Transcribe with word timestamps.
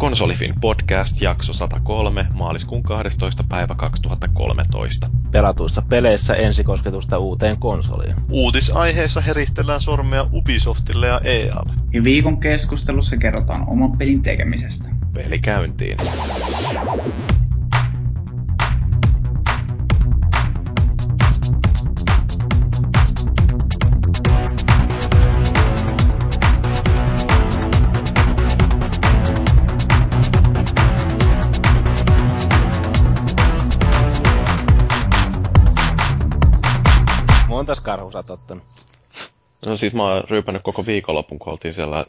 Konsolifin 0.00 0.54
podcast 0.60 1.20
jakso 1.20 1.52
103 1.52 2.26
maaliskuun 2.32 2.82
12. 2.82 3.44
päivä 3.48 3.74
2013. 3.74 5.10
Pelatuissa 5.30 5.82
peleissä 5.82 6.34
ensikosketusta 6.34 7.18
uuteen 7.18 7.56
konsoliin. 7.56 8.14
Uutisaiheessa 8.30 9.20
heristellään 9.20 9.80
sormea 9.80 10.26
Ubisoftille 10.32 11.06
ja 11.06 11.20
EAlle. 11.24 11.72
Ja 11.92 12.04
viikon 12.04 12.40
keskustelussa 12.40 13.16
kerrotaan 13.16 13.68
oman 13.68 13.98
pelin 13.98 14.22
tekemisestä. 14.22 14.88
Peli 15.14 15.38
käyntiin. 15.38 15.96
Sä 38.26 38.32
ottanut? 38.32 38.64
No 39.66 39.76
siis 39.76 39.92
mä 39.94 40.02
oon 40.02 40.24
ryypännyt 40.30 40.62
koko 40.62 40.86
viikonlopun, 40.86 41.38
kun 41.38 41.52
oltiin 41.52 41.74
siellä 41.74 42.06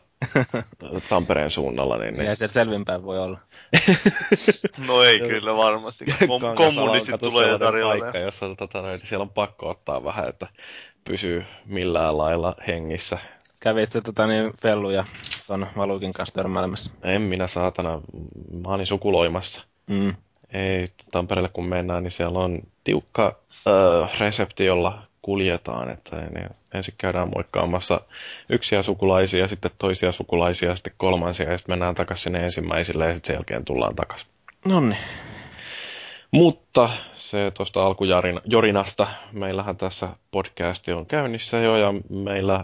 Tampereen 1.10 1.50
suunnalla. 1.50 1.98
Niin, 1.98 2.14
niin. 2.14 2.30
Ei 2.30 2.36
siellä 2.36 2.54
selvinpäin 2.54 3.04
voi 3.04 3.20
olla. 3.20 3.40
No 4.88 5.04
ei 5.04 5.20
kyllä 5.20 5.56
varmasti. 5.58 6.06
Kom- 6.28 6.56
kommunistit 6.56 7.22
tulee 7.22 7.48
ja 7.48 7.60
tarjoaa. 7.60 7.98
paikka, 7.98 8.18
jossa 8.18 8.56
tota, 8.56 8.82
niin 8.82 9.02
siellä 9.04 9.24
on 9.24 9.30
pakko 9.30 9.70
ottaa 9.70 10.04
vähän, 10.04 10.30
että 10.30 10.48
pysyy 11.04 11.46
millään 11.66 12.18
lailla 12.18 12.56
hengissä. 12.68 13.18
Kävit 13.60 13.92
se 13.92 14.02
tota, 14.02 14.28
niin, 14.28 14.54
felluja 14.62 15.06
ton 15.48 15.68
Valukin 15.78 16.14
kanssa 16.14 16.36
törmäilemässä? 16.36 16.92
En 17.04 17.22
minä 17.22 17.48
saatana, 17.48 18.02
mä 18.64 18.74
olin 18.74 18.86
sukuloimassa. 18.88 19.62
Mm. 19.88 20.16
Ei, 20.54 20.88
Tampereelle 21.12 21.50
kun 21.50 21.66
mennään, 21.66 22.04
niin 22.04 22.12
siellä 22.12 22.40
on 22.40 22.60
tiukka 22.84 23.36
ö, 23.68 24.08
resepti, 24.20 24.66
jolla 24.66 25.04
kuljetaan. 25.22 25.90
Että 25.90 26.16
niin 26.16 26.50
ensin 26.74 26.94
käydään 26.98 27.32
moikkaamassa 27.36 28.02
yksiä 28.50 28.84
sukulaisia, 28.84 29.48
sitten 29.48 29.72
toisia 29.80 30.12
sukulaisia, 30.12 30.76
sitten 30.76 30.94
kolmansia, 30.98 31.52
ja 31.52 31.58
sitten 31.58 31.74
mennään 31.74 31.96
takaisin 31.96 32.24
sinne 32.24 32.44
ensimmäisille, 32.46 33.06
ja 33.08 33.14
sitten 33.14 33.28
sen 33.28 33.34
jälkeen 33.34 33.66
tullaan 33.66 33.96
takaisin. 33.96 34.30
Nonni. 34.66 34.96
Mutta 36.32 36.90
se 37.16 37.52
tuosta 37.52 37.84
alkujorinasta, 37.86 39.08
meillähän 39.32 39.78
tässä 39.78 40.10
podcasti 40.32 40.92
on 40.92 41.06
käynnissä 41.06 41.58
jo, 41.58 41.78
ja 41.78 41.94
meillä 42.10 42.64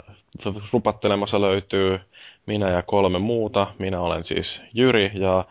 rupattelemassa 0.73 1.41
löytyy 1.41 1.99
minä 2.45 2.69
ja 2.69 2.81
kolme 2.83 3.19
muuta. 3.19 3.67
Minä 3.79 3.99
olen 3.99 4.23
siis 4.23 4.61
Jyri, 4.73 5.11
ja 5.13 5.45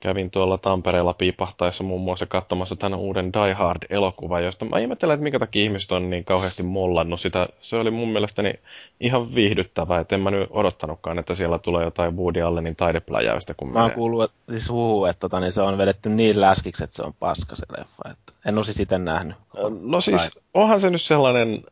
kävin 0.00 0.30
tuolla 0.30 0.58
Tampereella 0.58 1.14
piipahtaessa 1.14 1.84
muun 1.84 2.00
muassa 2.00 2.26
katsomassa 2.26 2.76
tämän 2.76 2.98
uuden 2.98 3.32
Die 3.32 3.52
Hard-elokuvan, 3.52 4.44
josta 4.44 4.64
mä 4.64 4.78
ihmettelen, 4.78 5.14
että 5.14 5.22
minkä 5.22 5.38
takia 5.38 5.62
ihmiset 5.62 5.92
on 5.92 6.10
niin 6.10 6.24
kauheasti 6.24 6.62
mollannut 6.62 7.20
sitä. 7.20 7.48
Se 7.60 7.76
oli 7.76 7.90
mun 7.90 8.08
mielestäni 8.08 8.52
ihan 9.00 9.34
viihdyttävää, 9.34 10.00
että 10.00 10.14
en 10.14 10.20
mä 10.20 10.30
nyt 10.30 10.48
odottanutkaan, 10.50 11.18
että 11.18 11.34
siellä 11.34 11.58
tulee 11.58 11.84
jotain 11.84 12.16
Woody 12.16 12.40
Allenin 12.40 12.76
taidepläjäystä. 12.76 13.54
Kun 13.54 13.72
mä 13.72 13.82
oon 13.82 13.92
kuullut, 13.92 14.24
että, 14.24 14.36
siis 14.50 14.70
huhu, 14.70 15.04
että 15.04 15.20
tota, 15.20 15.40
niin 15.40 15.52
se 15.52 15.62
on 15.62 15.78
vedetty 15.78 16.08
niin 16.08 16.40
läskiksi, 16.40 16.84
että 16.84 16.96
se 16.96 17.02
on 17.02 17.14
paska 17.18 17.56
se 17.56 17.66
leffa. 17.78 18.02
Että 18.10 18.32
en 18.46 18.56
olisi 18.56 18.72
sitä 18.72 18.98
nähnyt. 18.98 19.36
No 19.80 20.00
siis, 20.00 20.30
onhan 20.54 20.80
se 20.80 20.90
nyt 20.90 21.02
sellainen 21.02 21.62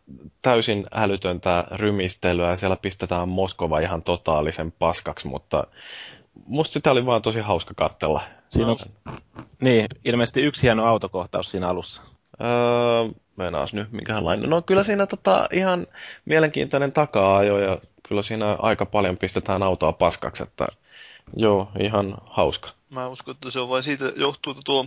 täysin 0.43 0.87
älytöntä 0.93 1.65
rymistelyä, 1.71 2.51
ja 2.51 2.57
siellä 2.57 2.77
pistetään 2.77 3.29
Moskova 3.29 3.81
ihan 3.81 4.03
totaalisen 4.03 4.73
paskaksi, 4.73 5.29
mutta 5.29 5.67
musta 6.47 6.73
sitä 6.73 6.91
oli 6.91 7.07
vaan 7.07 7.23
tosi 7.23 7.41
hauska 7.41 7.75
kattella. 7.77 8.21
Siinä 8.49 8.71
on, 8.71 8.77
niin, 9.61 9.87
ilmeisesti 10.05 10.43
yksi 10.43 10.63
hieno 10.63 10.87
autokohtaus 10.87 11.51
siinä 11.51 11.69
alussa. 11.69 12.03
Öö, 12.41 13.21
meinaas 13.37 13.73
nyt 13.75 13.93
minkälainen. 13.93 14.51
No 14.51 14.63
kyllä 14.63 14.83
siinä 14.83 15.07
tota, 15.07 15.49
ihan 15.53 15.87
mielenkiintoinen 16.25 16.93
taka-ajo 16.93 17.59
ja 17.59 17.79
kyllä 18.09 18.23
siinä 18.23 18.57
aika 18.59 18.87
paljon 18.87 19.17
pistetään 19.17 19.63
autoa 19.63 19.93
paskaksi, 19.93 20.43
että 20.43 20.67
joo, 21.37 21.69
ihan 21.81 22.15
hauska. 22.27 22.71
Mä 22.91 23.09
uskon, 23.09 23.35
että 23.35 23.51
se 23.51 23.61
on 23.61 23.69
vain 23.69 23.83
siitä 23.83 24.05
johtuu, 24.17 24.51
että 24.51 24.63
tuo 24.65 24.87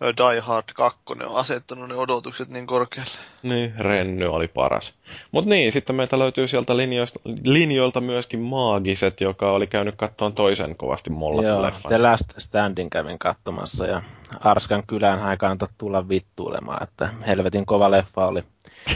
Die 0.00 0.40
Hard 0.40 0.64
2 0.74 0.98
on 1.10 1.36
asettanut 1.36 1.88
ne 1.88 1.94
odotukset 1.94 2.48
niin 2.48 2.66
korkealle. 2.66 3.10
Niin, 3.42 3.74
Renny 3.78 4.26
oli 4.26 4.48
paras. 4.48 4.94
Mutta 5.32 5.50
niin, 5.50 5.72
sitten 5.72 5.96
meiltä 5.96 6.18
löytyy 6.18 6.48
sieltä 6.48 6.76
linjoista, 6.76 7.20
linjoilta 7.44 8.00
myöskin 8.00 8.40
Maagiset, 8.40 9.20
joka 9.20 9.52
oli 9.52 9.66
käynyt 9.66 9.94
kattoon 9.96 10.32
toisen 10.32 10.76
kovasti 10.76 11.10
mollatun 11.10 11.62
leffan. 11.62 11.88
The 11.88 11.98
Last 11.98 12.32
Standing 12.38 12.90
kävin 12.90 13.18
katsomassa 13.18 13.86
ja 13.86 14.02
Arskan 14.40 14.82
kylään 14.86 15.30
ei 15.30 15.36
kannata 15.36 15.66
tulla 15.78 16.08
vittuilemaan, 16.08 16.82
että 16.82 17.08
helvetin 17.26 17.66
kova 17.66 17.90
leffa 17.90 18.26
oli, 18.26 18.42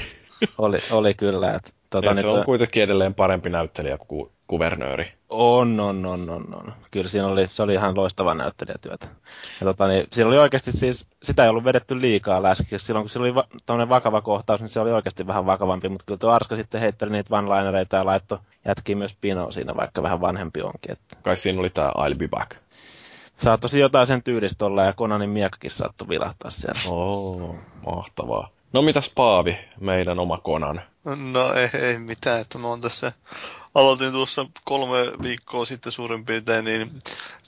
oli, 0.59 0.79
oli 0.91 1.15
kyllä. 1.15 1.55
Että, 1.55 1.71
tota, 1.91 2.07
ja 2.07 2.15
niin, 2.15 2.23
se 2.23 2.29
on 2.29 2.45
kuitenkin 2.45 2.83
edelleen 2.83 3.15
parempi 3.15 3.51
näyttelijä 3.51 3.99
kuin 3.99 4.31
kuvernööri. 4.47 5.20
On, 5.31 5.81
on, 5.81 6.07
on, 6.07 6.31
on, 6.31 6.55
on. 6.55 6.73
Kyllä 6.91 7.09
siinä 7.09 7.27
oli, 7.27 7.47
se 7.51 7.63
oli 7.63 7.75
ihan 7.75 7.97
loistavaa 7.97 8.35
näyttelijätyötä. 8.35 9.07
Ja 9.61 9.65
tota, 9.65 9.89
niin, 9.89 10.07
siinä 10.13 10.29
oli 10.29 10.39
oikeasti 10.39 10.73
siis, 10.73 11.07
sitä 11.23 11.43
ei 11.43 11.49
ollut 11.49 11.65
vedetty 11.65 12.01
liikaa 12.01 12.43
läski. 12.43 12.79
Silloin 12.79 13.03
kun 13.03 13.11
se 13.11 13.19
oli 13.19 13.35
va- 13.35 13.89
vakava 13.89 14.21
kohtaus, 14.21 14.61
niin 14.61 14.69
se 14.69 14.81
oli 14.81 14.93
oikeasti 14.93 15.27
vähän 15.27 15.47
vakavampi, 15.47 15.89
mutta 15.89 16.05
kyllä 16.07 16.19
tuo 16.19 16.31
Arska 16.31 16.57
sitten 16.57 16.81
heitteli 16.81 17.11
niitä 17.11 17.35
one-linereita 17.35 17.97
ja 17.97 18.07
laittoi 18.07 18.39
jätkiä 18.65 18.97
myös 18.97 19.17
Pinoa 19.21 19.51
siinä, 19.51 19.77
vaikka 19.77 20.03
vähän 20.03 20.21
vanhempi 20.21 20.63
onkin. 20.63 20.93
Että. 20.93 21.17
Kai 21.23 21.37
siinä 21.37 21.61
oli 21.61 21.71
tämä 21.71 21.91
I'll 21.91 22.17
be 22.17 22.29
back. 22.29 22.57
Saattoi 23.37 23.81
jotain 23.81 24.07
sen 24.07 24.23
tyylistä 24.23 24.67
olla 24.67 24.83
ja 24.83 24.93
Konanin 24.93 25.31
miekkakin 25.31 25.71
saattoi 25.71 26.09
vilahtaa 26.09 26.51
siellä. 26.51 26.81
Oo, 26.91 27.57
mahtavaa. 27.87 28.49
No 28.73 28.83
mitäs 28.83 29.11
Paavi, 29.15 29.59
meidän 29.81 30.19
oma 30.19 30.39
Konan? 30.39 30.83
No 31.05 31.53
ei, 31.55 31.81
ei 31.81 31.99
mitään, 31.99 32.41
että 32.41 32.59
mä 32.59 32.69
oon 32.69 32.81
tässä 32.81 33.13
aloitin 33.75 34.13
tuossa 34.13 34.47
kolme 34.65 34.97
viikkoa 35.23 35.65
sitten 35.65 35.93
suurin 35.93 36.25
piirtein 36.25 36.65
niin 36.65 36.91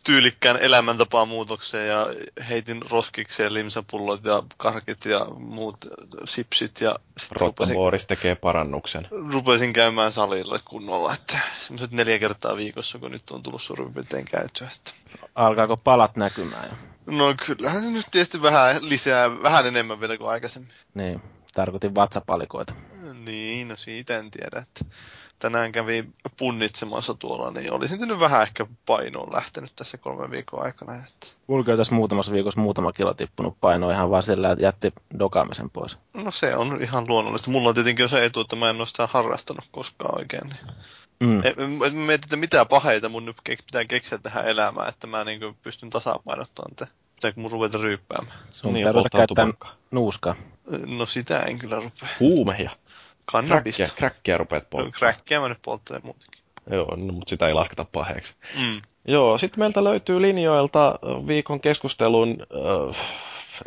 tyylikkään 0.05 0.56
elämäntapaan 0.56 1.28
muutokseen 1.28 1.88
ja 1.88 2.06
heitin 2.49 2.83
roskikseen 2.91 3.55
limsapullot 3.55 4.25
ja 4.25 4.43
karkit 4.56 5.05
ja 5.05 5.27
muut 5.38 5.77
sipsit. 6.25 6.81
Ja 6.81 6.97
Rottavuoris 7.31 8.06
tekee 8.06 8.34
parannuksen. 8.34 9.09
Rupesin 9.33 9.72
käymään 9.72 10.12
salille 10.12 10.60
kunnolla, 10.65 11.15
että 11.15 11.39
semmoiset 11.60 11.93
neljä 11.93 12.19
kertaa 12.19 12.56
viikossa, 12.56 12.99
kun 12.99 13.10
nyt 13.10 13.31
on 13.31 13.43
tullut 13.43 13.62
suurin 13.62 13.94
piirtein 13.94 14.25
käytyä. 14.25 14.69
Että. 14.77 14.93
Alkaako 15.34 15.77
palat 15.77 16.16
näkymään 16.16 16.69
jo? 16.71 16.91
No 17.07 17.35
kyllähän 17.47 17.83
se 17.83 17.91
nyt 17.91 18.07
tietysti 18.11 18.43
vähän 18.43 18.77
lisää, 18.89 19.43
vähän 19.43 19.67
enemmän 19.67 20.01
vielä 20.01 20.17
kuin 20.17 20.31
aikaisemmin. 20.31 20.71
Niin, 20.95 21.23
tarkoitin 21.55 21.95
vatsapalikoita. 21.95 22.75
Niin, 23.25 23.69
no 23.69 23.77
siitä 23.77 24.19
en 24.19 24.31
tiedä. 24.31 24.59
Että 24.59 24.85
tänään 25.39 25.73
kävi 25.73 26.09
punnitsemassa 26.37 27.15
tuolla, 27.15 27.51
niin 27.51 27.73
olisin 27.73 28.01
nyt 28.01 28.21
vähän 28.21 28.43
ehkä 28.43 28.67
painoon 28.87 29.33
lähtenyt 29.33 29.73
tässä 29.77 29.99
kolmen 29.99 30.31
viikon 30.31 30.65
aikana. 30.65 30.95
Että... 30.95 31.27
Mulla 31.47 31.77
tässä 31.77 31.95
muutamassa 31.95 32.33
viikossa 32.33 32.61
muutama 32.61 32.93
kilo 32.93 33.15
tippunut 33.15 33.61
painoa 33.61 33.93
ihan 33.93 34.11
vaan 34.11 34.23
sillä, 34.23 34.51
että 34.51 34.65
jätti 34.65 34.93
dokaamisen 35.19 35.71
pois. 35.71 35.99
No 36.15 36.31
se 36.31 36.57
on 36.57 36.83
ihan 36.83 37.09
luonnollista. 37.09 37.51
Mulla 37.51 37.69
on 37.69 37.75
tietenkin 37.75 38.09
se 38.09 38.25
etu, 38.25 38.41
että 38.41 38.57
mä 38.57 38.71
en 38.71 38.81
ole 38.81 38.87
sitä 38.87 39.09
harrastanut 39.13 39.65
koskaan 39.71 40.19
oikein. 40.19 40.49
Niin... 40.49 40.59
Mm. 41.22 41.43
En, 41.44 41.97
mietin, 41.97 42.25
että 42.25 42.37
mitä 42.37 42.65
paheita 42.65 43.09
mun 43.09 43.25
nyt 43.25 43.37
pitää 43.44 43.84
keksiä 43.84 44.19
tähän 44.19 44.49
elämään, 44.49 44.88
että 44.88 45.06
mä 45.06 45.25
niin 45.25 45.41
pystyn 45.62 45.91
tasapainottamaan 45.91 46.77
te. 46.77 46.87
Pitääkö 47.15 47.41
mun 47.41 47.50
ruveta 47.50 47.78
ryyppäämään? 47.78 48.38
Sun 48.50 48.72
niin, 48.72 48.87
pitää 48.87 49.03
käyttää 49.12 49.71
nuuskaa. 49.91 50.34
No 50.87 51.06
sitä 51.06 51.41
en 51.41 51.59
kyllä 51.59 51.77
rupea. 51.77 52.09
Huumeja. 52.21 52.71
Kannabista. 53.25 53.83
Kräkkiä, 53.83 53.99
kräkkiä 53.99 54.38
rupeat 54.38 54.71
polttamaan. 54.71 54.99
Kräkkiä 54.99 55.41
mä 55.41 55.49
nyt 55.49 55.59
polttelen 55.65 56.00
muutenkin. 56.05 56.43
Joo, 56.71 56.97
no, 56.97 57.12
mutta 57.12 57.31
sitä 57.31 57.47
ei 57.47 57.54
lasketa 57.54 57.84
paheeksi. 57.84 58.34
Mm. 58.59 58.81
Joo, 59.09 59.39
sitten 59.39 59.60
meiltä 59.60 59.84
löytyy 59.84 60.22
linjoilta 60.22 60.99
viikon 61.27 61.60
keskustelun 61.60 62.36
äh, 62.91 62.97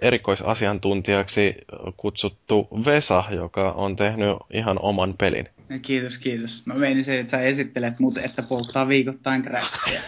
erikoisasiantuntijaksi 0.02 1.56
kutsuttu 1.98 2.68
Vesa, 2.86 3.24
joka 3.32 3.72
on 3.72 3.96
tehnyt 3.96 4.38
ihan 4.54 4.80
oman 4.82 5.14
pelin. 5.18 5.50
Kiitos, 5.82 6.18
kiitos. 6.18 6.62
Mä 6.66 6.74
meinin 6.74 7.10
että 7.10 7.32
sä 7.32 7.42
esittelet 7.42 8.00
mut, 8.00 8.18
että 8.18 8.44
polttaa 8.44 8.88
viikoittain 8.88 9.42
kräkkiä. 9.42 10.02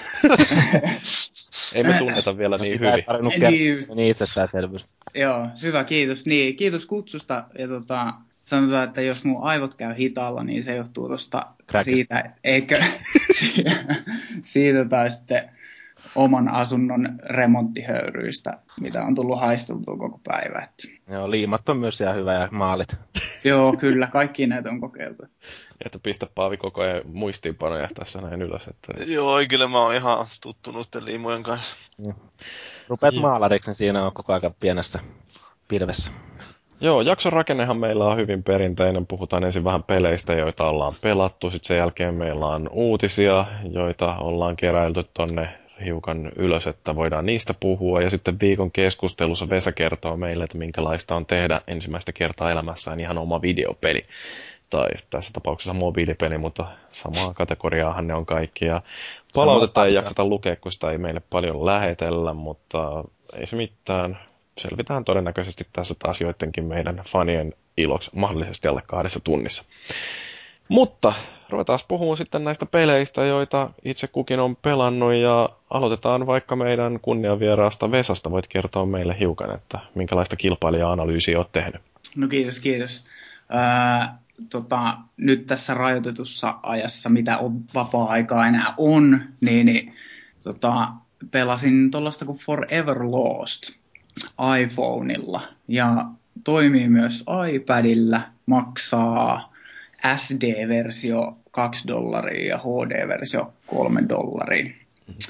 ei 1.76 1.84
me 1.84 1.94
tunneta 2.00 2.38
vielä 2.38 2.58
no, 2.58 2.64
niin 2.64 2.80
hyvin. 2.80 2.90
Ei 3.32 3.40
niin, 3.50 3.84
niin 3.96 4.12
itsestäänselvyys. 4.12 4.86
Joo, 5.16 5.48
hyvä, 5.62 5.84
kiitos. 5.84 6.26
Niin, 6.26 6.56
kiitos 6.56 6.86
kutsusta. 6.86 7.44
Ja 7.60 7.68
tota, 7.68 8.14
sanotaan, 8.46 8.84
että 8.84 9.02
jos 9.02 9.26
mun 9.26 9.44
aivot 9.44 9.76
käy 9.76 9.96
hitaalla, 9.98 10.44
niin 10.44 10.64
se 10.64 10.76
johtuu 10.76 11.08
tuosta 11.08 11.46
siitä, 11.84 12.32
eikö 12.44 12.78
siitä 14.42 14.86
tai 14.86 15.12
sitten 15.12 15.50
oman 16.16 16.50
asunnon 16.50 17.20
remonttihöyryistä, 17.24 18.52
mitä 18.82 19.04
on 19.04 19.16
tullut 19.16 19.40
haisteltua 19.40 19.98
koko 19.98 20.20
päivä. 20.24 20.60
Että. 20.60 21.14
Joo, 21.14 21.32
liimat 21.32 21.70
on 21.70 21.78
myös 21.78 22.02
ihan 22.02 22.16
hyvä 22.16 22.34
ja 22.34 22.48
maalit. 22.52 22.96
Joo, 23.44 23.78
kyllä, 23.80 24.08
kaikki 24.08 24.48
näitä 24.48 24.70
on 24.70 24.82
kokeiltu. 24.82 25.24
Että 25.86 26.00
pistä 26.04 26.28
Paavi 26.36 26.58
koko 26.58 26.82
ajan 26.82 27.02
muistiinpanoja 27.14 27.88
tässä 27.96 28.22
näin 28.22 28.42
ylös. 28.42 28.68
Että... 28.68 29.04
Joo, 29.06 29.38
kyllä 29.50 29.68
mä 29.68 29.80
oon 29.80 29.96
ihan 29.96 30.26
tuttunut 30.42 30.88
liimojen 31.00 31.44
kanssa. 31.44 31.76
Rupeat 32.88 33.16
maalariksi, 33.16 33.70
niin 33.70 33.76
siinä 33.76 34.06
on 34.06 34.14
koko 34.14 34.34
ajan 34.34 34.54
pienessä 34.60 35.00
pilvessä. 35.68 36.12
Joo, 36.82 37.02
jakson 37.02 37.34
rakennehan 37.34 37.78
meillä 37.78 38.06
on 38.06 38.18
hyvin 38.18 38.44
perinteinen. 38.44 39.08
Puhutaan 39.08 39.44
ensin 39.44 39.64
vähän 39.64 39.84
peleistä, 39.84 40.34
joita 40.34 40.70
ollaan 40.70 40.94
pelattu. 41.02 41.52
Sitten 41.52 41.68
sen 41.68 41.78
jälkeen 41.78 42.14
meillä 42.14 42.46
on 42.46 42.70
uutisia, 42.72 43.46
joita 43.72 44.16
ollaan 44.18 44.56
keräilty 44.56 45.04
tonne 45.14 45.67
hiukan 45.86 46.32
ylös, 46.36 46.68
että 46.68 46.96
voidaan 46.96 47.26
niistä 47.26 47.54
puhua. 47.60 48.02
Ja 48.02 48.10
sitten 48.10 48.40
viikon 48.40 48.72
keskustelussa 48.72 49.50
Vesa 49.50 49.72
kertoo 49.72 50.18
meille, 50.18 50.44
että 50.44 50.58
minkälaista 50.58 51.16
on 51.16 51.26
tehdä 51.26 51.62
ensimmäistä 51.68 52.12
kertaa 52.12 52.52
elämässään 52.52 53.00
ihan 53.00 53.18
oma 53.18 53.42
videopeli. 53.42 54.06
Tai 54.70 54.88
tässä 55.10 55.34
tapauksessa 55.34 55.74
mobiilipeli, 55.74 56.38
mutta 56.38 56.68
samaa 56.90 57.34
kategoriaahan 57.34 58.08
ne 58.08 58.14
on 58.14 58.26
kaikki. 58.26 58.66
Ja 58.66 58.82
palautetta 59.34 59.86
ei 59.86 59.94
jaksata 59.94 60.26
lukea, 60.26 60.56
kun 60.56 60.72
sitä 60.72 60.92
ei 60.92 60.98
meille 60.98 61.22
paljon 61.30 61.66
lähetellä, 61.66 62.34
mutta 62.34 63.04
ei 63.34 63.46
se 63.46 63.56
mitään 63.56 64.18
selvitään 64.58 65.06
todennäköisesti 65.06 65.68
tässä 65.74 65.96
taas 66.00 66.22
joidenkin 66.22 66.64
meidän 66.64 67.02
fanien 67.08 67.54
iloksi 67.78 68.12
mahdollisesti 68.16 68.68
alle 68.68 68.82
kahdessa 68.88 69.20
tunnissa. 69.20 69.66
Mutta 70.70 71.14
ruvetaan 71.50 71.80
puhumaan 71.88 72.18
sitten 72.18 72.44
näistä 72.44 72.66
peleistä, 72.66 73.26
joita 73.26 73.70
itse 73.86 74.08
kukin 74.08 74.40
on 74.40 74.56
pelannut 74.56 75.14
ja 75.14 75.50
aloitetaan 75.70 76.28
vaikka 76.28 76.56
meidän 76.56 77.00
kunniavieraasta 77.02 77.92
Vesasta. 77.92 78.32
Voit 78.32 78.48
kertoa 78.48 78.86
meille 78.86 79.16
hiukan, 79.20 79.56
että 79.56 79.80
minkälaista 79.96 80.36
kilpailija-analyysiä 80.36 81.38
olet 81.38 81.52
tehnyt. 81.52 81.82
No 82.16 82.28
kiitos, 82.28 82.60
kiitos. 82.60 83.06
Ää, 83.50 84.20
tota, 84.50 84.98
nyt 85.18 85.48
tässä 85.48 85.74
rajoitetussa 85.74 86.56
ajassa, 86.64 87.10
mitä 87.10 87.38
on 87.38 87.62
vapaa-aikaa 87.74 88.48
enää 88.48 88.74
on, 88.78 89.22
niin, 89.42 89.66
niin 89.66 89.94
tota, 90.44 90.88
pelasin 91.32 91.92
tuollaista 91.92 92.26
kuin 92.26 92.38
Forever 92.38 93.04
Lost 93.04 93.72
iPhoneilla 94.64 95.42
ja 95.68 96.06
toimii 96.44 96.90
myös 96.90 97.26
iPadilla, 97.54 98.22
maksaa 98.46 99.57
SD-versio 100.16 101.38
2 101.52 101.88
dollaria 101.88 102.50
ja 102.50 102.58
HD-versio 102.58 103.54
3 103.66 104.04
dollaria. 104.10 104.74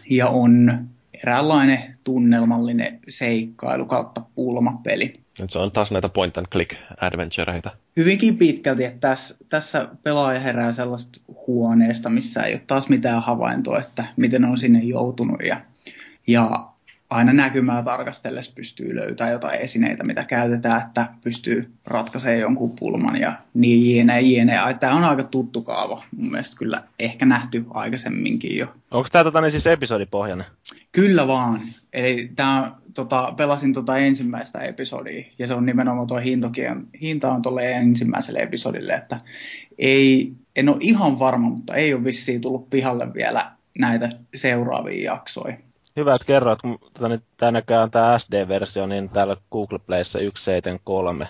Ja 0.09 0.27
on 0.27 0.87
eräänlainen 1.23 1.97
tunnelmallinen 2.03 2.99
seikkailu 3.09 3.85
kautta 3.85 4.21
pulmapeli. 4.35 5.19
Nyt 5.39 5.49
se 5.49 5.59
on 5.59 5.71
taas 5.71 5.91
näitä 5.91 6.09
point 6.09 6.37
and 6.37 6.45
click 6.51 6.75
adventureita. 7.01 7.69
Hyvinkin 7.97 8.37
pitkälti, 8.37 8.83
että 8.83 9.07
tässä, 9.07 9.35
tässä 9.49 9.89
pelaaja 10.03 10.39
herää 10.39 10.71
sellaista 10.71 11.19
huoneesta, 11.47 12.09
missä 12.09 12.43
ei 12.43 12.53
ole 12.53 12.61
taas 12.67 12.89
mitään 12.89 13.21
havaintoa, 13.21 13.79
että 13.79 14.05
miten 14.15 14.45
on 14.45 14.57
sinne 14.57 14.79
joutunut. 14.79 15.41
Ja, 15.41 15.61
ja 16.27 16.69
aina 17.09 17.33
näkymää 17.33 17.83
tarkastellessa 17.83 18.51
pystyy 18.55 18.95
löytämään 18.95 19.33
jotain 19.33 19.59
esineitä, 19.59 20.03
mitä 20.03 20.23
käytetään, 20.23 20.81
että 20.81 21.07
pystyy 21.23 21.71
ratkaisemaan 21.85 22.39
jonkun 22.39 22.75
pulman 22.79 23.21
ja 23.21 23.33
niin 23.53 23.97
jne, 23.97 24.21
jne. 24.21 24.53
Tämä 24.79 24.95
on 24.95 25.03
aika 25.03 25.23
tuttu 25.23 25.61
kaava, 25.61 26.03
mun 26.15 26.31
mielestä 26.31 26.57
kyllä 26.57 26.83
ehkä 26.99 27.25
nähty 27.25 27.65
aikaisemminkin 27.69 28.57
jo. 28.57 28.67
Onko 28.91 29.09
tämä 29.11 29.23
tota, 29.23 29.41
niin 29.41 29.51
siis 29.51 29.67
episodipohjainen? 29.67 30.45
Kyllä 30.91 31.27
vaan. 31.27 31.61
Eli 31.93 32.31
tämä, 32.35 32.71
tota, 32.93 33.33
pelasin 33.37 33.73
tota 33.73 33.97
ensimmäistä 33.97 34.59
episodia 34.59 35.25
ja 35.39 35.47
se 35.47 35.53
on 35.53 35.65
nimenomaan 35.65 36.07
tuo 36.07 36.19
hinta 37.01 37.31
on 37.31 37.41
tuolle 37.41 37.71
ensimmäiselle 37.71 38.39
episodille, 38.39 38.93
että 38.93 39.21
ei, 39.77 40.33
en 40.55 40.69
ole 40.69 40.77
ihan 40.79 41.19
varma, 41.19 41.49
mutta 41.49 41.75
ei 41.75 41.93
ole 41.93 42.03
vissiin 42.03 42.41
tullut 42.41 42.69
pihalle 42.69 43.13
vielä 43.13 43.51
näitä 43.79 44.09
seuraavia 44.35 45.11
jaksoja 45.11 45.57
hyvä, 45.97 46.15
että 46.15 46.25
kerroit, 46.27 46.61
kun 46.61 46.79
tota, 46.79 47.09
niin, 47.09 47.21
tämä 47.37 47.51
näköjään 47.51 47.91
tämä 47.91 48.19
SD-versio, 48.19 48.87
niin 48.87 49.09
täällä 49.09 49.37
Google 49.51 49.79
Playssa 49.79 50.19
173 50.19 51.27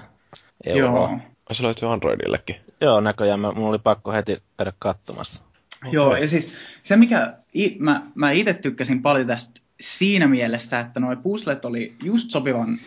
euroa. 0.66 1.10
Joo. 1.10 1.20
Se 1.52 1.64
löytyy 1.64 1.94
Androidillekin. 1.94 2.56
Joo, 2.82 3.02
näköjään. 3.02 3.40
Mä, 3.40 3.52
mulla 3.52 3.70
oli 3.70 3.80
pakko 3.80 4.12
heti 4.12 4.44
käydä 4.58 4.74
katsomassa. 4.80 5.44
Okay. 5.78 5.92
Joo, 5.94 6.16
ja 6.16 6.28
siis 6.28 6.54
se 6.84 6.96
mikä, 6.96 7.34
mä, 7.80 8.02
mä 8.16 8.32
itse 8.32 8.54
tykkäsin 8.54 9.02
paljon 9.02 9.28
tästä 9.28 9.62
siinä 9.82 10.28
mielessä, 10.28 10.80
että 10.80 11.00
nuo 11.00 11.16
puzzlet 11.16 11.66
oli 11.66 11.94
just 12.04 12.32
sopivan 12.32 12.78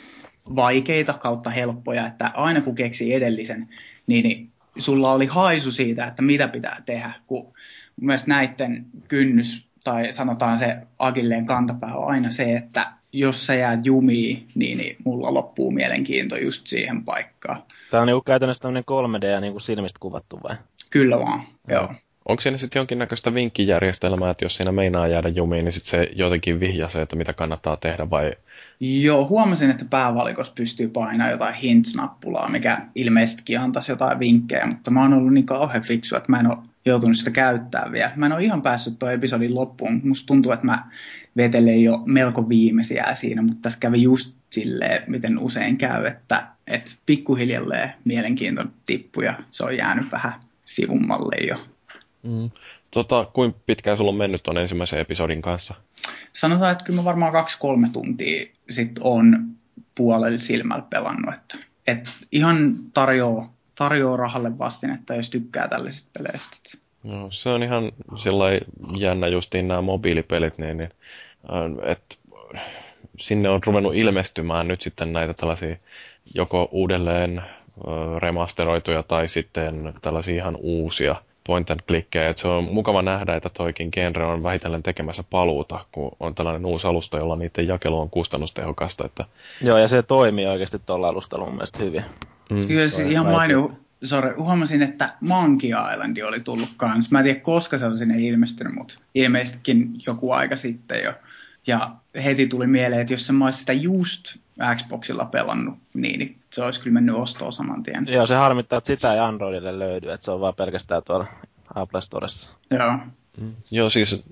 vaikeita 0.56 1.12
kautta 1.12 1.50
helppoja, 1.50 2.06
että 2.06 2.30
aina 2.34 2.60
kun 2.60 2.74
keksi 2.74 3.14
edellisen, 3.14 3.68
niin, 4.06 4.22
niin 4.22 4.50
sulla 4.78 5.12
oli 5.12 5.26
haisu 5.26 5.72
siitä, 5.72 6.06
että 6.06 6.22
mitä 6.22 6.48
pitää 6.48 6.82
tehdä, 6.86 7.12
kun 7.26 7.44
mun 7.44 8.06
mielestä 8.06 8.28
näiden 8.28 8.86
kynnys 9.08 9.69
tai 9.84 10.12
sanotaan 10.12 10.56
se 10.56 10.76
agilleen 10.98 11.46
kantapää 11.46 11.94
on 11.94 12.10
aina 12.10 12.30
se, 12.30 12.56
että 12.56 12.92
jos 13.12 13.46
sä 13.46 13.54
jäät 13.54 13.86
jumiin, 13.86 14.46
niin, 14.54 14.78
niin 14.78 14.96
mulla 15.04 15.34
loppuu 15.34 15.70
mielenkiinto 15.70 16.36
just 16.36 16.66
siihen 16.66 17.04
paikkaan. 17.04 17.62
Tämä 17.90 18.00
on 18.00 18.06
niin 18.06 18.24
käytännössä 18.26 18.62
tämmöinen 18.62 18.84
3D 19.22 19.26
ja 19.26 19.40
niin 19.40 19.52
kuin 19.52 19.60
silmistä 19.60 20.00
kuvattu 20.00 20.40
vai? 20.42 20.56
Kyllä 20.90 21.18
vaan, 21.18 21.38
no. 21.38 21.74
joo. 21.74 21.94
Onko 22.28 22.40
siinä 22.40 22.58
sitten 22.58 22.80
jonkinnäköistä 22.80 23.34
vinkkijärjestelmää, 23.34 24.30
että 24.30 24.44
jos 24.44 24.56
siinä 24.56 24.72
meinaa 24.72 25.08
jäädä 25.08 25.28
jumiin, 25.28 25.64
niin 25.64 25.72
sitten 25.72 25.90
se 25.90 26.08
jotenkin 26.16 26.60
vihjaa 26.60 26.88
se, 26.88 27.02
että 27.02 27.16
mitä 27.16 27.32
kannattaa 27.32 27.76
tehdä 27.76 28.10
vai? 28.10 28.32
Joo, 28.80 29.28
huomasin, 29.28 29.70
että 29.70 29.84
päävalikossa 29.90 30.52
pystyy 30.56 30.88
painamaan 30.88 31.30
jotain 31.30 31.54
hints-nappulaa, 31.54 32.48
mikä 32.48 32.80
ilmeisestikin 32.94 33.60
antaisi 33.60 33.92
jotain 33.92 34.18
vinkkejä, 34.18 34.66
mutta 34.66 34.90
mä 34.90 35.02
oon 35.02 35.14
ollut 35.14 35.32
niin 35.32 35.46
kauhean 35.46 35.82
fiksu, 35.82 36.16
että 36.16 36.32
mä 36.32 36.40
en 36.40 36.46
ole 36.46 36.56
joutunut 36.90 37.16
sitä 37.16 37.30
käyttämään 37.30 37.92
vielä. 37.92 38.12
Mä 38.16 38.26
en 38.26 38.32
ole 38.32 38.44
ihan 38.44 38.62
päässyt 38.62 38.98
tuon 38.98 39.12
episodin 39.12 39.54
loppuun. 39.54 40.00
Musta 40.04 40.26
tuntuu, 40.26 40.52
että 40.52 40.66
mä 40.66 40.90
vetelen 41.36 41.82
jo 41.82 42.02
melko 42.06 42.48
viimeisiä 42.48 43.14
siinä, 43.14 43.42
mutta 43.42 43.58
tässä 43.62 43.78
kävi 43.78 44.02
just 44.02 44.32
silleen, 44.50 45.02
miten 45.06 45.38
usein 45.38 45.78
käy, 45.78 46.06
että, 46.06 46.46
että 46.66 46.90
pikkuhiljalleen 47.06 47.92
mielenkiinto 48.04 48.64
tippui 48.86 49.24
ja 49.24 49.34
se 49.50 49.64
on 49.64 49.76
jäänyt 49.76 50.12
vähän 50.12 50.32
sivummalle 50.64 51.36
jo. 51.48 51.56
Mm. 52.22 52.50
Tota, 52.90 53.24
kuinka 53.32 53.58
pitkään 53.66 53.96
sulla 53.96 54.10
on 54.10 54.16
mennyt 54.16 54.42
tuon 54.42 54.58
ensimmäisen 54.58 54.98
episodin 54.98 55.42
kanssa? 55.42 55.74
Sanotaan, 56.32 56.72
että 56.72 56.84
kyllä 56.84 57.00
mä 57.00 57.04
varmaan 57.04 57.32
kaksi-kolme 57.32 57.88
tuntia 57.92 58.46
sitten 58.70 59.04
on 59.04 59.46
puolella 59.94 60.38
silmällä 60.38 60.84
pelannut. 60.90 61.34
Että, 61.34 61.58
että 61.86 62.10
ihan 62.32 62.74
tarjoaa 62.94 63.52
tarjoaa 63.80 64.16
rahalle 64.16 64.58
vastinetta, 64.58 65.14
jos 65.14 65.30
tykkää 65.30 65.68
tällaisista 65.68 66.10
peleistä. 66.18 66.78
No, 67.02 67.28
se 67.30 67.48
on 67.48 67.62
ihan 67.62 67.92
sellainen 68.16 68.60
jännä 68.96 69.26
justiin 69.26 69.68
nämä 69.68 69.80
mobiilipelit, 69.80 70.58
niin, 70.58 70.76
niin 70.76 70.90
äh, 71.52 71.90
että 71.90 72.16
sinne 73.18 73.48
on 73.48 73.60
ruvennut 73.66 73.94
ilmestymään 73.94 74.68
nyt 74.68 74.80
sitten 74.80 75.12
näitä 75.12 75.34
tällaisia 75.34 75.76
joko 76.34 76.68
uudelleen 76.72 77.38
äh, 77.38 77.44
remasteroituja 78.18 79.02
tai 79.02 79.28
sitten 79.28 79.92
tällaisia 80.02 80.34
ihan 80.34 80.56
uusia 80.60 81.16
point 81.46 81.70
and 81.70 81.80
clickejä. 81.88 82.32
se 82.36 82.48
on 82.48 82.64
mukava 82.64 83.02
nähdä, 83.02 83.34
että 83.34 83.48
toikin 83.48 83.88
genre 83.92 84.24
on 84.24 84.42
vähitellen 84.42 84.82
tekemässä 84.82 85.24
paluuta, 85.30 85.84
kun 85.92 86.16
on 86.20 86.34
tällainen 86.34 86.66
uusi 86.66 86.86
alusta, 86.86 87.18
jolla 87.18 87.36
niiden 87.36 87.68
jakelu 87.68 88.00
on 88.00 88.10
kustannustehokasta. 88.10 89.06
Että... 89.06 89.24
Joo, 89.62 89.78
ja 89.78 89.88
se 89.88 90.02
toimii 90.02 90.46
oikeasti 90.46 90.78
tuolla 90.78 91.08
alustalla 91.08 91.44
mun 91.44 91.54
mielestä 91.54 91.78
hyvin. 91.78 92.04
Mm. 92.50 92.68
Kyllä 92.68 92.88
siis 92.88 93.08
ihan 93.08 93.26
mainio. 93.26 93.72
Sorry, 94.04 94.34
huomasin, 94.36 94.82
että 94.82 95.14
Monkey 95.20 95.70
Island 95.92 96.16
oli 96.16 96.40
tullut 96.40 96.68
kanssa. 96.76 97.08
Mä 97.12 97.18
en 97.18 97.24
tiedä, 97.24 97.40
koska 97.40 97.78
se 97.78 97.86
on 97.86 97.98
sinne 97.98 98.18
ilmestynyt, 98.18 98.74
mutta 98.74 98.94
ilmeisestikin 99.14 99.90
joku 100.06 100.32
aika 100.32 100.56
sitten 100.56 101.04
jo. 101.04 101.12
Ja 101.66 101.90
heti 102.24 102.46
tuli 102.46 102.66
mieleen, 102.66 103.00
että 103.00 103.14
jos 103.14 103.26
se 103.26 103.32
olisi 103.44 103.58
sitä 103.58 103.72
just 103.72 104.36
Xboxilla 104.76 105.24
pelannut, 105.24 105.78
niin, 105.94 106.18
niin 106.18 106.38
se 106.50 106.62
olisi 106.62 106.80
kyllä 106.80 106.94
mennyt 106.94 107.16
ostoon 107.16 107.52
saman 107.52 107.82
tien. 107.82 108.06
Joo, 108.08 108.26
se 108.26 108.34
harmittaa, 108.34 108.76
että 108.76 108.86
sitä 108.86 109.12
ei 109.12 109.18
Androidille 109.18 109.78
löydy, 109.78 110.10
että 110.10 110.24
se 110.24 110.30
on 110.30 110.40
vaan 110.40 110.54
pelkästään 110.54 111.02
tuolla 111.02 111.26
Apple 111.74 112.00
Storessa. 112.00 112.50
Joo. 112.70 112.98
Mm. 113.40 113.54
Joo, 113.70 113.90
siis, 113.90 114.22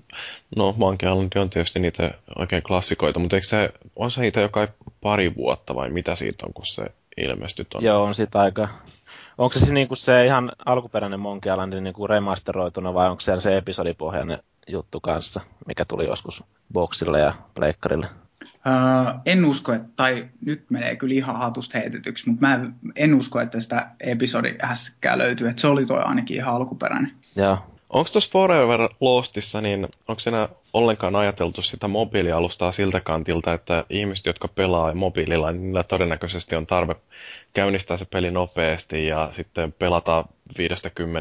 no 0.55 0.75
Monkey 0.77 1.09
Island 1.09 1.31
on 1.35 1.49
tietysti 1.49 1.79
niitä 1.79 2.11
oikein 2.35 2.63
klassikoita, 2.63 3.19
mutta 3.19 3.35
eikö 3.35 3.47
se, 3.47 3.69
on 3.95 4.11
se 4.11 4.21
niitä 4.21 4.39
joka 4.39 4.67
pari 5.01 5.35
vuotta 5.35 5.75
vai 5.75 5.89
mitä 5.89 6.15
siitä 6.15 6.45
on, 6.45 6.53
kun 6.53 6.65
se 6.65 6.85
ilmestyi 7.25 7.65
tuonne? 7.69 7.89
Joo, 7.89 8.03
on 8.03 8.15
sitä 8.15 8.39
aika. 8.39 8.67
Onko 9.37 9.59
se, 9.59 9.73
niinku 9.73 9.95
se 9.95 10.25
ihan 10.25 10.51
alkuperäinen 10.65 11.19
Monkey 11.19 11.51
Island 11.51 11.73
niinku 11.73 12.07
remasteroituna 12.07 12.93
vai 12.93 13.09
onko 13.09 13.19
siellä 13.19 13.41
se 13.41 13.57
episodipohjainen 13.57 14.37
juttu 14.67 14.99
kanssa, 14.99 15.41
mikä 15.67 15.85
tuli 15.85 16.05
joskus 16.05 16.43
boksille 16.73 17.19
ja 17.19 17.33
pleikkarille? 17.53 18.07
Uh, 18.43 19.21
en 19.25 19.45
usko, 19.45 19.73
että, 19.73 19.89
tai 19.95 20.29
nyt 20.45 20.65
menee 20.69 20.95
kyllä 20.95 21.13
ihan 21.13 21.35
hatusta 21.35 21.77
heitetyksi, 21.77 22.29
mutta 22.29 22.47
mä 22.47 22.59
en 22.95 23.13
usko, 23.13 23.39
että 23.39 23.59
sitä 23.59 23.91
episodi 23.99 24.55
hässäkkää 24.61 25.17
löytyy, 25.17 25.47
että 25.47 25.61
se 25.61 25.67
oli 25.67 25.85
toi 25.85 26.01
ainakin 26.03 26.37
ihan 26.37 26.55
alkuperäinen. 26.55 27.11
Joo. 27.35 27.57
Onko 27.89 28.09
tuossa 28.11 28.29
Forever 28.31 28.89
Lostissa, 28.99 29.61
niin 29.61 29.87
onko 30.07 30.19
siinä 30.19 30.49
ollenkaan 30.73 31.15
ajateltu 31.15 31.61
sitä 31.61 31.87
mobiilialustaa 31.87 32.71
siltä 32.71 33.01
kantilta, 33.01 33.53
että 33.53 33.85
ihmiset, 33.89 34.25
jotka 34.25 34.47
pelaa 34.47 34.93
mobiililla, 34.93 35.51
niin 35.51 35.61
niillä 35.61 35.83
todennäköisesti 35.83 36.55
on 36.55 36.67
tarve 36.67 36.95
käynnistää 37.53 37.97
se 37.97 38.05
peli 38.05 38.31
nopeasti 38.31 39.07
ja 39.07 39.29
sitten 39.31 39.71
pelata 39.71 40.25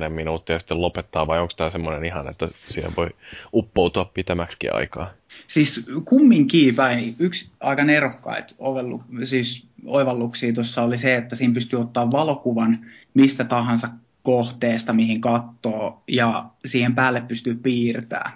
5-10 0.07 0.09
minuuttia 0.09 0.57
ja 0.57 0.59
sitten 0.59 0.81
lopettaa, 0.81 1.27
vai 1.27 1.41
onko 1.41 1.53
tämä 1.57 1.71
semmoinen 1.71 2.05
ihan, 2.05 2.29
että 2.29 2.49
siihen 2.67 2.93
voi 2.97 3.09
uppoutua 3.55 4.05
pitämäksi 4.05 4.69
aikaa? 4.73 5.11
Siis 5.47 5.87
kumminkin 6.05 6.75
päin. 6.75 7.17
Yksi 7.19 7.51
aika 7.61 7.85
nerokkaita 7.85 8.55
ovellu, 8.59 9.03
siis 9.25 9.67
oivalluksia 9.87 10.53
tuossa 10.53 10.83
oli 10.83 10.99
se, 10.99 11.17
että 11.17 11.37
siinä 11.37 11.55
pystyy 11.55 11.81
ottaa 11.81 12.11
valokuvan 12.11 12.79
mistä 13.15 13.45
tahansa 13.45 13.89
kohteesta, 14.23 14.93
mihin 14.93 15.21
katsoo, 15.21 16.03
ja 16.09 16.51
siihen 16.67 16.95
päälle 16.95 17.21
pystyy 17.21 17.55
piirtämään. 17.55 18.33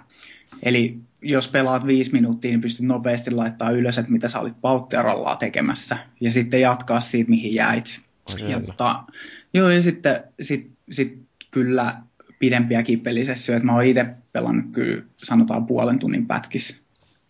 Eli 0.63 0.97
jos 1.21 1.47
pelaat 1.47 1.87
viisi 1.87 2.11
minuuttia, 2.11 2.51
niin 2.51 2.61
pystyt 2.61 2.85
nopeasti 2.85 3.31
laittaa 3.31 3.71
ylös, 3.71 3.97
että 3.97 4.11
mitä 4.11 4.29
sä 4.29 4.39
olit 4.39 4.61
pautterollaa 4.61 5.35
tekemässä, 5.35 5.97
ja 6.21 6.31
sitten 6.31 6.61
jatkaa 6.61 6.99
siitä, 6.99 7.29
mihin 7.29 7.53
jäit. 7.53 8.01
Ja, 8.47 8.59
tota, 8.59 9.03
joo, 9.53 9.69
ja 9.69 9.81
sitten 9.81 10.23
sit, 10.41 10.71
sit 10.91 11.21
kyllä 11.51 12.01
pidempiäkin 12.39 12.99
pelisessioita. 12.99 13.65
Mä 13.65 13.73
oon 13.73 13.83
itse 13.83 14.05
pelannut 14.31 14.65
kyllä 14.71 15.03
sanotaan 15.17 15.65
puolen 15.65 15.99
tunnin 15.99 16.27
pätkis, 16.27 16.81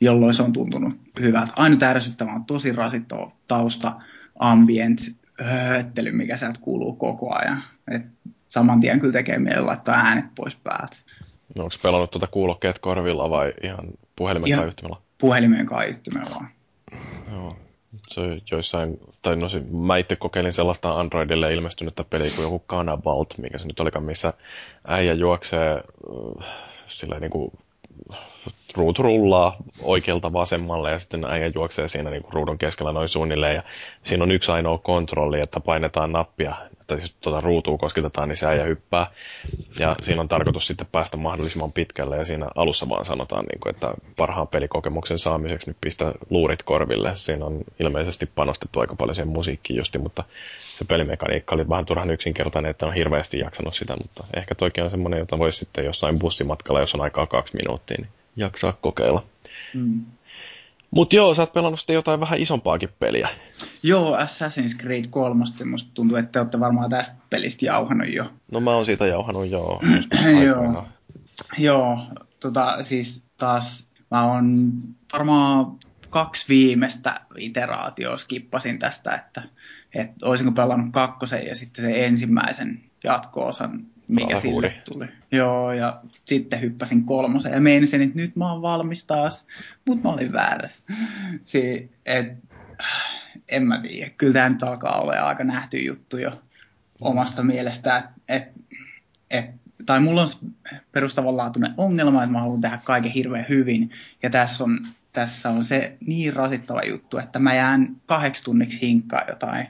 jolloin 0.01 0.33
se 0.33 0.43
on 0.43 0.53
tuntunut 0.53 0.93
hyvältä. 1.19 1.53
Ainut 1.55 1.83
ärsyttävä 1.83 2.33
on 2.33 2.45
tosi 2.45 2.71
rasittava 2.71 3.31
tausta, 3.47 3.95
ambient, 4.39 5.15
hööttely, 5.41 6.11
mikä 6.11 6.37
sieltä 6.37 6.59
kuuluu 6.61 6.93
koko 6.93 7.35
ajan. 7.35 7.63
Et 7.91 8.05
saman 8.53 8.79
tien 8.79 8.99
kyllä 8.99 9.13
tekee 9.13 9.39
mieli 9.39 9.61
laittaa 9.61 9.95
äänet 9.95 10.25
pois 10.35 10.55
päältä. 10.55 10.97
No, 11.55 11.63
onko 11.63 11.75
pelannut 11.83 12.11
tuota 12.11 12.27
kuulokkeet 12.27 12.79
korvilla 12.79 13.29
vai 13.29 13.53
ihan 13.63 13.85
puhelimen 14.15 14.47
ihan 14.47 14.59
kaiuttimella? 14.59 15.01
Puhelimen 15.17 15.65
kaiuttimella 15.65 16.29
vaan. 16.35 16.47
Joo. 17.31 17.57
Se 18.07 18.21
joissain, 18.51 18.97
tai 19.21 19.35
no 19.35 19.47
mä 19.71 19.97
itse 19.97 20.15
kokeilin 20.15 20.53
sellaista 20.53 20.99
Androidille 20.99 21.53
ilmestynyttä 21.53 22.03
peliä 22.03 22.29
kuin 22.35 22.43
joku 22.43 22.63
Canabalt, 22.67 23.37
mikä 23.37 23.57
se 23.57 23.67
nyt 23.67 23.79
olikaan, 23.79 24.05
missä 24.05 24.33
äijä 24.87 25.13
juoksee 25.13 25.71
äh, 25.73 26.47
sillä 26.87 27.19
niin 27.19 27.31
kuin 27.31 27.51
ruutu 28.75 29.03
rullaa 29.03 29.55
oikealta 29.81 30.33
vasemmalle 30.33 30.91
ja 30.91 30.99
sitten 30.99 31.25
äijä 31.25 31.51
juoksee 31.55 31.87
siinä 31.87 32.09
niin 32.09 32.23
kuin 32.23 32.33
ruudun 32.33 32.57
keskellä 32.57 32.91
noin 32.91 33.09
suunnilleen 33.09 33.55
ja 33.55 33.63
siinä 34.03 34.23
on 34.23 34.31
yksi 34.31 34.51
ainoa 34.51 34.77
kontrolli, 34.77 35.41
että 35.41 35.59
painetaan 35.59 36.11
nappia 36.11 36.55
että 36.83 37.03
jos 37.03 37.15
tuota 37.21 37.41
ruutua 37.41 37.77
kosketetaan, 37.77 38.29
niin 38.29 38.37
se 38.37 38.45
äijä 38.45 38.63
hyppää. 38.63 39.07
Ja 39.79 39.95
siinä 40.01 40.21
on 40.21 40.27
tarkoitus 40.27 40.67
sitten 40.67 40.87
päästä 40.91 41.17
mahdollisimman 41.17 41.71
pitkälle, 41.71 42.17
ja 42.17 42.25
siinä 42.25 42.47
alussa 42.55 42.89
vaan 42.89 43.05
sanotaan, 43.05 43.45
niin 43.45 43.59
kuin, 43.59 43.75
että 43.75 43.93
parhaan 44.15 44.47
pelikokemuksen 44.47 45.19
saamiseksi 45.19 45.69
nyt 45.69 45.77
pistä 45.81 46.13
luurit 46.29 46.63
korville. 46.63 47.11
Siinä 47.15 47.45
on 47.45 47.59
ilmeisesti 47.79 48.25
panostettu 48.25 48.79
aika 48.79 48.95
paljon 48.95 49.15
siihen 49.15 49.33
musiikkiin 49.33 49.77
justi, 49.77 49.99
mutta 49.99 50.23
se 50.59 50.85
pelimekaniikka 50.85 51.55
oli 51.55 51.69
vähän 51.69 51.85
turhan 51.85 52.11
yksinkertainen, 52.11 52.71
että 52.71 52.85
on 52.85 52.93
hirveästi 52.93 53.39
jaksanut 53.39 53.75
sitä, 53.75 53.95
mutta 53.97 54.23
ehkä 54.33 54.55
toikin 54.55 54.83
on 54.83 54.91
semmoinen, 54.91 55.17
jota 55.17 55.39
voisi 55.39 55.59
sitten 55.59 55.85
jossain 55.85 56.19
bussimatkalla, 56.19 56.79
jos 56.79 56.95
on 56.95 57.01
aikaa 57.01 57.27
kaksi 57.27 57.57
minuuttia, 57.57 57.97
niin 57.99 58.09
jaksaa 58.35 58.73
kokeilla. 58.81 59.23
Mm. 59.73 60.05
Mutta 60.95 61.15
joo, 61.15 61.35
sä 61.35 61.41
oot 61.41 61.53
pelannut 61.53 61.79
sitten 61.79 61.93
jotain 61.93 62.19
vähän 62.19 62.39
isompaakin 62.39 62.89
peliä. 62.99 63.29
Joo, 63.83 64.17
Assassin's 64.17 64.77
Creed 64.81 65.07
3, 65.07 65.45
musta 65.65 65.89
tuntuu, 65.93 66.17
että 66.17 66.31
te 66.31 66.39
olette 66.39 66.59
varmaan 66.59 66.89
tästä 66.89 67.15
pelistä 67.29 67.65
jauhanut 67.65 68.07
jo. 68.07 68.25
No 68.51 68.59
mä 68.59 68.71
oon 68.71 68.85
siitä 68.85 69.07
jauhanut 69.07 69.45
joo, 69.49 69.81
joo. 70.43 70.87
Joo, 71.57 71.99
tota, 72.39 72.83
siis 72.83 73.25
taas 73.37 73.87
mä 74.11 74.33
oon 74.33 74.71
varmaan 75.13 75.65
kaksi 76.09 76.45
viimeistä 76.49 77.21
iteraatioa 77.37 78.17
skippasin 78.17 78.79
tästä, 78.79 79.15
että, 79.15 79.43
että 79.93 80.13
olisinko 80.23 80.51
pelannut 80.51 80.89
kakkosen 80.91 81.47
ja 81.47 81.55
sitten 81.55 81.85
se 81.85 82.05
ensimmäisen 82.05 82.81
jatko-osan 83.03 83.85
mikä 84.07 84.39
sille 84.39 84.73
tuli. 84.93 85.05
Joo, 85.31 85.73
ja 85.73 86.01
sitten 86.25 86.61
hyppäsin 86.61 87.03
kolmosen 87.03 87.53
ja 87.53 87.61
menisin, 87.61 88.01
että 88.01 88.15
nyt 88.15 88.35
mä 88.35 88.51
oon 88.51 88.61
valmis 88.61 89.03
taas, 89.03 89.47
mutta 89.87 90.07
mä 90.07 90.13
olin 90.13 90.31
väärässä. 90.33 90.83
Si- 91.43 91.91
et, 92.05 92.27
en 93.49 93.63
mä 93.63 93.81
tiedä, 93.81 94.11
kyllä 94.17 94.33
tämä 94.33 94.49
nyt 94.49 94.63
alkaa 94.63 95.01
olla 95.01 95.13
aika 95.13 95.43
nähty 95.43 95.77
juttu 95.77 96.17
jo 96.17 96.31
omasta 97.01 97.43
mielestä, 97.43 98.09
että 98.29 98.59
et, 99.31 99.45
tai 99.85 99.99
mulla 99.99 100.21
on 100.21 100.27
perustavanlaatuinen 100.91 101.73
ongelma, 101.77 102.23
että 102.23 102.31
mä 102.31 102.39
haluan 102.39 102.61
tehdä 102.61 102.79
kaiken 102.83 103.11
hirveän 103.11 103.45
hyvin, 103.49 103.91
ja 104.23 104.29
tässä 104.29 104.63
on, 104.63 104.79
tässä 105.13 105.49
on 105.49 105.65
se 105.65 105.97
niin 106.05 106.33
rasittava 106.33 106.81
juttu, 106.81 107.17
että 107.17 107.39
mä 107.39 107.55
jään 107.55 107.95
kahdeksi 108.05 108.43
tunniksi 108.43 108.81
hinkkaa 108.81 109.23
jotain 109.27 109.67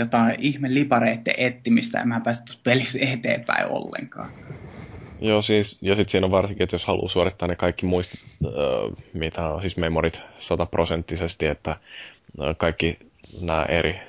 jotain 0.00 0.36
ihme 0.38 0.74
lipareiden 0.74 1.34
ettimistä 1.36 1.98
ja 1.98 2.04
mä 2.06 2.16
en 2.16 2.22
päästä 2.22 2.52
pelissä 2.64 2.98
eteenpäin 3.02 3.66
ollenkaan. 3.66 4.28
Joo, 5.20 5.42
siis, 5.42 5.78
ja 5.82 5.94
sitten 5.94 6.10
siinä 6.10 6.24
on 6.24 6.30
varsinkin, 6.30 6.64
että 6.64 6.74
jos 6.74 6.84
haluaa 6.84 7.08
suorittaa 7.08 7.48
ne 7.48 7.56
kaikki 7.56 7.86
muistit, 7.86 8.26
äh, 8.44 8.50
mitä 9.12 9.48
on 9.48 9.60
siis 9.60 9.76
memorit 9.76 10.20
sataprosenttisesti, 10.38 11.46
että 11.46 11.70
äh, 11.70 12.56
kaikki 12.56 12.98
nämä 13.40 13.64
eri 13.64 14.00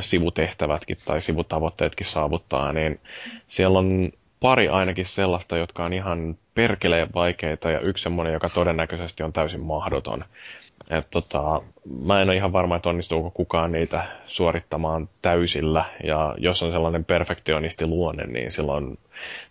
sivutehtävätkin 0.00 0.96
tai 1.04 1.22
sivutavoitteetkin 1.22 2.06
saavuttaa, 2.06 2.72
niin 2.72 3.00
siellä 3.46 3.78
on 3.78 4.10
pari 4.42 4.68
ainakin 4.68 5.06
sellaista, 5.06 5.56
jotka 5.56 5.84
on 5.84 5.92
ihan 5.92 6.36
perkeleen 6.54 7.08
vaikeita 7.14 7.70
ja 7.70 7.80
yksi 7.80 8.02
semmoinen, 8.02 8.32
joka 8.32 8.48
todennäköisesti 8.48 9.22
on 9.22 9.32
täysin 9.32 9.60
mahdoton. 9.60 10.24
Et 10.90 11.10
tota, 11.10 11.62
mä 12.04 12.22
en 12.22 12.28
ole 12.28 12.36
ihan 12.36 12.52
varma, 12.52 12.76
että 12.76 12.88
onnistuuko 12.88 13.30
kukaan 13.30 13.72
niitä 13.72 14.04
suorittamaan 14.26 15.08
täysillä. 15.22 15.84
Ja 16.04 16.34
jos 16.38 16.62
on 16.62 16.72
sellainen 16.72 17.04
perfektionisti 17.04 17.86
luonne, 17.86 18.24
niin 18.26 18.50
silloin 18.50 18.98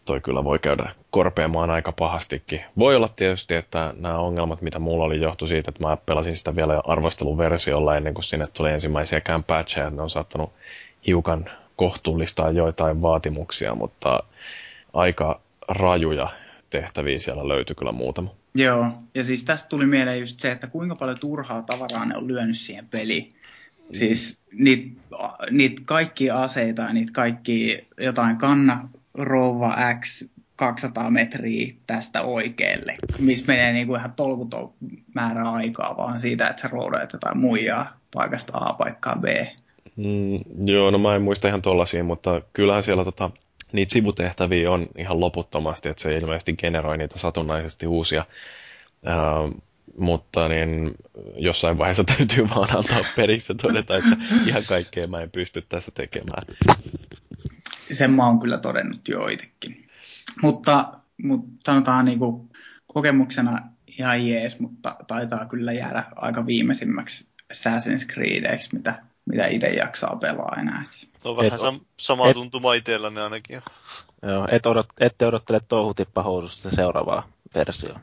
toi 0.05 0.21
kyllä 0.21 0.43
voi 0.43 0.59
käydä 0.59 0.95
korpeamaan 1.11 1.69
aika 1.69 1.91
pahastikin. 1.91 2.61
Voi 2.77 2.95
olla 2.95 3.09
tietysti, 3.15 3.55
että 3.55 3.93
nämä 3.99 4.17
ongelmat, 4.17 4.61
mitä 4.61 4.79
mulla 4.79 5.03
oli, 5.03 5.21
johtu 5.21 5.47
siitä, 5.47 5.69
että 5.69 5.87
mä 5.87 5.97
pelasin 6.05 6.35
sitä 6.35 6.55
vielä 6.55 6.81
arvosteluversiolla 6.83 7.97
ennen 7.97 8.13
kuin 8.13 8.23
sinne 8.23 8.45
tuli 8.53 8.71
ensimmäisiä 8.71 9.21
patcheja, 9.47 9.87
että 9.87 9.95
ne 9.95 10.01
on 10.03 10.09
saattanut 10.09 10.51
hiukan 11.07 11.49
kohtuullistaa 11.75 12.51
joitain 12.51 13.01
vaatimuksia, 13.01 13.75
mutta 13.75 14.23
aika 14.93 15.41
rajuja 15.67 16.29
tehtäviä 16.69 17.19
siellä 17.19 17.47
löytyi 17.47 17.75
kyllä 17.75 17.91
muutama. 17.91 18.29
Joo, 18.55 18.87
ja 19.15 19.23
siis 19.23 19.45
tästä 19.45 19.69
tuli 19.69 19.85
mieleen 19.85 20.19
just 20.19 20.39
se, 20.39 20.51
että 20.51 20.67
kuinka 20.67 20.95
paljon 20.95 21.17
turhaa 21.19 21.61
tavaraa 21.61 22.05
ne 22.05 22.17
on 22.17 22.27
lyönyt 22.27 22.57
siihen 22.57 22.87
peliin. 22.87 23.29
Siis 23.93 24.39
niitä 24.51 25.01
niit 25.49 25.79
kaikki 25.85 26.29
aseita 26.29 26.81
ja 26.81 26.93
niitä 26.93 27.11
kaikki 27.13 27.87
jotain 27.97 28.37
kanna 28.37 28.89
rouva 29.13 29.77
X 30.01 30.23
200 30.55 31.09
metriä 31.09 31.73
tästä 31.87 32.21
oikealle, 32.21 32.95
missä 33.19 33.45
menee 33.47 33.73
niinku 33.73 33.95
ihan 33.95 34.13
tolkuton 34.13 34.73
määrä 35.15 35.43
aikaa 35.43 35.97
vaan 35.97 36.19
siitä, 36.19 36.47
että 36.47 36.61
sä 36.61 36.67
roudaat 36.67 37.13
jotain 37.13 37.37
muijaa 37.37 37.97
paikasta 38.13 38.53
A 38.55 38.73
paikkaan 38.73 39.21
B. 39.21 39.25
Mm, 39.95 40.67
joo, 40.67 40.91
no 40.91 40.97
mä 40.97 41.15
en 41.15 41.21
muista 41.21 41.47
ihan 41.47 41.61
tollasia, 41.61 42.03
mutta 42.03 42.41
kyllähän 42.53 42.83
siellä 42.83 43.03
tota, 43.03 43.31
niitä 43.73 43.93
sivutehtäviä 43.93 44.71
on 44.71 44.87
ihan 44.97 45.19
loputtomasti, 45.19 45.89
että 45.89 46.03
se 46.03 46.17
ilmeisesti 46.17 46.53
generoi 46.53 46.97
niitä 46.97 47.19
satunnaisesti 47.19 47.87
uusia. 47.87 48.25
Uh, 49.03 49.61
mutta 49.97 50.47
niin 50.47 50.91
jossain 51.35 51.77
vaiheessa 51.77 52.03
täytyy 52.17 52.49
vaan 52.49 52.77
antaa 52.77 53.01
periksi 53.15 53.53
ja 53.53 53.57
todeta, 53.61 53.97
että 53.97 54.17
ihan 54.47 54.63
kaikkea 54.67 55.07
mä 55.07 55.21
en 55.21 55.31
pysty 55.31 55.61
tässä 55.61 55.91
tekemään. 55.93 56.43
Sen 57.93 58.11
mä 58.11 58.27
oon 58.27 58.39
kyllä 58.39 58.57
todennut 58.57 59.07
jo 59.07 59.27
itsekin. 59.27 59.87
Mutta, 60.41 60.93
mutta 61.23 61.49
sanotaan 61.65 62.05
niin 62.05 62.19
kuin 62.19 62.49
kokemuksena 62.87 63.59
ihan 63.97 64.27
jees, 64.27 64.59
mutta 64.59 64.95
taitaa 65.07 65.45
kyllä 65.45 65.73
jäädä 65.73 66.03
aika 66.15 66.45
viimeisimmäksi 66.45 67.27
Assassin's 67.53 68.13
Creedeiksi, 68.13 68.69
mitä, 68.73 69.03
mitä 69.25 69.47
itse 69.47 69.67
jaksaa 69.67 70.15
pelaa 70.15 70.57
enää. 70.59 70.83
No 71.23 71.37
vähän 71.37 71.53
et, 71.53 71.59
sam- 71.59 71.85
samaa 71.99 72.29
et, 72.29 72.33
tuntuma 72.33 72.73
itselläni 72.73 73.19
ainakin. 73.19 73.61
Joo, 74.21 74.47
et 74.51 74.65
odot, 74.65 74.87
ette 74.99 75.25
odottele 75.25 75.61
touhutippahoususta 75.67 76.71
seuraavaa 76.71 77.27
versioa. 77.55 77.99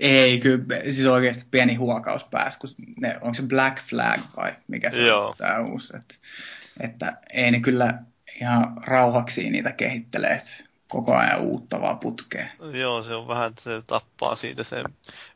Ei, 0.00 0.38
kyllä, 0.38 0.64
siis 0.82 1.06
oikeasti 1.06 1.44
pieni 1.50 1.74
huokaus 1.74 2.24
pääsi, 2.24 2.58
kun 2.58 2.70
ne, 3.00 3.18
onko 3.20 3.34
se 3.34 3.42
Black 3.42 3.82
Flag 3.82 4.20
vai 4.36 4.52
mikä 4.68 4.90
se 4.90 5.06
Joo. 5.06 5.28
on 5.28 5.34
tämä 5.38 5.60
uusi. 5.60 5.96
Että, 5.96 6.14
että 6.80 7.16
ei 7.32 7.50
ne 7.50 7.60
kyllä 7.60 7.98
ihan 8.40 8.76
rauhaksi 8.86 9.50
niitä 9.50 9.72
kehittelee. 9.72 10.42
Koko 10.90 11.16
ajan 11.16 11.40
uutta 11.40 11.80
vaan 11.80 11.98
putkeen. 11.98 12.50
Joo, 12.72 13.02
se 13.02 13.14
on 13.14 13.28
vähän, 13.28 13.46
että 13.46 13.62
se 13.62 13.82
tappaa 13.86 14.36
siitä 14.36 14.62
sen 14.62 14.84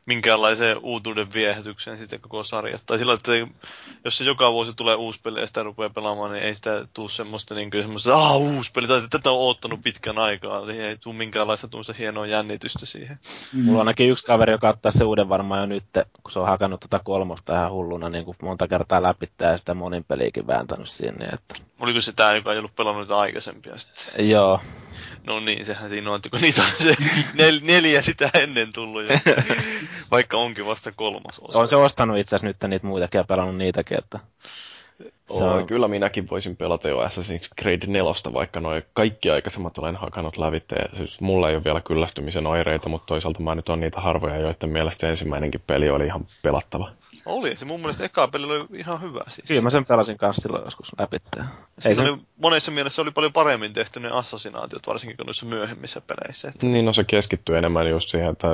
minkäänlaisen 0.07 0.77
uutuuden 0.77 1.33
viehätyksen 1.33 1.97
sitten 1.97 2.21
koko 2.21 2.43
sarjasta. 2.43 2.87
Tai 2.87 2.97
silloin, 2.97 3.17
että 3.17 3.31
jos 4.05 4.17
se 4.17 4.23
joka 4.23 4.51
vuosi 4.51 4.73
tulee 4.73 4.95
uusi 4.95 5.19
peli 5.23 5.39
ja 5.39 5.47
sitä 5.47 5.63
rupeaa 5.63 5.89
pelaamaan, 5.89 6.31
niin 6.31 6.43
ei 6.43 6.55
sitä 6.55 6.87
tule 6.93 7.09
semmoista, 7.09 7.55
niin 7.55 7.71
kuin, 7.71 7.83
semmoista 7.83 8.15
ah, 8.15 8.37
uusi 8.37 8.71
peli, 8.71 8.87
tai 8.87 9.01
tätä 9.09 9.31
on 9.31 9.39
oottanut 9.39 9.79
pitkän 9.83 10.17
aikaa. 10.17 10.71
Ei 10.71 10.97
tule 10.97 11.15
minkäänlaista 11.15 11.67
tuosta 11.67 11.93
hienoa 11.93 12.25
jännitystä 12.25 12.85
siihen. 12.85 13.19
Mm. 13.53 13.63
Mulla 13.63 13.81
on 13.81 13.87
ainakin 13.87 14.09
yksi 14.09 14.25
kaveri, 14.25 14.51
joka 14.51 14.69
ottaa 14.69 14.91
se 14.91 15.03
uuden 15.03 15.29
varmaan 15.29 15.59
jo 15.59 15.65
nyt, 15.65 15.83
kun 16.23 16.31
se 16.31 16.39
on 16.39 16.47
hakannut 16.47 16.79
tätä 16.79 16.99
kolmosta 17.03 17.53
ihan 17.53 17.71
hulluna 17.71 18.09
niin 18.09 18.25
kuin 18.25 18.37
monta 18.41 18.67
kertaa 18.67 19.03
läpi 19.03 19.25
ja 19.41 19.57
sitä 19.57 19.73
monin 19.73 20.03
peliikin 20.03 20.47
vääntänyt 20.47 20.89
sinne. 20.89 21.25
Että... 21.25 21.55
Oliko 21.79 22.01
se 22.01 22.11
tämä, 22.11 22.35
joka 22.35 22.53
ei 22.53 22.59
ollut 22.59 22.75
pelannut 22.75 23.11
aikaisempia 23.11 23.77
sitten? 23.77 24.29
Joo, 24.29 24.59
No 25.27 25.39
niin, 25.39 25.65
sehän 25.65 25.89
siinä 25.89 26.11
on, 26.11 26.19
kun 26.31 26.41
niitä 26.41 26.61
on 26.61 26.67
se 26.83 26.95
nel, 27.33 27.59
neljä 27.63 28.01
sitä 28.01 28.29
ennen 28.33 28.73
tullut 28.73 29.03
jo, 29.03 29.09
vaikka 30.11 30.37
onkin 30.37 30.65
vasta 30.65 30.91
kolmas 30.91 31.39
osa. 31.39 31.59
On 31.59 31.67
se 31.67 31.75
ostanut 31.75 32.17
itse 32.17 32.35
asiassa 32.35 32.47
nyt 32.47 32.71
niitä 32.71 32.87
muitakin 32.87 33.19
ja 33.19 33.23
pelannut 33.23 33.57
niitäkin, 33.57 33.97
että... 33.97 34.19
Se 35.29 35.43
on... 35.43 35.67
Kyllä 35.67 35.87
minäkin 35.87 36.29
voisin 36.29 36.55
pelata 36.55 36.87
jo 36.87 36.99
Assassin's 36.99 37.49
Creed 37.61 37.87
4, 37.87 38.33
vaikka 38.33 38.59
noin 38.59 38.83
kaikki 38.93 39.29
aikaisemmat 39.29 39.77
olen 39.77 39.95
hakannut 39.95 40.37
lävitse. 40.37 40.75
Siis 40.93 41.21
mulla 41.21 41.49
ei 41.49 41.55
ole 41.55 41.63
vielä 41.63 41.81
kyllästymisen 41.81 42.47
oireita, 42.47 42.89
mutta 42.89 43.05
toisaalta 43.05 43.39
mä 43.39 43.55
nyt 43.55 43.69
on 43.69 43.79
niitä 43.79 44.01
harvoja, 44.01 44.37
joiden 44.37 44.69
mielestä 44.69 45.01
se 45.01 45.09
ensimmäinenkin 45.09 45.61
peli 45.67 45.89
oli 45.89 46.05
ihan 46.05 46.25
pelattava. 46.41 46.91
Oli, 47.25 47.55
se 47.55 47.65
mun 47.65 47.79
mielestä 47.79 48.05
eka 48.05 48.27
peli 48.27 48.45
oli 48.45 48.67
ihan 48.73 49.01
hyvä 49.01 49.23
siis. 49.27 49.47
Kyllä 49.47 49.61
mä 49.61 49.69
sen 49.69 49.85
pelasin 49.85 50.17
kanssa 50.17 50.41
silloin 50.41 50.63
joskus 50.63 50.91
läpi. 50.99 51.17
Ei 51.85 51.95
se... 51.95 52.01
oli, 52.01 52.17
monessa 52.37 52.71
mielessä 52.71 53.01
oli 53.01 53.11
paljon 53.11 53.33
paremmin 53.33 53.73
tehty 53.73 53.99
ne 53.99 54.09
assassinaatiot, 54.11 54.87
varsinkin 54.87 55.17
kuin 55.17 55.25
noissa 55.25 55.45
myöhemmissä 55.45 56.01
peleissä. 56.01 56.47
Että... 56.47 56.65
Niin, 56.65 56.85
no 56.85 56.93
se 56.93 57.03
keskittyy 57.03 57.57
enemmän 57.57 57.89
just 57.89 58.09
siihen, 58.09 58.31
että 58.31 58.47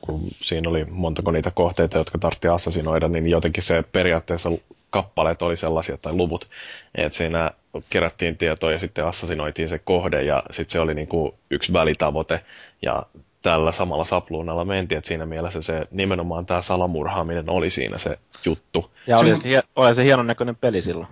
kun 0.00 0.20
siinä 0.30 0.70
oli 0.70 0.84
montako 0.84 1.30
niitä 1.30 1.50
kohteita, 1.50 1.98
jotka 1.98 2.18
tarvitsi 2.18 2.48
assassinoida, 2.48 3.08
niin 3.08 3.28
jotenkin 3.28 3.62
se 3.62 3.84
periaatteessa 3.92 4.50
kappaleet 4.90 5.42
oli 5.42 5.56
sellaisia, 5.56 5.94
tai 6.02 6.12
luvut, 6.12 6.48
että 6.94 7.16
siinä 7.16 7.50
kerättiin 7.90 8.36
tietoa 8.36 8.72
ja 8.72 8.78
sitten 8.78 9.06
assassinoitiin 9.06 9.68
se 9.68 9.78
kohde, 9.78 10.22
ja 10.22 10.42
sitten 10.50 10.72
se 10.72 10.80
oli 10.80 10.94
niinku 10.94 11.34
yksi 11.50 11.72
välitavoite, 11.72 12.44
ja 12.82 13.02
tällä 13.42 13.72
samalla 13.72 14.04
sapluunalla 14.04 14.64
mentiin, 14.64 14.98
että 14.98 15.08
siinä 15.08 15.26
mielessä 15.26 15.62
se 15.62 15.86
nimenomaan 15.90 16.46
tämä 16.46 16.62
salamurhaaminen 16.62 17.50
oli 17.50 17.70
siinä 17.70 17.98
se 17.98 18.18
juttu. 18.44 18.90
Ja 19.06 19.18
oli 19.18 19.36
se, 19.36 19.62
oli 19.76 19.94
se 19.94 20.04
hienon 20.04 20.26
näköinen 20.26 20.56
peli 20.56 20.82
silloin. 20.82 21.08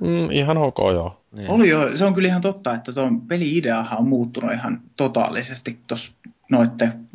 Mm, 0.00 0.30
ihan 0.30 0.58
ok, 0.58 0.78
joo. 0.92 1.20
Niin. 1.32 1.50
Oli 1.50 1.68
jo, 1.68 1.96
se 1.96 2.04
on 2.04 2.14
kyllä 2.14 2.28
ihan 2.28 2.40
totta, 2.40 2.74
että 2.74 2.92
tuon 2.92 3.20
peli-ideahan 3.20 3.98
on 3.98 4.08
muuttunut 4.08 4.52
ihan 4.52 4.80
totaalisesti 4.96 5.78
tuossa 5.86 6.12
noitten 6.50 7.08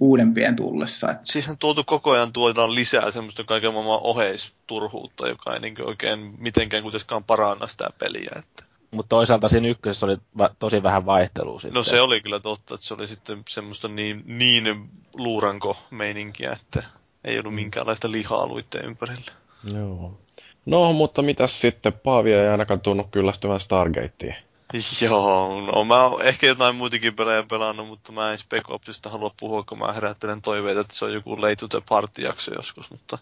uudempien 0.00 0.56
tullessa. 0.56 1.10
Että... 1.10 1.26
Siihen 1.26 1.58
tuotu 1.58 1.84
koko 1.86 2.10
ajan 2.10 2.32
tuodaan 2.32 2.74
lisää 2.74 3.10
semmoista 3.10 3.44
kaiken 3.44 3.72
maailman 3.72 4.00
oheisturhuutta, 4.02 5.28
joka 5.28 5.54
ei 5.54 5.60
niin 5.60 5.86
oikein 5.86 6.34
mitenkään 6.38 6.82
kuitenkaan 6.82 7.24
paranna 7.24 7.66
sitä 7.66 7.90
peliä. 7.98 8.30
Että... 8.36 8.64
Mutta 8.90 9.08
toisaalta 9.08 9.48
siinä 9.48 9.68
ykkösessä 9.68 10.06
oli 10.06 10.16
va- 10.38 10.50
tosi 10.58 10.82
vähän 10.82 11.06
vaihtelua 11.06 11.60
sitten. 11.60 11.74
No 11.74 11.82
se 11.82 12.00
oli 12.00 12.20
kyllä 12.20 12.40
totta, 12.40 12.74
että 12.74 12.86
se 12.86 12.94
oli 12.94 13.06
sitten 13.06 13.42
semmoista 13.48 13.88
niin, 13.88 14.22
niin 14.26 14.90
luuranko-meininkiä, 15.14 16.52
että 16.52 16.82
ei 17.24 17.38
ollut 17.38 17.52
mm. 17.52 17.56
minkäänlaista 17.56 18.10
lihaa 18.10 18.46
luitteen 18.46 18.84
ympärillä. 18.84 19.32
Joo. 19.74 20.18
No, 20.66 20.92
mutta 20.92 21.22
mitäs 21.22 21.60
sitten? 21.60 21.92
Paavi 21.92 22.32
ei 22.32 22.48
ainakaan 22.48 22.80
tunnu 22.80 23.04
kyllästyvän 23.04 23.60
Stargateen. 23.60 24.36
Joo, 25.02 25.60
no 25.60 25.84
mä 25.84 26.04
oon 26.04 26.22
ehkä 26.22 26.46
jotain 26.46 26.76
muitakin 26.76 27.16
pelejä 27.16 27.42
pelannut, 27.42 27.88
mutta 27.88 28.12
mä 28.12 28.32
en 28.32 28.38
Spec 28.38 28.64
Opsista 28.68 29.10
halua 29.10 29.34
puhua, 29.40 29.62
kun 29.62 29.78
mä 29.78 29.92
herättelen 29.92 30.42
toiveita, 30.42 30.80
että 30.80 30.94
se 30.94 31.04
on 31.04 31.12
joku 31.12 31.42
Late 31.42 31.56
to 31.56 31.68
the 31.68 31.82
Party-jakso 31.88 32.54
joskus, 32.56 32.90
mutta 32.90 33.18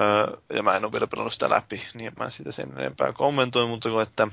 öö, 0.00 0.36
ja 0.54 0.62
mä 0.62 0.76
en 0.76 0.84
ole 0.84 0.92
vielä 0.92 1.06
pelannut 1.06 1.32
sitä 1.32 1.50
läpi, 1.50 1.86
niin 1.94 2.12
mä 2.18 2.30
sitä 2.30 2.52
sen 2.52 2.72
enempää 2.78 3.12
kommentoin, 3.12 3.68
mutta 3.68 3.90
kun 3.90 4.02
että 4.02 4.28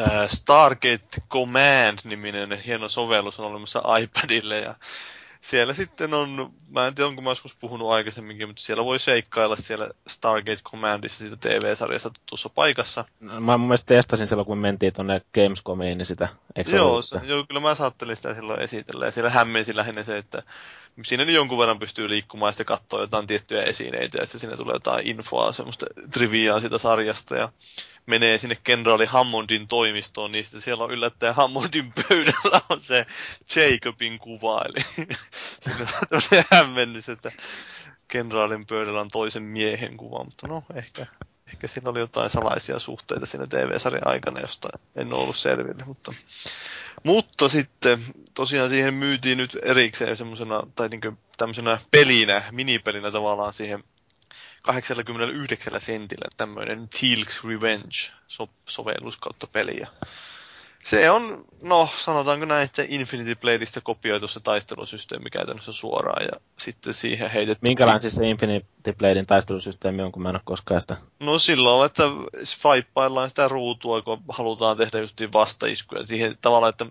öö, 0.00 0.28
Stargate 0.28 1.20
Command-niminen 1.30 2.62
hieno 2.66 2.88
sovellus 2.88 3.40
on 3.40 3.46
olemassa 3.46 3.82
iPadille 3.98 4.58
ja 4.58 4.74
siellä 5.42 5.74
sitten 5.74 6.14
on, 6.14 6.52
mä 6.68 6.86
en 6.86 6.94
tiedä 6.94 7.08
onko 7.08 7.22
mä 7.22 7.30
joskus 7.30 7.56
puhunut 7.56 7.90
aikaisemminkin, 7.90 8.48
mutta 8.48 8.62
siellä 8.62 8.84
voi 8.84 8.98
seikkailla 8.98 9.56
siellä 9.56 9.90
Stargate 10.08 10.62
Commandissa 10.62 11.18
siitä 11.18 11.36
TV-sarjasta 11.36 12.10
tuossa 12.26 12.48
paikassa. 12.48 13.04
No, 13.20 13.40
mä 13.40 13.58
mun 13.58 13.68
mielestä 13.68 13.86
testasin 13.86 14.26
silloin, 14.26 14.46
kun 14.46 14.58
mentiin 14.58 14.92
tuonne 14.92 15.22
Gamescomiin, 15.34 15.98
niin 15.98 16.06
sitä, 16.06 16.28
Joo, 16.66 17.02
se, 17.02 17.20
joo, 17.24 17.44
kyllä 17.48 17.60
mä 17.60 17.74
saattelin 17.74 18.16
sitä 18.16 18.34
silloin 18.34 18.60
esitellä, 18.60 19.04
ja 19.04 19.10
siellä 19.10 19.30
hämmensi 19.30 19.76
lähinnä 19.76 20.02
se, 20.02 20.18
että 20.18 20.42
siinä 21.04 21.24
niin 21.24 21.34
jonkun 21.34 21.58
verran 21.58 21.78
pystyy 21.78 22.08
liikkumaan 22.08 22.48
ja 22.48 22.52
sitten 22.52 22.66
katsoa 22.66 23.00
jotain 23.00 23.26
tiettyjä 23.26 23.62
esineitä, 23.62 24.18
ja 24.18 24.26
sitten 24.26 24.40
siinä 24.40 24.56
tulee 24.56 24.74
jotain 24.74 25.06
infoa, 25.06 25.52
semmoista 25.52 25.86
triviaa 26.12 26.60
siitä 26.60 26.78
sarjasta, 26.78 27.36
ja 27.36 27.52
menee 28.06 28.38
sinne 28.38 28.56
kenraali 28.64 29.06
Hammondin 29.06 29.68
toimistoon, 29.68 30.32
niin 30.32 30.44
sitten 30.44 30.60
siellä 30.60 30.84
on 30.84 30.90
yllättäen 30.90 31.34
Hammondin 31.34 31.92
pöydällä 31.92 32.60
on 32.68 32.80
se 32.80 33.06
Jacobin 33.56 34.18
kuva, 34.18 34.62
eli 34.62 34.84
siinä 35.60 35.86
on 36.12 36.44
hämmennys, 36.50 37.08
että 37.08 37.32
kenraalin 38.08 38.66
pöydällä 38.66 39.00
on 39.00 39.10
toisen 39.10 39.42
miehen 39.42 39.96
kuva, 39.96 40.24
mutta 40.24 40.48
no 40.48 40.62
ehkä, 40.74 41.06
ehkä 41.52 41.68
siinä 41.68 41.90
oli 41.90 41.98
jotain 42.00 42.30
salaisia 42.30 42.78
suhteita 42.78 43.26
siinä 43.26 43.46
TV-sarjan 43.46 44.06
aikana, 44.08 44.40
josta 44.40 44.68
en 44.96 45.12
ollut 45.12 45.36
selville, 45.36 45.84
mutta, 45.84 46.14
mutta 47.02 47.48
sitten 47.48 48.04
tosiaan 48.34 48.68
siihen 48.68 48.94
myytiin 48.94 49.38
nyt 49.38 49.58
erikseen 49.62 50.16
semmoisena, 50.16 50.62
tai 50.74 50.88
niin 50.88 51.18
tämmöisenä 51.36 51.78
pelinä, 51.90 52.42
minipelinä 52.50 53.10
tavallaan 53.10 53.52
siihen 53.52 53.84
89 54.62 55.80
sentillä 55.80 56.28
tämmöinen 56.36 56.88
Teal's 56.94 57.48
Revenge-sovellus 57.48 59.18
kautta 59.20 59.46
peliä. 59.46 59.88
Se 60.84 61.10
on, 61.10 61.44
no 61.62 61.88
sanotaanko 61.98 62.46
näin, 62.46 62.64
että 62.64 62.84
Infinity 62.88 63.34
Bladeista 63.34 63.80
kopioitu 63.80 64.28
se 64.28 64.40
taistelusysteemi 64.40 65.30
käytännössä 65.30 65.72
suoraan 65.72 66.24
ja 66.24 66.40
sitten 66.58 66.94
siihen 66.94 67.30
heitetty... 67.30 67.58
Minkälainen 67.62 68.00
siis 68.00 68.14
se 68.14 68.28
Infinity 68.28 68.66
Bladein 68.98 69.26
taistelusysteemi 69.26 70.02
on, 70.02 70.12
kun 70.12 70.22
mä 70.22 70.28
en 70.28 70.36
ole 70.36 70.42
koskaan 70.44 70.80
sitä? 70.80 70.96
No 71.20 71.38
silloin, 71.38 71.86
että 71.86 72.02
swipeillaan 72.44 73.28
sitä 73.28 73.48
ruutua, 73.48 74.02
kun 74.02 74.22
halutaan 74.28 74.76
tehdä 74.76 74.98
just 74.98 75.20
vastaiskuja. 75.32 76.06
Siihen 76.06 76.36
tavallaan, 76.40 76.70
että 76.70 76.86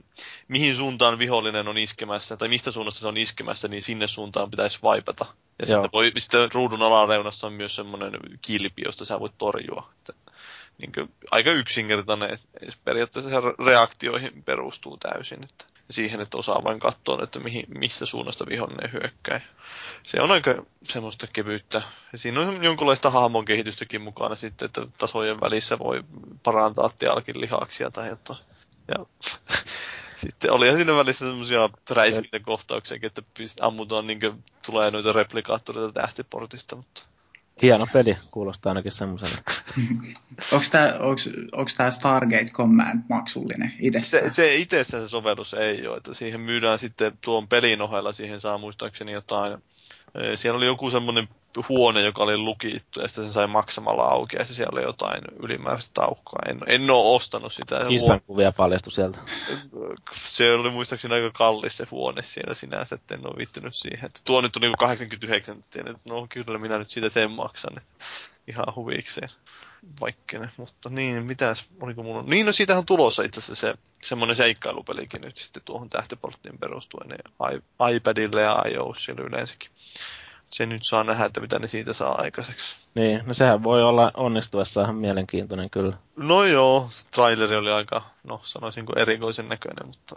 mihin 0.47 0.75
suuntaan 0.75 1.19
vihollinen 1.19 1.67
on 1.67 1.77
iskemässä 1.77 2.38
tai 2.38 2.47
mistä 2.47 2.71
suunnasta 2.71 2.99
se 2.99 3.08
on 3.08 3.17
iskemässä, 3.17 3.67
niin 3.67 3.82
sinne 3.82 4.08
suuntaan 4.08 4.51
pitäisi 4.51 4.80
vaipata. 4.84 5.25
Ja 5.60 5.65
sitten, 5.65 5.89
voi, 5.93 6.12
sitten 6.17 6.51
ruudun 6.54 6.84
alareunassa 6.84 7.47
on 7.47 7.54
myös 7.54 7.75
semmoinen 7.75 8.12
kilpi, 8.41 8.82
josta 8.86 9.06
sä 9.06 9.19
voit 9.19 9.38
torjua. 9.38 9.89
Että 9.97 10.13
niin 10.81 10.91
kuin, 10.91 11.13
aika 11.31 11.51
yksinkertainen, 11.51 12.29
että 12.33 12.47
periaatteessa 12.85 13.29
reaktioihin 13.65 14.43
perustuu 14.43 14.97
täysin. 14.97 15.43
Että 15.43 15.65
siihen, 15.89 16.21
että 16.21 16.37
osaa 16.37 16.63
vain 16.63 16.79
katsoa, 16.79 17.23
että 17.23 17.39
mihin, 17.39 17.65
mistä 17.77 18.05
suunnasta 18.05 18.45
vihollinen 18.49 18.91
hyökkää. 18.91 19.41
Se 20.03 20.21
on 20.21 20.31
aika 20.31 20.65
semmoista 20.83 21.27
kevyyttä. 21.33 21.81
Ja 22.11 22.17
siinä 22.17 22.39
on 22.39 22.63
jonkunlaista 22.63 23.09
hahmon 23.09 23.45
kehitystäkin 23.45 24.01
mukana 24.01 24.35
sitten, 24.35 24.65
että 24.65 24.87
tasojen 24.97 25.41
välissä 25.41 25.79
voi 25.79 26.03
parantaa 26.43 26.91
tialkin 26.99 27.41
lihaksia 27.41 27.91
tai 27.91 28.09
jotain. 28.09 28.39
Ja 28.87 29.05
sitten 30.15 30.51
oli 30.51 30.75
siinä 30.75 30.95
välissä 30.95 31.25
semmoisia 31.25 31.69
räiskintäkohtauksia, 31.89 32.99
että 33.03 33.21
ammutaan 33.61 34.07
niin 34.07 34.43
tulee 34.65 34.91
noita 34.91 35.13
replikaattoreita 35.13 35.91
tähtiportista, 35.91 36.75
mutta 36.75 37.01
Hieno 37.62 37.88
peli, 37.93 38.17
kuulostaa 38.32 38.69
ainakin 38.69 38.91
semmoiselle. 38.91 39.38
onko 41.52 41.71
tämä 41.78 41.91
Stargate 41.91 42.52
Command 42.52 43.04
maksullinen 43.10 43.74
itsessään? 43.80 44.32
Se, 44.32 44.36
se 44.36 44.56
itsessään 44.56 45.04
se 45.04 45.10
sovellus 45.10 45.54
ei 45.54 45.88
ole, 45.88 45.97
että 45.97 46.13
siihen 46.13 46.41
myydään 46.41 46.80
sitten 46.80 47.17
tuon 47.21 47.47
pelin 47.47 47.82
ohella, 47.82 48.13
siihen 48.13 48.39
saa 48.39 48.58
muistaakseni 48.58 49.12
jotain 49.12 49.58
siellä 50.36 50.58
oli 50.58 50.65
joku 50.65 50.89
semmoinen 50.89 51.28
huone, 51.69 52.01
joka 52.01 52.23
oli 52.23 52.37
lukittu, 52.37 52.99
ja 52.99 53.07
sitten 53.07 53.27
se 53.27 53.31
sai 53.31 53.47
maksamalla 53.47 54.03
auki, 54.03 54.35
ja 54.37 54.45
siellä 54.45 54.71
oli 54.73 54.83
jotain 54.83 55.21
ylimääräistä 55.43 55.91
taukkaa. 55.93 56.41
En, 56.47 56.59
en 56.67 56.89
ole 56.89 57.15
ostanut 57.15 57.53
sitä. 57.53 57.85
Kissan 57.89 58.21
kuvia 58.21 58.51
paljastui 58.51 58.93
sieltä. 58.93 59.19
Se 60.11 60.53
oli 60.53 60.69
muistaakseni 60.69 61.13
aika 61.13 61.31
kallis 61.31 61.77
se 61.77 61.87
huone 61.91 62.21
siellä 62.21 62.53
sinänsä, 62.53 62.95
että 62.95 63.15
en 63.15 63.27
ole 63.27 63.37
viittynyt 63.37 63.75
siihen. 63.75 64.05
Että 64.05 64.19
tuo 64.25 64.41
nyt 64.41 64.55
on 64.55 64.61
niin 64.61 64.77
89, 64.77 65.57
että 65.75 65.93
no 66.09 66.27
kyllä 66.29 66.57
minä 66.57 66.77
nyt 66.77 66.91
siitä 66.91 67.09
sen 67.09 67.31
maksan. 67.31 67.77
Että 67.77 68.05
ihan 68.47 68.75
huvikseen 68.75 69.29
vaikkene, 70.01 70.49
mutta 70.57 70.89
niin, 70.89 71.25
mitäs, 71.25 71.65
oliko 71.81 72.03
mulla... 72.03 72.23
Niin, 72.27 72.45
no 72.45 72.51
siitähän 72.51 72.79
on 72.79 72.85
tulossa 72.85 73.23
itse 73.23 73.39
asiassa 73.39 73.67
se 73.67 73.73
semmoinen 74.01 74.35
seikkailupelikin 74.35 75.21
nyt 75.21 75.37
sitten 75.37 75.63
tuohon 75.65 75.89
tähtiporttiin 75.89 76.57
perustuen, 76.57 77.09
niin 77.09 77.63
iPadille 77.95 78.41
ja 78.41 78.63
iOSille 78.71 79.21
yleensäkin. 79.21 79.69
Se 80.53 80.65
nyt 80.65 80.83
saa 80.83 81.03
nähdä, 81.03 81.25
että 81.25 81.39
mitä 81.39 81.59
ne 81.59 81.67
siitä 81.67 81.93
saa 81.93 82.21
aikaiseksi. 82.21 82.75
Niin, 82.95 83.21
no 83.25 83.33
sehän 83.33 83.63
voi 83.63 83.83
olla 83.83 84.11
onnistuessa 84.13 84.81
ihan 84.81 84.95
mielenkiintoinen 84.95 85.69
kyllä. 85.69 85.97
No 86.15 86.43
joo, 86.43 86.87
se 86.91 87.07
traileri 87.07 87.55
oli 87.55 87.71
aika, 87.71 88.01
no 88.23 88.39
sanoisinko 88.43 88.93
erikoisen 88.97 89.49
näköinen, 89.49 89.87
mutta 89.87 90.15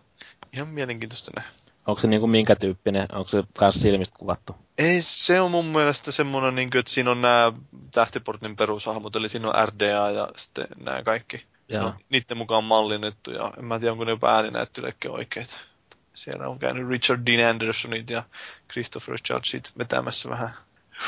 ihan 0.53 0.69
mielenkiintoista 0.69 1.31
nähdä. 1.37 1.51
Onko 1.87 2.01
se 2.01 2.09
niinku 2.09 2.27
minkä 2.27 2.57
tyyppinen? 2.57 3.09
Onko 3.13 3.29
se 3.29 3.43
kanssa 3.59 3.81
silmistä 3.81 4.17
kuvattu? 4.19 4.57
Ei, 4.79 5.03
se 5.03 5.41
on 5.41 5.51
mun 5.51 5.65
mielestä 5.65 6.13
semmoinen, 6.13 6.55
niin 6.55 6.71
kuin, 6.71 6.79
että 6.79 6.93
siinä 6.93 7.11
on 7.11 7.23
nämä 7.23 7.53
tähtiportin 7.95 8.57
perushahmot, 8.57 9.17
eli 9.17 9.29
siinä 9.29 9.49
on 9.49 9.69
RDA 9.69 10.11
ja 10.11 10.29
sitten 10.37 10.67
nämä 10.85 11.03
kaikki. 11.03 11.45
Joo. 11.69 11.83
No, 11.83 11.95
niiden 12.09 12.37
mukaan 12.37 12.65
mallinnettu 12.65 13.31
ja 13.31 13.53
en 13.59 13.65
mä 13.65 13.79
tiedä, 13.79 13.93
onko 13.93 14.05
ne 14.05 14.11
jopa 14.11 14.35
ääninäyttelijäkin 14.37 15.11
oikeet. 15.11 15.61
Siellä 16.15 16.49
on 16.49 16.59
käynyt 16.59 16.89
Richard 16.89 17.21
Dean 17.27 17.51
Andersonit 17.51 18.11
ja 18.11 18.23
Christopher 18.73 19.15
Judgeit 19.31 19.73
vetämässä 19.79 20.29
vähän 20.31 20.51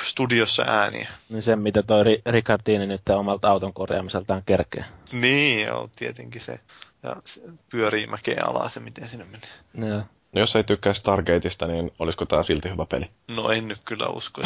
studiossa 0.04 0.62
ääniä. 0.62 1.08
Niin 1.28 1.42
sen, 1.42 1.58
mitä 1.58 1.82
toi 1.82 2.02
Ri- 2.02 2.32
Ricardini 2.32 2.86
nyt 2.86 3.08
omalta 3.08 3.50
auton 3.50 3.72
korjaamiseltaan 3.72 4.42
kerkee. 4.46 4.84
Niin, 5.12 5.66
joo, 5.66 5.90
tietenkin 5.96 6.40
se. 6.40 6.60
Ja 7.02 7.16
se 7.24 7.40
pyörii 7.70 8.06
mäkeä 8.06 8.42
alas 8.46 8.74
se, 8.74 8.80
miten 8.80 9.08
sinne 9.08 9.24
menee. 9.24 9.90
Joo. 9.90 10.02
No 10.32 10.40
jos 10.40 10.56
ei 10.56 10.64
tykkää 10.64 10.94
Stargateista, 10.94 11.66
niin 11.66 11.90
olisiko 11.98 12.26
tämä 12.26 12.42
silti 12.42 12.70
hyvä 12.70 12.86
peli? 12.86 13.10
No 13.28 13.50
en 13.50 13.68
nyt 13.68 13.80
kyllä 13.84 14.08
usko. 14.08 14.42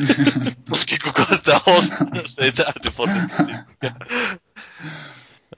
Tuskin 0.68 0.98
kukaan 1.04 1.36
sitä 1.36 1.60
ostaa, 1.66 2.06
jos 2.14 2.38
ei 2.38 2.52
tykkää. 2.82 3.94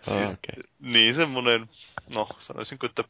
Siis, 0.01 0.39
Okei. 0.39 0.63
Niin 0.79 1.15
semmonen, 1.15 1.69
no 2.15 2.29
sanoisinko, 2.39 2.87
että 2.87 3.05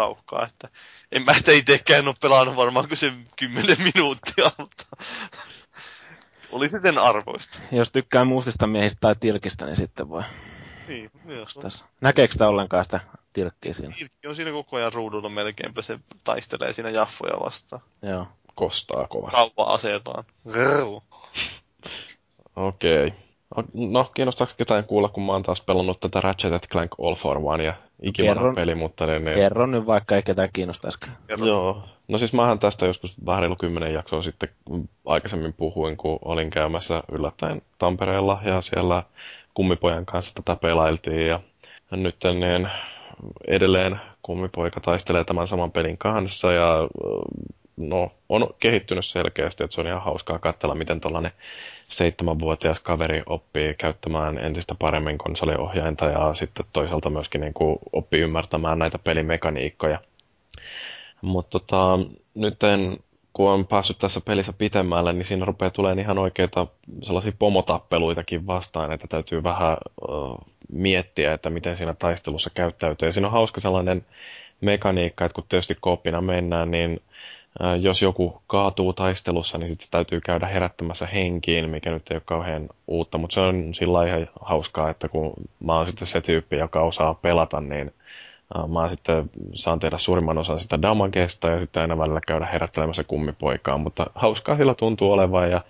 perustaukkaa, 0.00 0.46
että 0.46 0.68
en 1.12 1.24
mä 1.24 1.34
sitä 1.34 1.52
itsekään 1.52 2.08
ole 2.08 2.14
pelannut 2.22 2.56
varmaan 2.56 2.88
kuin 2.88 2.98
sen 2.98 3.26
10 3.36 3.76
minuuttia, 3.94 4.50
mutta 4.58 4.84
oli 6.52 6.68
se 6.68 6.78
sen 6.78 6.98
arvoista. 6.98 7.60
Jos 7.72 7.90
tykkää 7.90 8.24
mustista 8.24 8.66
miehistä 8.66 8.98
tai 9.00 9.16
tilkistä, 9.20 9.66
niin 9.66 9.76
sitten 9.76 10.08
voi 10.08 10.22
Niin, 10.88 11.10
myös. 11.24 11.58
Näkeekö 12.00 12.32
sitä 12.32 12.48
ollenkaan 12.48 12.84
sitä 12.84 13.00
tilkkiä 13.32 13.74
siinä? 13.74 13.94
Ilkki 14.00 14.28
on 14.28 14.36
siinä 14.36 14.50
koko 14.50 14.76
ajan 14.76 14.92
ruudulla 14.92 15.28
melkeinpä, 15.28 15.82
se 15.82 15.98
taistelee 16.24 16.72
siinä 16.72 16.90
jaffoja 16.90 17.40
vastaan. 17.40 17.82
Joo. 18.02 18.26
Kostaa 18.54 19.06
kovasti. 19.08 19.36
Rauva-aseellaan. 19.36 20.24
Grrr. 20.48 20.86
Okei. 22.56 23.12
No, 23.74 24.04
kiinnostaako 24.14 24.52
ketään 24.56 24.84
kuulla, 24.84 25.08
kun 25.08 25.26
mä 25.26 25.32
oon 25.32 25.42
taas 25.42 25.60
pelannut 25.60 26.00
tätä 26.00 26.20
Ratchet 26.20 26.66
Clank 26.72 26.90
All 27.02 27.14
for 27.14 27.40
One 27.42 27.64
ja 27.64 27.74
ikivanha 28.02 28.34
Kerron. 28.34 28.54
peli, 28.54 28.74
mutta 28.74 29.06
niin, 29.06 29.24
niin, 29.24 29.36
Kerro 29.36 29.66
nyt 29.66 29.86
vaikka 29.86 30.16
ei 30.16 30.22
ketään 30.22 30.48
kiinnostaisikaan. 30.52 31.16
Joo. 31.44 31.82
No 32.08 32.18
siis 32.18 32.32
mähän 32.32 32.58
tästä 32.58 32.86
joskus 32.86 33.26
vähän 33.26 33.40
reilu 33.42 33.56
kymmenen 33.56 33.94
jaksoa 33.94 34.22
sitten 34.22 34.48
aikaisemmin 35.06 35.52
puhuin, 35.52 35.96
kun 35.96 36.18
olin 36.24 36.50
käymässä 36.50 37.02
yllättäen 37.12 37.62
Tampereella 37.78 38.40
ja 38.44 38.60
siellä 38.60 39.02
kummipojan 39.54 40.06
kanssa 40.06 40.34
tätä 40.34 40.56
pelailtiin 40.60 41.26
ja 41.26 41.40
nyt 41.90 42.16
niin 42.40 42.68
edelleen 43.48 44.00
kummipoika 44.22 44.80
taistelee 44.80 45.24
tämän 45.24 45.48
saman 45.48 45.72
pelin 45.72 45.98
kanssa 45.98 46.52
ja 46.52 46.88
no, 47.76 48.12
on 48.28 48.48
kehittynyt 48.58 49.06
selkeästi, 49.06 49.64
että 49.64 49.74
se 49.74 49.80
on 49.80 49.86
ihan 49.86 50.02
hauskaa 50.02 50.38
katsella, 50.38 50.74
miten 50.74 51.00
tällainen 51.00 51.32
seitsemänvuotias 51.90 52.80
kaveri 52.80 53.22
oppii 53.26 53.74
käyttämään 53.74 54.38
entistä 54.38 54.74
paremmin 54.78 55.18
konsoliohjainta 55.18 56.04
ja 56.04 56.34
sitten 56.34 56.66
toisaalta 56.72 57.10
myöskin 57.10 57.40
niin 57.40 57.54
kuin 57.54 57.78
oppii 57.92 58.20
ymmärtämään 58.20 58.78
näitä 58.78 58.98
pelimekaniikkoja. 58.98 59.98
Mutta 61.22 61.58
tota, 61.58 61.98
nyt 62.34 62.58
kun 63.32 63.50
on 63.50 63.66
päässyt 63.66 63.98
tässä 63.98 64.20
pelissä 64.20 64.52
pitemmälle, 64.52 65.12
niin 65.12 65.24
siinä 65.24 65.44
rupeaa 65.44 65.70
tulemaan 65.70 65.98
ihan 65.98 66.18
oikeita 66.18 66.66
sellaisia 67.02 67.32
pomotappeluitakin 67.38 68.46
vastaan, 68.46 68.92
että 68.92 69.06
täytyy 69.08 69.42
vähän 69.42 69.76
uh, 70.08 70.38
miettiä, 70.72 71.32
että 71.32 71.50
miten 71.50 71.76
siinä 71.76 71.94
taistelussa 71.94 72.50
käyttäytyy. 72.54 73.08
Ja 73.08 73.12
siinä 73.12 73.26
on 73.26 73.32
hauska 73.32 73.60
sellainen 73.60 74.06
mekaniikka, 74.60 75.24
että 75.24 75.34
kun 75.34 75.44
tietysti 75.48 75.76
kooppina 75.80 76.20
mennään, 76.20 76.70
niin 76.70 77.00
jos 77.80 78.02
joku 78.02 78.42
kaatuu 78.46 78.92
taistelussa, 78.92 79.58
niin 79.58 79.68
sitten 79.68 79.84
se 79.84 79.90
täytyy 79.90 80.20
käydä 80.20 80.46
herättämässä 80.46 81.06
henkiin, 81.06 81.70
mikä 81.70 81.90
nyt 81.90 82.10
ei 82.10 82.14
ole 82.14 82.22
kauhean 82.24 82.68
uutta, 82.86 83.18
mutta 83.18 83.34
se 83.34 83.40
on 83.40 83.74
sillä 83.74 84.06
ihan 84.06 84.26
hauskaa, 84.40 84.90
että 84.90 85.08
kun 85.08 85.32
mä 85.60 85.76
oon 85.76 85.86
sitten 85.86 86.06
se 86.06 86.20
tyyppi, 86.20 86.56
joka 86.56 86.82
osaa 86.82 87.14
pelata, 87.14 87.60
niin 87.60 87.92
Mä 88.68 88.88
sitten 88.88 89.30
saan 89.54 89.78
tehdä 89.78 89.98
suurimman 89.98 90.38
osan 90.38 90.60
sitä 90.60 90.82
damagesta 90.82 91.48
ja 91.48 91.60
sitten 91.60 91.80
aina 91.80 91.98
välillä 91.98 92.20
käydä 92.26 92.46
herättelemässä 92.46 93.04
kummipoikaa, 93.04 93.78
mutta 93.78 94.06
hauskaa 94.14 94.56
sillä 94.56 94.74
tuntuu 94.74 95.12
olevan 95.12 95.50
ja 95.50 95.60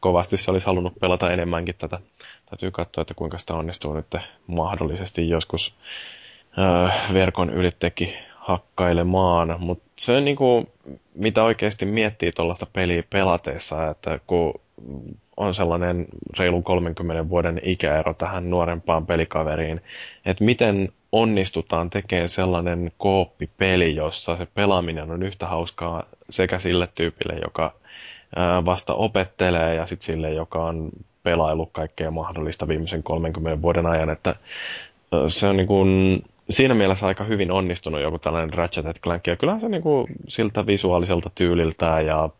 kovasti 0.00 0.36
se 0.36 0.50
olisi 0.50 0.66
halunnut 0.66 0.92
pelata 1.00 1.30
enemmänkin 1.32 1.74
tätä. 1.78 1.98
Täytyy 2.50 2.70
katsoa, 2.70 3.02
että 3.02 3.14
kuinka 3.14 3.38
sitä 3.38 3.54
onnistuu 3.54 3.94
nyt 3.94 4.06
mahdollisesti. 4.46 5.28
Joskus 5.28 5.74
uh, 6.58 7.14
verkon 7.14 7.50
ylittekin 7.50 8.12
hakkailemaan, 8.48 9.56
mutta 9.58 9.84
se 9.98 10.16
on 10.16 10.24
niinku, 10.24 10.68
mitä 11.14 11.42
oikeasti 11.44 11.86
miettii 11.86 12.32
tuollaista 12.32 12.66
peliä 12.72 13.02
pelateessa, 13.10 13.90
että 13.90 14.20
kun 14.26 14.54
on 15.36 15.54
sellainen 15.54 16.06
reilun 16.38 16.62
30 16.62 17.28
vuoden 17.28 17.60
ikäero 17.62 18.14
tähän 18.14 18.50
nuorempaan 18.50 19.06
pelikaveriin, 19.06 19.80
että 20.26 20.44
miten 20.44 20.88
onnistutaan 21.12 21.90
tekemään 21.90 22.28
sellainen 22.28 22.92
kooppipeli, 22.98 23.94
jossa 23.94 24.36
se 24.36 24.46
pelaaminen 24.54 25.10
on 25.10 25.22
yhtä 25.22 25.46
hauskaa 25.46 26.04
sekä 26.30 26.58
sille 26.58 26.88
tyypille, 26.94 27.40
joka 27.44 27.74
vasta 28.64 28.94
opettelee 28.94 29.74
ja 29.74 29.86
sitten 29.86 30.06
sille, 30.06 30.30
joka 30.30 30.64
on 30.64 30.90
pelailut 31.22 31.68
kaikkea 31.72 32.10
mahdollista 32.10 32.68
viimeisen 32.68 33.02
30 33.02 33.62
vuoden 33.62 33.86
ajan, 33.86 34.10
että 34.10 34.34
se 35.28 35.46
on 35.46 35.56
niin 35.56 35.66
kuin, 35.66 36.22
siinä 36.50 36.74
mielessä 36.74 37.06
aika 37.06 37.24
hyvin 37.24 37.50
onnistunut 37.52 38.00
joku 38.00 38.18
tällainen 38.18 38.54
Ratchet 38.54 39.00
Clank, 39.00 39.26
ja 39.26 39.36
kyllähän 39.36 39.60
se 39.60 39.68
niin 39.68 39.82
kuin 39.82 40.06
siltä 40.28 40.66
visuaaliselta 40.66 41.30
tyyliltään 41.34 42.06
ja 42.06 42.30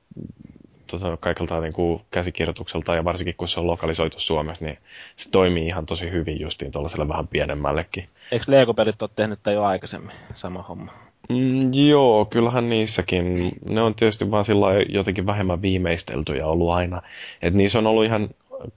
tota, 0.87 1.17
kaikilta 1.17 1.61
niin 1.61 1.73
kuin 1.73 2.01
käsikirjoitukselta 2.11 2.95
ja 2.95 3.05
varsinkin 3.05 3.35
kun 3.39 3.49
se 3.49 3.61
on 3.61 3.67
lokalisoitu 3.67 4.21
Suomessa, 4.21 4.65
niin 4.65 4.79
se 5.17 5.31
toimii 5.31 5.67
ihan 5.67 5.87
tosi 5.87 6.11
hyvin 6.11 6.41
justiin 6.41 6.73
tuollaiselle 6.73 7.09
vähän 7.09 7.29
pienemmällekin. 7.29 8.09
Eikö 8.33 8.45
Lego-pelit 8.49 9.03
ole 9.03 9.11
tehnyt 9.17 9.39
tämän 9.43 9.55
jo 9.55 9.65
aikaisemmin, 9.65 10.13
sama 10.35 10.63
homma? 10.63 10.93
Mm, 11.29 11.75
joo, 11.75 12.25
kyllähän 12.25 12.69
niissäkin. 12.69 13.53
Ne 13.69 13.83
on 13.83 13.95
tietysti 13.95 14.31
vaan 14.31 14.45
sillä 14.45 14.67
jotenkin 14.89 15.27
vähemmän 15.27 15.63
viimeisteltyjä 15.63 16.47
ollut 16.47 16.71
aina. 16.71 17.03
Et 17.43 17.55
niissä 17.55 17.79
on 17.79 17.87
ollut 17.87 18.05
ihan 18.05 18.29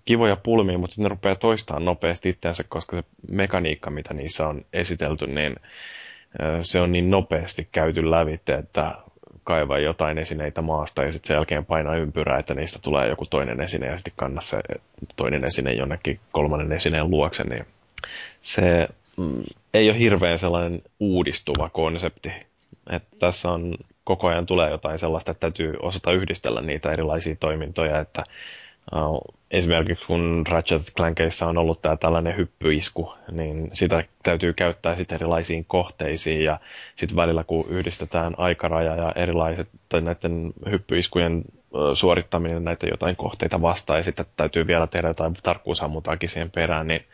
kivoja 0.05 0.35
pulmia, 0.35 0.77
mutta 0.77 0.93
sitten 0.93 1.03
ne 1.03 1.09
rupeaa 1.09 1.35
toistamaan 1.35 1.85
nopeasti 1.85 2.29
itseänsä, 2.29 2.63
koska 2.63 2.95
se 2.95 3.03
mekaniikka, 3.31 3.89
mitä 3.89 4.13
niissä 4.13 4.47
on 4.47 4.65
esitelty, 4.73 5.27
niin 5.27 5.55
se 6.61 6.81
on 6.81 6.91
niin 6.91 7.09
nopeasti 7.09 7.67
käyty 7.71 8.11
lävitse, 8.11 8.53
että 8.53 8.95
kaivaa 9.43 9.79
jotain 9.79 10.17
esineitä 10.17 10.61
maasta 10.61 11.03
ja 11.03 11.11
sitten 11.11 11.27
sen 11.27 11.35
jälkeen 11.35 11.65
painaa 11.65 11.95
ympyrää, 11.95 12.39
että 12.39 12.53
niistä 12.53 12.79
tulee 12.83 13.09
joku 13.09 13.25
toinen 13.25 13.61
esine 13.61 13.87
ja 13.87 13.97
sitten 13.97 14.13
kanna 14.15 14.41
se 14.41 14.59
toinen 15.15 15.43
esine 15.43 15.73
jonnekin 15.73 16.19
kolmannen 16.31 16.71
esineen 16.71 17.09
luokse, 17.09 17.43
niin 17.43 17.65
se 18.41 18.87
mm, 19.17 19.43
ei 19.73 19.89
ole 19.89 19.99
hirveän 19.99 20.39
sellainen 20.39 20.81
uudistuva 20.99 21.69
konsepti. 21.69 22.31
Että 22.89 23.17
tässä 23.19 23.49
on 23.49 23.75
koko 24.03 24.27
ajan 24.27 24.45
tulee 24.45 24.69
jotain 24.69 24.99
sellaista, 24.99 25.31
että 25.31 25.39
täytyy 25.39 25.73
osata 25.81 26.11
yhdistellä 26.11 26.61
niitä 26.61 26.91
erilaisia 26.91 27.35
toimintoja, 27.35 27.99
että 27.99 28.23
Esimerkiksi 29.51 30.05
kun 30.07 30.45
Ratchet 30.49 30.81
Clankeissa 30.97 31.47
on 31.47 31.57
ollut 31.57 31.81
tämä 31.81 31.97
tällainen 31.97 32.37
hyppyisku, 32.37 33.13
niin 33.31 33.69
sitä 33.73 34.03
täytyy 34.23 34.53
käyttää 34.53 34.95
sitten 34.95 35.15
erilaisiin 35.15 35.65
kohteisiin 35.65 36.43
ja 36.43 36.59
sitten 36.95 37.15
välillä 37.15 37.43
kun 37.43 37.65
yhdistetään 37.69 38.33
aikaraja 38.37 38.95
ja 38.95 39.11
erilaiset 39.15 39.69
tai 39.89 40.01
näiden 40.01 40.53
hyppyiskujen 40.71 41.43
suorittaminen 41.93 42.63
näitä 42.63 42.87
jotain 42.87 43.15
kohteita 43.15 43.61
vastaan 43.61 43.99
ja 43.99 44.03
sitten 44.03 44.25
täytyy 44.37 44.67
vielä 44.67 44.87
tehdä 44.87 45.07
jotain 45.07 45.33
tarkkuusammutaakin 45.43 46.29
siihen 46.29 46.51
perään, 46.51 46.87
niin 46.87 47.05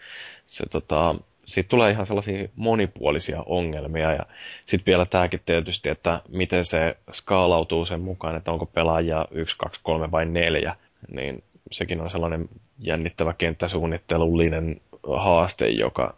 se 0.46 0.66
tota, 0.70 1.16
siitä 1.46 1.68
tulee 1.68 1.92
ihan 1.92 2.06
sellaisia 2.08 2.48
monipuolisia 2.56 3.44
ongelmia 3.46 4.12
ja 4.14 4.26
sitten 4.66 4.86
vielä 4.86 5.06
tämäkin 5.06 5.42
tietysti, 5.46 5.90
että 5.90 6.22
miten 6.30 6.66
se 6.66 6.98
skaalautuu 7.12 7.86
sen 7.86 8.02
mukaan, 8.02 8.36
että 8.36 8.52
onko 8.52 8.66
pelaajia 8.66 9.26
1, 9.32 9.58
2, 9.58 9.80
3 9.84 10.12
vai 10.12 10.26
4, 10.26 10.76
niin 11.12 11.44
sekin 11.72 12.02
on 12.02 12.10
sellainen 12.10 12.50
jännittävä 12.80 13.34
kenttäsuunnittelullinen 13.34 14.82
haaste, 15.18 15.70
joka 15.70 16.14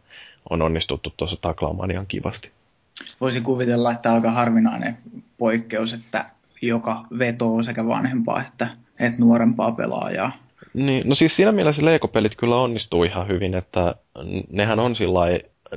on 0.49 0.61
onnistuttu 0.61 1.13
tuossa 1.17 1.37
taklaamaan 1.41 1.91
ihan 1.91 2.07
kivasti. 2.07 2.51
Voisi 3.21 3.41
kuvitella, 3.41 3.91
että 3.91 4.13
aika 4.13 4.31
harvinainen 4.31 4.97
poikkeus, 5.37 5.93
että 5.93 6.25
joka 6.61 7.05
vetoo 7.19 7.63
sekä 7.63 7.87
vanhempaa 7.87 8.41
että, 8.41 8.67
että 8.99 9.19
nuorempaa 9.21 9.71
pelaajaa. 9.71 10.31
Niin, 10.73 11.09
no 11.09 11.15
siis 11.15 11.35
siinä 11.35 11.51
mielessä 11.51 11.85
Lego-pelit 11.85 12.35
kyllä 12.35 12.55
onnistuu 12.55 13.03
ihan 13.03 13.27
hyvin, 13.27 13.53
että 13.53 13.95
nehän 14.51 14.79
on 14.79 14.95
sillä 14.95 15.19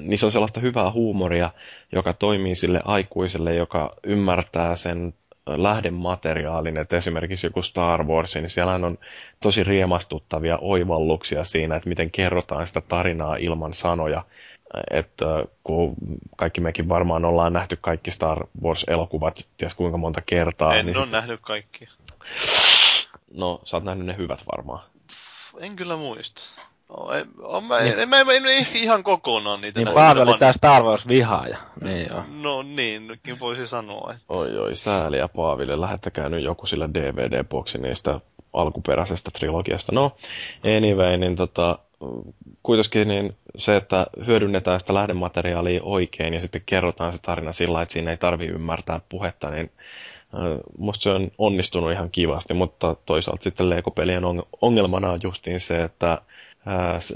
niissä 0.00 0.26
on 0.26 0.32
sellaista 0.32 0.60
hyvää 0.60 0.92
huumoria, 0.92 1.50
joka 1.92 2.12
toimii 2.12 2.54
sille 2.54 2.80
aikuiselle, 2.84 3.54
joka 3.54 3.96
ymmärtää 4.04 4.76
sen 4.76 5.14
lähdemateriaalin, 5.46 6.78
että 6.78 6.96
esimerkiksi 6.96 7.46
joku 7.46 7.62
Star 7.62 8.04
Wars, 8.04 8.34
niin 8.34 8.48
siellä 8.50 8.74
on 8.74 8.98
tosi 9.40 9.64
riemastuttavia 9.64 10.58
oivalluksia 10.60 11.44
siinä, 11.44 11.76
että 11.76 11.88
miten 11.88 12.10
kerrotaan 12.10 12.66
sitä 12.66 12.80
tarinaa 12.80 13.36
ilman 13.36 13.74
sanoja. 13.74 14.24
Että 14.90 15.26
kun 15.64 15.94
kaikki 16.36 16.60
mekin 16.60 16.88
varmaan 16.88 17.24
ollaan 17.24 17.52
nähty 17.52 17.78
kaikki 17.80 18.10
Star 18.10 18.46
Wars-elokuvat, 18.62 19.46
ties 19.56 19.74
kuinka 19.74 19.98
monta 19.98 20.20
kertaa. 20.26 20.74
En 20.74 20.86
niin 20.86 20.96
ole 20.96 21.04
sitten- 21.04 21.18
nähnyt 21.18 21.40
kaikkia. 21.42 21.90
No, 23.34 23.60
sä 23.64 23.76
oot 23.76 23.84
nähnyt 23.84 24.06
ne 24.06 24.16
hyvät 24.16 24.44
varmaan. 24.56 24.84
En 25.60 25.76
kyllä 25.76 25.96
muista. 25.96 26.42
No, 26.96 27.12
en, 27.12 27.26
on, 27.42 27.64
mä, 27.64 27.78
en, 27.78 27.98
en, 27.98 28.08
mä, 28.08 28.20
en, 28.20 28.26
en 28.46 28.66
ihan 28.74 29.02
kokonaan 29.02 29.60
niitä 29.60 29.80
Niin 29.80 29.94
vaan- 29.94 30.38
tää 30.38 30.52
Star 30.52 30.82
Wars 30.82 31.08
vihaaja. 31.08 31.56
Niin 31.80 32.06
joo. 32.10 32.22
No 32.42 32.62
niin, 32.62 33.06
nytkin 33.06 33.40
voisi 33.40 33.66
sanoa. 33.66 34.10
Että... 34.10 34.24
Oi 34.28 34.58
oi, 34.58 34.76
sääliä 34.76 35.28
Paaville, 35.28 35.80
lähettäkää 35.80 36.28
nyt 36.28 36.44
joku 36.44 36.66
sillä 36.66 36.88
DVD-boksi 36.94 37.78
niistä 37.78 38.20
alkuperäisestä 38.52 39.30
trilogiasta. 39.30 39.92
No, 39.92 40.12
anyway, 40.76 41.16
niin 41.16 41.36
tota, 41.36 41.78
kuitenkin 42.62 43.08
niin 43.08 43.36
se, 43.56 43.76
että 43.76 44.06
hyödynnetään 44.26 44.80
sitä 44.80 44.94
lähdemateriaalia 44.94 45.80
oikein 45.82 46.34
ja 46.34 46.40
sitten 46.40 46.62
kerrotaan 46.66 47.12
se 47.12 47.18
tarina 47.22 47.52
sillä 47.52 47.82
että 47.82 47.92
siinä 47.92 48.10
ei 48.10 48.16
tarvi 48.16 48.46
ymmärtää 48.46 49.00
puhetta, 49.08 49.50
niin 49.50 49.70
musta 50.78 51.02
se 51.02 51.10
on 51.10 51.30
onnistunut 51.38 51.92
ihan 51.92 52.10
kivasti, 52.10 52.54
mutta 52.54 52.96
toisaalta 53.06 53.42
sitten 53.42 53.70
Lego-pelien 53.70 54.24
on- 54.24 54.42
ongelmana 54.62 55.10
on 55.10 55.20
justiin 55.22 55.60
se, 55.60 55.82
että 55.82 56.18
ää, 56.66 57.00
se, 57.00 57.14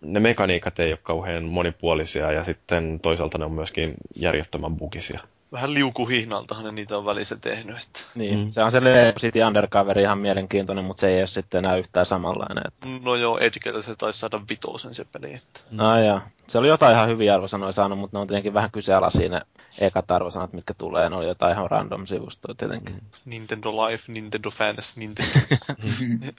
ne 0.00 0.20
mekaniikat 0.20 0.78
ei 0.78 0.92
ole 0.92 0.98
kauhean 1.02 1.44
monipuolisia 1.44 2.32
ja 2.32 2.44
sitten 2.44 3.00
toisaalta 3.00 3.38
ne 3.38 3.44
on 3.44 3.52
myöskin 3.52 3.94
järjettömän 4.16 4.76
bugisia. 4.76 5.20
Vähän 5.52 5.74
liukuhihnaltahan 5.74 6.64
ne 6.64 6.72
niitä 6.72 6.98
on 6.98 7.04
välissä 7.06 7.36
tehnyt. 7.36 7.76
Että... 7.76 8.00
Niin, 8.14 8.38
Mm. 8.38 8.44
mm. 8.44 8.48
se 8.48 8.64
on 8.64 8.70
se 8.70 8.84
Lego 8.84 9.18
City 9.18 9.42
Undercover 9.42 9.98
ihan 9.98 10.18
mielenkiintoinen, 10.18 10.84
mutta 10.84 11.00
se 11.00 11.08
ei 11.08 11.18
ole 11.20 11.26
sitten 11.26 11.58
enää 11.58 11.76
yhtään 11.76 12.06
samanlainen. 12.06 12.64
Että... 12.66 12.88
No 13.02 13.14
joo, 13.14 13.38
Edgellä 13.38 13.82
se 13.82 13.94
taisi 13.94 14.18
saada 14.18 14.40
vitosen 14.50 14.94
se 14.94 15.04
peli. 15.12 15.34
Että... 15.34 15.60
No 15.70 15.98
ja 15.98 16.20
se 16.46 16.58
oli 16.58 16.68
jotain 16.68 16.96
ihan 16.96 17.08
hyviä 17.08 17.34
arvosanoja 17.34 17.72
saanut, 17.72 17.98
mutta 17.98 18.16
ne 18.16 18.20
on 18.20 18.26
tietenkin 18.26 18.54
vähän 18.54 18.70
kyseenalaisia 18.70 19.28
ne 19.28 19.40
ekat 19.80 20.10
arvosanat, 20.10 20.52
mitkä 20.52 20.74
tulee. 20.74 21.10
Ne 21.10 21.16
oli 21.16 21.26
jotain 21.26 21.52
ihan 21.52 21.70
random 21.70 22.06
sivustoa 22.06 22.54
tietenkin. 22.54 23.02
Nintendo 23.24 23.70
Life, 23.70 24.12
Nintendo 24.12 24.50
Fans, 24.50 24.96
Nintendo... 24.96 25.32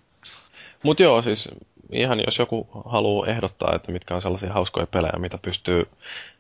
Mutta 0.84 1.04
joo, 1.04 1.22
siis 1.22 1.50
ihan 1.92 2.20
jos 2.26 2.40
joku 2.40 2.68
haluaa 2.86 3.28
ehdottaa, 3.28 3.76
että 3.76 3.92
mitkä 3.92 4.16
on 4.16 4.22
sellaisia 4.22 4.54
hauskoja 4.54 4.88
pelejä, 4.88 5.20
mitä 5.20 5.38
pystyy 5.38 5.88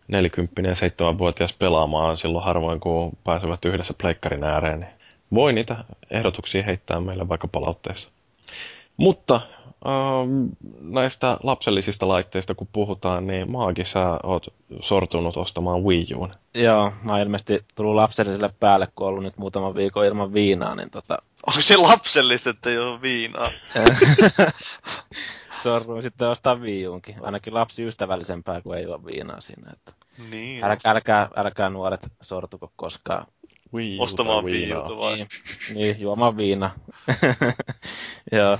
40 0.07 0.61
ja 0.61 0.73
7-vuotias 0.73 1.53
pelaamaan 1.53 2.17
silloin 2.17 2.45
harvoin, 2.45 2.79
kun 2.79 3.11
pääsevät 3.23 3.65
yhdessä 3.65 3.93
pleikkarin 4.01 4.43
ääreen, 4.43 4.79
niin 4.79 4.91
voi 5.33 5.53
niitä 5.53 5.83
ehdotuksia 6.11 6.63
heittää 6.63 6.99
meille 6.99 7.29
vaikka 7.29 7.47
palautteessa. 7.47 8.11
Mutta 8.97 9.41
ähm, 9.87 10.45
näistä 10.81 11.37
lapsellisista 11.43 12.07
laitteista 12.07 12.55
kun 12.55 12.67
puhutaan, 12.73 13.27
niin 13.27 13.51
Maagi, 13.51 13.85
sä 13.85 14.19
oot 14.23 14.53
sortunut 14.79 15.37
ostamaan 15.37 15.83
Wii 15.83 16.07
Uun. 16.15 16.33
Joo, 16.53 16.91
mä 17.03 17.11
oon 17.11 17.21
ilmeisesti 17.21 17.65
tullut 17.75 17.95
lapselliselle 17.95 18.49
päälle, 18.59 18.87
kun 18.95 19.07
ollut 19.07 19.23
nyt 19.23 19.37
muutaman 19.37 19.75
viikon 19.75 20.05
ilman 20.05 20.33
viinaa, 20.33 20.75
niin 20.75 20.89
tota, 20.89 21.17
Onko 21.47 21.61
se 21.61 21.77
lapsellista, 21.77 22.49
että 22.49 22.69
ei 22.69 22.77
ole 22.77 23.01
viinaa? 23.01 23.51
sorruin 25.63 26.03
sitten 26.03 26.27
ostaa 26.27 26.61
viijuunkin. 26.61 27.15
Ainakin 27.21 27.53
lapsi 27.53 27.83
ystävällisempää, 27.83 28.61
kuin 28.61 28.77
ei 28.77 28.83
juo 28.83 29.05
viinaa 29.05 29.41
siinä. 29.41 29.71
Että 29.73 29.91
Niin. 30.31 30.63
älkää, 30.63 30.91
älkää, 30.91 31.29
älkää 31.35 31.69
nuoret 31.69 32.07
sortuko 32.21 32.71
koskaan. 32.75 33.25
Wii 33.73 33.99
Ostamaan 33.99 34.45
viiuta 34.45 34.97
vai? 34.97 35.15
Niin, 35.15 35.27
niin 35.73 35.99
juomaan 35.99 36.37
viina. 36.37 36.71
Joo, 38.31 38.57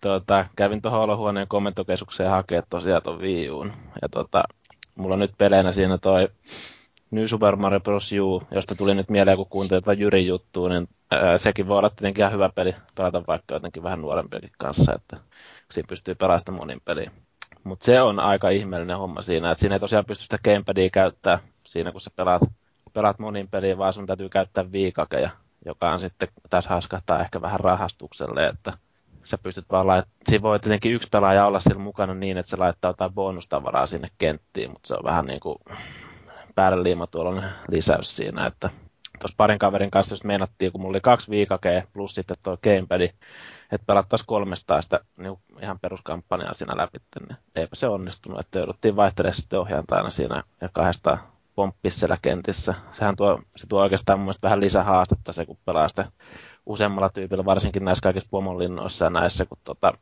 tota, 0.00 0.46
kävin 0.56 0.82
tuohon 0.82 1.00
olohuoneen 1.00 1.48
komentokeskukseen 1.48 2.30
hakea 2.30 2.62
tosiaan 2.70 3.02
ton 3.02 3.20
viijuun. 3.20 3.72
Ja 4.02 4.08
tota, 4.08 4.44
mulla 4.94 5.14
on 5.14 5.20
nyt 5.20 5.38
peleinä 5.38 5.72
siinä 5.72 5.98
toi 5.98 6.28
New 7.10 7.26
Super 7.26 7.56
Mario 7.56 7.80
Bros. 7.80 8.12
U, 8.12 8.42
josta 8.50 8.74
tuli 8.74 8.94
nyt 8.94 9.10
mieleen, 9.10 9.36
kun 9.36 9.48
kuuntelin 9.48 9.84
tuota 9.84 10.00
Jyrin 10.00 10.26
juttua, 10.26 10.68
niin 10.68 10.88
sekin 11.36 11.68
voi 11.68 11.78
olla 11.78 11.90
tietenkin 11.90 12.22
ihan 12.22 12.32
hyvä 12.32 12.50
peli 12.54 12.74
pelata 12.96 13.22
vaikka 13.26 13.54
jotenkin 13.54 13.82
vähän 13.82 14.00
nuorempiakin 14.00 14.50
kanssa, 14.58 14.92
että 14.94 15.16
siinä 15.70 15.86
pystyy 15.86 16.14
pelaamaan 16.14 16.54
monin 16.56 16.80
peliä. 16.84 17.10
Mutta 17.64 17.84
se 17.84 18.02
on 18.02 18.20
aika 18.20 18.48
ihmeellinen 18.48 18.98
homma 18.98 19.22
siinä, 19.22 19.50
että 19.50 19.60
siinä 19.60 19.74
ei 19.74 19.80
tosiaan 19.80 20.04
pysty 20.04 20.24
sitä 20.24 20.38
gamepadia 20.44 20.90
käyttää 20.90 21.38
siinä, 21.66 21.92
kun 21.92 22.00
sä 22.00 22.10
pelaat, 22.16 22.42
pelaat 22.92 23.18
monin 23.18 23.48
peliä, 23.48 23.78
vaan 23.78 23.92
sun 23.92 24.06
täytyy 24.06 24.28
käyttää 24.28 24.72
viikakeja, 24.72 25.30
joka 25.64 25.92
on 25.92 26.00
sitten 26.00 26.28
taas 26.50 26.66
haskahtaa 26.66 27.20
ehkä 27.20 27.42
vähän 27.42 27.60
rahastukselle, 27.60 28.46
että 28.46 28.72
sä 29.24 29.38
pystyt 29.38 29.64
vaan 29.70 29.86
lait... 29.86 30.04
Siinä 30.28 30.42
voi 30.42 30.60
tietenkin 30.60 30.92
yksi 30.92 31.08
pelaaja 31.08 31.46
olla 31.46 31.60
siellä 31.60 31.82
mukana 31.82 32.14
niin, 32.14 32.38
että 32.38 32.50
se 32.50 32.56
laittaa 32.56 32.88
jotain 32.88 33.12
bonustavaraa 33.12 33.86
sinne 33.86 34.08
kenttiin, 34.18 34.70
mutta 34.70 34.88
se 34.88 34.94
on 34.94 35.04
vähän 35.04 35.24
niin 35.24 35.40
kuin 35.40 35.58
päälle 36.54 36.82
liimatuollainen 36.82 37.50
lisäys 37.70 38.16
siinä, 38.16 38.46
että 38.46 38.70
tuossa 39.18 39.34
parin 39.36 39.58
kaverin 39.58 39.90
kanssa 39.90 40.12
just 40.12 40.24
meinattiin, 40.24 40.72
kun 40.72 40.80
mulla 40.80 40.92
oli 40.92 41.00
kaksi 41.00 41.30
viikakea 41.30 41.82
plus 41.92 42.14
sitten 42.14 42.36
tuo 42.42 42.58
gamepad, 42.62 43.00
että 43.72 43.86
pelattaisiin 43.86 44.26
kolmestaan 44.26 44.82
sitä 44.82 45.00
niin 45.16 45.38
ihan 45.62 45.78
peruskampanjaa 45.78 46.54
siinä 46.54 46.76
läpi, 46.76 46.98
niin 47.28 47.36
eipä 47.56 47.76
se 47.76 47.88
onnistunut, 47.88 48.40
että 48.40 48.58
jouduttiin 48.58 48.96
vaihtelemaan 48.96 49.36
sitten 49.36 49.60
ohjaantajana 49.60 50.10
siinä 50.10 50.42
ja 50.60 50.68
kahdesta 50.72 51.18
pomppis 51.54 52.00
siellä 52.00 52.18
kentissä. 52.22 52.74
Sehän 52.92 53.16
tuo, 53.16 53.40
se 53.56 53.66
tuo 53.66 53.82
oikeastaan 53.82 54.18
mun 54.18 54.24
mielestä 54.24 54.46
vähän 54.46 54.60
lisähaastetta 54.60 55.32
se, 55.32 55.46
kun 55.46 55.58
pelaa 55.64 55.88
sitä 55.88 56.12
useammalla 56.66 57.08
tyypillä, 57.08 57.44
varsinkin 57.44 57.84
näissä 57.84 58.02
kaikissa 58.02 58.28
pomonlinnoissa 58.30 59.04
ja 59.04 59.10
näissä, 59.10 59.44
kun 59.46 59.58
tota, 59.64 59.92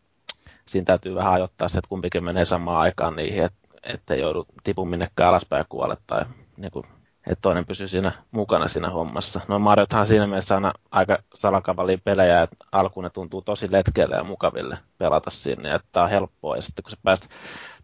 siinä 0.66 0.84
täytyy 0.84 1.14
vähän 1.14 1.32
ajoittaa 1.32 1.68
se, 1.68 1.78
että 1.78 1.88
kumpikin 1.88 2.24
menee 2.24 2.44
samaan 2.44 2.80
aikaan 2.80 3.16
niihin, 3.16 3.44
että 3.44 3.58
ettei 3.82 4.20
joudu 4.20 4.46
tipu 4.64 4.84
minnekään 4.84 5.30
alaspäin 5.30 5.60
ja 5.60 5.66
kuole 5.68 5.96
tai 6.06 6.24
niin 6.56 6.70
kuin, 6.70 6.86
että 7.26 7.42
toinen 7.42 7.66
pysyy 7.66 7.88
siinä 7.88 8.12
mukana 8.30 8.68
siinä 8.68 8.90
hommassa. 8.90 9.40
No 9.48 9.58
Mariothan 9.58 10.06
siinä 10.06 10.26
mielessä 10.26 10.56
on 10.56 10.72
aika 10.90 11.18
salakavalia 11.34 11.98
pelejä, 12.04 12.42
että 12.42 12.56
alkuun 12.72 13.04
ne 13.04 13.10
tuntuu 13.10 13.42
tosi 13.42 13.72
letkeille 13.72 14.16
ja 14.16 14.24
mukaville 14.24 14.78
pelata 14.98 15.30
sinne, 15.30 15.74
että 15.74 15.88
tää 15.92 16.02
on 16.02 16.10
helppoa, 16.10 16.56
ja 16.56 16.62
sitten 16.62 16.82
kun 16.82 16.90
sä 16.90 16.96
pääst 17.02 17.28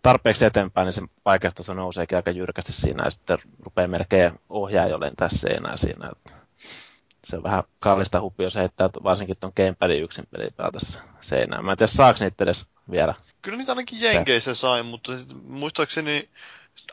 tarpeeksi 0.03 0.45
eteenpäin, 0.45 0.85
niin 0.85 0.93
se 0.93 1.03
vaikeustaso 1.25 1.75
nouseekin 1.75 2.17
aika 2.17 2.31
jyrkästi 2.31 2.73
siinä, 2.73 3.05
ja 3.05 3.11
sitten 3.11 3.39
rupeaa 3.61 3.89
melkein 3.89 4.33
ohjaa 4.49 5.01
lentää 5.01 5.29
seinää 5.29 5.77
siinä, 5.77 6.11
se 7.25 7.37
on 7.37 7.43
vähän 7.43 7.63
kallista 7.79 8.21
huppi, 8.21 8.45
jos 8.45 8.55
heittää 8.55 8.91
varsinkin 9.05 9.37
tuon 9.41 9.53
gamepadin 9.57 10.03
yksin 10.03 10.25
peliä 10.31 10.51
pelatessa 10.57 11.01
seinään. 11.21 11.65
Mä 11.65 11.73
en 11.73 11.79
tiedä, 11.79 11.93
saako 11.93 12.19
niitä 12.21 12.45
edes 12.45 12.67
vielä. 12.91 13.15
Kyllä 13.43 13.59
niitä 13.59 13.73
ainakin 13.73 14.03
Jenkeissä 14.03 14.55
sai, 14.55 14.83
mutta 14.83 15.19
sit, 15.19 15.29
muistaakseni 15.43 16.29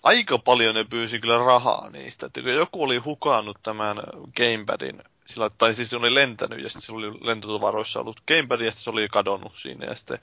aika 0.03 0.37
paljon 0.37 0.75
ne 0.75 0.83
pyysi 0.83 1.19
kyllä 1.19 1.37
rahaa 1.37 1.89
niistä. 1.89 2.25
Että 2.25 2.41
kun 2.41 2.53
joku 2.53 2.83
oli 2.83 2.97
hukannut 2.97 3.57
tämän 3.63 3.97
gamepadin, 4.37 5.01
sillä, 5.25 5.49
tai 5.57 5.73
siis 5.73 5.89
se 5.89 5.97
oli 5.97 6.15
lentänyt 6.15 6.63
ja 6.63 6.69
sitten 6.69 6.81
se 6.85 6.91
oli 6.91 7.11
lentotavaroissa 7.21 7.99
ollut 7.99 8.21
gamepad 8.27 8.59
ja 8.61 8.71
sitten 8.71 8.83
se 8.83 8.89
oli 8.89 9.07
kadonnut 9.11 9.55
siinä. 9.55 9.85
Ja 9.85 9.95
sitten 9.95 10.19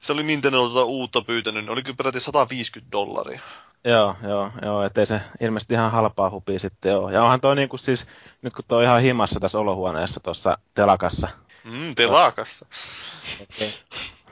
se 0.00 0.12
oli 0.12 0.22
Nintendolta 0.22 0.84
uutta 0.84 1.22
pyytänyt, 1.22 1.64
niin 1.64 1.70
oli 1.70 1.82
kyllä 1.82 1.96
peräti 1.96 2.20
150 2.20 2.92
dollaria. 2.92 3.40
Joo, 3.84 4.16
joo, 4.28 4.50
joo, 4.62 4.82
ettei 4.82 5.06
se 5.06 5.20
ilmeisesti 5.40 5.74
ihan 5.74 5.90
halpaa 5.92 6.30
hupia 6.30 6.58
sitten 6.58 6.96
ole. 6.98 7.12
Ja 7.12 7.22
onhan 7.22 7.40
toi 7.40 7.56
niinku 7.56 7.76
siis, 7.76 8.06
nyt 8.42 8.54
kun 8.54 8.64
toi 8.68 8.78
on 8.78 8.84
ihan 8.84 9.02
himassa 9.02 9.40
tässä 9.40 9.58
olohuoneessa 9.58 10.20
tuossa 10.20 10.58
telakassa, 10.74 11.28
Mm, 11.64 11.94
telakassa. 11.94 12.66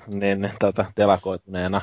niin, 0.07 0.41
niin 0.41 0.53
tota, 0.61 0.85
telakoituneena, 0.95 1.81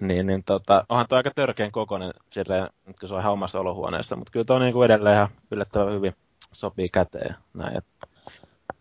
niin, 0.00 0.26
niin 0.26 0.44
tota, 0.44 0.84
onhan 0.88 1.06
toi 1.08 1.16
aika 1.16 1.30
törkeän 1.30 1.72
kokoinen 1.72 2.12
silleen, 2.30 2.68
nyt 2.86 2.98
kun 3.00 3.08
se 3.08 3.14
on 3.14 3.20
ihan 3.20 3.32
omassa 3.32 3.60
olohuoneessa, 3.60 4.16
mutta 4.16 4.32
kyllä 4.32 4.44
toi 4.44 4.60
niinku 4.60 4.82
edelleen 4.82 5.16
ihan 5.16 5.28
yllättävän 5.50 5.92
hyvin 5.92 6.14
sopii 6.52 6.88
käteen. 6.88 7.34
Näin, 7.54 7.76
et 7.76 7.84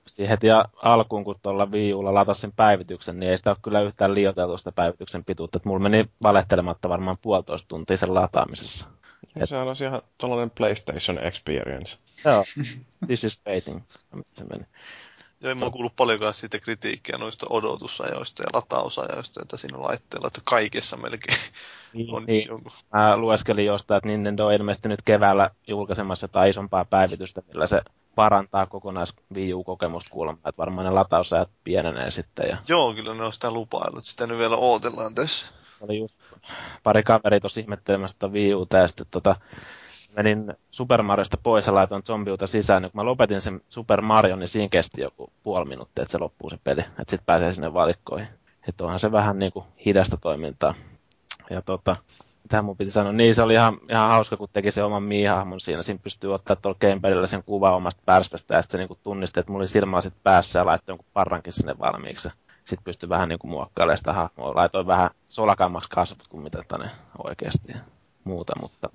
siihen 0.08 0.30
heti 0.30 0.48
alkuun, 0.76 1.24
kun 1.24 1.36
tuolla 1.42 1.72
viiulla 1.72 2.14
latasin 2.14 2.52
päivityksen, 2.52 3.20
niin 3.20 3.32
ei 3.32 3.38
sitä 3.38 3.50
ole 3.50 3.58
kyllä 3.62 3.82
yhtään 3.82 4.14
liioiteltu 4.16 4.58
sitä 4.58 4.72
päivityksen 4.72 5.26
pituutta. 5.26 5.58
Et 5.58 5.66
mulla 5.66 5.80
meni 5.80 6.10
valehtelematta 6.24 6.90
varmaan 6.90 7.18
puolitoista 7.22 7.68
tuntia 7.68 7.98
sen 7.98 8.14
lataamisessa. 8.14 8.86
Et... 9.36 9.50
Sehän 9.50 9.68
on 9.68 9.76
ihan 9.82 10.02
tuollainen 10.18 10.52
PlayStation 10.52 11.20
Experience. 11.24 11.98
Joo, 12.26 12.44
this 13.08 13.24
is 13.24 13.42
waiting. 13.48 13.82
Se 14.34 14.44
meni. 14.44 14.66
Ja 15.46 15.50
ei 15.50 15.56
mulla 15.56 15.72
kuullut 15.72 15.96
paljonkaan 15.96 16.34
siitä 16.34 16.60
kritiikkiä 16.60 17.18
noista 17.18 17.46
odotusajoista 17.50 18.44
ja 18.44 18.50
latausajoista, 18.54 19.40
joita 19.40 19.58
siinä 19.58 19.82
laitteella, 19.82 20.28
että 20.28 20.42
kaikessa 20.44 20.98
melkein 20.98 21.40
on 22.12 22.24
niin. 22.28 22.48
jonkun. 22.48 22.72
Mä 22.94 23.18
lueskelin 23.18 23.66
jostain, 23.66 23.98
että 23.98 24.10
Nintendo 24.10 24.46
on 24.46 24.54
ilmeisesti 24.54 24.90
nyt 24.90 25.02
keväällä 25.02 25.50
julkaisemassa 25.68 26.24
jotain 26.24 26.50
isompaa 26.50 26.86
päivitystä, 26.86 27.42
millä 27.48 27.68
se 27.68 27.82
parantaa 28.16 28.66
kokonais 28.66 29.14
Wii 29.36 29.54
U-kokemusta 29.54 30.10
kuulemma, 30.10 30.50
että 30.50 30.58
varmaan 30.60 30.86
ne 30.86 30.92
latausajat 30.92 31.50
pienenee 31.64 32.12
sitten. 32.12 32.50
Ja 32.50 32.58
Joo, 32.68 32.94
kyllä 32.94 33.14
ne 33.14 33.24
on 33.24 33.34
sitä 33.34 33.52
lupaillut. 33.52 34.06
Sitä 34.06 34.28
nyt 34.28 34.38
vielä 34.38 34.56
ootellaan 34.56 35.16
tässä. 35.16 35.46
oli 35.82 35.98
just 35.98 36.16
pari 36.84 37.04
kaveri 37.04 37.40
tosi 37.40 37.60
ihmettelemässä 37.60 38.28
Wii 38.28 38.54
Uta, 38.56 38.78
ja 38.78 38.88
sitten 38.88 39.08
tota, 39.12 39.36
menin 40.16 40.54
Super 40.72 41.04
Mariosta 41.04 41.38
pois 41.44 41.68
ja 41.68 41.74
laitoin 41.74 42.04
zombiuta 42.04 42.48
sisään, 42.48 42.82
niin 42.82 42.92
kun 42.92 43.00
mä 43.00 43.06
lopetin 43.06 43.42
sen 43.42 43.62
Super 43.70 44.02
Mario, 44.02 44.36
niin 44.36 44.50
siinä 44.50 44.70
kesti 44.70 45.02
joku 45.02 45.30
puoli 45.44 45.66
minuuttia, 45.66 46.02
että 46.02 46.12
se 46.12 46.18
loppuu 46.18 46.50
se 46.50 46.58
peli, 46.64 46.82
että 46.82 47.10
sitten 47.10 47.26
pääsee 47.26 47.54
sinne 47.54 47.74
valikkoihin. 47.74 48.28
Että 48.68 48.84
onhan 48.84 49.00
se 49.00 49.12
vähän 49.12 49.40
niin 49.40 49.52
kuin 49.52 49.66
hidasta 49.86 50.18
toimintaa. 50.18 50.74
Ja 51.50 51.62
tota, 51.62 51.96
mitä 52.44 52.62
mun 52.62 52.78
piti 52.78 52.92
sanoa, 52.92 53.12
niin 53.14 53.36
se 53.36 53.42
oli 53.42 53.54
ihan, 53.54 53.78
ihan 53.90 54.10
hauska, 54.10 54.38
kun 54.38 54.50
teki 54.54 54.72
se 54.72 54.84
oman 54.84 55.04
miihahmon 55.04 55.60
siinä. 55.60 55.84
Siinä 55.84 56.00
pystyy 56.04 56.34
ottaa 56.34 56.56
tuolla 56.56 56.78
gamepadilla 56.82 57.28
sen 57.28 57.44
kuva 57.44 57.76
omasta 57.76 58.02
pärstästä 58.06 58.56
ja 58.56 58.62
sitten 58.62 58.80
se 58.80 58.88
niin 58.88 59.00
tunnisti, 59.04 59.40
että 59.40 59.52
mulla 59.52 59.62
oli 59.62 59.68
silmälasit 59.68 60.14
päässä 60.24 60.60
ja 60.60 60.66
laittoi 60.66 60.94
jonkun 60.94 61.08
parrankin 61.14 61.54
sinne 61.54 61.80
valmiiksi. 61.80 62.30
Sitten 62.64 62.84
pystyi 62.84 63.10
vähän 63.10 63.30
niin 63.30 63.40
kuin 63.40 63.52
muokkailemaan 63.52 63.98
sitä 63.98 64.14
hahmoa. 64.14 64.56
Laitoin 64.56 64.88
vähän 64.88 65.10
solakammaksi 65.30 65.90
kasvot 65.90 66.28
kuin 66.28 66.44
mitä 66.44 66.64
tänne 66.68 66.90
oikeasti 67.24 67.72
ja 67.72 67.80
muuta, 68.24 68.54
mutta 68.62 68.90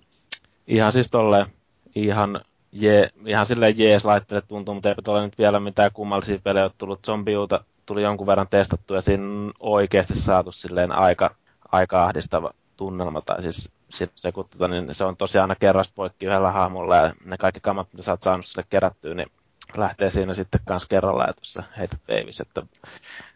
ihan 0.70 0.92
siis 0.92 1.10
tolleen 1.10 1.46
ihan, 1.94 2.40
je, 2.72 3.10
ihan 3.26 3.46
silleen 3.46 3.78
jees 3.78 4.04
laitteelle 4.04 4.46
tuntuu, 4.48 4.74
mutta 4.74 4.88
eipä 4.88 5.02
ole 5.06 5.22
nyt 5.22 5.38
vielä 5.38 5.60
mitään 5.60 5.90
kummallisia 5.92 6.38
pelejä 6.44 6.64
ole 6.64 6.72
tullut. 6.78 7.06
Zombiuta 7.06 7.64
tuli 7.86 8.02
jonkun 8.02 8.26
verran 8.26 8.48
testattu 8.48 8.94
ja 8.94 9.00
siinä 9.00 9.24
on 9.24 9.52
oikeasti 9.60 10.18
saatu 10.18 10.52
silleen 10.52 10.92
aika, 10.92 11.34
aika 11.72 12.04
ahdistava 12.04 12.50
tunnelma. 12.76 13.20
Tai 13.20 13.42
siis 13.42 13.72
se, 14.14 14.32
kun, 14.32 14.48
tota, 14.50 14.68
niin 14.68 14.94
se 14.94 15.04
on 15.04 15.16
tosiaan 15.16 15.42
aina 15.42 15.58
kerrasta 15.60 15.92
poikki 15.96 16.26
yhdellä 16.26 16.52
hahmolla 16.52 16.96
ja 16.96 17.12
ne 17.24 17.36
kaikki 17.36 17.60
kamat, 17.60 17.88
mitä 17.92 18.02
sä 18.02 18.12
oot 18.12 18.22
saanut 18.22 18.46
sille 18.46 18.64
kerättyä, 18.70 19.14
niin 19.14 19.28
lähtee 19.76 20.10
siinä 20.10 20.34
sitten 20.34 20.60
kanssa 20.64 20.88
kerralla 20.88 21.24
ja 21.24 21.32
tuossa 21.32 21.62
heität 21.78 22.00
veivis, 22.08 22.40
että 22.40 22.62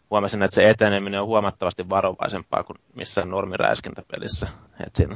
huomasin, 0.09 0.43
että 0.43 0.55
se 0.55 0.69
eteneminen 0.69 1.21
on 1.21 1.27
huomattavasti 1.27 1.89
varovaisempaa 1.89 2.63
kuin 2.63 2.79
missään 2.95 3.29
normiräiskintäpelissä. 3.29 4.47
Että 4.79 4.97
siinä 4.97 5.15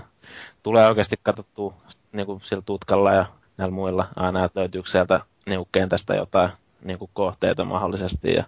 tulee 0.63 0.87
oikeasti 0.87 1.15
katsottua 1.23 1.73
niin 2.11 2.25
kuin 2.25 2.41
sillä 2.41 2.63
tutkalla 2.65 3.13
ja 3.13 3.25
näillä 3.57 3.75
muilla 3.75 4.07
aina, 4.15 4.45
että 4.45 4.59
löytyykö 4.59 4.89
sieltä 4.89 5.21
niin 5.45 5.67
kentästä 5.71 6.15
jotain 6.15 6.49
niin 6.83 6.99
kuin 6.99 7.11
kohteita 7.13 7.65
mahdollisesti 7.65 8.33
ja 8.33 8.43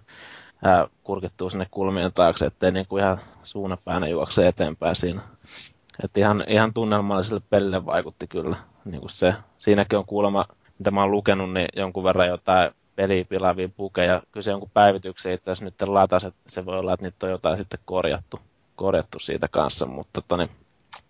ää, 0.64 0.86
kurkittuu 1.02 1.50
sinne 1.50 1.66
kulmien 1.70 2.12
taakse, 2.12 2.46
ettei 2.46 2.72
niin 2.72 2.86
kuin 2.86 3.02
ihan 3.02 3.20
suunapäänä 3.42 4.08
juokse 4.08 4.48
eteenpäin 4.48 4.96
siinä. 4.96 5.22
Että 6.04 6.20
ihan, 6.20 6.44
ihan 6.48 6.74
tunnelmalliselle 6.74 7.42
pelille 7.50 7.86
vaikutti 7.86 8.26
kyllä. 8.26 8.56
Niin 8.84 9.00
kuin 9.00 9.10
se, 9.10 9.34
siinäkin 9.58 9.98
on 9.98 10.06
kuulemma, 10.06 10.46
mitä 10.78 10.90
mä 10.90 11.00
oon 11.00 11.10
lukenut, 11.10 11.52
niin 11.52 11.68
jonkun 11.76 12.04
verran 12.04 12.28
jotain 12.28 12.70
peliä 12.96 13.24
pilaavia 13.28 13.68
bukeja. 13.68 14.22
Kyllä 14.32 14.44
se 14.44 14.50
jonkun 14.50 14.70
päivityksen 14.74 15.32
itse 15.32 15.50
asiassa 15.50 15.64
nyt 15.64 15.82
latas, 15.88 16.26
se 16.46 16.64
voi 16.66 16.78
olla, 16.78 16.94
että 16.94 17.06
niitä 17.06 17.26
on 17.26 17.32
jotain 17.32 17.56
sitten 17.56 17.80
korjattu, 17.84 18.40
korjattu 18.76 19.18
siitä 19.18 19.48
kanssa, 19.48 19.86
mutta 19.86 20.22
toni, 20.28 20.46
tota 20.46 20.61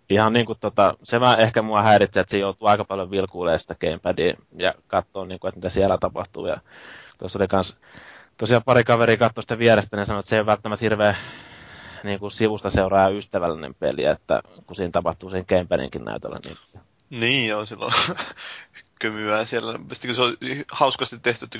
ihan 0.09 0.33
niin 0.33 0.45
kuin 0.45 0.59
tota, 0.59 0.95
se 1.03 1.19
mä 1.19 1.35
ehkä 1.35 1.61
mua 1.61 1.81
häiritsee, 1.81 2.21
että 2.21 2.31
se 2.31 2.37
joutuu 2.37 2.67
aika 2.67 2.85
paljon 2.85 3.11
vilkuilemaan 3.11 3.59
sitä 3.59 3.75
gamepadia 3.75 4.33
ja 4.57 4.73
katsoa, 4.87 5.25
niin 5.25 5.39
kuin, 5.39 5.49
että 5.49 5.57
mitä 5.57 5.69
siellä 5.69 5.97
tapahtuu. 5.97 6.47
Ja 6.47 6.57
tuossa 7.17 7.39
oli 7.39 7.47
kans, 7.47 7.77
tosiaan 8.37 8.63
pari 8.63 8.83
kaveria 8.83 9.17
katsoi 9.17 9.43
sitä 9.43 9.57
vierestä, 9.57 9.97
ja 9.97 10.05
sanoi, 10.05 10.19
että 10.19 10.29
se 10.29 10.35
ei 10.35 10.39
ole 10.39 10.45
välttämättä 10.45 10.85
hirveän 10.85 11.17
niin 12.03 12.19
kuin 12.19 12.31
sivusta 12.31 12.69
seuraa 12.69 13.09
ystävällinen 13.09 13.75
peli, 13.75 14.05
että 14.05 14.41
kun 14.67 14.75
siinä 14.75 14.91
tapahtuu 14.91 15.29
siinä 15.29 15.45
gamepadinkin 15.49 16.05
näytöllä. 16.05 16.39
Niin... 16.45 16.57
Niin 17.09 17.49
joo, 17.49 17.65
silloin 17.65 17.93
kömyä 19.03 19.45
siellä. 19.45 19.79
Sitten 19.91 20.15
se 20.15 20.21
on 20.21 20.37
hauskasti 20.71 21.19
tehty, 21.19 21.45
että 21.45 21.57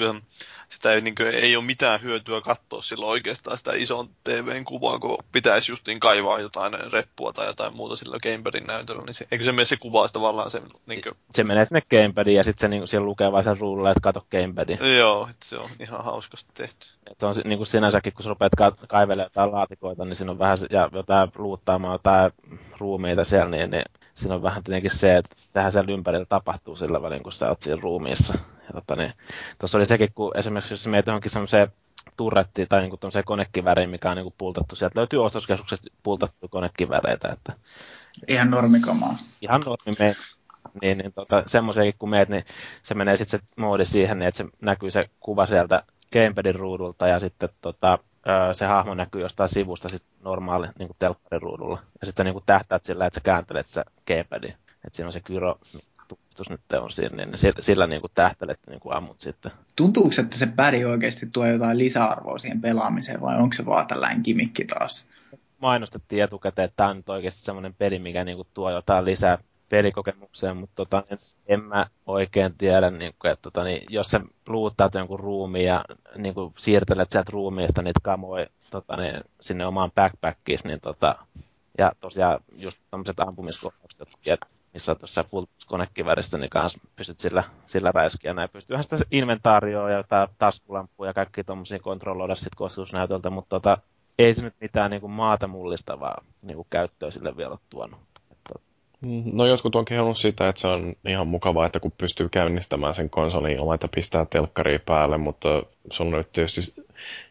sitä 0.69 0.93
ei, 0.93 1.01
niin 1.01 1.15
kuin, 1.15 1.27
ei 1.27 1.56
ole 1.56 1.65
mitään 1.65 2.01
hyötyä 2.01 2.41
katsoa 2.41 2.82
silloin 2.82 3.12
oikeastaan 3.12 3.58
sitä 3.58 3.71
ison 3.75 4.10
TVn 4.23 4.65
kuvaa, 4.65 4.99
kun 4.99 5.17
pitäisi 5.32 5.71
justiin 5.71 5.99
kaivaa 5.99 6.39
jotain 6.39 6.73
reppua 6.91 7.34
tai 7.34 7.47
jotain 7.47 7.75
muuta 7.75 7.95
sillä 7.95 8.17
gamepadin 8.23 8.63
näytöllä, 8.67 9.03
niin 9.06 9.13
se, 9.13 9.27
eikö 9.32 9.43
se 9.43 9.51
mene 9.51 9.65
se 9.65 9.77
kuvaa 9.77 10.08
tavallaan 10.08 10.51
se... 10.51 10.62
Niin 10.86 11.01
kuin... 11.01 11.15
Se 11.34 11.43
menee 11.43 11.65
sinne 11.65 11.82
gamepadiin 11.89 12.38
ja 12.38 12.43
sitten 12.43 12.62
se 12.62 12.67
niin, 12.67 12.88
siellä 12.88 13.06
lukee 13.06 13.32
vain 13.32 13.43
sen 13.43 13.60
ruudulla, 13.60 13.91
että 13.91 14.01
kato 14.01 14.25
gamepadin. 14.32 14.97
Joo, 14.97 15.27
että 15.29 15.45
se 15.45 15.58
on 15.58 15.69
ihan 15.79 16.03
hauskasti 16.03 16.51
tehty. 16.53 16.88
Et 17.12 17.23
on 17.23 17.36
niin 17.45 17.60
kuin 17.60 17.67
sinänsäkin, 17.67 18.13
kun 18.13 18.23
sä 18.23 18.29
rupeat 18.29 18.56
ka- 18.58 18.77
kaivelemaan 18.88 19.29
jotain 19.34 19.51
laatikoita, 19.51 20.06
niin 20.06 20.15
siinä 20.15 20.32
on 20.32 20.39
vähän, 20.39 20.58
ja 20.69 20.89
jotain 20.93 21.32
luuttaamaan 21.36 21.93
jotain 21.93 22.32
ruumiita 22.77 23.23
siellä, 23.23 23.49
niin, 23.49 23.69
niin 23.71 23.84
siinä 24.13 24.36
on 24.36 24.43
vähän 24.43 24.63
tietenkin 24.63 24.91
se, 24.91 25.17
että 25.17 25.36
tähän 25.54 25.71
siellä 25.71 25.91
ympärillä 25.91 26.26
tapahtuu 26.26 26.76
sillä 26.76 27.02
välin, 27.02 27.23
kun 27.23 27.32
sä 27.32 27.49
oot 27.49 27.62
siinä 27.62 27.82
ruumiissa. 27.82 28.34
Ja 28.67 28.73
tota, 28.73 28.95
niin, 28.95 29.13
tuossa 29.60 29.78
oli 29.78 29.86
sekin, 29.86 30.13
kun 30.15 30.38
esimerkiksi 30.38 30.73
jos 30.73 30.88
meet 30.88 31.08
johonkin 31.08 31.32
semmoiseen 31.32 31.71
turretti 32.17 32.65
tai 32.65 32.82
niinku 32.82 32.99
konekiväriin, 33.26 33.89
mikä 33.89 34.10
on 34.10 34.17
niinku 34.17 34.34
pultattu. 34.38 34.76
Sieltä 34.76 34.99
löytyy 34.99 35.26
ostoskeskuksesta 35.26 35.89
pultattu 36.04 36.47
konekiväreitä. 36.47 37.30
Että... 37.30 37.54
Ihan 38.28 38.49
normikamaa. 38.49 39.17
Ihan 39.41 39.62
normi 39.65 39.95
me, 39.99 40.15
niin, 40.82 40.97
niin 40.97 41.13
tota, 41.13 41.43
semmoisiakin 41.45 41.95
kun 41.99 42.10
meet, 42.10 42.30
niin 42.30 42.45
se 42.82 42.93
menee 42.93 43.17
sitten 43.17 43.39
se 43.39 43.45
moodi 43.58 43.86
siihen, 43.86 44.19
niin 44.19 44.28
että 44.28 44.38
se 44.38 44.45
näkyy 44.62 44.91
se 44.91 45.10
kuva 45.19 45.45
sieltä 45.45 45.84
gamepadin 46.13 46.56
ruudulta 46.56 47.08
ja 47.08 47.19
sitten 47.19 47.49
tota, 47.62 47.99
se 48.54 48.66
hahmo 48.66 48.94
näkyy 48.94 49.22
jostain 49.22 49.50
sivusta 49.50 49.90
sit 49.90 50.04
normaali 50.24 50.68
niin 50.80 50.88
kuin 50.88 50.98
telkkarin 51.00 51.42
ruudulla. 51.42 51.80
Ja 52.02 52.08
sitten 52.08 52.24
sä 52.24 52.24
niin 52.24 52.34
kuin 52.34 52.44
tähtäät 52.46 52.84
sillä, 52.84 53.06
että 53.06 53.20
sä 53.20 53.24
kääntelet 53.24 53.68
se 53.68 53.84
gamepadin. 54.08 54.54
Että 54.86 54.96
siinä 54.96 55.08
on 55.08 55.14
se 55.14 55.22
gyro 55.22 55.60
tunnistus 56.08 56.50
nyt 56.50 56.62
on 56.82 56.92
siinä, 56.92 57.26
niin 57.26 57.38
sillä, 57.38 57.62
sillä 57.62 57.88
niin 57.88 58.02
kuin 58.02 58.12
tähtäilet 58.14 58.60
niin 58.70 58.80
kuin 58.80 58.96
ammut 58.96 59.20
sitten. 59.20 59.52
Tuntuuko, 59.76 60.16
että 60.20 60.38
se 60.38 60.46
pädi 60.46 60.86
oikeasti 60.86 61.26
tuo 61.26 61.46
jotain 61.46 61.78
lisäarvoa 61.78 62.38
siihen 62.38 62.62
pelaamiseen 62.62 63.22
vai 63.22 63.38
onko 63.38 63.54
se 63.54 63.66
vaan 63.66 63.88
tällainen 63.88 64.24
kimikki 64.24 64.66
taas? 64.66 65.08
Mainostettiin 65.60 66.24
etukäteen, 66.24 66.66
että 66.66 66.78
tämä 66.78 66.90
on 66.90 66.98
nyt 66.98 67.10
oikeasti 67.10 67.42
semmoinen 67.42 67.74
peli, 67.74 68.00
mikä 68.00 68.24
niin 68.24 68.36
kuin 68.36 68.48
tuo 68.54 68.72
jotain 68.72 69.06
lisää 69.06 69.38
pelikokemukseen, 69.74 70.58
mutta 70.58 70.76
tota, 70.76 71.04
en 71.48 71.64
mä 71.64 71.86
oikein 72.06 72.58
tiedä, 72.58 72.90
niin 72.92 73.14
kuin, 73.20 73.32
että 73.32 73.42
tota, 73.42 73.64
niin, 73.64 73.84
jos 73.90 74.08
sä 74.08 74.22
luuttaat 74.48 74.94
jonkun 74.94 75.20
ruumiin 75.20 75.66
ja 75.66 75.86
niin 76.18 76.34
kuin, 76.34 76.54
siirtelet 76.58 77.12
sieltä 77.12 77.32
ruumiista 77.34 77.82
niitä 77.82 78.00
kamoja 78.04 78.48
tota, 78.70 78.98
niin, 78.98 79.22
sinne 79.42 79.66
omaan 79.66 79.92
backpackiin, 79.92 80.60
niin 80.64 80.82
tota, 80.82 81.16
ja 81.78 81.92
tosiaan 82.00 82.40
just 82.58 82.78
tämmöiset 82.92 83.20
ampumiskohtaukset, 83.20 84.40
missä 84.74 84.96
tuossa 84.96 85.26
konekiväristä, 85.68 86.38
niin 86.38 86.50
kanssa 86.50 86.80
pystyt 86.96 87.20
sillä, 87.20 87.44
sillä 87.66 87.92
räiskiä 87.92 88.34
näin. 88.34 88.50
Pystyyhän 88.50 88.84
sitä 88.84 88.98
inventaarioa 89.12 89.90
ja 89.90 89.98
jotain 89.98 90.30
taskulampuja 90.38 91.10
ja 91.10 91.14
kaikki 91.14 91.44
tuommoisia 91.44 91.80
kontrolloida 91.80 92.36
sitten 92.36 92.58
kosketusnäytöltä, 92.58 93.30
mutta 93.30 93.50
tota, 93.50 93.78
ei 94.20 94.34
se 94.34 94.44
nyt 94.44 94.56
mitään 94.62 94.92
niin 94.92 95.02
kuin 95.02 95.12
maata 95.12 95.48
mullistavaa 95.48 96.24
niin 96.42 96.56
kuin 96.56 96.68
käyttöä 96.70 97.12
sille 97.12 97.38
vielä 97.38 97.52
ole 97.52 97.60
tuonut. 97.70 98.12
Mm, 99.06 99.24
no 99.34 99.46
jotkut 99.46 99.76
on 99.76 99.86
kehunut 99.86 100.18
sitä, 100.18 100.50
että 100.50 100.62
se 100.62 100.68
on 100.68 100.94
ihan 101.08 101.28
mukavaa, 101.28 101.66
että 101.66 101.80
kun 101.80 101.92
pystyy 101.98 102.30
käynnistämään 102.30 102.96
sen 102.96 103.10
konsolin 103.10 103.58
ilman, 103.58 103.76
että 103.76 103.88
pistää 103.96 104.26
telkkaria 104.26 104.80
päälle, 104.86 105.18
mutta 105.18 105.63
sulla 105.92 106.18
nyt 106.18 106.32
tietysti 106.32 106.86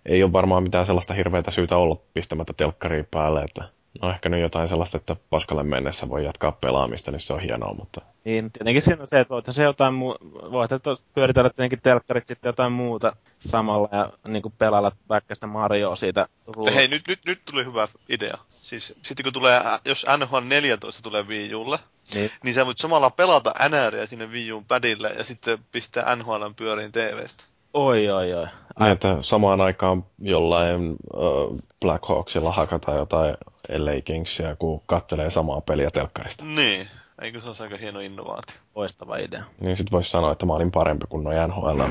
ei 0.07 0.23
ole 0.23 0.33
varmaan 0.33 0.63
mitään 0.63 0.87
sellaista 0.87 1.15
hirveätä 1.15 1.51
syytä 1.51 1.77
olla 1.77 1.97
pistämättä 2.15 2.53
telkkaria 2.57 3.05
päälle, 3.11 3.43
että 3.43 3.65
no 4.03 4.11
ehkä 4.11 4.29
nyt 4.29 4.41
jotain 4.41 4.69
sellaista, 4.69 4.97
että 4.97 5.17
paskalle 5.31 5.63
mennessä 5.63 6.09
voi 6.09 6.25
jatkaa 6.25 6.53
pelaamista, 6.53 7.11
niin 7.11 7.21
se 7.21 7.33
on 7.33 7.41
hienoa, 7.41 7.75
mutta... 7.75 8.01
Niin, 8.25 8.53
tietenkin 8.53 8.83
siinä 8.83 9.03
on 9.03 9.09
se, 9.09 9.21
että 9.21 9.35
voithan 9.35 9.55
se 9.55 9.63
jotain 9.63 9.95
muu... 9.95 10.17
voit 10.53 10.71
pyöritellä 11.15 11.51
tietenkin 11.51 11.81
telkkarit 11.83 12.27
sitten 12.27 12.49
jotain 12.49 12.73
muuta 12.73 13.17
samalla 13.39 13.89
ja 13.93 14.13
niin 14.29 14.43
kuin 14.43 14.55
pelailla 14.59 14.93
vaikka 15.09 15.35
sitä 15.35 15.47
Marioa 15.47 15.97
siitä 15.97 16.29
ruudulla. 16.47 16.77
Hei, 16.77 16.89
nyt, 16.89 17.09
nyt, 17.09 17.21
nyt 17.27 17.43
tuli 17.45 17.65
hyvä 17.65 17.89
idea. 18.09 18.39
Siis 18.49 18.95
sitten 19.03 19.25
kun 19.25 19.33
tulee, 19.33 19.61
jos 19.85 20.07
NHL 20.19 20.41
14 20.41 21.03
tulee 21.03 21.23
Wii 21.23 21.55
Ulle, 21.55 21.79
niin. 22.15 22.31
niin 22.45 22.55
sä 22.55 22.67
voit 22.67 22.79
samalla 22.79 23.11
pelata 23.11 23.55
NRiä 23.69 24.07
sinne 24.07 24.27
Wii 24.27 24.53
Uun 24.53 24.65
padille 24.65 25.09
ja 25.09 25.25
sitten 25.25 25.59
pistää 25.73 26.17
NHLn 26.17 26.55
pyöriin 26.55 26.93
TVstä. 26.93 27.45
Oi, 27.75 28.09
oi, 28.11 28.33
oi. 28.33 28.47
Niin, 28.81 28.91
että 28.93 29.19
samaan 29.21 29.61
aikaan 29.61 30.05
jollain 30.19 30.97
uh, 31.15 31.59
Black 31.81 32.09
Hawksilla 32.09 32.53
hakataan 32.53 32.99
jotain 32.99 33.37
LA 33.69 34.01
Kingsia, 34.05 34.57
kun 34.57 34.83
kattelee 34.87 35.31
samaa 35.31 35.61
peliä 35.61 35.91
telkkarista. 35.91 36.45
Niin. 36.45 36.89
Eikö 37.23 37.41
se 37.41 37.47
olisi 37.47 37.63
aika 37.63 37.77
hieno 37.77 38.01
innovaatio? 38.01 38.57
Loistava 38.75 39.17
idea. 39.17 39.43
Niin 39.61 39.77
sit 39.77 39.93
voisi 39.93 40.11
sanoa, 40.11 40.33
että 40.33 40.47
mä 40.47 40.53
olin 40.53 40.71
parempi 40.71 41.07
kuin 41.09 41.25
noin 41.25 41.37
NHL 41.49 41.83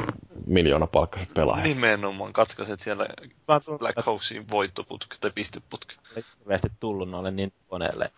miljoona 0.48 0.88
palkkaiset 0.88 1.34
pelaajat. 1.34 1.63
Nimenomaan, 1.63 2.34
katkaiset 2.34 2.80
siellä 2.80 3.08
Black 3.78 4.06
Hawksin 4.06 4.46
voittoputki 4.52 5.17
tai 5.22 5.32
pisteputki. 5.36 5.96
Ei 6.15 6.58
tullut 6.80 7.10
noille 7.10 7.32
niin 7.32 7.54
koneelle. 7.67 8.12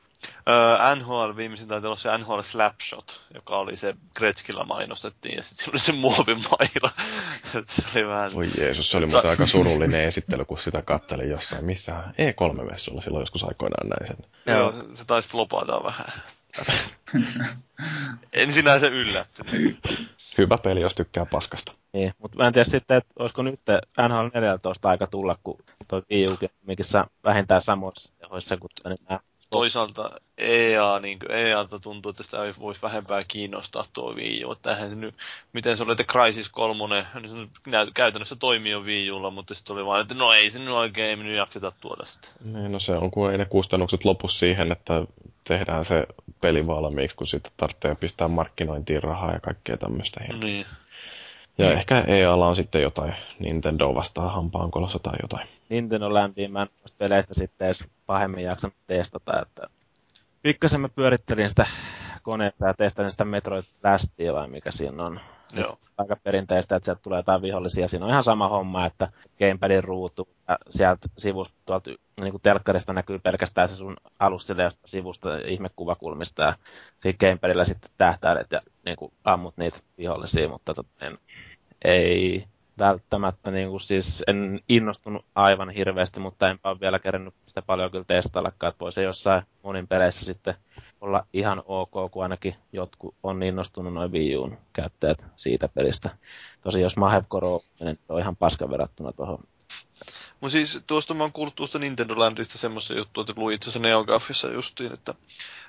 Öö, 0.50 0.96
NHL 0.96 1.36
viimeisin 1.36 1.68
taitaa 1.68 1.88
olla 1.88 1.98
se 1.98 2.18
NHL 2.18 2.42
Slapshot, 2.42 3.22
joka 3.34 3.58
oli 3.58 3.76
se 3.76 3.96
Gretzkillä 4.16 4.64
mainostettiin 4.64 5.36
ja 5.36 5.44
sitten 5.44 5.70
oli 5.72 5.80
se 5.80 5.92
muovimaila. 5.92 6.92
se 7.64 7.84
oli 7.96 8.08
vähän... 8.08 8.34
Voi 8.34 8.50
Jeesus, 8.58 8.92
se 8.92 8.98
oli 8.98 9.06
mutta 9.06 9.30
aika 9.30 9.48
surullinen 9.48 10.04
esittely, 10.04 10.46
kun 10.46 10.60
sitä 10.60 10.82
kattelin 10.82 11.30
jossain. 11.30 11.66
Missä 11.66 12.04
E3-messulla 12.08 13.02
silloin 13.02 13.22
joskus 13.22 13.44
aikoinaan 13.44 13.90
näin 13.90 14.08
sen. 14.08 14.18
Joo, 14.56 14.74
se 14.94 15.06
taisi 15.06 15.30
lopata 15.34 15.84
vähän. 15.84 16.24
en 18.34 18.54
sinänsä 18.54 18.88
yllättynyt. 18.88 19.80
Hyvä 20.38 20.58
peli, 20.58 20.82
jos 20.82 20.96
tykkää 20.96 21.26
paskasta. 21.26 21.74
Niin, 21.94 22.14
mutta 22.18 22.38
mä 22.38 22.48
en 22.48 22.54
tiedä 22.54 22.70
sitten, 22.70 22.98
että 22.98 23.14
olisiko 23.20 23.42
nyt 23.42 23.60
NHL 24.08 24.28
14 24.34 24.90
aika 24.90 25.08
tulla, 25.08 25.38
kun 25.44 25.58
tuo 25.88 26.02
Wii 26.12 26.26
U 26.26 26.38
vähintään 27.24 27.62
samoissa 27.62 28.14
tehoissa 28.18 28.58
kuin 28.58 28.70
nämä 29.08 29.20
toisaalta 29.54 30.10
EA, 30.38 31.00
niin 31.00 31.20
EAta 31.30 31.80
tuntuu, 31.80 32.10
että 32.10 32.24
sitä 32.24 32.44
ei 32.44 32.54
voisi 32.60 32.82
vähempää 32.82 33.24
kiinnostaa 33.24 33.84
tuo 33.94 34.16
Wii 34.16 34.46
U. 34.46 34.52
Että 34.52 34.90
se 34.90 34.96
nyt, 34.96 35.16
miten 35.54 35.78
se 35.78 35.84
oli, 35.84 35.92
että 35.92 36.04
Crysis 36.04 36.50
3, 36.50 37.06
niin 37.22 37.30
se 37.30 37.92
käytännössä 37.94 38.36
toimii 38.36 38.72
jo 38.72 38.80
Wii 38.80 39.12
Ulla, 39.12 39.30
mutta 39.30 39.54
sitten 39.54 39.74
oli 39.74 39.86
vaan, 39.86 40.02
että 40.02 40.16
no 40.16 40.34
ei 40.34 40.52
se 40.52 40.60
nyt 40.60 40.70
oikein 40.70 41.24
nyt 41.24 41.38
jakseta 41.38 41.72
tuoda 41.82 42.06
sitä. 42.06 42.28
Niin, 42.44 42.72
no 42.72 42.80
se 42.80 42.92
on, 42.92 43.12
kun 43.12 43.32
ei 43.32 43.38
ne 43.38 43.46
kustannukset 43.46 44.06
lopu 44.06 44.28
siihen, 44.28 44.72
että 44.72 45.06
tehdään 45.44 45.86
se 45.86 46.08
peli 46.42 46.68
valmiiksi, 46.68 47.16
kun 47.16 47.28
sitten 47.28 47.52
tarvitsee 47.58 47.96
pistää 47.96 48.28
markkinointiin 48.28 49.04
rahaa 49.04 49.34
ja 49.34 49.40
kaikkea 49.40 49.78
tämmöistä. 49.78 50.20
Niin. 50.40 50.66
Ja 51.58 51.66
mm. 51.66 51.72
ehkä 51.72 52.04
EAlla 52.08 52.48
on 52.48 52.56
sitten 52.56 52.82
jotain 52.82 53.16
Nintendo 53.40 53.96
vastaan 53.96 54.34
hampaankolossa 54.34 55.00
tai 55.00 55.14
jotain. 55.22 55.48
Nintendo 55.74 56.14
Landiin 56.14 56.52
mä 56.52 56.62
en 56.62 56.68
peleistä 56.98 57.34
sitten 57.34 57.66
edes 57.66 57.88
pahemmin 58.06 58.44
jaksa 58.44 58.72
testata, 58.88 59.42
että 59.42 59.62
pikkasen 60.42 60.82
mä 60.82 60.90
pyörittelin 60.90 61.50
sitä 61.50 61.66
koneetta 62.24 62.68
ja 62.68 62.74
testasin 62.74 63.12
sitä 63.12 63.26
Metroid 63.26 63.64
Lastia 63.84 64.34
vai 64.34 64.48
mikä 64.48 64.72
siinä 64.72 65.06
on. 65.06 65.20
Joo. 65.56 65.76
Aika 65.98 66.16
perinteistä, 66.16 66.76
että 66.76 66.86
sieltä 66.86 67.02
tulee 67.02 67.20
jotain 67.20 67.42
vihollisia. 67.42 67.88
Siinä 67.88 68.06
on 68.06 68.12
ihan 68.12 68.24
sama 68.24 68.48
homma, 68.48 68.86
että 68.86 69.08
gamepadin 69.40 69.84
ruutu 69.84 70.28
ja 70.48 70.58
sieltä 70.70 71.10
sivusta 71.18 71.56
tuolta 71.66 71.92
niin 72.22 72.32
kuin 72.32 72.42
telkkarista 72.42 72.94
näkyy 72.94 73.20
pelkästään 73.20 73.70
se 73.70 73.76
sun 73.76 73.98
alus 74.20 74.48
sivusta 74.86 75.38
ihmekuvakulmista 75.38 76.44
ja 76.44 76.54
siinä 76.98 77.18
gamepadilla 77.20 77.66
sitten 77.66 77.92
tähtäilet 77.98 78.52
ja 78.52 78.62
niin 78.86 78.98
kuin 78.98 79.14
ammut 79.24 79.58
niitä 79.58 79.80
vihollisia, 79.98 80.50
mutta 80.50 80.74
tot, 80.74 80.88
en, 81.02 81.18
ei 81.86 82.48
välttämättä, 82.80 83.52
niin 83.52 83.70
kuin, 83.70 83.82
siis 83.82 84.24
en 84.28 84.60
innostunut 84.70 85.26
aivan 85.36 85.70
hirveästi, 85.70 86.20
mutta 86.20 86.50
enpä 86.50 86.70
ole 86.70 86.80
vielä 86.80 87.00
kerännyt 87.00 87.34
sitä 87.48 87.62
paljon 87.62 87.92
kyllä 87.92 88.04
testaillakaan, 88.08 88.70
että 88.70 88.80
voisi 88.80 89.04
jossain 89.04 89.44
monin 89.64 89.88
peleissä 89.88 90.26
sitten 90.26 90.56
olla 91.02 91.26
ihan 91.34 91.64
ok, 91.66 92.12
kun 92.12 92.24
ainakin 92.24 92.56
jotkut 92.74 93.16
on 93.24 93.44
innostunut 93.44 93.94
noin 93.94 94.12
Wii 94.12 94.36
käyttäjät 94.74 95.26
siitä 95.36 95.68
pelistä. 95.68 96.10
Tosi 96.62 96.82
jos 96.82 96.98
Mahev 96.98 97.24
Koro 97.28 97.62
on 98.10 98.20
ihan 98.20 98.36
paska 98.36 98.70
verrattuna 98.70 99.12
tuohon 99.12 99.40
Mutta 100.44 100.52
siis 100.52 100.84
tuosta 100.88 101.14
mä 101.14 101.24
oon 101.24 101.32
kuullut 101.32 101.56
tuosta 101.56 101.80
Nintendo 101.80 102.20
Landista 102.20 102.58
semmoista 102.58 102.94
juttua, 102.94 103.22
että 103.22 103.34
luin 103.38 103.56
itse 103.56 103.70
asiassa 103.70 103.88
Neogafissa 103.88 104.48
justiin, 104.48 104.94
että 104.94 105.14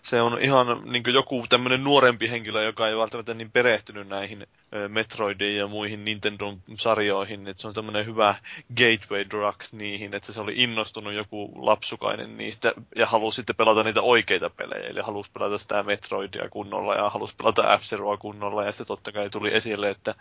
se 0.03 0.23
on 0.23 0.39
ihan 0.41 0.67
niin 0.85 1.05
joku 1.15 1.47
tämmöinen 1.49 1.85
nuorempi 1.85 2.31
henkilö, 2.31 2.63
joka 2.63 2.89
ei 2.89 2.97
välttämättä 2.97 3.35
niin 3.35 3.51
perehtynyt 3.51 4.09
näihin 4.09 4.47
Metroidiin 4.89 5.59
ja 5.59 5.67
muihin 5.67 6.05
Nintendon 6.05 6.61
sarjoihin, 6.77 7.49
että 7.49 7.61
se 7.61 7.69
on 7.69 7.75
tämmöinen 7.75 8.07
hyvä 8.07 8.35
gateway 8.77 9.25
drug 9.31 9.63
niihin, 9.73 10.15
että 10.15 10.33
se 10.33 10.41
oli 10.41 10.53
innostunut 10.57 11.13
joku 11.13 11.53
lapsukainen 11.57 12.37
niistä 12.37 12.73
ja 12.97 13.07
halusi 13.07 13.37
sitten 13.37 13.57
pelata 13.57 13.83
niitä 13.83 14.03
oikeita 14.03 14.51
pelejä, 14.51 14.89
eli 14.89 15.01
halusi 15.01 15.31
pelata 15.33 15.59
sitä 15.59 15.83
Metroidia 15.83 16.49
kunnolla 16.49 16.95
ja 16.95 17.11
halusi 17.11 17.35
pelata 17.37 17.79
f 17.79 17.83
kunnolla 18.19 18.65
ja 18.65 18.73
se 18.73 18.85
totta 18.85 19.13
kai 19.13 19.31
tuli 19.31 19.55
esille, 19.55 19.91
että 19.91 20.15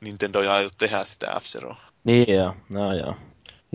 Nintendo 0.00 0.42
ei 0.42 0.48
aio 0.48 0.70
tehdä 0.78 1.04
sitä 1.04 1.40
f 1.40 1.44
-Zeroa. 1.44 1.76
Niin 2.04 2.34
joo, 2.34 2.54
no 2.72 2.92
joo. 2.94 3.14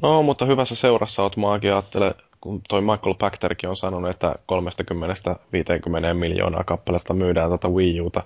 No, 0.02 0.24
mutta 0.24 0.46
hyvässä 0.46 0.76
seurassa 0.76 1.24
oot 1.24 1.38
maakin 1.38 1.74
ajattele, 1.74 2.16
kun 2.42 2.62
toi 2.70 2.82
Michael 2.82 3.16
Pacterkin 3.20 3.70
on 3.70 3.78
sanonut, 3.78 4.10
että 4.10 4.36
30-50 4.52 6.14
miljoonaa 6.14 6.64
kappaletta 6.64 7.14
myydään 7.14 7.52
tätä 7.52 7.68
Wii 7.68 8.02
Uta 8.02 8.24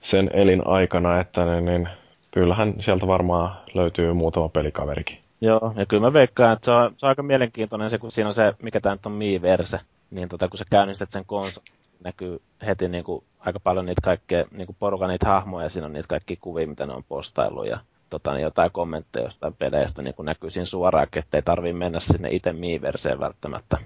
sen 0.00 0.30
elin 0.32 0.62
aikana, 0.66 1.20
että 1.20 1.44
niin, 1.44 1.64
niin, 1.64 1.88
kyllähän 2.30 2.74
sieltä 2.80 3.06
varmaan 3.06 3.56
löytyy 3.74 4.12
muutama 4.12 4.48
pelikaverikin. 4.48 5.18
Joo, 5.40 5.72
ja 5.76 5.86
kyllä 5.86 6.00
mä 6.00 6.12
veikkaan, 6.12 6.52
että 6.52 6.64
se 6.64 6.70
on, 6.70 6.94
se 6.96 7.06
on 7.06 7.08
aika 7.08 7.22
mielenkiintoinen 7.22 7.90
se, 7.90 7.98
kun 7.98 8.10
siinä 8.10 8.28
on 8.28 8.34
se, 8.34 8.54
mikä 8.62 8.80
tämä 8.80 8.94
nyt 8.94 9.06
on 9.06 9.12
Miiverse, 9.12 9.80
niin 10.10 10.28
tota, 10.28 10.48
kun 10.48 10.58
sä 10.58 10.64
käynnistät 10.70 11.10
sen 11.10 11.24
konsolin, 11.26 11.66
näkyy 12.04 12.42
heti 12.66 12.88
niin 12.88 13.04
kuin, 13.04 13.24
aika 13.38 13.60
paljon 13.60 13.86
niitä 13.86 14.00
kaikkea, 14.04 14.44
niin 14.52 14.66
kuin 14.66 14.76
porukan 14.78 15.08
niitä 15.08 15.26
hahmoja, 15.26 15.68
siinä 15.68 15.86
on 15.86 15.92
niitä 15.92 16.08
kaikki 16.08 16.36
kuvia, 16.36 16.66
mitä 16.66 16.86
ne 16.86 16.92
on 16.92 17.04
postaillut 17.08 17.66
ja 17.66 17.78
tota, 18.14 18.32
niin 18.32 18.42
jotain 18.42 18.70
kommentteja 18.72 19.24
jostain 19.24 19.54
peleistä 19.54 20.02
niin 20.02 20.14
kuin 20.14 20.26
näkyy 20.26 20.50
siinä 20.50 20.66
suoraan, 20.66 21.08
ettei 21.16 21.42
tarvii 21.42 21.72
mennä 21.72 22.00
sinne 22.00 22.28
itse 22.30 22.52
Miiverseen 22.52 23.20
välttämättä. 23.20 23.78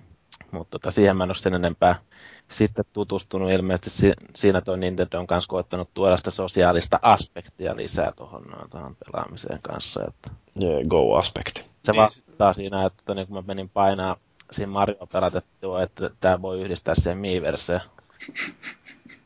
Mutta 0.51 0.70
tota, 0.70 0.91
siihen 0.91 1.16
mä 1.16 1.24
en 1.24 1.31
ole 1.31 1.35
sen 1.35 1.55
enempää 1.55 1.97
sitten 2.49 2.85
tutustunut. 2.93 3.53
Ilmeisesti 3.53 3.91
si- 3.91 4.12
siinä 4.35 4.61
toi 4.61 4.79
Nintendo 4.79 5.18
on 5.18 5.26
kanssa 5.26 5.49
koettanut 5.49 5.91
tuoda 5.95 6.16
sitä 6.16 6.31
sosiaalista 6.31 6.99
aspektia 7.03 7.76
lisää 7.76 8.12
tuohon 8.16 8.43
no, 8.43 8.93
pelaamiseen 9.05 9.62
kanssa. 9.62 10.05
Että... 10.09 10.31
Yeah, 10.62 10.87
go-aspekti. 10.89 11.64
Se 11.83 11.93
niin. 11.93 12.03
vastaa 12.03 12.53
siinä, 12.53 12.87
että 12.87 13.14
niin 13.14 13.26
kun 13.26 13.37
mä 13.37 13.43
menin 13.47 13.68
painaa 13.68 14.16
siinä 14.51 14.72
Mario 14.72 15.07
pelatettua, 15.12 15.83
että 15.83 16.11
tämä 16.20 16.43
voi 16.43 16.61
yhdistää 16.61 16.95
siihen 16.95 17.18
Miiverseen 17.18 17.81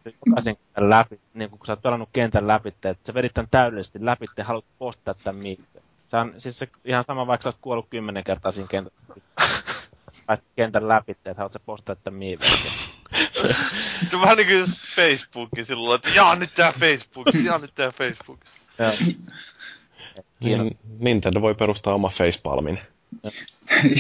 jokaisen 0.05 0.57
läpi, 0.77 1.21
niin 1.35 1.51
kun 1.51 1.67
sä 1.67 1.73
oot 1.73 1.83
pelannut 1.83 2.09
kentän 2.13 2.47
läpi, 2.47 2.69
että 2.69 2.95
sä 3.07 3.15
vedit 3.15 3.35
tämän 3.35 3.49
täydellisesti 3.51 4.05
läpi 4.05 4.27
ja 4.37 4.45
haluat 4.45 4.65
postaa 4.79 5.15
tämän 5.15 5.43
miikkeen. 5.43 5.85
Se 6.07 6.17
on 6.17 6.35
siis 6.39 6.59
se 6.59 6.69
ihan 6.85 7.05
sama, 7.05 7.27
vaikka 7.27 7.43
sä 7.43 7.49
oot 7.49 7.59
kuollut 7.61 7.87
kymmenen 7.91 8.25
kertaa 8.25 8.53
siinä 8.53 8.69
kentän, 8.69 8.93
pääsit 10.27 10.47
kentän 10.57 10.89
läpi, 10.89 11.13
että 11.13 11.35
haluat 11.37 11.53
sä 11.53 11.61
postaa 11.67 11.97
tämän 11.97 12.19
miikkeen. 12.19 12.53
se 14.09 14.17
on 14.17 14.23
vähän 14.23 14.37
niin 14.37 14.49
kuin 14.49 14.77
Facebookin 14.95 15.65
silloin, 15.65 15.97
että 15.97 16.11
jaa 16.11 16.37
nyt 16.37 16.51
tää 16.57 16.73
Facebookissa, 16.73 17.47
jaa 17.47 17.59
nyt 17.59 17.75
tää 17.75 17.91
Facebookissa. 17.91 18.59
Niin, 20.41 20.79
Nintendo 20.99 21.41
voi 21.41 21.55
perustaa 21.55 21.95
oma 21.95 22.09
facepalmin. 22.09 22.79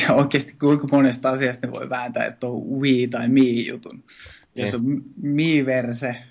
ja 0.02 0.14
oikeasti 0.14 0.52
kuinka 0.60 0.86
monesta 0.92 1.30
asiasta 1.30 1.66
ne 1.66 1.72
voi 1.72 1.90
vääntää, 1.90 2.26
että 2.26 2.46
on 2.46 2.80
Wii 2.80 3.08
tai 3.08 3.28
Mi-jutun. 3.28 4.04
Niin. 4.54 4.64
Jos 4.64 4.74
on 4.74 5.02
Mi-verse 5.22 6.22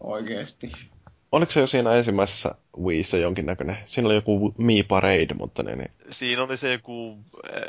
oikeasti. 0.00 0.72
Oliko 1.32 1.52
se 1.52 1.60
jo 1.60 1.66
siinä 1.66 1.94
ensimmäisessä 1.94 2.54
Wiissä 2.80 3.18
jonkinnäköinen? 3.18 3.78
Siinä 3.84 4.08
oli 4.08 4.14
joku 4.14 4.54
Mi 4.58 4.82
Parade, 4.82 5.34
mutta 5.38 5.62
niin, 5.62 5.78
niin. 5.78 5.90
Siinä 6.10 6.42
oli 6.42 6.56
se 6.56 6.72
joku 6.72 7.18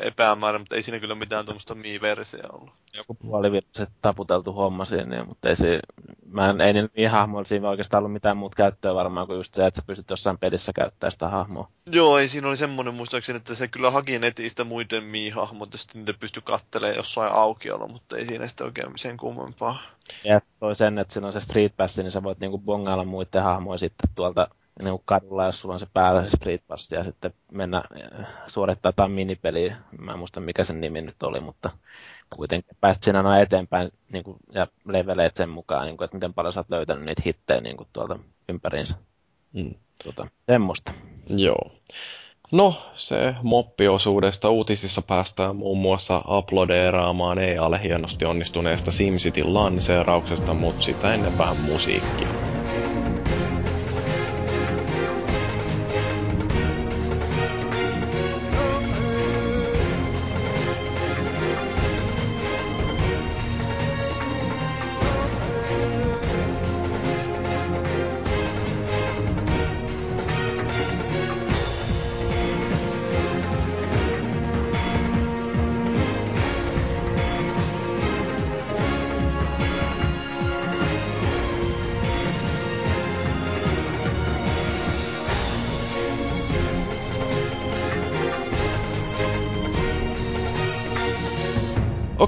epämäärä, 0.00 0.58
mutta 0.58 0.76
ei 0.76 0.82
siinä 0.82 0.98
kyllä 0.98 1.14
mitään 1.14 1.44
tuommoista 1.44 1.74
Mi-versiä 1.74 2.44
ollut. 2.52 2.70
Joku 2.96 3.14
puolivirset 3.14 3.88
taputeltu 4.02 4.52
homma 4.52 4.84
siinä, 4.84 5.04
niin, 5.04 5.28
mutta 5.28 5.48
ei 5.48 5.56
se, 5.56 5.80
mä 6.26 6.50
en, 6.50 6.60
ei 6.60 6.72
niillä 6.72 6.88
Mi-hahmoilla 6.96 7.46
siinä 7.46 7.68
oikeastaan 7.68 7.98
ollut 7.98 8.12
mitään 8.12 8.36
muuta 8.36 8.56
käyttöä 8.56 8.94
varmaan 8.94 9.26
kuin 9.26 9.36
just 9.36 9.54
se, 9.54 9.66
että 9.66 9.80
sä 9.80 9.86
pystyt 9.86 10.10
jossain 10.10 10.38
pelissä 10.38 10.72
käyttämään 10.72 11.12
sitä 11.12 11.28
hahmoa. 11.28 11.68
Joo, 11.86 12.18
ei 12.18 12.28
siinä 12.28 12.48
oli 12.48 12.56
semmoinen 12.56 12.94
muistaakseni, 12.94 13.36
että 13.36 13.54
se 13.54 13.68
kyllä 13.68 13.90
haki 13.90 14.18
netistä 14.18 14.64
muiden 14.64 15.04
Mi-hahmot 15.04 15.72
ja 15.72 15.78
sitten 15.78 16.00
niitä 16.00 16.18
pystyi 16.20 16.42
kattelemaan 16.46 16.96
jossain 16.96 17.32
aukiolo, 17.32 17.88
mutta 17.88 18.16
ei 18.16 18.26
siinä 18.26 18.46
sitten 18.46 18.64
oikein 18.66 18.88
sen 18.96 19.16
kummempaa. 19.16 19.78
Ja 20.24 20.40
toi 20.60 20.76
sen, 20.76 20.98
että 20.98 21.12
siinä 21.12 21.26
on 21.26 21.32
se 21.32 21.40
Street 21.40 21.76
Pass, 21.76 21.98
niin 21.98 22.10
sä 22.10 22.22
voit 22.22 22.40
niinku 22.40 22.58
bongailla 22.58 23.04
muiden 23.04 23.42
hahmoja 23.42 23.78
sitten 23.78 24.10
tuolta 24.14 24.48
niin 24.82 25.00
kadulla, 25.04 25.46
jos 25.46 25.60
sulla 25.60 25.74
on 25.74 25.80
se 25.80 25.86
päällä 25.92 26.24
se 26.24 26.30
Street 26.30 26.62
Pass, 26.68 26.92
ja 26.92 27.04
sitten 27.04 27.34
mennä 27.52 27.82
äh, 28.20 28.26
suorittaa 28.46 28.88
jotain 28.88 29.10
minipeliä. 29.10 29.76
Mä 29.98 30.12
en 30.12 30.18
muista 30.18 30.40
mikä 30.40 30.64
sen 30.64 30.80
nimi 30.80 31.02
nyt 31.02 31.22
oli, 31.22 31.40
mutta 31.40 31.70
kuitenkin 32.36 32.76
pääst 32.80 33.02
siinä 33.02 33.18
aina 33.18 33.38
eteenpäin 33.38 33.92
niin 34.12 34.24
kuin, 34.24 34.36
ja 34.52 34.66
leveleet 34.84 35.36
sen 35.36 35.48
mukaan, 35.48 35.86
niin 35.86 35.96
kuin, 35.96 36.04
että 36.04 36.16
miten 36.16 36.34
paljon 36.34 36.52
sä 36.52 36.60
oot 36.60 36.70
löytänyt 36.70 37.04
niitä 37.04 37.22
hittejä 37.26 37.60
niin 37.60 37.76
kuin, 37.76 37.88
tuolta 37.92 38.18
ympäriinsä. 38.48 38.94
Mm. 39.52 39.74
Tuota, 40.02 40.26
semmoista. 40.46 40.92
Joo. 41.28 41.72
No, 42.52 42.82
se 42.94 43.34
moppiosuudesta 43.42 44.50
uutisissa 44.50 45.02
päästään 45.02 45.56
muun 45.56 45.78
muassa 45.78 46.22
uploadeeraamaan 46.28 47.38
EAlle 47.38 47.82
hienosti 47.82 48.24
onnistuneesta 48.24 48.90
SimCityn 48.90 49.54
lanseerauksesta, 49.54 50.54
mutta 50.54 50.82
sitä 50.82 51.14
ennen 51.14 51.38
vähän 51.38 51.56
musiikkia. 51.56 52.53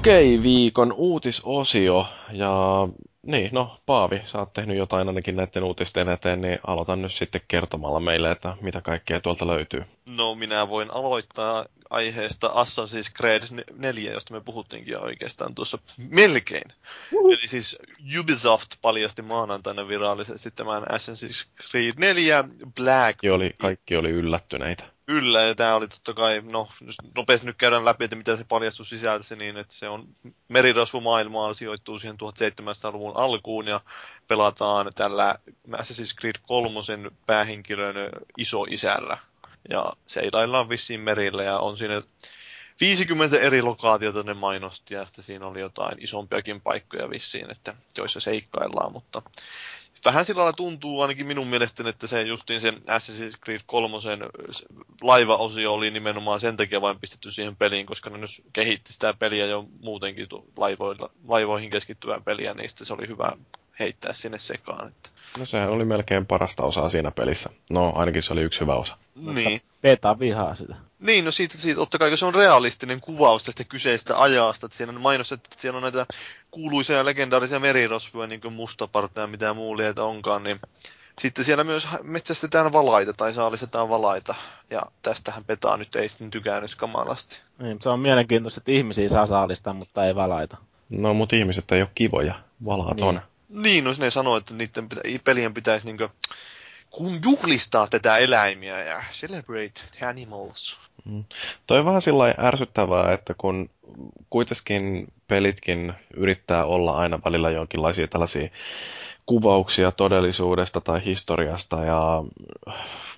Okei, 0.07 0.43
viikon 0.43 0.93
uutisosio. 0.93 2.07
Ja 2.31 2.51
niin, 3.25 3.49
no 3.53 3.77
Paavi, 3.85 4.21
sä 4.25 4.39
oot 4.39 4.53
tehnyt 4.53 4.77
jotain 4.77 5.07
ainakin 5.07 5.35
näiden 5.35 5.63
uutisten 5.63 6.09
eteen, 6.09 6.41
niin 6.41 6.59
aloitan 6.67 7.01
nyt 7.01 7.13
sitten 7.13 7.41
kertomalla 7.47 7.99
meille, 7.99 8.31
että 8.31 8.57
mitä 8.61 8.81
kaikkea 8.81 9.19
tuolta 9.19 9.47
löytyy. 9.47 9.83
No 10.09 10.35
minä 10.35 10.69
voin 10.69 10.91
aloittaa 10.91 11.65
aiheesta 11.89 12.47
Assassin's 12.47 13.13
Creed 13.17 13.43
4, 13.77 14.11
josta 14.11 14.33
me 14.33 14.41
puhuttiinkin 14.41 14.91
jo 14.91 14.99
oikeastaan 14.99 15.55
tuossa 15.55 15.77
melkein. 15.97 16.73
Uh. 17.11 17.31
Eli 17.31 17.47
siis 17.47 17.77
Ubisoft 18.19 18.71
paljasti 18.81 19.21
maanantaina 19.21 19.87
virallisesti 19.87 20.51
tämän 20.51 20.83
Assassin's 20.83 21.47
Creed 21.69 21.93
4 21.97 22.43
Black. 22.75 23.03
Kaikki 23.03 23.29
oli, 23.29 23.53
kaikki 23.59 23.95
oli 23.95 24.09
yllättyneitä. 24.09 24.96
Kyllä, 25.09 25.41
ja 25.41 25.55
tämä 25.55 25.75
oli 25.75 25.87
totta 25.87 26.13
kai, 26.13 26.41
no 26.51 26.69
nopeasti 27.15 27.47
nyt 27.47 27.57
käydään 27.57 27.85
läpi, 27.85 28.03
että 28.03 28.15
mitä 28.15 28.37
se 28.37 28.43
paljastus 28.43 28.89
sisälsi, 28.89 29.35
niin 29.35 29.57
että 29.57 29.73
se 29.73 29.89
on 29.89 30.07
merirosvomaailmaa, 30.47 31.53
sijoittuu 31.53 31.99
siihen 31.99 32.15
1700-luvun 32.15 33.17
alkuun 33.17 33.67
ja 33.67 33.81
pelataan 34.27 34.91
tällä 34.95 35.35
Assassin's 35.71 36.19
Creed 36.19 36.35
3 36.47 36.79
päähenkilön 37.25 37.95
isoisällä. 38.37 39.17
Ja 39.69 39.93
seilaillaan 40.07 40.69
vissiin 40.69 41.01
merille 41.01 41.43
ja 41.43 41.59
on 41.59 41.77
siinä 41.77 42.01
50 42.81 43.39
eri 43.39 43.61
lokaatiota 43.61 44.23
ne 44.23 44.33
mainosti 44.33 44.93
ja 44.93 45.05
sitten 45.05 45.23
siinä 45.23 45.47
oli 45.47 45.59
jotain 45.59 46.03
isompiakin 46.03 46.61
paikkoja 46.61 47.09
vissiin, 47.09 47.51
että 47.51 47.75
joissa 47.97 48.19
seikkaillaan, 48.19 48.91
mutta 48.91 49.21
vähän 50.05 50.25
sillä 50.25 50.39
lailla 50.39 50.53
tuntuu 50.53 51.01
ainakin 51.01 51.27
minun 51.27 51.47
mielestäni, 51.47 51.89
että 51.89 52.07
se 52.07 52.21
justiin 52.21 52.61
se 52.61 52.71
Assassin's 52.71 53.39
Creed 53.45 53.59
3 53.65 53.97
laiva-osio 55.01 55.73
oli 55.73 55.91
nimenomaan 55.91 56.39
sen 56.39 56.57
takia 56.57 56.81
vain 56.81 56.99
pistetty 56.99 57.31
siihen 57.31 57.55
peliin, 57.55 57.85
koska 57.85 58.09
ne 58.09 58.17
nyt 58.17 58.29
kehitti 58.53 58.93
sitä 58.93 59.13
peliä 59.13 59.45
jo 59.45 59.65
muutenkin 59.81 60.27
laivoilla, 60.57 61.09
laivoihin 61.27 61.69
keskittyvää 61.69 62.21
peliä, 62.25 62.53
niin 62.53 62.69
se 62.73 62.93
oli 62.93 63.07
hyvä 63.07 63.31
heittää 63.79 64.13
sinne 64.13 64.39
sekaan. 64.39 64.87
Että. 64.87 65.09
No 65.37 65.45
sehän 65.45 65.69
oli 65.69 65.85
melkein 65.85 66.25
parasta 66.25 66.63
osaa 66.63 66.89
siinä 66.89 67.11
pelissä. 67.11 67.49
No 67.69 67.93
ainakin 67.95 68.23
se 68.23 68.33
oli 68.33 68.41
yksi 68.41 68.59
hyvä 68.59 68.75
osa. 68.75 68.97
Niin. 69.15 69.61
Beta 69.81 70.19
vihaa 70.19 70.55
sitä. 70.55 70.75
Niin, 70.99 71.25
no 71.25 71.31
siitä, 71.31 71.57
siitä 71.57 71.75
totta 71.75 71.97
kai, 71.97 72.17
se 72.17 72.25
on 72.25 72.35
realistinen 72.35 73.01
kuvaus 73.01 73.43
tästä 73.43 73.63
kyseistä 73.63 74.19
ajasta, 74.19 74.65
että 74.65 74.77
siinä 74.77 74.91
on 74.91 75.01
mainos, 75.01 75.31
että 75.31 75.49
siellä 75.57 75.77
on 75.77 75.83
näitä 75.83 76.05
kuuluisia 76.51 76.97
ja 76.97 77.05
legendaarisia 77.05 77.59
merirosvoja, 77.59 78.27
niin 78.27 78.41
kuin 78.41 78.53
mustaparta 78.53 79.21
ja 79.21 79.27
mitä 79.27 79.53
muu 79.53 79.77
liitä 79.77 80.03
onkaan, 80.03 80.43
niin 80.43 80.59
sitten 81.21 81.45
siellä 81.45 81.63
myös 81.63 81.87
metsästetään 82.03 82.73
valaita 82.73 83.13
tai 83.13 83.33
saalistetaan 83.33 83.89
valaita. 83.89 84.35
Ja 84.69 84.81
tästähän 85.01 85.43
Petaa 85.43 85.77
nyt 85.77 85.95
ei 85.95 86.09
sitten 86.09 86.31
tykännyt 86.31 86.75
kamalasti. 86.75 87.41
Niin, 87.59 87.81
se 87.81 87.89
on 87.89 87.99
mielenkiintoista, 87.99 88.59
että 88.59 88.71
ihmisiä 88.71 89.09
saa 89.09 89.27
saalistaa, 89.27 89.73
mutta 89.73 90.05
ei 90.05 90.15
valaita. 90.15 90.57
No, 90.89 91.13
mutta 91.13 91.35
ihmiset 91.35 91.71
ei 91.71 91.81
ole 91.81 91.89
kivoja. 91.95 92.35
Valaat 92.65 92.95
niin. 92.95 93.05
on. 93.05 93.21
Niin, 93.49 93.83
no 93.83 93.93
ne 93.97 94.11
sanoo, 94.11 94.37
että 94.37 94.53
niiden 94.53 94.89
pitä, 94.89 95.01
pelien 95.23 95.53
pitäisi 95.53 95.85
niinkö, 95.85 96.09
kun 96.97 97.19
juhlistaa 97.25 97.87
tätä 97.87 98.17
eläimiä 98.17 98.83
ja 98.83 99.03
celebrate 99.11 99.81
the 99.97 100.05
animals. 100.05 100.77
Mm. 101.05 101.23
Toi 101.67 101.79
on 101.79 101.85
vähän 101.85 102.01
sillä 102.01 102.33
ärsyttävää, 102.39 103.13
että 103.13 103.33
kun 103.37 103.69
kuitenkin 104.29 105.07
pelitkin 105.27 105.93
yrittää 106.13 106.65
olla 106.65 106.97
aina 106.97 107.19
välillä 107.25 107.49
jonkinlaisia 107.49 108.07
tällaisia 108.07 108.49
kuvauksia 109.25 109.91
todellisuudesta 109.91 110.81
tai 110.81 111.05
historiasta 111.05 111.85
ja 111.85 112.23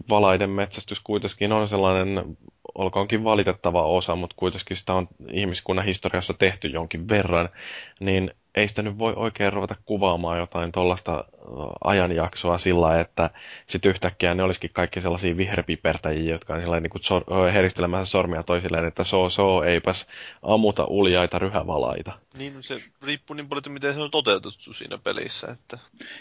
valaiden 0.10 0.50
metsästys 0.50 1.00
kuitenkin 1.00 1.52
on 1.52 1.68
sellainen 1.68 2.38
olkoonkin 2.76 3.24
valitettava 3.24 3.84
osa, 3.84 4.16
mutta 4.16 4.36
kuitenkin 4.40 4.78
sitä 4.78 4.94
on 4.94 5.08
ihmiskunnan 5.32 5.86
historiassa 5.86 6.34
tehty 6.34 6.68
jonkin 6.68 7.10
verran, 7.10 7.50
niin 8.00 8.32
ei 8.60 8.68
sitä 8.68 8.82
nyt 8.82 8.98
voi 8.98 9.14
oikein 9.16 9.54
ruveta 9.54 9.76
kuvaamaan 9.86 10.40
jotain 10.40 10.72
tuollaista 10.72 11.26
ajanjaksoa 11.84 12.58
sillä, 12.58 13.00
että 13.00 13.30
sitten 13.68 13.90
yhtäkkiä 13.90 14.34
ne 14.34 14.44
olisikin 14.44 14.70
kaikki 14.74 15.02
sellaisia 15.02 15.38
viherpipertäjiä, 15.38 16.32
jotka 16.34 16.54
on 16.54 16.60
niin 16.60 16.92
sor- 17.02 17.52
heristelemässä 17.54 18.12
sormia 18.12 18.44
toisilleen, 18.44 18.86
että 18.86 19.04
so 19.04 19.30
so, 19.30 19.64
eipäs 19.64 20.08
ammuta 20.44 20.86
uljaita 20.86 21.40
ryhävalaita. 21.40 22.20
Niin, 22.38 22.64
se 22.64 22.82
riippuu 23.04 23.36
niin 23.36 23.50
paljon, 23.50 23.64
miten 23.74 23.94
se 23.94 24.02
on 24.02 24.12
toteutettu 24.12 24.74
siinä 24.74 24.98
pelissä. 24.98 25.48
Että... 25.48 25.78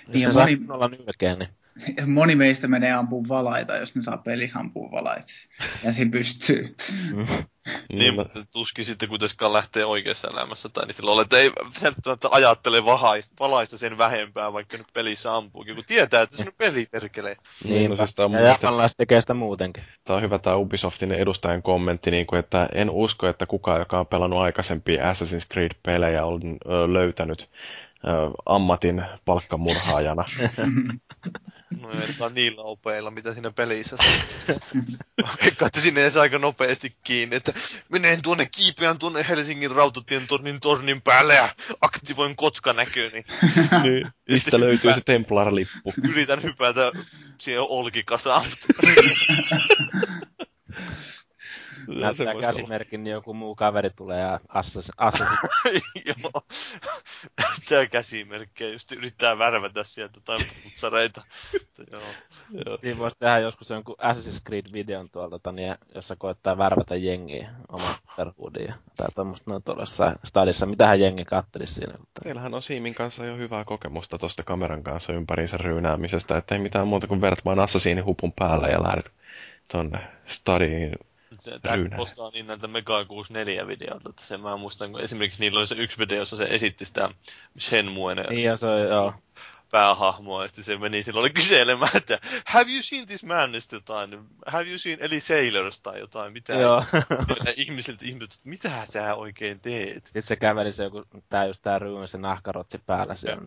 Niin, 0.08 0.32
se 0.32 0.40
moni... 0.40 0.58
olla 0.68 0.88
nylkeen, 0.88 1.38
niin 1.38 1.48
moni 2.06 2.34
meistä 2.34 2.68
menee 2.68 2.92
ampuun 2.92 3.28
valaita, 3.28 3.76
jos 3.76 3.94
ne 3.94 4.02
saa 4.02 4.16
pelissä 4.16 4.58
ampua 4.58 4.90
valaita. 4.90 5.32
Ja 5.84 5.92
se 5.92 6.04
pystyy. 6.04 6.76
Mm. 7.12 7.26
niin, 7.98 8.14
mutta 8.14 8.44
tuskin 8.52 8.84
sitten 8.84 9.08
kuitenkaan 9.08 9.52
lähtee 9.52 9.84
oikeassa 9.84 10.28
elämässä. 10.28 10.68
Tai 10.68 10.86
niin 10.86 10.94
silloin, 10.94 11.22
että 11.22 11.38
ei 11.38 11.52
välttämättä 11.82 12.28
ajattele 12.30 12.84
vahaista, 12.84 13.34
valaista 13.40 13.78
sen 13.78 13.98
vähempää, 13.98 14.52
vaikka 14.52 14.76
nyt 14.76 14.86
pelissä 14.92 15.36
ampuu. 15.36 15.64
Kun 15.64 15.84
tietää, 15.86 16.22
että 16.22 16.36
se 16.36 16.42
on 16.42 16.52
peli 16.58 16.86
perkelee. 16.90 17.36
Niin, 17.64 17.90
no 17.90 17.96
siis 17.96 18.14
tämä 18.14 18.26
on 18.26 18.32
ja 18.32 18.40
japanilaiset 18.40 18.96
tekee 18.96 19.20
sitä 19.20 19.34
muutenkin. 19.34 19.84
Tämä 20.04 20.16
on 20.16 20.22
hyvä 20.22 20.38
tämä 20.38 20.56
Ubisoftin 20.56 21.12
edustajan 21.12 21.62
kommentti, 21.62 22.10
niin 22.10 22.26
kuin, 22.26 22.38
että 22.38 22.68
en 22.74 22.90
usko, 22.90 23.28
että 23.28 23.46
kukaan, 23.46 23.78
joka 23.78 24.00
on 24.00 24.06
pelannut 24.06 24.40
aikaisempia 24.40 25.12
Assassin's 25.12 25.46
Creed-pelejä, 25.52 26.24
on 26.24 26.40
löytänyt 26.92 27.50
ammatin 28.46 29.04
palkkamurhaajana. 29.24 30.24
No 31.80 31.90
ei 31.90 32.30
niillä 32.30 32.62
opeilla, 32.62 33.10
mitä 33.10 33.32
siinä 33.32 33.50
pelissä 33.50 33.96
että 35.64 35.80
sinne 35.80 36.10
saa 36.10 36.22
aika 36.22 36.38
nopeasti 36.38 36.96
kiinni, 37.04 37.36
että 37.36 37.52
menen 37.88 38.22
tuonne 38.22 38.48
kiipeän 38.56 38.98
tuonne 38.98 39.26
Helsingin 39.28 39.70
rautatien 39.70 40.26
tornin 40.26 40.60
tornin 40.60 41.02
päälle 41.02 41.34
ja 41.34 41.54
aktivoin 41.80 42.36
kotkanäköni. 42.36 43.24
niin, 43.82 44.06
mistä 44.28 44.60
löytyy 44.60 44.92
se 44.92 45.00
Templar-lippu? 45.00 45.92
Yritän 46.08 46.42
hypätä 46.42 46.92
siihen 47.38 47.62
olkikasaan. 47.62 48.44
näyttää 51.86 52.34
käsimerkin, 52.40 53.04
niin 53.04 53.12
joku 53.12 53.34
muu 53.34 53.54
kaveri 53.54 53.90
tulee 53.90 54.20
ja 54.20 54.40
assas, 54.48 54.90
assas. 54.96 55.28
Joo, 56.08 56.42
näyttää 57.40 57.86
käsimerkkejä, 57.86 58.72
just 58.72 58.92
yrittää 58.92 59.38
värvätä 59.38 59.84
sieltä 59.84 60.20
tai 60.24 60.38
putsareita. 60.62 61.22
Joo. 61.92 62.02
Joo. 62.66 62.78
Siinä 62.80 62.98
voisi 62.98 63.16
tehdä 63.18 63.38
joskus 63.38 63.70
jonkun 63.70 63.96
Assassin's 64.02 64.40
Creed-videon 64.46 65.10
tuolta, 65.10 65.30
tota, 65.30 65.52
niin, 65.52 65.74
jossa 65.94 66.16
koettaa 66.16 66.58
värvätä 66.58 66.96
jengiä 66.96 67.50
oman 67.68 67.94
Terwoodin 68.16 68.74
tai 68.96 69.08
tuommoista 69.14 69.50
noin 69.50 69.62
tuollaisessa 69.62 70.18
stadissa. 70.24 70.66
Mitähän 70.66 71.00
jengi 71.00 71.24
kattelisi 71.24 71.74
siinä? 71.74 71.94
Mutta... 71.98 72.20
Teillähän 72.22 72.54
on 72.54 72.62
Siimin 72.62 72.94
kanssa 72.94 73.26
jo 73.26 73.36
hyvää 73.36 73.64
kokemusta 73.64 74.18
tuosta 74.18 74.42
kameran 74.42 74.82
kanssa 74.82 75.12
ympäriinsä 75.12 75.56
ryynäämisestä, 75.56 76.36
että 76.36 76.54
ei 76.54 76.58
mitään 76.58 76.88
muuta 76.88 77.06
kuin 77.06 77.20
verrat 77.20 77.44
vaan 77.44 77.58
Assassinin-hupun 77.58 78.32
päällä 78.38 78.68
ja 78.68 78.82
lähdet 78.82 79.12
tuonne 79.72 79.98
stadiin 80.26 80.92
tämä 81.62 81.96
postaa 81.96 82.30
niin 82.30 82.46
näitä 82.46 82.68
Mega 82.68 83.02
64-videoita, 83.02 84.10
että 84.10 84.24
se 84.24 84.36
mä 84.36 84.56
muistan, 84.56 84.92
kun 84.92 85.00
esimerkiksi 85.00 85.40
niillä 85.40 85.58
oli 85.58 85.66
se 85.66 85.74
yksi 85.74 85.98
video, 85.98 86.18
jossa 86.18 86.36
se 86.36 86.44
esitti 86.44 86.84
sitä 86.84 87.10
Shenmuen 87.58 88.18
niin, 88.30 88.44
ja 88.44 88.56
se, 88.56 88.66
joo. 88.80 89.14
päähahmoa, 89.70 90.42
ja 90.42 90.48
sitten 90.48 90.64
se 90.64 90.78
meni 90.78 91.02
silloin 91.02 91.34
kyselemään, 91.34 91.90
että 91.94 92.18
have 92.46 92.72
you 92.72 92.82
seen 92.82 93.06
this 93.06 93.24
man, 93.24 93.50
jotain, 93.72 94.10
have 94.46 94.68
you 94.68 94.78
seen 94.78 94.98
Eli 95.00 95.20
Sailors 95.20 95.80
tai 95.80 96.00
jotain, 96.00 96.32
mitä 96.32 96.52
Joo. 96.52 96.84
ihmisiltä 97.56 98.04
ihmiset, 98.04 98.34
että 98.34 98.48
mitä 98.48 98.86
sä 98.86 99.14
oikein 99.14 99.60
teet? 99.60 100.06
Sitten 100.06 100.22
se 100.22 100.36
käveli 100.36 100.72
se 100.72 100.84
joku, 100.84 101.04
tää 101.28 101.46
just 101.46 101.62
tää 101.62 101.78
ryhmä, 101.78 102.06
se 102.06 102.18
nahkarotsi 102.18 102.78
päällä 102.78 103.14
siellä. 103.14 103.42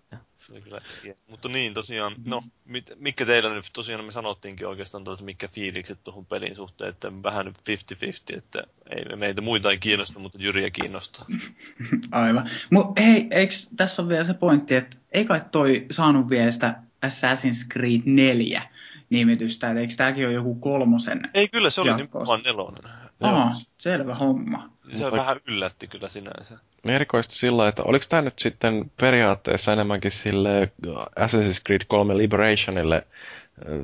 Se 0.47 0.61
kyllä, 0.61 0.79
mutta 1.27 1.49
niin 1.49 1.73
tosiaan, 1.73 2.15
no, 2.27 2.43
mit, 2.65 2.91
mikä 2.99 3.25
teillä 3.25 3.53
nyt 3.53 3.65
tosiaan 3.73 4.05
me 4.05 4.11
sanottiinkin 4.11 4.67
oikeastaan, 4.67 5.03
että 5.13 5.25
mikä 5.25 5.47
fiilikset 5.47 5.99
tuohon 6.03 6.25
pelin 6.25 6.55
suhteen, 6.55 6.89
että 6.89 7.11
vähän 7.23 7.45
nyt 7.45 7.57
50-50, 7.57 8.37
että 8.37 8.63
ei 8.89 9.15
meitä 9.15 9.41
muita 9.41 9.71
ei 9.71 9.77
kiinnosta, 9.77 10.19
mutta 10.19 10.37
Jyriä 10.41 10.69
kiinnostaa. 10.69 11.25
Aivan. 12.11 12.49
Mutta 12.69 13.01
hei, 13.01 13.27
eikö 13.31 13.53
tässä 13.77 14.01
on 14.01 14.09
vielä 14.09 14.23
se 14.23 14.33
pointti, 14.33 14.75
että 14.75 14.97
ei 15.11 15.25
kai 15.25 15.41
toi 15.51 15.85
saanut 15.91 16.29
vielä 16.29 16.51
sitä 16.51 16.75
Assassin's 17.05 17.67
Creed 17.73 18.01
4 18.05 18.69
nimitystä, 19.09 19.67
että 19.69 19.79
eikö 19.79 19.93
tämäkin 19.97 20.25
ole 20.25 20.33
joku 20.33 20.55
kolmosen 20.55 21.21
Ei, 21.33 21.47
kyllä 21.47 21.69
se 21.69 21.81
oli 21.81 21.93
nimenomaan 21.93 22.43
nelonen. 22.43 23.00
Aha, 23.22 23.51
selvä 23.78 24.15
homma. 24.15 24.69
Se 24.93 25.05
on 25.05 25.11
vähän 25.11 25.39
yllätti 25.47 25.88
kyllä 25.88 26.09
sinänsä. 26.09 26.57
Erikoisesti 26.86 27.36
sillä, 27.36 27.67
että 27.67 27.84
oliko 27.84 28.05
tämä 28.09 28.22
nyt 28.22 28.39
sitten 28.39 28.91
periaatteessa 29.01 29.74
enemmänkin 29.74 30.11
sille 30.11 30.72
Assassin's 31.19 31.61
Creed 31.65 31.82
3 31.88 32.17
Liberationille 32.17 33.07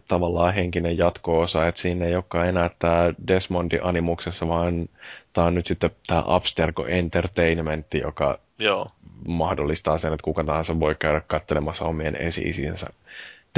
tavallaan 0.07 0.53
henkinen 0.53 0.97
jatko-osa, 0.97 1.67
että 1.67 1.81
siinä 1.81 2.05
ei 2.05 2.15
olekaan 2.15 2.47
enää 2.47 2.69
tämä 2.79 3.13
Desmondi 3.27 3.79
animuksessa, 3.83 4.47
vaan 4.47 4.89
tämä 5.33 5.47
on 5.47 5.55
nyt 5.55 5.65
sitten 5.65 5.91
tämä 6.07 6.23
Abstergo 6.27 6.85
Entertainment, 6.87 7.93
joka 7.93 8.39
Joo. 8.59 8.91
mahdollistaa 9.27 9.97
sen, 9.97 10.13
että 10.13 10.23
kuka 10.23 10.43
tahansa 10.43 10.79
voi 10.79 10.95
käydä 10.99 11.21
katselemassa 11.27 11.85
omien 11.85 12.15
esi-isiensä 12.15 12.87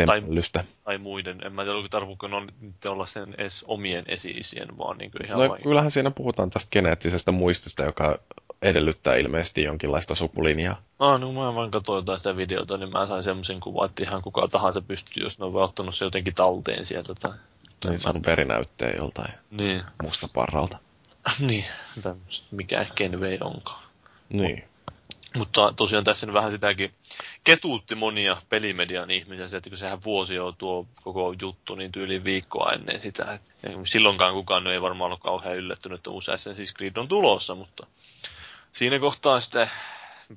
tempelystä. 0.06 0.60
Tai, 0.60 0.74
tai 0.84 0.97
muiden. 0.97 1.45
En 1.45 1.54
mä 1.54 1.64
tiedä, 1.64 1.78
tarvitseeko 1.89 2.28
ne 2.28 2.89
olla 2.89 3.06
sen 3.06 3.36
edes 3.38 3.66
omien 3.68 4.04
esi-isien, 4.08 4.78
vaan 4.78 4.97
niin 4.97 5.12
kuin 5.12 5.26
ihan 5.26 5.39
no, 5.39 5.50
vain... 5.50 5.64
kyllähän 5.64 5.91
siinä 5.91 6.12
puhutaan 6.12 6.50
tästä 6.50 6.70
geneettisestä 6.72 7.32
muistista, 7.32 7.84
joka 7.84 8.20
edellyttää 8.62 9.16
ilmeisesti 9.16 9.64
jonkinlaista 9.64 10.16
sukulinjaa. 10.16 10.82
Ah, 11.00 11.20
no 11.20 11.32
mä 11.32 11.56
vaan 11.56 11.72
katsoin 11.72 11.97
jotain 11.97 12.20
sitä 12.20 12.38
videota, 12.38 12.78
niin 12.78 12.91
mä 12.91 13.08
sain 13.08 13.24
semmoisen 13.24 13.60
kuvan, 13.60 13.89
että 13.89 14.04
ihan 14.04 14.22
kuka 14.22 14.47
tahansa 14.47 14.82
pystyy, 14.82 15.24
jos 15.24 15.39
ne 15.39 15.45
on 15.45 15.56
ottanut 15.56 15.95
se 15.95 16.06
jotenkin 16.06 16.36
talteen 16.36 16.86
sieltä. 16.86 17.14
Tai, 17.20 17.32
niin, 17.86 18.00
saanut 18.00 18.26
verinäytteen 18.26 18.93
joltain 18.97 19.34
niin. 19.52 19.82
musta 20.04 20.28
parralta. 20.36 20.78
niin, 21.39 21.66
mikä 22.52 22.86
Kenway 22.95 23.38
onkaan. 23.41 23.84
Niin. 24.30 24.64
Mutta 25.36 25.74
tosiaan 25.76 26.04
tässä 26.04 26.26
nyt 26.26 26.34
vähän 26.34 26.52
sitäkin 26.52 26.94
ketuutti 27.44 27.96
monia 27.96 28.42
pelimedian 28.50 29.12
ihmisiä, 29.12 29.58
että 29.58 29.70
kun 29.70 29.78
sehän 29.78 30.04
vuosi 30.04 30.36
jo 30.36 30.52
tuo 30.52 30.88
koko 31.04 31.34
juttu 31.42 31.76
niin 31.76 31.92
tyyliin 31.92 32.24
viikkoa 32.24 32.72
ennen 32.72 33.00
sitä. 33.00 33.40
Silloinkaan 33.84 34.34
kukaan 34.34 34.68
ei 34.68 34.82
varmaan 34.82 35.06
ollut 35.06 35.24
kauhean 35.24 35.58
yllättynyt, 35.58 36.00
että 36.00 36.10
uusi 36.10 36.32
Assassin's 36.32 36.74
Creed 36.78 36.98
on 36.98 37.08
tulossa, 37.08 37.56
mutta 37.56 37.88
siinä 38.72 39.00
kohtaa 39.00 39.40
sitten 39.40 39.70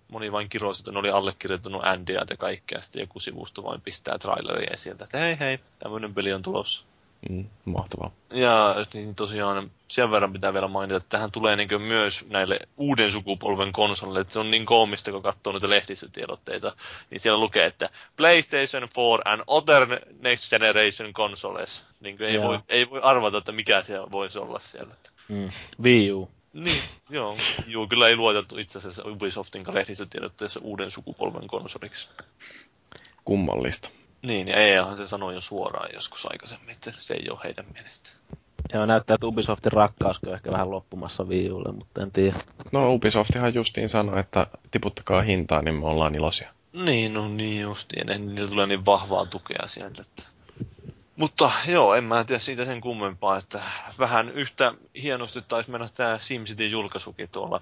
moni 0.09 0.33
vain 0.33 0.49
kirosi, 0.49 0.81
että 0.81 0.93
ne 0.93 0.99
oli 0.99 1.11
allekirjoittanut 1.11 1.85
Andyä 1.85 2.25
ja 2.31 2.37
kaikkea, 2.37 2.81
sitten 2.81 3.01
joku 3.01 3.21
sivusto 3.21 3.65
vain 3.65 3.81
pistää 3.81 4.19
traileria 4.19 4.77
sieltä, 4.77 5.05
että 5.05 5.19
hei 5.19 5.39
hei, 5.39 5.59
tämmöinen 5.79 6.15
peli 6.15 6.33
on 6.33 6.43
tulossa. 6.43 6.85
Mm, 7.31 7.45
mahtavaa. 7.65 8.11
Ja 8.33 8.77
niin 8.95 9.15
tosiaan 9.15 9.71
sen 9.89 10.11
verran 10.11 10.33
pitää 10.33 10.53
vielä 10.53 10.69
mainita, 10.69 10.97
että 10.97 11.09
tähän 11.09 11.31
tulee 11.31 11.57
niin 11.57 11.83
myös 11.83 12.25
näille 12.29 12.59
uuden 12.77 13.13
sukupolven 13.13 13.73
konsoleille, 13.73 14.21
että 14.21 14.33
se 14.33 14.39
on 14.39 14.51
niin 14.51 14.67
koomista, 14.67 15.13
kun 15.13 15.23
katsoo 15.23 15.53
noita 15.53 15.71
lehdistötiedotteita, 15.71 16.77
niin 17.11 17.21
siellä 17.21 17.41
lukee, 17.41 17.67
että 17.67 17.91
PlayStation 18.17 18.89
4 18.97 19.23
and 19.25 19.43
other 19.47 19.87
next 20.21 20.51
generation 20.51 21.13
consoles. 21.13 21.85
Niin 22.01 22.23
ei, 22.23 22.43
voi, 22.43 22.59
ei 22.69 22.91
voi 22.91 23.01
arvata, 23.03 23.39
että 23.39 23.53
mikä 23.53 23.83
siellä 23.83 24.11
voisi 24.13 24.39
olla 24.39 24.61
siellä. 24.61 24.95
Mm. 25.29 25.51
Wii 25.83 26.13
U. 26.13 26.31
Niin, 26.53 26.83
joo. 27.11 27.37
Joo, 27.67 27.87
kyllä 27.87 28.09
ei 28.09 28.17
luoteltu 28.17 28.59
itse 28.59 28.79
asiassa 28.79 29.03
Ubisoftin 29.05 29.63
lehdistötiedotteessa 29.73 30.61
uuden 30.63 30.91
sukupolven 30.91 31.49
konsoliksi. 31.49 32.09
Kummallista. 33.25 33.89
Niin, 34.23 34.49
ja 34.49 34.57
EAhan 34.57 34.97
se 34.97 35.07
sanoi 35.07 35.35
jo 35.35 35.41
suoraan 35.41 35.89
joskus 35.95 36.27
aikaisemmin, 36.27 36.71
että 36.71 36.93
se 36.99 37.15
ei 37.15 37.31
ole 37.31 37.41
heidän 37.45 37.67
mielestä. 37.79 38.11
Joo, 38.75 38.87
näyttää, 38.87 39.15
että 39.15 39.27
Ubisoftin 39.27 39.73
rakkaus 39.73 40.21
on 40.27 40.35
ehkä 40.35 40.53
vähän 40.53 40.71
loppumassa 40.71 41.25
Wii 41.25 41.51
Ulle, 41.51 41.73
mutta 41.73 42.03
en 42.03 42.11
tiedä. 42.11 42.37
No 42.73 42.95
Ubisoftihan 42.95 43.55
justiin 43.55 43.89
sanoi, 43.89 44.21
että 44.21 44.47
tiputtakaa 44.71 45.21
hintaa, 45.21 45.63
niin 45.63 45.75
me 45.75 45.87
ollaan 45.87 46.15
iloisia. 46.15 46.55
Niin, 46.73 47.15
no 47.15 47.29
niin 47.29 47.61
justiin. 47.61 48.07
Niillä 48.07 48.51
tulee 48.51 48.67
niin 48.67 48.87
vahvaa 48.87 49.27
tukea 49.27 49.67
sieltä. 49.67 50.03
Että... 50.03 50.23
Mutta 51.17 51.51
joo, 51.69 51.95
en 51.95 52.05
mä 52.05 52.25
tiedä 52.25 52.39
siitä 52.39 52.65
sen 52.65 52.81
kummempaa, 52.81 53.39
että 53.39 53.61
vähän 53.99 54.29
yhtä 54.31 54.75
hienosti 55.03 55.43
taisi 55.43 55.71
mennä 55.71 55.89
tämä 55.95 56.19
SimCity 56.21 56.67
julkaisukin 56.67 57.29
tuolla 57.33 57.61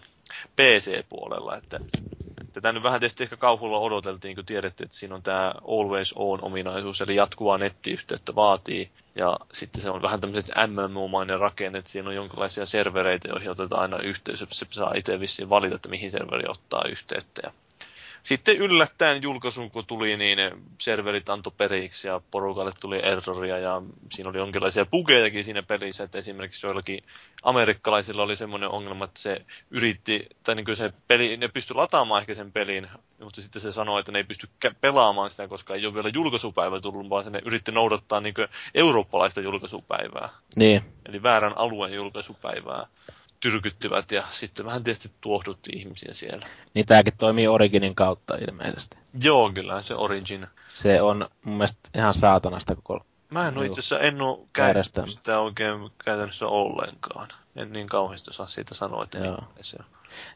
PC-puolella, 0.57 1.57
että 1.57 1.81
Tätä 2.53 2.73
nyt 2.73 2.83
vähän 2.83 3.01
tietysti 3.01 3.23
ehkä 3.23 3.37
kauhulla 3.37 3.79
odoteltiin, 3.79 4.35
kun 4.37 4.45
tiedettiin, 4.45 4.85
että 4.85 4.97
siinä 4.97 5.15
on 5.15 5.23
tämä 5.23 5.55
always 5.69 6.13
on 6.17 6.45
ominaisuus, 6.45 7.01
eli 7.01 7.17
jatkuvaa 7.17 7.59
nettiyhteyttä 7.59 8.35
vaatii. 8.35 8.91
Ja 9.15 9.37
sitten 9.53 9.83
se 9.83 9.91
on 9.91 10.03
vähän 10.03 10.21
tämmöiset 10.21 10.51
MMO-mainen 10.67 11.41
rakenne, 11.41 11.79
että 11.79 11.91
siinä 11.91 12.09
on 12.09 12.15
jonkinlaisia 12.15 12.67
servereitä, 12.67 13.29
joihin 13.29 13.51
otetaan 13.51 13.83
aina 13.83 13.99
yhteys, 13.99 14.45
se 14.53 14.67
saa 14.71 14.93
itse 14.97 15.21
vissiin 15.21 15.51
valita, 15.51 15.77
että 15.77 15.89
mihin 15.89 16.11
serveri 16.11 16.45
ottaa 16.49 16.85
yhteyttä. 16.89 17.41
Ja 17.45 17.53
sitten 18.23 18.57
yllättäen 18.57 19.23
julkaisun, 19.23 19.71
kun 19.71 19.87
tuli, 19.87 20.17
niin 20.17 20.39
serverit 20.79 21.29
antoi 21.29 21.53
periksi 21.57 22.09
ja 22.09 22.21
porukalle 22.31 22.73
tuli 22.81 23.01
erroria 23.03 23.59
ja 23.59 23.83
siinä 24.13 24.31
oli 24.31 24.39
jonkinlaisia 24.39 24.87
bugejakin 24.87 25.45
siinä 25.45 25.63
pelissä, 25.63 26.05
että 26.05 26.19
esimerkiksi 26.19 26.67
joillakin 26.67 27.05
amerikkalaisilla 27.43 28.23
oli 28.23 28.37
semmoinen 28.37 28.71
ongelma, 28.71 29.05
että 29.05 29.21
se 29.21 29.47
yritti, 29.71 30.27
tai 30.43 30.55
niin 30.55 30.65
kuin 30.65 30.77
se 30.77 30.93
peli, 31.09 31.37
ne 31.37 31.49
pystyi 31.49 31.77
lataamaan 31.77 32.21
ehkä 32.21 32.35
sen 32.35 32.53
pelin, 32.53 32.89
mutta 33.21 33.43
sitten 33.43 33.63
se 33.63 33.73
sanoi, 33.73 34.01
että 34.01 34.13
ne 34.13 34.19
ei 34.19 34.25
pysty 34.25 34.49
pelaamaan 34.81 35.31
sitä, 35.31 35.49
koska 35.49 35.75
ei 35.75 35.87
ole 35.87 35.95
vielä 35.95 36.11
julkaisupäivä 36.15 36.81
tullut, 36.81 37.11
vaan 37.11 37.25
se 37.25 37.31
ne 37.31 37.41
yritti 37.45 37.73
noudattaa 37.73 38.21
niin 38.21 38.35
eurooppalaista 38.75 39.41
julkaisupäivää. 39.41 40.29
Niin. 40.57 40.83
Eli 41.07 41.23
väärän 41.23 41.59
alueen 41.59 41.95
julkaisupäivää 41.95 42.87
tyrkyttivät 43.41 44.13
ja 44.13 44.25
sitten 44.31 44.67
vähän 44.67 44.85
tietysti 44.85 45.13
tuohdutti 45.21 45.71
ihmisiä 45.75 46.15
siellä. 46.15 46.47
Niin 46.75 46.87
tämäkin 46.87 47.17
toimii 47.19 47.49
Originin 47.49 47.95
kautta 47.95 48.35
ilmeisesti. 48.49 48.99
Joo, 49.23 49.53
kyllä 49.53 49.81
se 49.81 49.95
Origin. 49.95 50.47
Se 50.69 51.03
on 51.03 51.29
mun 51.45 51.57
mielestä 51.57 51.79
ihan 51.95 52.15
saatanasta 52.15 52.75
koko 52.77 53.05
Mä 53.31 53.49
en 53.49 53.59
ole 53.59 53.67
itse 53.67 53.81
asiassa, 53.81 53.99
en 53.99 54.23
ole 54.23 54.39
käynyt 54.53 54.87
sitä 55.07 55.41
oikein 55.41 55.91
käytännössä 56.05 56.47
ollenkaan. 56.47 57.29
En 57.57 57.73
niin 57.73 57.87
kauheasti 57.87 58.31
osaa 58.31 58.47
siitä 58.47 58.75
sanoa, 58.75 59.05
että 59.05 59.19
Joo. 59.19 59.45
se 59.61 59.77
on. 59.81 59.85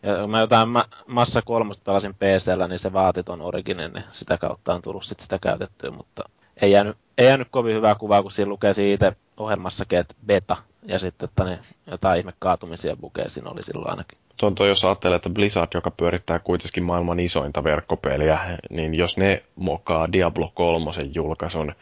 Ja 0.02 0.26
mä 0.26 0.40
jotain 0.40 0.68
ma- 0.68 0.88
Massa 1.07 1.42
kolmosta 1.42 1.82
pelasin 1.84 2.14
PCllä, 2.14 2.68
niin 2.68 2.78
se 2.78 2.92
vaati 2.92 3.22
ton 3.22 3.42
Originin, 3.42 3.92
niin 3.92 4.05
sitä 4.12 4.38
kautta 4.38 4.74
on 4.74 4.82
tullut 4.82 5.05
sit 5.05 5.20
sitä 5.20 5.38
käytettyä, 5.38 5.90
mutta 5.90 6.22
ei 6.62 6.70
jäänyt, 6.70 6.96
ei 7.18 7.26
jäänyt 7.26 7.48
kovin 7.50 7.76
hyvää 7.76 7.94
kuvaa, 7.94 8.22
kun 8.22 8.30
siinä 8.30 8.48
lukee 8.48 8.74
siitä 8.74 9.12
ohjelmassakin, 9.36 9.98
että 9.98 10.14
beta, 10.26 10.57
ja 10.85 10.99
sitten 10.99 11.28
että 11.28 11.45
ne, 11.45 11.59
jotain 11.87 12.18
ihme 12.18 12.32
kaatumisia 12.39 12.97
bukee 12.97 13.28
siinä 13.28 13.51
oli 13.51 13.62
silloin 13.62 13.91
ainakin. 13.91 14.18
Toi, 14.37 14.68
jos 14.68 14.85
ajattelee, 14.85 15.16
että 15.16 15.30
Blizzard, 15.30 15.70
joka 15.74 15.91
pyörittää 15.91 16.39
kuitenkin 16.39 16.85
maailman 16.85 17.20
isointa 17.20 17.64
verkkopeliä, 17.64 18.59
niin 18.70 18.95
jos 18.95 19.16
ne 19.16 19.43
mokaa 19.57 20.12
Diablo 20.12 20.53
3 20.55 20.91
julkaisun, 21.14 21.72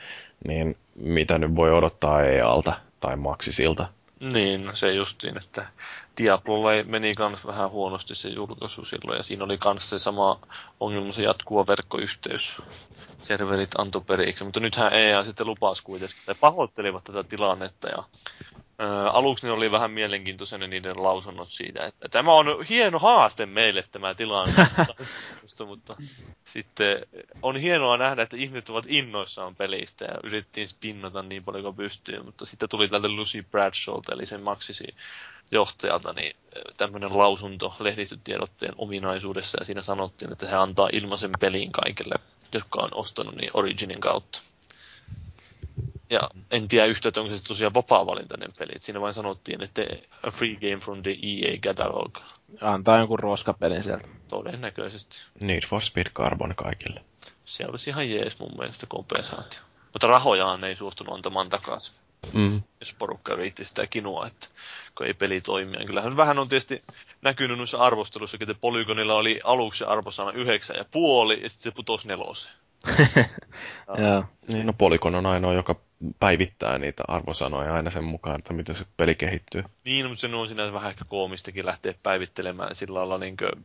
niin 0.48 0.76
mitä 0.94 1.38
nyt 1.38 1.56
voi 1.56 1.72
odottaa 1.72 2.22
EALta 2.22 2.72
tai 3.00 3.16
Maxisilta? 3.16 3.88
Niin, 4.32 4.64
no 4.64 4.74
se 4.74 4.92
justiin, 4.92 5.36
että 5.36 5.66
Diablolle 6.18 6.82
meni 6.82 7.12
kans 7.16 7.46
vähän 7.46 7.70
huonosti 7.70 8.14
se 8.14 8.28
julkaisu 8.28 8.84
silloin, 8.84 9.16
ja 9.16 9.22
siinä 9.22 9.44
oli 9.44 9.58
kans 9.58 9.90
se 9.90 9.98
sama 9.98 10.40
ongelma, 10.80 11.12
se 11.12 11.22
jatkuva 11.22 11.66
verkkoyhteys. 11.66 12.62
Serverit 13.20 13.70
antoi 13.78 14.02
periksi, 14.06 14.44
mutta 14.44 14.60
nythän 14.60 14.92
EA 14.92 15.24
sitten 15.24 15.46
lupasi 15.46 15.82
kuitenkin, 15.82 16.16
että 16.18 16.34
pahoittelivat 16.40 17.04
tätä 17.04 17.22
tilannetta, 17.22 17.88
ja 17.88 18.04
aluksi 19.12 19.46
ne 19.46 19.52
oli 19.52 19.70
vähän 19.70 19.90
mielenkiintoisia 19.90 20.58
niiden 20.58 21.02
lausunnot 21.02 21.50
siitä, 21.50 21.86
että 21.86 22.08
tämä 22.08 22.32
on 22.32 22.64
hieno 22.68 22.98
haaste 22.98 23.46
meille 23.46 23.84
tämä 23.92 24.14
tilanne. 24.14 24.66
mutta 25.66 25.96
sitten 26.44 27.06
on 27.42 27.56
hienoa 27.56 27.96
nähdä, 27.96 28.22
että 28.22 28.36
ihmiset 28.36 28.68
ovat 28.68 28.84
innoissaan 28.88 29.56
pelistä 29.56 30.04
ja 30.04 30.14
yritettiin 30.24 30.68
spinnata 30.68 31.22
niin 31.22 31.44
paljon 31.44 31.64
kuin 31.64 31.76
pystyy, 31.76 32.22
mutta 32.22 32.46
sitten 32.46 32.68
tuli 32.68 32.88
tältä 32.88 33.08
Lucy 33.08 33.42
Bradshawlta, 33.42 34.12
eli 34.12 34.26
sen 34.26 34.42
maksisi 34.42 34.94
johtajalta, 35.50 36.12
niin 36.12 36.36
tämmöinen 36.76 37.18
lausunto 37.18 37.74
lehdistötiedotteen 37.80 38.74
ominaisuudessa 38.78 39.58
ja 39.60 39.64
siinä 39.64 39.82
sanottiin, 39.82 40.32
että 40.32 40.48
he 40.48 40.56
antaa 40.56 40.88
ilmaisen 40.92 41.30
pelin 41.40 41.72
kaikille, 41.72 42.14
jotka 42.52 42.80
on 42.80 42.90
ostanut 42.94 43.34
niin 43.34 43.50
Originin 43.54 44.00
kautta. 44.00 44.51
Ja 46.12 46.28
en 46.50 46.68
tiedä 46.68 46.86
yhtä, 46.86 47.08
että 47.08 47.20
onko 47.20 47.34
se 47.34 47.44
tosiaan 47.44 47.74
vapaa-valintainen 47.74 48.50
peli. 48.58 48.72
Siinä 48.78 49.00
vain 49.00 49.14
sanottiin, 49.14 49.62
että 49.62 49.82
a 50.22 50.30
free 50.30 50.54
game 50.54 50.76
from 50.76 51.02
the 51.02 51.10
EA 51.22 51.58
catalog. 51.58 52.18
Antaa 52.60 52.98
jonkun 52.98 53.18
roskapelin 53.18 53.82
sieltä. 53.82 54.08
Todennäköisesti. 54.28 55.16
Need 55.42 55.66
for 55.66 55.82
Speed 55.82 56.06
Carbon 56.14 56.54
kaikille. 56.56 57.04
Se 57.44 57.66
olisi 57.68 57.90
ihan 57.90 58.10
jees 58.10 58.38
mun 58.38 58.52
mielestä 58.58 58.86
kompensaatio. 58.86 59.60
Mutta 59.92 60.06
rahojaan 60.06 60.64
ei 60.64 60.74
suostunut 60.74 61.14
antamaan 61.14 61.48
takaisin. 61.48 61.94
Mm. 62.32 62.62
Jos 62.80 62.94
porukka 62.98 63.32
yritti 63.32 63.64
sitä 63.64 63.86
kinua, 63.86 64.26
että 64.26 64.48
kun 64.94 65.06
ei 65.06 65.14
peli 65.14 65.40
toimia. 65.40 65.86
Kyllähän 65.86 66.16
vähän 66.16 66.38
on 66.38 66.48
tietysti 66.48 66.82
näkynyt 67.22 67.58
noissa 67.58 67.78
arvosteluissa, 67.78 68.36
että 68.40 68.54
Polygonilla 68.54 69.14
oli 69.14 69.40
aluksi 69.44 69.84
arvosana 69.84 70.32
yhdeksän 70.32 70.76
ja 70.76 70.84
puoli, 70.90 71.42
ja 71.42 71.48
sitten 71.48 71.72
se 71.72 71.76
putosi 71.76 72.08
neloseen. 72.08 72.54
Joo. 73.98 74.24
Niin, 74.48 74.66
no 74.66 74.72
Polygon 74.72 75.14
on 75.14 75.26
ainoa, 75.26 75.52
joka 75.52 75.76
päivittää 76.20 76.78
niitä 76.78 77.02
arvosanoja 77.08 77.74
aina 77.74 77.90
sen 77.90 78.04
mukaan, 78.04 78.38
että 78.38 78.52
miten 78.52 78.74
se 78.74 78.84
peli 78.96 79.14
kehittyy. 79.14 79.62
Niin, 79.84 80.06
mutta 80.06 80.20
se 80.20 80.36
on 80.36 80.46
siinä 80.46 80.72
vähän 80.72 80.90
ehkä 80.90 81.04
koomistakin 81.08 81.66
lähteä 81.66 81.94
päivittelemään 82.02 82.74
sillä 82.74 82.98
lailla 82.98 83.18
niin 83.18 83.36
kuin, 83.36 83.64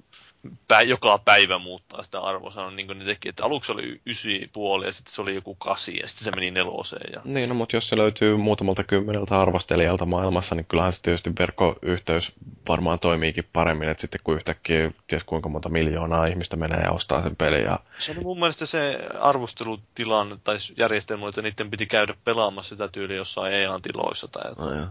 pä, 0.68 0.82
joka 0.82 1.18
päivä 1.18 1.58
muuttaa 1.58 2.04
sitä 2.04 2.22
arvosanaa, 2.22 2.72
niin 2.72 2.88
kuin 2.88 3.00
ne 3.00 3.06
teki. 3.06 3.30
Että 3.30 3.45
aluksi 3.45 3.72
oli 3.72 4.02
ysi 4.06 4.50
puoli 4.54 4.86
ja 4.86 4.93
sitten 4.93 5.14
se 5.14 5.22
oli 5.22 5.36
joku 5.36 5.56
kasi 5.56 5.98
ja 5.98 6.08
sitten 6.08 6.26
se 6.26 6.32
meni 6.32 6.52
neloseen. 6.52 7.14
Ja... 7.14 7.22
Niin, 7.24 7.50
no, 7.50 7.56
mutta 7.56 7.76
jos 7.76 7.89
se 7.89 7.98
löytyy 7.98 8.38
muutamalta 8.38 8.84
kymmeneltä 8.84 9.41
arvostelijalta 9.41 10.06
maailmassa, 10.06 10.56
niin 10.56 10.66
kyllähän 10.66 10.93
se 10.93 11.02
tietysti 11.02 11.32
verkkoyhteys 11.39 12.34
varmaan 12.68 13.00
toimiikin 13.00 13.50
paremmin, 13.54 13.89
että 13.89 14.02
sitten 14.02 14.22
kun 14.24 14.36
yhtäkkiä 14.36 14.91
ties 15.08 15.24
kuinka 15.24 15.50
monta 15.50 15.70
miljoonaa 15.70 16.26
ihmistä 16.26 16.56
menee 16.56 16.82
ja 16.82 16.91
ostaa 16.91 17.24
sen 17.24 17.36
pelin. 17.36 17.64
Ja... 17.64 17.80
Se 18.00 18.12
oli 18.12 18.20
mun 18.20 18.39
mielestä 18.39 18.66
se 18.66 19.00
arvostelutilanne 19.20 20.38
tai 20.43 20.58
järjestelmä, 20.78 21.30
että 21.30 21.41
niiden 21.41 21.72
piti 21.72 21.86
käydä 21.86 22.14
pelaamassa 22.24 22.70
sitä 22.70 22.88
tyyliä 22.88 23.18
jossain 23.18 23.54
EA-tiloissa. 23.54 24.28
Tai... 24.28 24.52
No, 24.56 24.88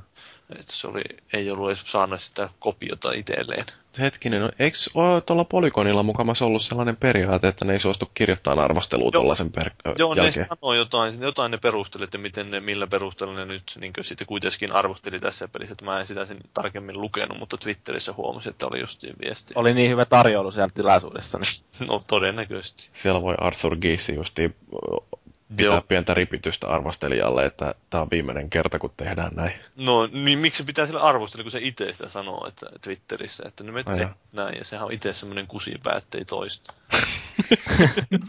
että 0.50 0.72
se 0.72 0.86
oli, 0.86 1.02
ei 1.32 1.50
ollut 1.50 1.68
edes 1.68 1.92
saanut 1.92 2.20
sitä 2.20 2.48
kopiota 2.58 3.12
itselleen. 3.12 3.64
Hetkinen, 3.98 4.40
no 4.40 4.50
eikö 4.58 4.78
tuolla 5.26 5.44
Polygonilla 5.44 6.02
mukamassa 6.02 6.44
ollut 6.44 6.62
sellainen 6.62 6.96
periaate, 6.96 7.48
että 7.48 7.64
ne 7.64 7.72
ei 7.72 7.80
suostu 7.80 8.10
kirjoittamaan 8.14 8.64
arvostelua 8.64 9.10
tuollaisen 9.10 9.52
per- 9.52 9.94
Joo, 9.98 10.14
jälkeen? 10.14 10.46
ne 10.50 10.56
sanoi 10.60 10.76
jotain, 10.76 11.20
jotain 11.20 11.50
ne 11.50 11.58
perusteli, 11.58 12.04
että 12.04 12.18
miten 12.18 12.50
ne, 12.50 12.60
millä 12.60 12.86
perusteella 12.86 13.34
ne 13.34 13.44
nyt 13.44 13.62
niin 13.80 13.92
sitten 14.02 14.26
kuitenkin 14.26 14.72
arvosteli 14.72 15.20
tässä 15.20 15.48
pelissä. 15.48 15.72
Että 15.72 15.84
mä 15.84 16.00
en 16.00 16.06
sitä 16.06 16.26
sen 16.26 16.36
tarkemmin 16.54 17.00
lukenut, 17.00 17.38
mutta 17.38 17.56
Twitterissä 17.56 18.12
huomasin, 18.12 18.50
että 18.50 18.66
oli 18.66 18.80
justiin 18.80 19.14
viesti. 19.24 19.54
Oli 19.56 19.74
niin 19.74 19.90
hyvä 19.90 20.04
tarjoulu 20.04 20.50
siellä 20.50 20.70
tilaisuudessa. 20.74 21.38
Niin. 21.38 21.88
No 21.88 22.02
todennäköisesti. 22.06 22.90
Siellä 22.92 23.22
voi 23.22 23.34
Arthur 23.38 23.76
Giesi 23.76 24.14
justiin 24.14 24.54
pitää 25.48 25.66
Joo. 25.66 25.82
pientä 25.82 26.14
ripitystä 26.14 26.68
arvostelijalle, 26.68 27.46
että 27.46 27.74
tämä 27.90 28.02
on 28.02 28.08
viimeinen 28.10 28.50
kerta, 28.50 28.78
kun 28.78 28.92
tehdään 28.96 29.32
näin. 29.34 29.52
No, 29.76 30.06
niin 30.06 30.38
miksi 30.38 30.58
se 30.58 30.64
pitää 30.64 30.86
sillä 30.86 31.00
arvostella, 31.00 31.42
kun 31.42 31.50
se 31.50 31.58
itse 31.62 31.92
sitä 31.92 32.08
sanoo 32.08 32.46
että 32.46 32.66
Twitterissä, 32.80 33.44
että 33.46 33.64
no 33.64 33.72
me 33.72 33.84
te 33.84 34.08
näin, 34.32 34.58
ja 34.58 34.64
sehän 34.64 34.86
on 34.86 34.92
itse 34.92 35.14
semmoinen 35.14 35.46
kusipää, 35.46 35.96
ettei 35.96 36.24
toista. 36.24 36.72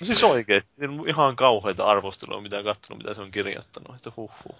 no 0.00 0.06
siis 0.06 0.24
oikeesti, 0.24 0.70
ihan 1.06 1.36
kauheita 1.36 1.84
arvostelua, 1.84 2.40
mitä 2.40 2.58
on 2.58 2.64
kattonut, 2.64 3.02
mitä 3.02 3.14
se 3.14 3.20
on 3.20 3.30
kirjoittanut, 3.30 3.96
että 3.96 4.12
huh 4.16 4.30
huh. 4.44 4.56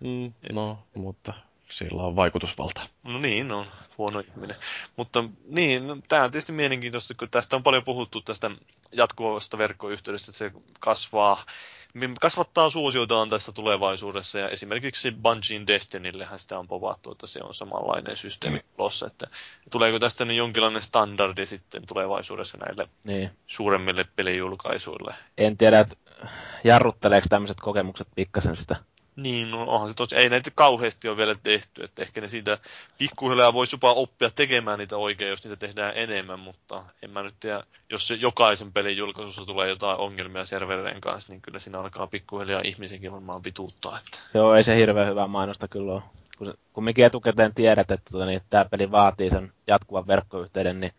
Mm, 0.00 0.32
no, 0.52 0.78
mutta 0.94 1.34
sillä 1.70 2.02
on 2.02 2.16
vaikutusvalta. 2.16 2.80
No 3.02 3.18
niin, 3.18 3.52
on 3.52 3.66
huono 3.98 4.20
ihminen. 4.20 4.56
Mutta 4.96 5.24
niin, 5.48 5.86
no, 5.86 5.96
tämä 6.08 6.24
on 6.24 6.30
tietysti 6.30 6.52
mielenkiintoista, 6.52 7.14
kun 7.18 7.30
tästä 7.30 7.56
on 7.56 7.62
paljon 7.62 7.84
puhuttu 7.84 8.20
tästä 8.20 8.50
jatkuvasta 8.92 9.58
verkkoyhteydestä, 9.58 10.30
että 10.30 10.38
se 10.38 10.52
kasvaa, 10.80 11.44
kasvattaa 12.20 12.70
suosiotaan 12.70 13.28
tässä 13.30 13.52
tulevaisuudessa, 13.52 14.38
ja 14.38 14.48
esimerkiksi 14.48 15.12
Bungiein 15.12 15.66
Destinyllehän 15.66 16.38
sitä 16.38 16.58
on 16.58 16.68
povattu, 16.68 17.12
että 17.12 17.26
se 17.26 17.40
on 17.42 17.54
samanlainen 17.54 18.16
systeemi 18.16 18.60
tulossa, 18.76 19.06
että 19.06 19.26
tuleeko 19.70 19.98
tästä 19.98 20.24
nyt 20.24 20.36
jonkinlainen 20.36 20.82
standardi 20.82 21.46
sitten 21.46 21.86
tulevaisuudessa 21.86 22.58
näille 22.58 22.88
Niin. 23.04 23.30
suuremmille 23.46 24.04
pelijulkaisuille? 24.16 25.14
En 25.38 25.56
tiedä, 25.56 25.80
että 25.80 25.96
jarrutteleeko 26.64 27.26
tämmöiset 27.30 27.60
kokemukset 27.60 28.08
pikkasen 28.14 28.56
sitä. 28.56 28.76
Niin, 29.18 29.50
no 29.50 29.64
onhan 29.66 29.88
se 29.88 29.94
tosi, 29.94 30.16
ei 30.16 30.28
näitä 30.28 30.50
kauheasti 30.54 31.08
ole 31.08 31.16
vielä 31.16 31.32
tehty, 31.42 31.84
että 31.84 32.02
ehkä 32.02 32.20
ne 32.20 32.28
siitä 32.28 32.58
pikkuhiljaa 32.98 33.52
voisi 33.52 33.74
jopa 33.74 33.92
oppia 33.92 34.30
tekemään 34.30 34.78
niitä 34.78 34.96
oikein, 34.96 35.30
jos 35.30 35.44
niitä 35.44 35.56
tehdään 35.56 35.92
enemmän, 35.96 36.40
mutta 36.40 36.84
en 37.02 37.10
mä 37.10 37.22
nyt 37.22 37.34
tiedä, 37.40 37.62
jos 37.90 38.06
se 38.06 38.14
jokaisen 38.14 38.72
pelin 38.72 38.96
julkaisussa 38.96 39.44
tulee 39.44 39.68
jotain 39.68 39.98
ongelmia 39.98 40.44
servereiden 40.46 41.00
kanssa, 41.00 41.32
niin 41.32 41.42
kyllä 41.42 41.58
siinä 41.58 41.78
alkaa 41.78 42.06
pikkuhiljaa 42.06 42.60
ihmisenkin 42.64 43.12
varmaan 43.12 43.44
vituuttaa, 43.44 43.98
että 43.98 44.18
Joo, 44.34 44.54
ei 44.54 44.64
se 44.64 44.76
hirveän 44.76 45.08
hyvää 45.08 45.26
mainosta 45.26 45.68
kyllä 45.68 45.92
ole. 45.92 46.02
Kun 46.38 46.46
se- 46.46 46.58
Kumminkin 46.72 47.04
etukäteen 47.04 47.54
tiedät, 47.54 47.90
että 47.90 48.10
tota, 48.12 48.26
niin, 48.26 48.40
tämä 48.50 48.64
peli 48.64 48.90
vaatii 48.90 49.30
sen 49.30 49.52
jatkuvan 49.66 50.06
verkkoyhteyden, 50.06 50.80
niin 50.80 50.92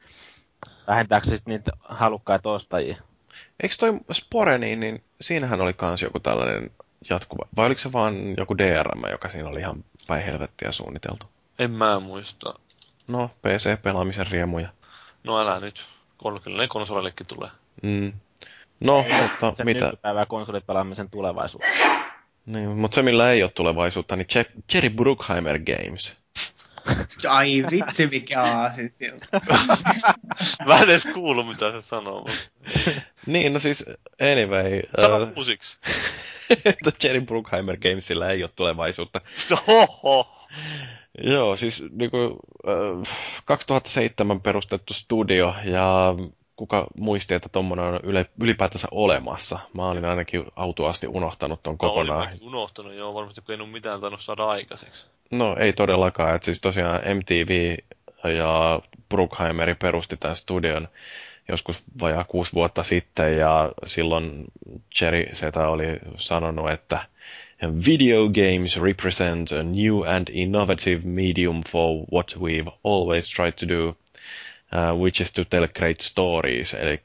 vähentääkö 0.87 1.29
se 1.29 1.35
sitten 1.35 1.51
niitä 1.51 1.71
halukkaita 1.81 2.51
ostajia? 2.51 2.97
Eikö 3.63 3.75
toi 3.79 3.99
Spore, 4.11 4.57
niin, 4.57 4.79
niin 4.79 5.03
siinähän 5.21 5.61
oli 5.61 5.73
kans 5.73 6.01
joku 6.01 6.19
tällainen 6.19 6.71
jatkuva, 7.09 7.47
vai 7.55 7.65
oliko 7.65 7.81
se 7.81 7.91
vaan 7.93 8.37
joku 8.37 8.57
DRM, 8.57 9.01
joka 9.11 9.29
siinä 9.29 9.49
oli 9.49 9.59
ihan 9.59 9.83
päin 10.07 10.23
helvettiä 10.25 10.71
suunniteltu? 10.71 11.25
en 11.59 11.71
mä 11.71 11.99
muista. 11.99 12.53
No, 13.07 13.31
PC-pelaamisen 13.41 14.27
riemuja. 14.31 14.69
No 15.23 15.39
älä 15.41 15.59
nyt, 15.59 15.85
Kon- 16.23 16.41
kyllä 16.43 16.57
ne 16.57 16.67
konsolillekin 16.67 17.25
tulee. 17.27 17.49
Mm. 17.83 18.13
No, 18.79 19.05
mutta 19.31 19.53
Sen 19.55 19.65
mitä? 19.65 19.85
nykypäivää 19.85 20.25
konsolipelaamisen 20.25 21.09
tulevaisuus. 21.09 21.63
Niin, 22.45 22.69
mutta 22.69 22.95
se, 22.95 23.01
millä 23.01 23.31
ei 23.31 23.43
ole 23.43 23.51
tulevaisuutta, 23.55 24.15
niin 24.15 24.27
Je- 24.35 24.61
Jerry 24.73 24.89
Bruckheimer 24.89 25.59
Games. 25.59 26.15
Ai 27.29 27.63
vitsi, 27.71 28.07
mikä 28.07 28.43
aasi 28.43 28.89
siltä. 28.89 29.25
Mä 30.65 30.75
en 30.77 30.83
edes 30.83 31.07
kuullut, 31.13 31.47
mitä 31.47 31.71
se 31.71 31.81
sanoo, 31.81 32.19
mutta 32.19 32.33
Niin, 33.25 33.53
no 33.53 33.59
siis, 33.59 33.85
anyway. 34.31 34.81
sano 35.01 35.23
äh, 35.23 35.29
uusiksi. 35.37 35.77
että 36.65 36.91
Jerry 37.03 37.21
Bruckheimer 37.21 37.77
Gamesillä 37.77 38.29
ei 38.29 38.43
ole 38.43 38.51
tulevaisuutta. 38.55 39.21
Oho. 39.67 40.35
Joo, 41.23 41.55
siis 41.55 41.83
niin 41.91 42.11
kuin, 42.11 42.31
äh, 42.67 43.15
2007 43.45 44.41
perustettu 44.41 44.93
studio 44.93 45.53
ja 45.65 46.15
kuka 46.55 46.87
muisti, 46.97 47.33
että 47.33 47.49
tuommoinen 47.49 47.85
on 47.85 47.99
yle, 48.03 48.25
ylipäätänsä 48.41 48.87
olemassa. 48.91 49.59
Mä 49.73 49.87
olin 49.89 50.05
ainakin 50.05 50.45
autuasti 50.55 51.07
unohtanut 51.07 51.63
ton 51.63 51.73
No, 51.73 51.77
kokonaan. 51.77 52.27
olin 52.27 52.39
unohtanut, 52.41 52.93
joo, 52.93 53.13
varmasti 53.13 53.41
kun 53.41 53.55
ei 53.55 53.61
ole 53.61 53.69
mitään 53.69 54.01
tainnut 54.01 54.21
saada 54.21 54.43
aikaiseksi. 54.43 55.07
No 55.31 55.55
ei 55.59 55.73
todellakaan, 55.73 56.35
että 56.35 56.45
siis 56.45 56.59
tosiaan 56.59 57.01
MTV 57.17 57.77
ja 58.37 58.81
Bruckheimeri 59.09 59.75
perusti 59.75 60.17
tämän 60.17 60.35
studion 60.35 60.87
joskus 61.49 61.83
vajaa 62.01 62.23
kuusi 62.23 62.53
vuotta 62.53 62.83
sitten 62.83 63.37
ja 63.37 63.71
silloin 63.85 64.43
Jerry 65.01 65.25
Seta 65.33 65.67
oli 65.67 65.99
sanonut, 66.15 66.71
että 66.71 67.05
Video 67.85 68.29
games 68.29 68.77
represent 68.77 69.51
a 69.51 69.63
new 69.63 70.03
and 70.07 70.29
innovative 70.31 71.01
medium 71.03 71.61
for 71.63 72.05
what 72.11 72.35
we've 72.37 72.71
always 72.83 73.29
tried 73.29 73.53
to 73.59 73.67
do, 73.67 73.95
uh, 74.71 74.93
which 75.01 75.21
is 75.21 75.31
to 75.31 75.45
tell 75.45 75.67
great 75.67 76.01
stories. 76.01 76.73
Eli 76.73 77.01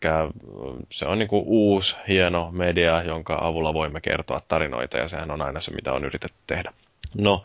se 0.90 1.06
on 1.06 1.18
niinku 1.18 1.42
uusi, 1.46 1.96
hieno 2.08 2.50
media, 2.52 3.02
jonka 3.02 3.38
avulla 3.40 3.74
voimme 3.74 4.00
kertoa 4.00 4.40
tarinoita, 4.48 4.96
ja 4.98 5.08
sehän 5.08 5.30
on 5.30 5.42
aina 5.42 5.60
se, 5.60 5.74
mitä 5.74 5.92
on 5.92 6.04
yritetty 6.04 6.38
tehdä. 6.46 6.72
No, 7.16 7.44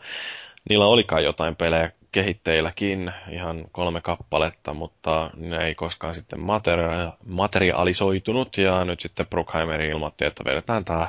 niillä 0.68 0.86
olikaan 0.86 1.24
jotain 1.24 1.56
pelejä 1.56 1.92
kehitteilläkin, 2.12 3.12
ihan 3.30 3.64
kolme 3.72 4.00
kappaletta, 4.00 4.74
mutta 4.74 5.30
ne 5.36 5.66
ei 5.66 5.74
koskaan 5.74 6.14
sitten 6.14 6.40
materia- 6.40 7.12
materialisoitunut, 7.26 8.58
ja 8.58 8.84
nyt 8.84 9.00
sitten 9.00 9.26
Bruckheimer 9.26 9.80
ilmoitti, 9.80 10.24
että 10.24 10.44
vedetään 10.44 10.84
tämä 10.84 11.08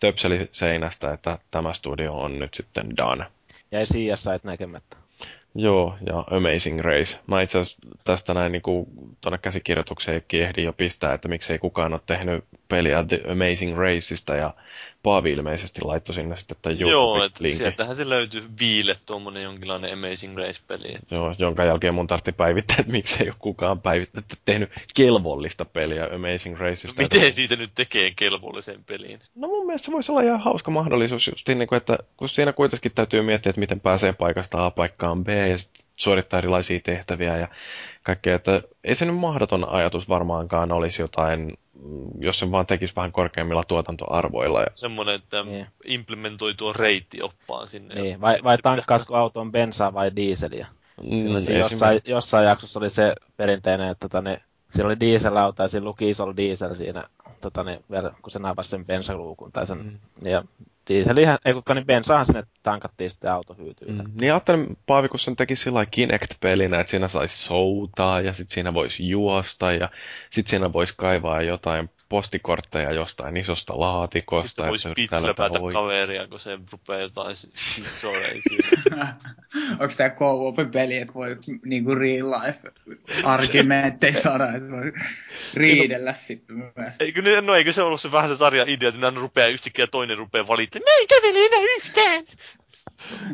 töpseli 0.00 0.48
seinästä, 0.52 1.12
että 1.12 1.38
tämä 1.50 1.72
studio 1.72 2.14
on 2.14 2.38
nyt 2.38 2.54
sitten 2.54 2.96
done. 2.96 3.26
Jäi 3.72 3.84
CSI 3.84 4.30
näkemättä. 4.42 4.96
Joo, 5.56 5.96
ja 6.06 6.24
Amazing 6.30 6.80
Race. 6.80 7.18
Mä 7.26 7.42
itse 7.42 7.58
tästä 8.04 8.34
näin 8.34 8.52
niin 8.52 8.62
tuonne 9.20 9.38
käsikirjoitukseenkin 9.38 10.42
ehdin 10.42 10.64
jo 10.64 10.72
pistää, 10.72 11.14
että 11.14 11.28
miksei 11.28 11.58
kukaan 11.58 11.92
ole 11.92 12.00
tehnyt 12.06 12.44
peliä 12.68 13.04
The 13.04 13.20
Amazing 13.32 13.78
Raceista, 13.78 14.36
ja 14.36 14.54
Paavi 15.02 15.32
ilmeisesti 15.32 15.80
laittoi 15.84 16.14
sinne 16.14 16.36
sitten 16.36 16.56
tämän 16.62 16.78
Joo, 16.78 17.24
että 17.24 17.48
sieltähän 17.48 17.96
se 17.96 18.08
löytyy 18.08 18.44
viile 18.60 18.94
tuommoinen 19.06 19.42
jonkinlainen 19.42 19.92
Amazing 19.92 20.38
Race-peli. 20.38 20.98
Joo, 21.10 21.34
jonka 21.38 21.64
jälkeen 21.64 21.94
mun 21.94 22.06
tarvitsi 22.06 22.32
päivittää, 22.32 22.76
että 22.80 22.92
miksei 22.92 23.28
ole 23.28 23.36
kukaan 23.38 23.80
päivittänyt, 23.80 24.26
tehnyt 24.44 24.70
kelvollista 24.94 25.64
peliä 25.64 26.08
Amazing 26.14 26.56
No, 26.58 26.64
Raceista. 26.64 27.02
miten 27.02 27.34
siitä 27.34 27.56
nyt 27.56 27.70
tekee 27.74 28.12
kelvollisen 28.16 28.84
peliin? 28.84 29.20
No 29.34 29.48
mun 29.48 29.66
mielestä 29.66 29.86
se 29.86 29.92
voisi 29.92 30.12
olla 30.12 30.20
ihan 30.20 30.40
hauska 30.40 30.70
mahdollisuus, 30.70 31.26
just 31.26 31.48
niin 31.48 31.66
kuin, 31.68 31.76
että 31.76 31.98
kun 32.16 32.28
siinä 32.28 32.52
kuitenkin 32.52 32.92
täytyy 32.94 33.22
miettiä, 33.22 33.50
että 33.50 33.60
miten 33.60 33.80
pääsee 33.80 34.12
paikasta 34.12 34.66
A 34.66 34.70
paikkaan 34.70 35.24
B 35.24 35.28
ja 35.46 35.56
suorittaa 35.96 36.38
erilaisia 36.38 36.80
tehtäviä 36.80 37.36
ja 37.38 37.48
kaikkea, 38.02 38.36
että 38.36 38.62
ei 38.84 38.94
se 38.94 39.04
nyt 39.04 39.16
mahdoton 39.16 39.68
ajatus 39.68 40.08
varmaankaan 40.08 40.72
olisi 40.72 41.02
jotain, 41.02 41.54
mm, 41.82 42.08
jos 42.18 42.38
se 42.38 42.50
vaan 42.50 42.66
tekisi 42.66 42.96
vähän 42.96 43.12
korkeammilla 43.12 43.64
tuotantoarvoilla. 43.64 44.60
Ja, 44.60 44.66
Semmoinen, 44.74 45.14
että 45.14 45.42
Niin. 45.42 45.66
implementoi 45.84 46.54
tuo 46.54 46.72
reittioppaan 46.72 47.68
sinne. 47.68 47.94
Niin, 47.94 48.20
vai, 48.20 48.38
vai 48.44 48.58
tankkaatko 48.58 49.16
auton 49.16 49.52
bensaa 49.52 49.94
vai 49.94 50.10
diiseliä? 50.16 50.66
Sillä 51.10 51.38
Mm, 51.38 51.44
siinä 51.44 51.60
esim- 51.60 51.72
jossain, 51.72 52.00
jossain 52.04 52.46
jaksossa 52.46 52.78
oli 52.80 52.90
se 52.90 53.14
perinteinen, 53.36 53.88
että 53.90 54.08
tota, 54.08 54.22
niin, 54.22 54.40
siellä 54.70 54.88
oli 54.88 55.00
dieselauto 55.00 55.62
ja 55.62 55.68
siinä 55.68 55.84
luki 55.84 56.10
isolla 56.10 56.36
diesel 56.36 56.74
siinä, 56.74 57.04
tota, 57.40 57.64
niin, 57.64 57.84
vielä, 57.90 58.12
kun 58.22 58.30
se 58.30 58.38
naavasi 58.38 58.70
sen 58.70 58.84
bensaluukun. 58.86 59.52
Tai 59.52 59.66
sen, 59.66 59.78
Mm. 59.78 60.28
ja 60.28 60.44
dieselihän, 60.88 61.38
ei 61.44 61.54
kukaan, 61.54 61.76
niin 61.76 61.86
bensaahan 61.86 62.26
sinne 62.26 62.44
tankattiin 62.62 63.10
sitten 63.10 63.32
auto 63.32 63.54
hyytyy. 63.54 63.88
Mm. 63.88 64.04
Niin 64.20 64.32
ajattelin, 64.32 64.78
Paavi, 64.86 65.08
kun 65.08 65.18
sen 65.18 65.36
teki 65.36 65.56
sillä 65.56 65.74
lailla 65.74 65.90
Kinect-pelinä, 65.90 66.80
että 66.80 66.90
siinä 66.90 67.08
saisi 67.08 67.38
soutaa 67.38 68.20
ja 68.20 68.32
sitten 68.32 68.54
siinä 68.54 68.74
voisi 68.74 69.08
juosta 69.08 69.72
ja 69.72 69.90
sitten 70.30 70.50
siinä 70.50 70.72
voisi 70.72 70.94
kaivaa 70.96 71.42
jotain 71.42 71.90
postikortteja 72.08 72.92
jostain 72.92 73.36
isosta 73.36 73.80
laatikosta. 73.80 74.48
Sitten 74.48 74.68
voisi 74.68 74.88
oikein. 74.88 75.72
kaveria, 75.72 76.28
kun 76.28 76.38
se 76.38 76.58
rupeaa 76.72 77.00
jotain 77.00 77.36
shitsoreja 77.36 78.42
siinä. 78.48 79.16
Onko 79.80 79.94
tämä 79.96 80.10
co 80.10 80.54
peli, 80.72 80.96
että 80.96 81.14
voi 81.14 81.36
niinku 81.64 81.94
real 81.94 82.30
life 82.30 82.72
argumentteja 83.24 84.12
saada, 84.12 84.44
että 84.44 84.70
voi 84.70 84.92
riidellä 85.54 86.14
sitten 86.14 86.56
myös. 86.56 86.96
Eikö, 87.00 87.22
no 87.42 87.54
eikö 87.54 87.72
se 87.72 87.82
ollut 87.82 88.00
se 88.00 88.12
vähän 88.12 88.28
se 88.28 88.36
sarja 88.36 88.64
idea, 88.66 88.88
että 88.88 89.00
ne 89.00 89.06
aina 89.06 89.20
rupeaa 89.20 89.48
yhtäkkiä 89.48 89.86
toinen 89.86 90.18
rupeaa 90.18 90.48
valittamaan, 90.48 90.75
me 90.84 90.90
ei 91.00 91.06
kävele 91.06 91.46
enää 91.46 91.76
yhtään! 91.76 92.24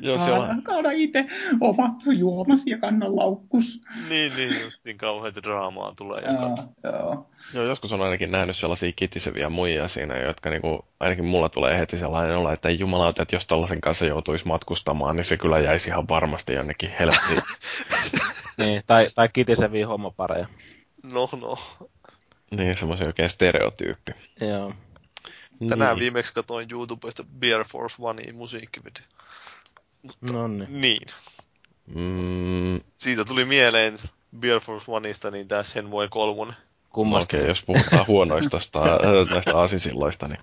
Joo, 0.00 0.18
siellä, 0.18 0.46
Kaada, 0.46 0.60
kaada 0.64 0.90
itse 0.90 1.26
omat 1.60 1.94
juomasi 2.16 2.70
ja 2.70 2.78
kanna 2.78 3.06
laukkus. 3.06 3.80
Niin, 4.08 4.32
niin, 4.36 4.60
just 4.60 4.84
niin 4.84 4.98
kauheita 4.98 5.42
draamaa 5.42 5.94
tulee. 5.94 6.22
Joo, 6.22 6.56
joo. 6.84 7.30
joo, 7.54 7.64
joskus 7.64 7.92
on 7.92 8.02
ainakin 8.02 8.30
nähnyt 8.30 8.56
sellaisia 8.56 8.92
kitiseviä 8.96 9.48
muijia 9.48 9.88
siinä, 9.88 10.18
jotka 10.18 10.50
niinku, 10.50 10.84
ainakin 11.00 11.24
mulla 11.24 11.48
tulee 11.48 11.78
heti 11.78 11.98
sellainen 11.98 12.36
olo, 12.36 12.52
että 12.52 12.68
ei 12.68 12.78
jumalauta, 12.78 13.22
että 13.22 13.36
jos 13.36 13.46
tollasen 13.46 13.80
kanssa 13.80 14.06
joutuisi 14.06 14.46
matkustamaan, 14.46 15.16
niin 15.16 15.24
se 15.24 15.36
kyllä 15.36 15.58
jäisi 15.58 15.88
ihan 15.88 16.08
varmasti 16.08 16.54
jonnekin 16.54 16.90
helvettiin. 16.98 17.42
Niin, 18.58 18.82
tai, 18.86 19.06
tai 19.14 19.28
kitiseviä 19.28 19.86
homopareja. 19.86 20.46
No, 21.12 21.28
no. 21.40 21.58
niin, 22.50 22.76
semmoisen 22.76 23.06
oikein 23.06 23.30
stereotyyppi. 23.30 24.12
Joo. 24.40 24.72
Tänään 25.68 25.94
niin. 25.94 26.00
viimeksi 26.00 26.34
katsoin 26.34 26.68
YouTubesta 26.72 27.24
Bear 27.38 27.64
Force 27.64 27.96
Onein 27.98 28.34
musiikkivideo. 28.34 29.04
No 30.32 30.48
niin. 30.48 30.80
Niin. 30.80 31.06
Mm, 31.86 32.80
Siitä 32.96 33.24
tuli 33.24 33.44
mieleen 33.44 33.98
Bear 34.38 34.60
Force 34.60 34.84
Oneista 34.92 35.30
niin 35.30 35.48
tää 35.48 35.62
Shenmue 35.62 36.08
3. 36.08 36.52
kummasta. 36.92 37.36
Okei, 37.36 37.48
jos 37.48 37.62
puhutaan 37.62 38.06
huonoista 38.06 38.58
näistä 39.30 39.58
aasisilloista, 39.58 40.28
niin... 40.28 40.40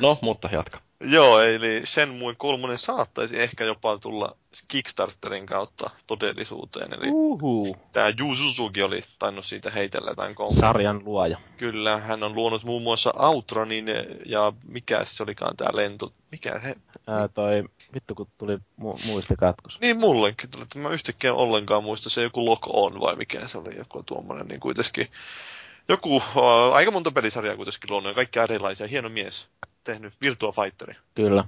No, 0.00 0.18
mutta 0.22 0.48
jatka. 0.52 0.80
Joo, 1.00 1.40
eli 1.40 1.82
Shenmue 1.84 2.34
3 2.34 2.76
saattaisi 2.76 3.40
ehkä 3.40 3.64
jopa 3.64 3.98
tulla 3.98 4.36
Kickstarterin 4.68 5.46
kautta 5.46 5.90
todellisuuteen. 6.06 6.92
Eli 6.92 7.10
Uhu. 7.10 7.76
tämä 7.92 8.12
Yu 8.20 8.34
Suzuki 8.34 8.82
oli 8.82 9.00
tainnut 9.18 9.44
siitä 9.44 9.70
heitellä 9.70 10.10
jotain 10.10 10.34
kommenttia. 10.34 10.60
Sarjan 10.60 11.04
luoja. 11.04 11.38
Kyllä, 11.56 11.98
hän 11.98 12.22
on 12.22 12.34
luonut 12.34 12.64
muun 12.64 12.82
muassa 12.82 13.12
Outronin 13.18 13.86
ja 14.26 14.52
mikä 14.68 15.00
se 15.04 15.22
olikaan 15.22 15.56
tämä 15.56 15.70
lento, 15.74 16.12
mikä 16.30 16.58
he... 16.58 16.76
Ää, 17.06 17.28
toi, 17.28 17.64
vittu 17.94 18.14
kun 18.14 18.26
tuli 18.38 18.56
mu- 18.56 19.06
muistikatkos. 19.06 19.80
Niin 19.80 19.96
mullekin 19.96 20.50
tuli, 20.50 20.62
että 20.62 20.78
mä 20.78 20.88
yhtäkkiä 20.88 21.34
ollenkaan 21.34 21.84
muista 21.84 22.10
se 22.10 22.22
joku 22.22 22.44
Lock 22.44 22.62
On 22.66 23.00
vai 23.00 23.16
mikä 23.16 23.46
se 23.46 23.58
oli, 23.58 23.76
joku 23.78 24.02
tuommoinen 24.02 24.46
niin 24.46 24.60
kuitenkin 24.60 25.08
joku, 25.88 26.16
uh, 26.16 26.22
aika 26.72 26.90
monta 26.90 27.10
pelisarjaa 27.10 27.56
kuitenkin 27.56 27.90
luonut 27.90 28.10
ja 28.10 28.14
kaikki 28.14 28.38
erilaisia, 28.38 28.86
hieno 28.86 29.08
mies, 29.08 29.48
tehnyt 29.84 30.14
Virtua 30.22 30.52
Fighteri. 30.52 30.94
Kyllä. 31.14 31.44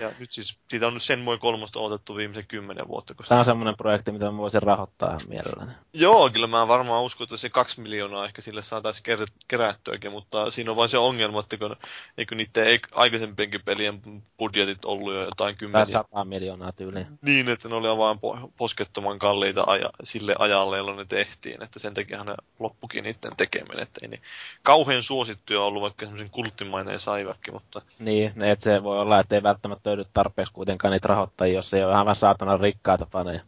Ja 0.00 0.12
nyt 0.18 0.32
siis, 0.32 0.58
siitä 0.70 0.86
on 0.86 0.94
nyt 0.94 1.02
sen 1.02 1.18
moi 1.20 1.38
kolmosta 1.38 1.80
odotettu 1.80 2.16
viimeisen 2.16 2.46
kymmenen 2.46 2.88
vuotta. 2.88 3.14
Koska... 3.14 3.28
Tämä 3.28 3.38
on 3.38 3.44
semmoinen 3.44 3.76
projekti, 3.76 4.12
mitä 4.12 4.30
mä 4.30 4.36
voisin 4.36 4.62
rahoittaa 4.62 5.08
ihan 5.08 5.20
mielelläni. 5.28 5.72
Joo, 5.92 6.30
kyllä 6.30 6.46
mä 6.46 6.68
varmaan 6.68 7.02
uskon, 7.02 7.24
että 7.24 7.36
se 7.36 7.50
kaksi 7.50 7.80
miljoonaa 7.80 8.24
ehkä 8.24 8.42
sille 8.42 8.62
saataisiin 8.62 9.18
ker- 9.18 9.32
kerättyäkin, 9.48 10.10
mutta 10.12 10.50
siinä 10.50 10.70
on 10.70 10.76
vain 10.76 10.88
se 10.90 10.98
ongelma, 10.98 11.40
että 11.40 11.56
kun, 11.56 11.76
eikö 12.18 12.34
niiden 12.34 12.80
aikaisempienkin 12.92 13.60
pelien 13.64 14.22
budjetit 14.38 14.84
ollut 14.84 15.14
jo 15.14 15.20
jotain 15.20 15.36
Tai 15.36 15.54
kymmeniä. 15.54 15.86
100 15.86 16.24
miljoonaa 16.24 16.72
tyyliin. 16.72 17.06
Niin, 17.22 17.48
että 17.48 17.68
ne 17.68 17.74
oli 17.74 17.98
vaan 17.98 18.16
po- 18.16 18.50
poskettoman 18.56 19.18
kalliita 19.18 19.64
aja- 19.66 19.90
sille 20.02 20.34
ajalle, 20.38 20.76
jolloin 20.76 20.96
ne 20.98 21.04
tehtiin, 21.04 21.62
että 21.62 21.78
sen 21.78 21.94
takia 21.94 22.24
ne 22.24 22.34
loppukin 22.58 23.04
niiden 23.04 23.36
tekeminen. 23.36 23.82
Että 23.82 24.00
ei 24.02 24.08
ne 24.08 24.20
kauhean 24.62 25.02
suosittuja 25.02 25.60
ollut, 25.62 25.82
vaikka 25.82 26.06
semmoisen 26.06 26.30
kulttimaineen 26.30 27.00
saivatkin, 27.00 27.54
mutta 27.54 27.82
Niin, 27.98 28.42
että 28.42 28.64
se 28.64 28.82
voi 28.82 29.00
olla, 29.00 29.20
että 29.20 29.34
ei 29.34 29.42
välttämättä 29.42 29.85
löydy 29.86 30.04
tarpeeksi 30.12 30.52
kuitenkaan 30.52 30.92
niitä 30.92 31.08
rahoittajia, 31.08 31.54
jos 31.54 31.74
ei 31.74 31.84
ole 31.84 31.94
aivan 31.94 32.16
saatana 32.16 32.56
rikkaita 32.56 33.06
faneja. 33.12 33.40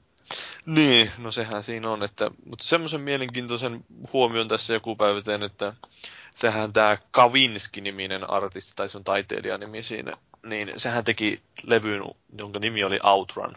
Niin, 0.66 1.11
no 1.18 1.30
sehän 1.30 1.62
siinä 1.62 1.91
on, 1.91 2.03
että, 2.03 2.30
mutta 2.45 2.64
semmoisen 2.64 3.01
mielenkiintoisen 3.01 3.84
huomion 4.12 4.49
tässä 4.49 4.72
joku 4.72 4.97
päivä 4.97 5.22
tein, 5.22 5.43
että 5.43 5.72
sehän 6.34 6.72
tämä 6.72 6.99
Kavinski-niminen 7.11 8.30
artisti, 8.30 8.72
tai 8.76 8.89
se 8.89 8.99
on 8.99 9.05
taiteilijanimi 9.05 9.82
siinä, 9.82 10.16
niin 10.43 10.72
sehän 10.76 11.05
teki 11.05 11.43
levyn, 11.62 12.03
jonka 12.39 12.59
nimi 12.59 12.84
oli 12.84 12.99
Outrun. 13.03 13.57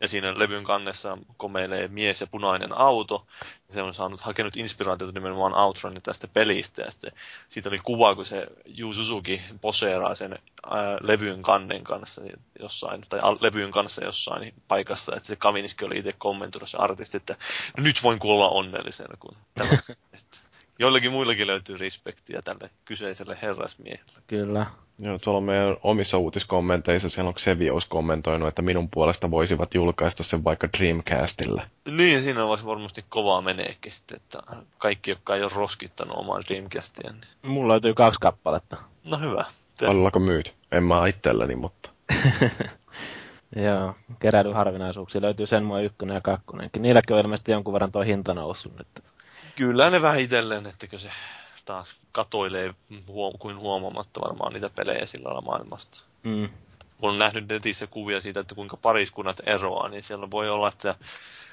Ja 0.00 0.08
siinä 0.08 0.38
levyn 0.38 0.64
kannessa 0.64 1.18
komeilee 1.36 1.88
mies 1.88 2.20
ja 2.20 2.26
punainen 2.26 2.78
auto. 2.78 3.26
Ja 3.40 3.74
se 3.74 3.82
on 3.82 3.94
saanut 3.94 4.20
hakenut 4.20 4.56
inspiraatiota 4.56 5.12
nimenomaan 5.12 5.54
Outrunin 5.54 6.02
tästä 6.02 6.28
pelistä. 6.28 6.82
Ja 6.82 6.90
sitten 6.90 7.12
siitä 7.48 7.68
oli 7.68 7.78
kuva, 7.78 8.14
kun 8.14 8.26
se 8.26 8.46
Yu 8.78 8.92
Suzuki 8.92 9.42
poseeraa 9.60 10.14
sen 10.14 10.32
ää, 10.70 10.98
levyn 11.00 11.42
kannen 11.42 11.84
kanssa 11.84 12.22
jossain, 12.60 13.04
tai 13.08 13.20
levyn 13.40 13.70
kanssa 13.70 14.04
jossain 14.04 14.54
paikassa. 14.68 15.14
Ja 15.14 15.20
se 15.20 15.36
Kavinski 15.36 15.84
oli 15.84 15.98
itse 15.98 16.14
kommentoinut 16.18 16.68
se 16.68 16.76
artisti, 16.76 17.16
että 17.16 17.36
nyt 17.76 18.02
voin 18.02 18.18
kuolla 18.18 18.48
onnellisena. 18.48 19.16
Kun 19.16 19.36
tämä, 19.54 19.70
joillakin 20.78 21.12
muillakin 21.12 21.46
löytyy 21.46 21.76
respektiä 21.76 22.42
tälle 22.42 22.70
kyseiselle 22.84 23.38
herrasmiehelle. 23.42 24.22
Kyllä. 24.26 24.66
Joo, 24.98 25.18
tuolla 25.24 25.40
meidän 25.40 25.76
omissa 25.82 26.18
uutiskommenteissa 26.18 27.08
siellä 27.08 27.28
on 27.28 27.34
Xevious 27.34 27.86
kommentoinut, 27.86 28.48
että 28.48 28.62
minun 28.62 28.88
puolesta 28.90 29.30
voisivat 29.30 29.74
julkaista 29.74 30.22
sen 30.22 30.44
vaikka 30.44 30.68
Dreamcastille. 30.78 31.62
Niin, 31.90 32.22
siinä 32.22 32.44
olisi 32.44 32.66
varmasti 32.66 33.04
kovaa 33.08 33.42
meneekin 33.42 33.92
sitten, 33.92 34.16
että 34.16 34.42
kaikki, 34.78 35.10
jotka 35.10 35.36
ei 35.36 35.42
ole 35.42 35.52
roskittanut 35.54 36.16
omaa 36.16 36.40
Dreamcastia, 36.48 37.12
niin 37.12 37.52
Mulla 37.52 37.72
löytyy 37.72 37.94
kaksi 37.94 38.20
kappaletta. 38.20 38.76
no 39.04 39.18
hyvä. 39.18 39.44
Paljonko 39.80 40.18
myyt? 40.18 40.54
En 40.72 40.84
mä 40.84 41.06
itselleni, 41.06 41.56
mutta... 41.56 41.90
Joo, 43.56 43.94
keräily 44.18 44.52
harvinaisuuksia 44.52 45.20
löytyy 45.20 45.46
sen 45.46 45.64
mua 45.64 45.80
ykkönen 45.80 46.14
ja 46.14 46.20
kakkonenkin. 46.20 46.82
Niilläkin 46.82 47.16
on 47.16 47.20
ilmeisesti 47.20 47.52
jonkun 47.52 47.72
verran 47.72 47.92
tuo 47.92 48.02
hinta 48.02 48.34
noussut 48.34 48.72
nyt. 48.78 48.88
Kyllä 49.56 49.90
ne 49.90 50.02
vähitellen, 50.02 50.66
että 50.66 50.98
se 50.98 51.10
taas 51.64 51.96
katoilee 52.12 52.74
huom- 53.08 53.38
kuin 53.38 53.58
huomaamatta 53.58 54.20
varmaan 54.20 54.52
niitä 54.52 54.70
pelejä 54.70 55.06
sillä 55.06 55.26
lailla 55.26 55.40
maailmasta. 55.40 56.02
Mm. 56.22 56.48
Kun 56.98 57.10
on 57.10 57.18
nähnyt 57.18 57.48
netissä 57.48 57.86
kuvia 57.86 58.20
siitä, 58.20 58.40
että 58.40 58.54
kuinka 58.54 58.76
pariskunnat 58.76 59.40
eroaa, 59.46 59.88
niin 59.88 60.02
siellä 60.02 60.30
voi 60.30 60.50
olla, 60.50 60.68
että 60.68 60.94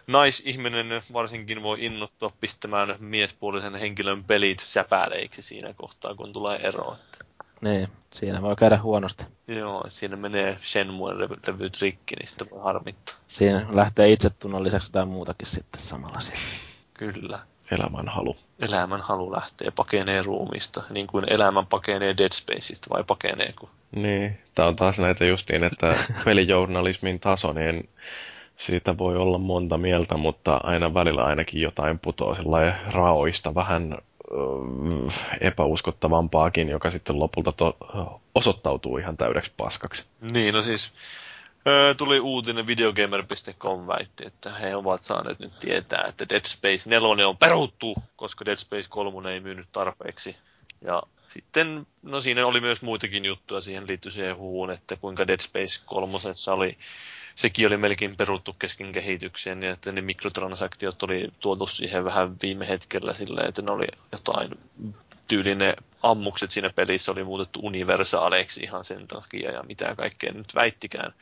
naisihminen 0.08 1.04
varsinkin 1.14 1.64
voi 1.64 1.86
innottua 1.86 2.32
pistämään 2.42 2.96
miespuolisen 3.00 3.76
henkilön 3.76 4.24
pelit 4.24 4.60
säpäleiksi 4.60 5.42
siinä 5.42 5.74
kohtaa, 5.74 6.16
kun 6.16 6.34
tulee 6.34 6.60
ero. 6.60 6.96
Niin, 7.62 7.88
siinä 8.14 8.42
voi 8.42 8.56
käydä 8.56 8.78
huonosti. 8.78 9.26
Joo, 9.48 9.84
siinä 9.88 10.16
menee 10.16 10.58
Shenmuen 10.60 11.20
levy, 11.20 11.36
levyt 11.48 11.82
rikki, 11.82 12.16
niin 12.16 12.28
sitä 12.28 12.46
voi 12.52 12.64
harmittaa. 12.64 13.16
Siinä 13.28 13.68
lähtee 13.72 14.12
itsetunnon 14.12 14.64
lisäksi 14.64 14.88
jotain 14.88 15.08
muutakin 15.08 15.48
sitten 15.48 15.82
samalla 15.82 16.20
siinä. 16.20 16.40
Kyllä. 16.94 17.40
Elämän 17.72 18.08
halu. 18.08 18.36
Elämän 18.60 19.02
halu 19.02 19.32
lähtee, 19.32 19.72
pakenee 19.72 20.22
ruumista, 20.22 20.84
niin 20.90 21.08
kuin 21.08 21.26
elämän 21.30 21.68
pakenee 21.68 22.18
Dead 22.18 22.34
Spaceista, 22.34 22.90
vai 22.90 23.04
pakeneeko? 23.04 23.70
Niin, 23.96 24.40
tää 24.56 24.68
on 24.68 24.76
taas 24.76 25.00
näitä 25.00 25.26
justiin, 25.26 25.64
että 25.64 25.96
pelijournalismin 26.26 27.20
taso, 27.20 27.54
niin 27.54 27.90
siitä 28.58 28.98
voi 28.98 29.18
olla 29.18 29.38
monta 29.38 29.78
mieltä, 29.78 30.18
mutta 30.18 30.60
aina 30.64 30.94
välillä 30.94 31.24
ainakin 31.24 31.62
jotain 31.62 32.00
putoo 32.00 32.36
sellainen 32.36 32.74
raoista 32.92 33.56
vähän 33.56 33.98
epäuskottavampaakin, 35.42 36.70
joka 36.70 36.92
sitten 36.92 37.20
lopulta 37.20 37.52
to- 37.52 37.78
osoittautuu 38.36 38.98
ihan 38.98 39.18
täydeksi 39.18 39.52
paskaksi. 39.58 40.06
Niin, 40.32 40.54
no 40.54 40.62
siis 40.62 40.92
öö, 41.68 41.94
tuli 41.94 42.20
uutinen 42.20 42.68
videogamer.com 42.68 43.88
väitti, 43.88 44.26
että 44.26 44.50
he 44.50 44.76
ovat 44.76 45.04
saaneet 45.04 45.40
nyt 45.40 45.60
tietää, 45.60 46.06
että 46.10 46.30
Dead 46.30 46.46
Space 46.46 46.90
4 46.90 47.28
on 47.28 47.38
peruttu, 47.38 47.96
koska 48.16 48.46
Dead 48.46 48.58
Space 48.58 48.90
3 48.90 49.34
ei 49.34 49.40
myynyt 49.40 49.68
tarpeeksi. 49.72 50.36
Ja 50.82 51.04
sitten, 51.28 51.88
no 52.02 52.22
siinä 52.22 52.46
oli 52.46 52.62
myös 52.62 52.82
muitakin 52.82 53.26
juttuja, 53.26 53.62
siihen 53.62 53.88
liittyi 53.88 54.12
siihen 54.12 54.38
huuun, 54.38 54.72
että 54.72 54.96
kuinka 54.96 55.28
Dead 55.28 55.40
Space 55.40 55.82
3 55.86 56.18
oli, 56.48 56.78
sekin 57.36 57.68
oli 57.68 57.78
melkein 57.78 58.16
peruttu 58.16 58.56
kesken 58.60 58.92
kehityksen, 58.92 59.60
niin 59.60 59.72
että 59.74 59.92
ne 59.92 60.02
mikrotransaktiot 60.02 61.04
oli 61.04 61.30
tuotu 61.40 61.68
siihen 61.68 62.06
vähän 62.06 62.36
viime 62.42 62.68
hetkellä 62.68 63.14
silleen, 63.14 63.50
että 63.50 63.62
ne 63.62 63.72
oli 63.72 63.88
jotain 64.12 64.52
tyyli 65.28 65.56
ne 65.56 65.76
ammukset 66.04 66.52
siinä 66.52 66.70
pelissä 66.70 67.12
oli 67.12 67.24
muutettu 67.24 67.60
universaaleiksi 67.64 68.64
ihan 68.64 68.86
sen 68.86 69.08
takia 69.08 69.52
ja 69.52 69.64
mitä 69.64 69.96
kaikkea 69.96 70.34
nyt 70.34 70.56
väittikään. 70.56 71.14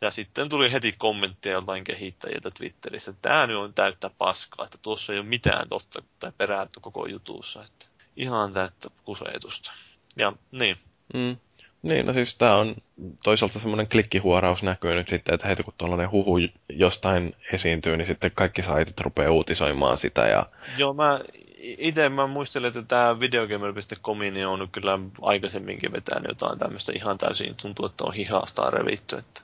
Ja 0.00 0.10
sitten 0.10 0.48
tuli 0.48 0.72
heti 0.72 0.94
kommentteja 0.98 1.54
joltain 1.54 1.84
kehittäjiltä 1.84 2.50
Twitterissä, 2.50 3.10
että 3.10 3.28
tämä 3.28 3.46
nyt 3.46 3.56
on 3.56 3.74
täyttä 3.74 4.10
paskaa, 4.18 4.64
että 4.64 4.78
tuossa 4.82 5.12
ei 5.12 5.18
ole 5.18 5.28
mitään 5.28 5.68
totta 5.68 6.02
tai 6.18 6.32
perää 6.38 6.66
koko 6.80 7.06
jutussa. 7.06 7.64
Että 7.64 7.86
ihan 8.16 8.52
täyttä 8.52 8.90
kuseetusta. 9.04 9.72
Ja 10.16 10.32
niin, 10.50 10.78
Mm. 11.14 11.36
Niin, 11.82 12.06
no 12.06 12.12
siis 12.12 12.34
tämä 12.34 12.56
on 12.56 12.76
toisaalta 13.24 13.58
semmoinen 13.58 13.88
klikkihuoraus 13.88 14.62
näkyy 14.62 14.94
nyt 14.94 15.08
sitten, 15.08 15.34
että 15.34 15.48
heti 15.48 15.62
kun 15.62 15.74
tuollainen 15.78 16.10
huhu 16.10 16.36
jostain 16.68 17.34
esiintyy, 17.52 17.96
niin 17.96 18.06
sitten 18.06 18.30
kaikki 18.30 18.62
saitit 18.62 19.00
rupeaa 19.00 19.32
uutisoimaan 19.32 19.98
sitä 19.98 20.26
ja 20.26 20.46
Joo, 20.78 20.94
mä 20.94 21.20
itse 21.58 22.08
mä 22.08 22.26
muistelen, 22.26 22.68
että 22.68 22.82
tämä 22.82 23.20
videogamer.com 23.20 24.18
niin 24.18 24.46
on 24.46 24.68
kyllä 24.72 24.98
aikaisemminkin 25.22 25.92
vetänyt 25.92 26.28
jotain 26.28 26.58
tämmöistä 26.58 26.92
ihan 26.94 27.18
täysin, 27.18 27.54
tuntuu, 27.54 27.86
että 27.86 28.04
on 28.04 28.14
hihasta 28.14 28.70
revitty, 28.70 29.16
että 29.16 29.42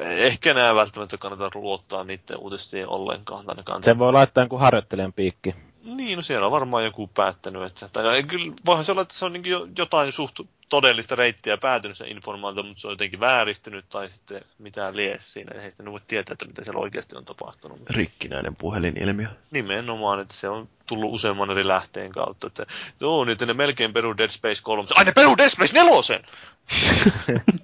ehkä 0.00 0.54
nämä 0.54 0.74
välttämättä 0.74 1.18
kannata 1.18 1.50
luottaa 1.54 2.04
niiden 2.04 2.38
uutisten 2.38 2.88
ollenkaan. 2.88 3.44
Ainakaan. 3.48 3.82
Se 3.82 3.98
voi 3.98 4.12
laittaa 4.12 4.42
jonkun 4.42 4.60
harjoittelijan 4.60 5.12
piikki. 5.12 5.54
Niin, 5.84 6.16
no 6.16 6.22
siellä 6.22 6.46
on 6.46 6.52
varmaan 6.52 6.84
joku 6.84 7.06
päättänyt, 7.06 7.62
että, 7.62 7.88
tai 7.88 8.22
kyllä 8.22 8.54
voihan 8.66 8.84
se 8.84 8.92
olla, 8.92 9.02
että 9.02 9.14
se 9.14 9.24
on 9.24 9.32
niin 9.32 9.44
jo, 9.44 9.68
jotain 9.78 10.12
suht 10.12 10.40
todellista 10.68 11.16
reittiä 11.16 11.56
päätynyt 11.56 11.96
se 11.96 12.08
informaatio, 12.08 12.62
mutta 12.62 12.80
se 12.80 12.86
on 12.86 12.92
jotenkin 12.92 13.20
vääristynyt 13.20 13.84
tai 13.88 14.08
sitten 14.08 14.44
mitään 14.58 14.96
lie 14.96 15.18
siinä. 15.20 15.54
Ei 15.54 15.70
sitten 15.70 15.92
voi 15.92 16.00
tietää, 16.08 16.32
että 16.32 16.46
mitä 16.46 16.64
siellä 16.64 16.80
oikeasti 16.80 17.16
on 17.16 17.24
tapahtunut. 17.24 17.90
rikkinäinen 17.90 18.56
puhelinilmiö. 18.56 19.26
Nimenomaan, 19.50 20.20
että 20.20 20.34
se 20.34 20.48
on 20.48 20.68
tullut 20.86 21.14
useamman 21.14 21.50
eri 21.50 21.68
lähteen 21.68 22.12
kautta, 22.12 22.46
että 22.46 22.66
joo, 23.00 23.24
nyt 23.24 23.40
ne 23.40 23.54
melkein 23.54 23.92
peru 23.92 24.16
Dead 24.16 24.30
Space 24.30 24.62
3. 24.62 24.88
Ai 24.94 25.04
ne 25.04 25.12
peru 25.12 25.36
Dead 25.38 25.48
Space 25.48 25.74
4! 25.74 26.20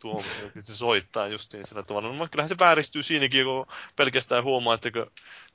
Tuo, 0.00 0.22
se 0.60 0.76
soittaa 0.76 1.28
justiin 1.28 1.66
sillä 1.66 1.82
tavalla. 1.82 2.12
No, 2.12 2.28
kyllähän 2.30 2.48
se 2.48 2.58
vääristyy 2.58 3.02
siinäkin, 3.02 3.44
kun 3.44 3.66
pelkästään 3.96 4.44
huomaa, 4.44 4.74
että 4.74 4.90
kun 4.90 5.06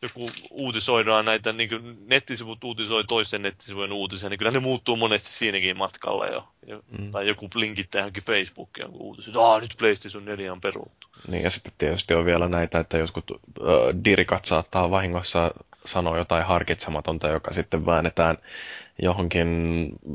joku 0.02 0.30
uutisoidaan 0.52 1.26
näitä, 1.26 1.54
niin 1.54 1.70
kuin 1.70 1.98
nettisivut 2.08 2.64
uutisoi 2.64 3.04
toisten 3.04 3.41
nettisivujen 3.41 3.93
uutisia, 3.93 4.30
niin 4.30 4.38
kyllä 4.38 4.52
ne 4.52 4.60
muuttuu 4.60 4.96
monesti 4.98 5.30
siinäkin 5.30 5.78
matkalla 5.78 6.28
jo. 6.28 6.48
Mm. 7.00 7.12
Tai 7.12 7.28
joku 7.28 7.50
linkittää 7.56 8.00
johonkin 8.00 8.24
Facebookiin 8.24 8.84
jonkun 8.84 9.02
uutisen, 9.02 9.32
että 9.32 9.62
nyt 9.62 9.76
PlayStation 9.80 10.26
4 10.26 10.52
on 10.52 10.62
peruttu. 10.62 11.08
Niin, 11.28 11.43
ja 11.43 11.50
sitten 11.50 11.74
tietysti 11.78 12.14
on 12.14 12.26
vielä 12.26 12.48
näitä, 12.48 12.80
että 12.80 12.98
joskus 12.98 13.24
äh, 13.32 14.04
dirikat 14.06 14.46
saattaa 14.46 14.91
vahingossa 14.91 15.52
sanoa 15.86 16.18
jotain 16.18 16.46
harkitsematonta, 16.46 17.28
joka 17.28 17.54
sitten 17.54 17.86
väännetään 17.86 18.38
johonkin 19.02 19.48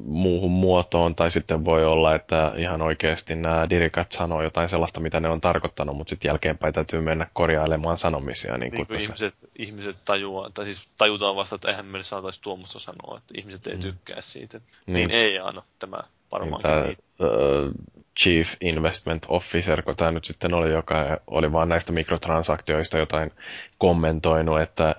muuhun 0.04 0.50
muotoon, 0.50 1.14
tai 1.14 1.30
sitten 1.30 1.64
voi 1.64 1.84
olla, 1.84 2.14
että 2.14 2.52
ihan 2.56 2.82
oikeasti 2.82 3.34
nämä 3.34 3.70
dirikat 3.70 4.12
sanoo 4.12 4.42
jotain 4.42 4.68
sellaista, 4.68 5.00
mitä 5.00 5.20
ne 5.20 5.28
on 5.28 5.40
tarkoittanut, 5.40 5.96
mutta 5.96 6.10
sitten 6.10 6.28
jälkeenpäin 6.28 6.74
täytyy 6.74 7.00
mennä 7.00 7.26
korjailemaan 7.32 7.98
sanomisia. 7.98 8.58
Niin, 8.58 8.72
niin 8.72 8.86
kuin 8.86 8.98
tässä. 8.98 9.12
ihmiset, 9.12 9.34
ihmiset 9.58 9.96
tajuaa, 10.04 10.50
tai 10.50 10.64
siis 10.64 10.88
tajutaan 10.98 11.36
vasta, 11.36 11.54
että 11.54 11.68
eihän 11.68 11.86
me 11.86 12.02
saataisi 12.02 12.42
tuommoista 12.42 12.78
sanoa, 12.78 13.18
että 13.18 13.34
ihmiset 13.38 13.66
ei 13.66 13.74
mm. 13.74 13.80
tykkää 13.80 14.20
siitä. 14.20 14.60
Niin, 14.86 14.94
niin 14.94 15.10
ei 15.10 15.38
aina 15.38 15.62
tämä 15.78 16.00
varmaan. 16.32 16.62
Niin 16.84 16.98
uh, 17.18 17.72
Chief 18.20 18.54
Investment 18.60 19.26
Officer, 19.28 19.82
kun 19.82 19.96
tämä 19.96 20.10
nyt 20.10 20.24
sitten 20.24 20.54
oli, 20.54 20.72
joka 20.72 21.20
oli 21.26 21.52
vaan 21.52 21.68
näistä 21.68 21.92
mikrotransaktioista 21.92 22.98
jotain 22.98 23.30
kommentoinut, 23.78 24.60
että 24.60 24.94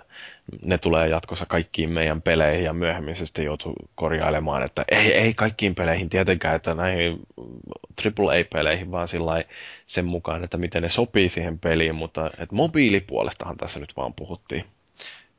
ne 0.62 0.78
tulee 0.78 1.08
jatkossa 1.08 1.46
kaikkiin 1.46 1.90
meidän 1.90 2.22
peleihin 2.22 2.66
ja 2.66 2.74
myöhemmin 2.74 3.16
se 3.16 3.26
sitten 3.26 3.46
joutuu 3.46 3.74
korjailemaan, 3.96 4.64
että 4.64 4.86
ei, 4.92 5.14
ei 5.14 5.34
kaikkiin 5.34 5.76
peleihin 5.76 6.10
tietenkään, 6.10 6.56
että 6.56 6.76
näihin 6.76 7.20
AAA-peleihin, 8.20 8.92
vaan 8.92 9.08
sen 9.88 10.06
mukaan, 10.06 10.44
että 10.44 10.58
miten 10.58 10.84
ne 10.84 10.90
sopii 10.90 11.30
siihen 11.30 11.60
peliin, 11.60 11.96
mutta 11.96 12.28
että 12.28 12.56
mobiilipuolestahan 12.56 13.58
tässä 13.58 13.80
nyt 13.80 13.98
vaan 13.98 14.14
puhuttiin. 14.14 14.66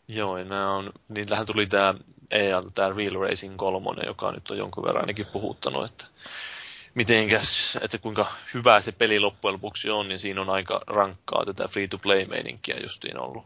Joo, 0.09 0.39
ja 0.39 0.45
nämä 0.45 0.75
on, 0.75 0.93
niillähän 1.09 1.47
tuli 1.47 1.67
tämä 1.67 1.95
EA, 2.31 2.63
tämä 2.75 2.93
Real 2.97 3.15
Racing 3.15 3.57
3, 3.57 4.03
joka 4.07 4.33
nyt 4.33 4.51
on 4.51 4.59
jonkun 4.59 4.85
verran 4.85 5.03
ainakin 5.03 5.27
puhuttanut, 5.27 5.85
että 5.85 6.05
mitenkäs, 6.95 7.79
että 7.83 7.99
kuinka 7.99 8.27
hyvä 8.55 8.81
se 8.81 8.93
peli 8.93 9.21
loppujen 9.21 9.53
lopuksi 9.53 9.91
on, 9.91 10.09
niin 10.09 10.19
siinä 10.19 10.41
on 10.41 10.51
aika 10.51 10.81
rankkaa 10.87 11.45
tätä 11.47 11.69
free-to-play-meininkiä 11.69 12.77
justiin 12.83 13.21
ollut 13.21 13.45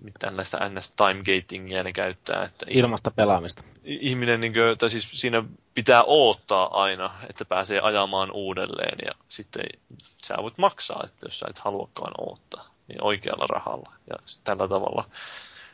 mitään 0.00 0.36
näistä 0.36 0.68
ns 0.68 0.90
time 0.90 1.22
gatingia 1.24 1.82
ne 1.82 1.92
käyttää. 1.92 2.44
Että 2.44 2.66
Ilmasta 2.68 3.10
pelaamista. 3.10 3.62
Ihminen, 3.84 4.40
niin 4.40 4.52
kuin, 4.52 4.78
tai 4.78 4.90
siis 4.90 5.20
siinä 5.20 5.44
pitää 5.74 6.04
odottaa 6.04 6.82
aina, 6.82 7.10
että 7.30 7.44
pääsee 7.44 7.80
ajamaan 7.80 8.30
uudelleen 8.30 8.98
ja 9.06 9.12
sitten 9.28 9.64
sä 10.26 10.34
voit 10.42 10.58
maksaa, 10.58 11.02
että 11.04 11.26
jos 11.26 11.38
sä 11.38 11.46
et 11.50 11.58
haluakaan 11.58 12.12
odottaa, 12.18 12.74
niin 12.88 13.04
oikealla 13.04 13.46
rahalla. 13.46 13.92
Ja 14.10 14.16
tällä 14.44 14.68
tavalla 14.68 15.04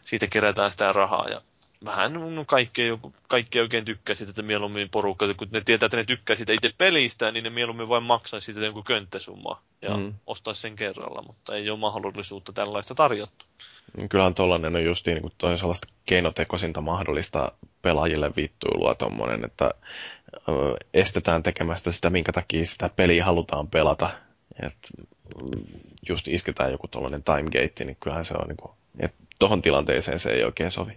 siitä 0.00 0.26
kerätään 0.26 0.70
sitä 0.70 0.92
rahaa 0.92 1.28
ja 1.28 1.42
vähän 1.84 2.12
no 2.12 2.44
kaikki, 2.46 2.82
ei, 2.82 2.90
kaikki 3.28 3.58
ei 3.58 3.62
oikein 3.62 3.84
tykkää 3.84 4.14
siitä, 4.14 4.30
että 4.30 4.42
mieluummin 4.42 4.88
porukka, 4.90 5.34
kun 5.34 5.48
ne 5.52 5.60
tietää, 5.60 5.86
että 5.86 5.96
ne 5.96 6.04
tykkää 6.04 6.36
siitä 6.36 6.52
itse 6.52 6.72
pelistä, 6.78 7.32
niin 7.32 7.44
ne 7.44 7.50
mieluummin 7.50 7.88
vain 7.88 8.02
maksaa 8.02 8.40
siitä 8.40 8.60
jonkun 8.60 8.84
könttäsumma 8.84 9.62
ja 9.82 9.96
mm. 9.96 10.14
ostaa 10.26 10.54
sen 10.54 10.76
kerralla, 10.76 11.22
mutta 11.22 11.56
ei 11.56 11.70
ole 11.70 11.78
mahdollisuutta 11.78 12.52
tällaista 12.52 12.94
tarjottu. 12.94 13.44
Niin 13.96 14.08
kyllähän 14.08 14.34
tuollainen 14.34 14.76
on 14.76 14.84
just 14.84 15.06
niin 15.06 15.20
kuin 15.20 15.32
toi 15.38 15.58
sellaista 15.58 15.86
keinotekoisinta 16.06 16.80
mahdollista 16.80 17.52
pelaajille 17.82 18.30
vittuilua 18.36 18.94
tuommoinen, 18.94 19.44
että 19.44 19.70
ö, 20.48 20.76
estetään 20.94 21.42
tekemästä 21.42 21.92
sitä, 21.92 22.10
minkä 22.10 22.32
takia 22.32 22.66
sitä 22.66 22.88
peliä 22.88 23.24
halutaan 23.24 23.68
pelata. 23.68 24.10
Et 24.62 24.76
just 26.08 26.28
isketään 26.28 26.72
joku 26.72 26.88
tuollainen 26.88 27.22
timegate, 27.22 27.84
niin 27.84 27.96
kyllähän 28.00 28.24
se 28.24 28.34
on 28.34 28.48
niin 28.48 28.56
kuin, 28.56 28.72
että 28.98 29.24
tohon 29.38 29.62
tilanteeseen 29.62 30.18
se 30.18 30.32
ei 30.32 30.44
oikein 30.44 30.70
sovi. 30.70 30.92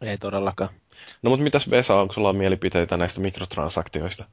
Ei 0.00 0.18
todellakaan. 0.18 0.70
No 1.22 1.30
mutta 1.30 1.44
mitäs 1.44 1.70
Vesa, 1.70 2.00
onko 2.00 2.14
sulla 2.14 2.32
mielipiteitä 2.32 2.96
näistä 2.96 3.20
mikrotransaktioista? 3.20 4.24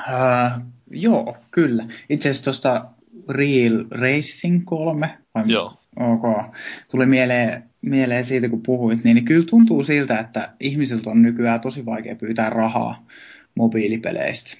Uh, 0.00 0.64
joo, 0.90 1.36
kyllä. 1.50 1.86
Itse 2.10 2.30
asiassa 2.30 2.44
tuosta 2.44 2.84
Real 3.28 3.84
Racing 3.90 4.64
3, 4.64 5.18
vai 5.34 5.44
joo. 5.46 5.78
Ok. 5.96 6.54
Tuli 6.90 7.06
mieleen, 7.06 7.70
mieleen 7.80 8.24
siitä, 8.24 8.48
kun 8.48 8.62
puhuit, 8.62 9.04
niin, 9.04 9.14
niin 9.14 9.24
kyllä 9.24 9.46
tuntuu 9.50 9.84
siltä, 9.84 10.18
että 10.18 10.52
ihmisiltä 10.60 11.10
on 11.10 11.22
nykyään 11.22 11.60
tosi 11.60 11.86
vaikea 11.86 12.16
pyytää 12.16 12.50
rahaa 12.50 13.06
mobiilipeleistä. 13.54 14.56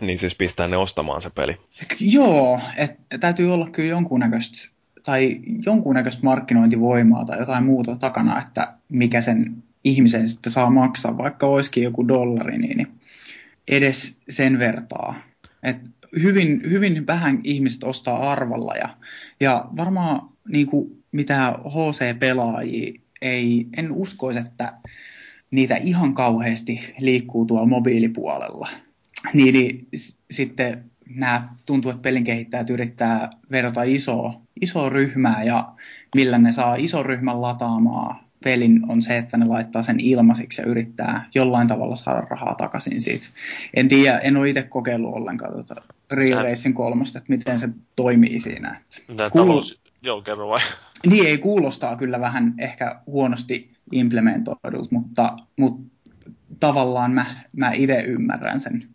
Niin 0.00 0.18
siis 0.18 0.34
pistää 0.34 0.68
ne 0.68 0.76
ostamaan 0.76 1.22
se 1.22 1.30
peli. 1.30 1.56
Joo, 2.00 2.60
että 2.76 3.18
täytyy 3.18 3.54
olla 3.54 3.70
kyllä 3.70 3.88
jonkunnäköistä 3.88 4.68
tai 5.02 5.36
jonkunnäköistä 5.66 6.22
markkinointivoimaa 6.22 7.24
tai 7.24 7.38
jotain 7.38 7.64
muuta 7.64 7.96
takana, 7.96 8.40
että 8.40 8.74
mikä 8.88 9.20
sen 9.20 9.62
ihmisen 9.84 10.28
sitten 10.28 10.52
saa 10.52 10.70
maksaa, 10.70 11.18
vaikka 11.18 11.46
olisikin 11.46 11.82
joku 11.82 12.08
dollari, 12.08 12.58
niin 12.58 12.86
edes 13.68 14.16
sen 14.28 14.58
vertaa. 14.58 15.20
Et 15.62 15.76
hyvin, 16.22 16.62
hyvin 16.70 17.06
vähän 17.06 17.40
ihmiset 17.44 17.84
ostaa 17.84 18.32
arvalla 18.32 18.74
ja, 18.74 18.96
ja 19.40 19.68
varmaan 19.76 20.28
niin 20.48 20.66
kuin 20.66 21.02
mitä 21.12 21.54
HC-pelaajia 21.64 23.00
ei, 23.22 23.66
en 23.76 23.92
uskoisi, 23.92 24.38
että 24.38 24.72
niitä 25.50 25.76
ihan 25.76 26.14
kauheasti 26.14 26.94
liikkuu 26.98 27.46
tuolla 27.46 27.66
mobiilipuolella. 27.66 28.68
Niin, 29.34 29.54
niin 29.54 29.88
sitten 30.30 30.89
nämä 31.14 31.48
tuntuu, 31.66 31.90
että 31.90 32.02
pelin 32.02 32.24
kehittäjät 32.24 32.70
yrittää 32.70 33.30
vedota 33.50 33.82
isoa, 33.82 34.40
isoa 34.60 34.88
ryhmää 34.88 35.44
ja 35.44 35.72
millä 36.14 36.38
ne 36.38 36.52
saa 36.52 36.74
ison 36.78 37.06
ryhmän 37.06 37.42
lataamaan 37.42 38.16
pelin 38.44 38.80
on 38.88 39.02
se, 39.02 39.18
että 39.18 39.36
ne 39.36 39.46
laittaa 39.46 39.82
sen 39.82 40.00
ilmaisiksi 40.00 40.62
ja 40.62 40.68
yrittää 40.68 41.26
jollain 41.34 41.68
tavalla 41.68 41.96
saada 41.96 42.20
rahaa 42.20 42.54
takaisin 42.54 43.00
siitä. 43.00 43.26
En 43.74 43.88
tiedä, 43.88 44.18
en 44.18 44.36
ole 44.36 44.48
itse 44.48 44.62
kokeillut 44.62 45.14
ollenkaan 45.14 45.52
tuota 45.52 45.82
Real 46.12 46.42
Racing 46.42 46.76
kolmosta, 46.76 47.18
että 47.18 47.32
miten 47.32 47.58
se 47.58 47.68
toimii 47.96 48.40
siinä. 48.40 48.80
Tämä 49.16 49.30
Kuul... 49.30 49.44
talous, 49.44 49.80
joo, 50.02 50.22
kerro 50.22 50.48
vai? 50.48 50.60
Niin, 51.06 51.26
ei 51.26 51.38
kuulostaa 51.38 51.96
kyllä 51.96 52.20
vähän 52.20 52.54
ehkä 52.58 53.00
huonosti 53.06 53.70
implementoidulta, 53.92 54.88
mutta, 54.90 55.36
mutta 55.56 55.82
tavallaan 56.60 57.12
mä, 57.12 57.26
mä 57.56 57.72
itse 57.72 58.00
ymmärrän 58.00 58.60
sen. 58.60 58.88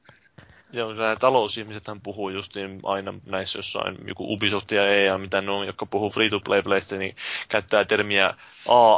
Joo, 0.76 0.93
nämä 0.93 1.15
talousihmisethän 1.15 2.01
puhuu 2.01 2.30
justiin 2.30 2.80
aina 2.84 3.13
näissä 3.26 3.59
jossain, 3.59 3.97
joku 4.07 4.34
Ubisoft 4.34 4.71
ja 4.71 4.88
EA, 4.88 5.17
mitä 5.17 5.41
ne 5.41 5.51
on, 5.51 5.67
jotka 5.67 5.86
puhuu 5.86 6.09
free-to-play-playstä, 6.09 6.95
niin 6.95 7.15
käyttää 7.49 7.86
termiä 7.86 8.34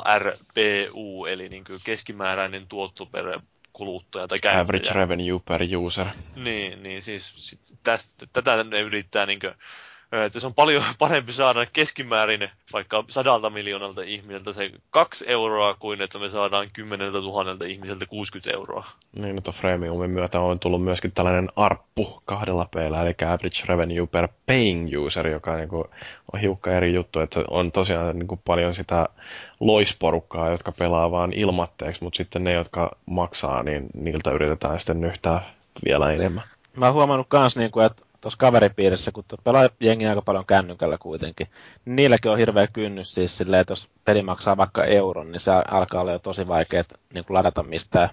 ARPU, 0.03 1.25
eli 1.25 1.49
niin 1.49 1.63
kuin 1.63 1.79
keskimääräinen 1.83 2.67
tuotto 2.67 3.05
per 3.05 3.39
kuluttaja 3.73 4.27
tai 4.27 4.39
käyttäjä. 4.39 4.61
Average 4.61 4.93
revenue 4.93 5.39
per 5.47 5.61
user. 5.77 6.07
Niin, 6.35 6.83
niin 6.83 7.01
siis 7.01 7.57
tästä, 7.83 8.25
tätä 8.33 8.63
ne 8.63 8.79
yrittää 8.81 9.25
niin 9.25 9.39
kuin, 9.39 9.53
että 10.11 10.39
se 10.39 10.47
on 10.47 10.53
paljon 10.53 10.83
parempi 10.99 11.31
saada 11.31 11.65
keskimäärin 11.65 12.49
vaikka 12.73 13.03
sadalta 13.09 13.49
miljoonalta 13.49 14.01
ihmiseltä 14.01 14.53
se 14.53 14.71
kaksi 14.89 15.25
euroa, 15.27 15.73
kuin 15.73 16.01
että 16.01 16.19
me 16.19 16.29
saadaan 16.29 16.67
kymmeneltä 16.73 17.21
tuhannelta 17.21 17.65
ihmiseltä 17.65 18.05
60 18.05 18.57
euroa. 18.57 18.85
Niin, 19.19 19.35
no 19.35 19.51
Freemiumin 19.51 20.09
myötä 20.09 20.39
on 20.39 20.59
tullut 20.59 20.83
myöskin 20.83 21.11
tällainen 21.11 21.49
arppu 21.55 22.21
kahdella 22.25 22.65
p 22.65 22.75
eli 22.75 23.27
average 23.27 23.63
revenue 23.65 24.07
per 24.07 24.27
paying 24.45 24.89
user, 25.05 25.27
joka 25.27 25.55
niin 25.55 25.69
kuin 25.69 25.83
on 26.33 26.39
hiukka 26.39 26.71
eri 26.71 26.93
juttu, 26.93 27.19
että 27.19 27.43
on 27.49 27.71
tosiaan 27.71 28.19
niin 28.19 28.27
kuin 28.27 28.41
paljon 28.45 28.75
sitä 28.75 29.09
loisporukkaa, 29.59 30.49
jotka 30.49 30.71
pelaa 30.79 31.11
vaan 31.11 31.33
ilmatteeksi, 31.33 32.03
mutta 32.03 32.17
sitten 32.17 32.43
ne, 32.43 32.53
jotka 32.53 32.91
maksaa, 33.05 33.63
niin 33.63 33.87
niiltä 33.93 34.31
yritetään 34.31 34.79
sitten 34.79 35.01
nyhtää 35.01 35.53
vielä 35.85 36.11
enemmän. 36.11 36.43
Mä 36.77 36.85
oon 36.85 36.95
huomannut 36.95 37.27
kans, 37.29 37.57
niin 37.57 37.71
kuin, 37.71 37.85
että 37.85 38.03
tuossa 38.21 38.37
kaveripiirissä, 38.37 39.11
kun 39.11 39.23
pelaa 39.43 39.69
jengi 39.79 40.07
aika 40.07 40.21
paljon 40.21 40.45
kännykällä 40.45 40.97
kuitenkin, 40.97 41.47
niin 41.85 41.95
niilläkin 41.95 42.31
on 42.31 42.37
hirveä 42.37 42.67
kynnys 42.67 43.13
siis 43.13 43.37
silleen, 43.37 43.61
että 43.61 43.71
jos 43.71 43.89
peli 44.05 44.21
maksaa 44.21 44.57
vaikka 44.57 44.83
euron, 44.83 45.31
niin 45.31 45.39
se 45.39 45.51
alkaa 45.51 46.01
olla 46.01 46.11
jo 46.11 46.19
tosi 46.19 46.47
vaikea 46.47 46.83
niin 47.13 47.25
kuin 47.25 47.35
ladata 47.35 47.63
mistään 47.63 48.09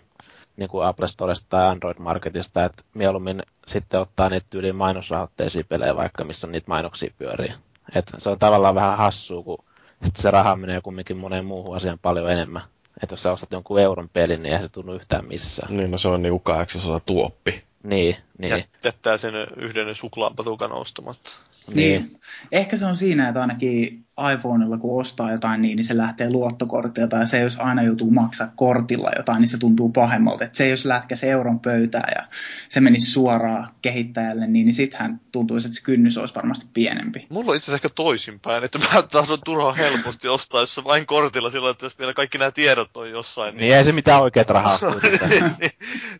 niin 0.56 0.68
kuin 0.68 0.86
Apple 0.86 1.08
Storesta 1.08 1.46
tai 1.48 1.66
Android 1.66 1.96
Marketista, 1.98 2.64
että 2.64 2.82
mieluummin 2.94 3.42
sitten 3.66 4.00
ottaa 4.00 4.28
niitä 4.28 4.58
yli 4.58 4.72
mainosrahoitteisia 4.72 5.64
pelejä 5.68 5.96
vaikka, 5.96 6.24
missä 6.24 6.46
niitä 6.46 6.68
mainoksia 6.68 7.14
pyörii. 7.18 7.52
Et 7.94 8.12
se 8.18 8.30
on 8.30 8.38
tavallaan 8.38 8.74
vähän 8.74 8.98
hassua, 8.98 9.42
kun 9.42 9.64
sitten 9.90 10.22
se 10.22 10.30
raha 10.30 10.56
menee 10.56 10.80
kumminkin 10.80 11.16
moneen 11.16 11.44
muuhun 11.44 11.76
asiaan 11.76 11.98
paljon 12.02 12.30
enemmän. 12.30 12.62
Että 13.02 13.12
jos 13.12 13.22
sä 13.22 13.32
ostat 13.32 13.52
jonkun 13.52 13.80
euron 13.80 14.08
pelin, 14.12 14.42
niin 14.42 14.54
ei 14.56 14.62
se 14.62 14.68
tunnu 14.68 14.94
yhtään 14.94 15.24
missään. 15.24 15.76
Niin, 15.76 15.90
no 15.90 15.98
se 15.98 16.08
on 16.08 16.22
niinku 16.22 16.38
kahdeksasosa 16.38 17.00
tuoppi. 17.06 17.64
Niin, 17.84 18.16
niin. 18.38 18.64
Jättää 18.84 19.16
sen 19.16 19.34
yhden 19.56 19.94
suklaapatukan 19.94 20.72
ostamatta. 20.72 21.30
Niin. 21.74 22.02
niin. 22.02 22.20
Ehkä 22.52 22.76
se 22.76 22.86
on 22.86 22.96
siinä, 22.96 23.28
että 23.28 23.40
ainakin 23.40 24.03
iPhoneilla 24.34 24.78
kun 24.78 25.00
ostaa 25.00 25.32
jotain 25.32 25.62
niin, 25.62 25.76
niin 25.76 25.84
se 25.84 25.96
lähtee 25.96 26.32
luottokortilta 26.32 27.16
ja 27.16 27.26
se 27.26 27.40
jos 27.40 27.56
aina 27.56 27.82
joutuu 27.82 28.10
maksaa 28.10 28.52
kortilla 28.56 29.10
jotain, 29.16 29.40
niin 29.40 29.48
se 29.48 29.58
tuntuu 29.58 29.88
pahemmalta. 29.88 30.44
Et 30.44 30.54
se 30.54 30.68
jos 30.68 30.84
lätkäisi 30.84 31.28
euron 31.28 31.60
pöytään 31.60 32.12
ja 32.16 32.26
se 32.68 32.80
menisi 32.80 33.10
suoraan 33.10 33.70
kehittäjälle, 33.82 34.46
niin, 34.46 34.66
niin 34.66 34.74
sittenhän 34.74 35.20
tuntuisi, 35.32 35.66
että 35.66 35.78
se 35.78 35.84
kynnys 35.84 36.18
olisi 36.18 36.34
varmasti 36.34 36.66
pienempi. 36.74 37.26
Mulla 37.30 37.50
on 37.50 37.56
itse 37.56 37.64
asiassa 37.64 37.86
ehkä 37.86 37.94
toisinpäin, 37.94 38.64
että 38.64 38.78
mä 38.78 39.02
tahdon 39.02 39.38
turhaan 39.44 39.76
helposti 39.76 40.28
ostaa, 40.28 40.60
jos 40.60 40.80
vain 40.84 41.06
kortilla 41.06 41.50
sillä, 41.50 41.70
että 41.70 41.86
jos 41.86 41.98
vielä 41.98 42.12
kaikki 42.12 42.38
nämä 42.38 42.50
tiedot 42.50 42.96
on 42.96 43.10
jossain. 43.10 43.54
Niin, 43.54 43.60
niin 43.60 43.76
ei 43.76 43.84
se 43.84 43.92
mitään 43.92 44.22
oikeat 44.22 44.50
rahaa 44.50 44.78
niin, 45.28 45.44
niin, 45.60 45.72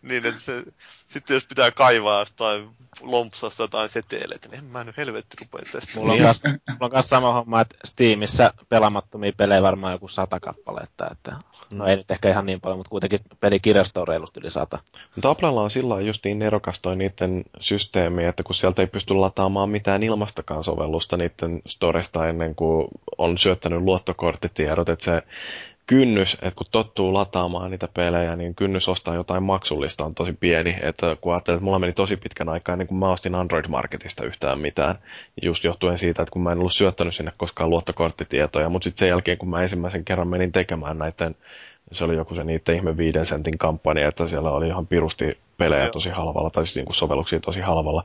niin, 0.03 0.27
että 0.27 0.41
se, 0.41 0.63
sitten 1.07 1.35
jos 1.35 1.47
pitää 1.47 1.71
kaivaa 1.71 2.19
jostain 2.19 2.69
lompsasta 3.01 3.63
jotain 3.63 3.89
seteleitä, 3.89 4.49
niin 4.49 4.59
en 4.59 4.65
mä 4.65 4.85
nyt 4.85 4.97
helvetti 4.97 5.37
rupea 5.41 5.73
tästä. 5.73 5.93
Mulla 5.95 6.13
on, 6.13 6.19
niin. 6.19 6.27
kas, 6.27 6.43
mulla 6.45 6.61
on 6.81 6.91
kas 6.91 7.09
sama 7.09 7.33
homma, 7.33 7.61
että 7.61 7.77
Steamissa 7.85 8.55
pelaamattomia 8.69 9.33
pelejä 9.37 9.63
varmaan 9.63 9.93
joku 9.93 10.09
sata 10.09 10.41
kappaletta, 10.41 11.07
että 11.13 11.37
no 11.71 11.87
ei 11.87 11.97
nyt 11.97 12.11
ehkä 12.11 12.29
ihan 12.29 12.47
niin 12.47 12.61
paljon, 12.61 12.79
mutta 12.79 12.91
kuitenkin 12.91 13.21
pelikirjasto 13.41 14.01
on 14.01 14.09
reilusti 14.09 14.41
yli 14.41 14.51
sata. 14.51 14.79
Mutta 15.15 15.31
Applella 15.31 15.63
on 15.63 15.71
sillä 15.71 16.01
justiin 16.01 16.39
nerokas 16.39 16.81
toi 16.81 16.97
niiden 16.97 17.45
systeemi, 17.61 18.25
että 18.25 18.43
kun 18.43 18.55
sieltä 18.55 18.83
ei 18.83 18.87
pysty 18.87 19.15
lataamaan 19.15 19.71
mitään 19.71 20.03
ilmastakaan 20.03 20.65
sovellusta 20.65 21.17
niiden 21.17 21.63
storesta 21.67 22.29
ennen 22.29 22.55
kuin 22.55 22.89
on 23.19 23.39
syöttänyt 23.39 23.83
luottokorttitiedot, 23.83 24.89
että 24.89 25.05
se 25.05 25.23
kynnys, 25.87 26.35
että 26.35 26.57
kun 26.57 26.67
tottuu 26.71 27.15
lataamaan 27.15 27.71
niitä 27.71 27.89
pelejä, 27.95 28.37
niin 28.37 28.55
kynnys 28.55 28.89
ostaa 28.89 29.15
jotain 29.15 29.43
maksullista 29.43 30.05
on 30.05 30.15
tosi 30.15 30.33
pieni. 30.33 30.77
Että 30.83 31.17
kun 31.21 31.33
ajattelin, 31.33 31.57
että 31.57 31.65
mulla 31.65 31.79
meni 31.79 31.93
tosi 31.93 32.17
pitkän 32.17 32.49
aikaa 32.49 32.73
ennen 32.73 32.89
kuin 32.89 32.99
mä 32.99 33.13
ostin 33.13 33.35
Android 33.35 33.69
Marketista 33.69 34.25
yhtään 34.25 34.59
mitään. 34.59 34.95
Just 35.43 35.65
johtuen 35.65 35.99
siitä, 35.99 36.23
että 36.23 36.33
kun 36.33 36.43
mä 36.43 36.53
en 36.53 36.59
ollut 36.59 36.73
syöttänyt 36.73 37.15
sinne 37.15 37.33
koskaan 37.37 37.71
luottokorttitietoja, 37.71 38.69
mutta 38.69 38.85
sitten 38.85 38.99
sen 38.99 39.09
jälkeen, 39.09 39.39
kun 39.39 39.49
mä 39.49 39.63
ensimmäisen 39.63 40.05
kerran 40.05 40.29
menin 40.29 40.53
tekemään 40.53 40.99
näiden 40.99 41.37
se 41.93 42.05
oli 42.05 42.17
joku 42.17 42.35
se 42.35 42.45
niiden 42.45 42.75
ihme 42.75 42.97
viiden 42.97 43.27
sentin 43.27 43.59
kampanja, 43.59 44.09
että 44.09 44.27
siellä 44.27 44.51
oli 44.51 44.67
ihan 44.67 44.87
pirusti 44.87 45.39
pelejä 45.59 45.91
tosi 45.91 46.11
halvalla, 46.11 46.51
tai 46.51 46.67
siis 46.67 46.77
niin 46.77 46.85
kuin 46.85 46.97
sovelluksia 46.97 47.41
tosi 47.41 47.61
halvalla, 47.61 48.05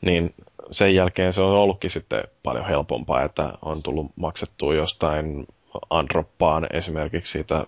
niin 0.00 0.34
sen 0.70 0.94
jälkeen 0.94 1.32
se 1.32 1.40
on 1.40 1.56
ollutkin 1.56 1.90
sitten 1.90 2.24
paljon 2.42 2.66
helpompaa, 2.66 3.24
että 3.24 3.52
on 3.62 3.82
tullut 3.82 4.06
maksettua 4.16 4.74
jostain 4.74 5.46
Androppaan 5.90 6.66
esimerkiksi 6.72 7.32
siitä 7.32 7.66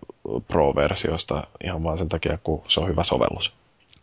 Pro-versiosta 0.49 1.47
ihan 1.65 1.85
vain 1.85 1.99
sen 1.99 2.09
takia, 2.09 2.39
kun 2.45 2.63
se 2.69 2.81
on 2.81 2.89
hyvä 2.89 3.05
sovellus. 3.05 3.53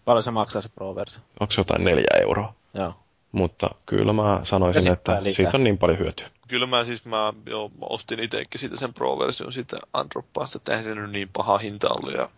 Paljon 0.05 0.23
se 0.23 0.31
maksaa 0.31 0.61
se 0.61 0.69
Pro-versio? 0.69 1.21
Onko 1.39 1.51
se 1.51 1.61
jotain 1.61 1.83
neljä 1.83 2.21
euroa? 2.21 2.53
Joo. 2.73 2.93
Mutta 3.31 3.69
kyllä 3.85 4.13
mä 4.13 4.39
sanoisin, 4.43 4.93
että 4.93 5.23
lisää. 5.23 5.35
siitä 5.35 5.57
on 5.57 5.63
niin 5.63 5.77
paljon 5.77 5.99
hyötyä. 5.99 6.27
Kyllä 6.47 6.65
mä 6.65 6.83
siis 6.83 7.05
mä 7.05 7.33
jo 7.45 7.71
ostin 7.81 8.19
itsekin 8.19 8.59
siitä 8.59 8.77
sen 8.77 8.93
Pro-version 8.93 9.53
siitä 9.53 9.77
Androppaasta, 9.93 10.57
että 10.57 10.71
eihän 10.71 10.83
se 10.83 10.95
nyt 10.95 11.11
niin 11.11 11.29
paha 11.33 11.57
hinta 11.57 11.89
ollut 11.89 12.13
ja 12.13 12.29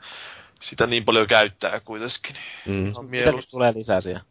sitä 0.59 0.87
niin 0.87 1.05
paljon 1.05 1.27
käyttää 1.27 1.79
kuitenkin. 1.79 2.35
Mm. 2.65 2.91
Mitä 3.09 3.31
tulee 3.51 3.73
lisää 3.73 4.01
siihen? 4.01 4.21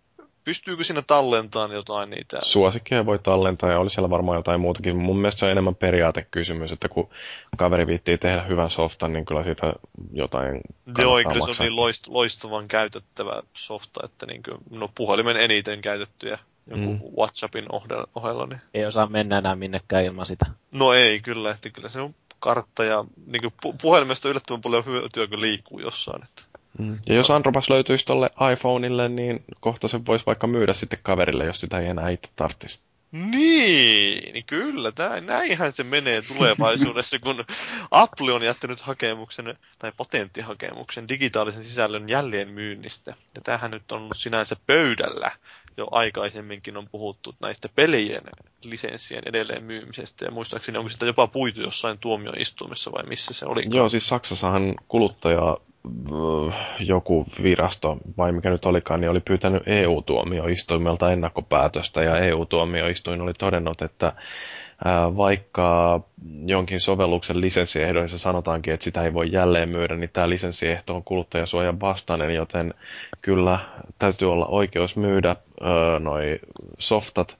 Pystyykö 0.45 0.85
siinä 0.85 1.03
tallentamaan 1.03 1.73
jotain 1.73 2.11
niitä? 2.11 2.39
Suosikkeja 2.43 3.07
voi 3.07 3.19
tallentaa 3.19 3.71
ja 3.71 3.79
oli 3.79 3.91
siellä 3.91 4.11
varmaan 4.11 4.39
jotain 4.39 4.61
muutakin. 4.61 4.99
Mun 4.99 5.17
mielestä 5.17 5.39
se 5.39 5.45
on 5.45 5.51
enemmän 5.51 5.75
periaatekysymys, 5.75 6.73
että 6.73 6.89
kun 6.89 7.09
kaveri 7.57 7.87
viittii 7.87 8.19
tehdä 8.19 8.43
hyvän 8.43 8.71
softan, 8.71 9.13
niin 9.13 9.25
kyllä 9.25 9.45
siitä 9.45 9.73
jotain 10.13 10.61
Joo, 10.99 11.17
kyllä 11.17 11.47
se 11.55 11.63
on 11.63 11.67
niin 11.67 11.77
loist, 11.77 12.09
loistavan 12.09 12.69
käytettävä 12.69 13.43
softa, 13.53 14.01
että 14.05 14.27
niin 14.27 14.43
kuin, 14.43 14.59
no 14.71 14.89
puhelimen 14.95 15.37
eniten 15.37 15.81
käytettyjä 15.81 16.39
joku 16.67 16.93
mm. 16.93 17.01
WhatsAppin 17.19 17.65
ohella. 18.15 18.47
Niin... 18.47 18.61
Ei 18.75 18.87
osaa 18.87 19.07
mennä 19.07 19.39
enää 19.39 19.57
minnekään 19.57 20.05
ilman 20.05 20.27
sitä. 20.27 20.47
No 20.75 20.93
ei 20.93 21.21
kyllä, 21.21 21.51
että 21.51 21.71
kyllä 21.71 21.89
se 21.89 22.01
on 22.01 22.15
kartta 22.39 22.85
ja 22.85 23.05
niin 23.27 23.43
kuin, 23.43 23.75
puhelimesta 23.83 24.29
yllättävän 24.29 24.61
paljon 24.61 24.85
hyötyä, 24.85 25.27
kun 25.27 25.41
liikkuu 25.41 25.79
jossain. 25.79 26.23
Että... 26.23 26.43
Mm. 26.79 26.99
Ja 27.09 27.15
jos 27.15 27.31
Andropas 27.31 27.71
löytyisi 27.71 28.07
tuolle 28.07 28.31
iPhoneille, 28.53 29.09
niin 29.09 29.45
kohta 29.61 29.89
se 29.89 30.01
voisi 30.07 30.27
vaikka 30.27 30.47
myydä 30.47 30.75
sitten 30.75 30.99
kaverille, 31.03 31.45
jos 31.45 31.61
sitä 31.61 31.79
ei 31.79 31.87
enää 31.87 32.09
itse 32.09 32.31
tarvitsisi. 32.37 32.79
Niin, 33.13 34.33
niin 34.33 34.45
kyllä, 34.47 34.93
tää, 34.93 35.21
näinhän 35.21 35.73
se 35.73 35.85
menee 35.85 36.23
tulevaisuudessa, 36.23 37.19
kun 37.19 37.45
Apple 37.91 38.33
on 38.33 38.43
jättänyt 38.43 38.81
hakemuksen 38.81 39.59
tai 39.79 39.93
patenttihakemuksen 39.97 41.09
digitaalisen 41.09 41.65
sisällön 41.65 42.09
jälleenmyynnistä. 42.09 43.15
Ja 43.35 43.41
tämähän 43.41 43.71
nyt 43.71 43.93
on 43.93 44.03
ollut 44.03 44.17
sinänsä 44.17 44.57
pöydällä 44.67 45.31
jo 45.77 45.89
aikaisemminkin 45.91 46.77
on 46.77 46.89
puhuttu 46.89 47.35
näistä 47.41 47.69
pelien 47.75 48.23
lisenssien 48.65 49.23
edelleen 49.27 49.65
myymisestä. 49.65 50.25
Ja 50.25 50.31
muistaakseni 50.31 50.79
onko 50.79 50.89
sitä 50.89 51.07
jopa 51.07 51.27
puitu 51.27 51.61
jossain 51.61 51.99
tuomioistuimessa 51.99 52.93
vai 52.93 53.03
missä 53.03 53.35
se 53.35 53.47
oli? 53.47 53.63
Joo, 53.71 53.89
siis 53.89 54.09
Saksassahan 54.09 54.75
kuluttaja 54.89 55.57
joku 56.81 57.27
virasto, 57.43 57.97
vai 58.19 58.33
mikä 58.33 58.51
nyt 58.51 58.67
olikaan, 58.67 59.01
niin 59.01 59.11
oli 59.11 59.21
pyytänyt 59.21 59.63
EU-tuomioistuimelta 59.67 61.13
ennakkopäätöstä, 61.13 62.03
ja 62.03 62.17
EU-tuomioistuin 62.17 63.21
oli 63.21 63.33
todennut, 63.39 63.83
että 63.83 64.13
vaikka 65.17 66.01
jonkin 66.47 66.81
sovelluksen 66.81 67.41
lisenssiehdoissa 67.41 68.19
sanotaankin, 68.19 68.75
että 68.75 68.85
sitä 68.85 69.03
ei 69.03 69.15
voi 69.15 69.33
jälleen 69.33 69.69
myydä, 69.69 69.97
niin 69.97 70.11
tämä 70.13 70.29
lisenssiehto 70.29 70.97
on 70.97 71.05
kuluttajasuojan 71.05 71.81
vastainen, 71.81 72.35
joten 72.35 72.75
kyllä 73.23 73.59
täytyy 73.99 74.33
olla 74.33 74.47
oikeus 74.47 74.97
myydä 74.97 75.37
noi 76.01 76.39
softat, 76.79 77.37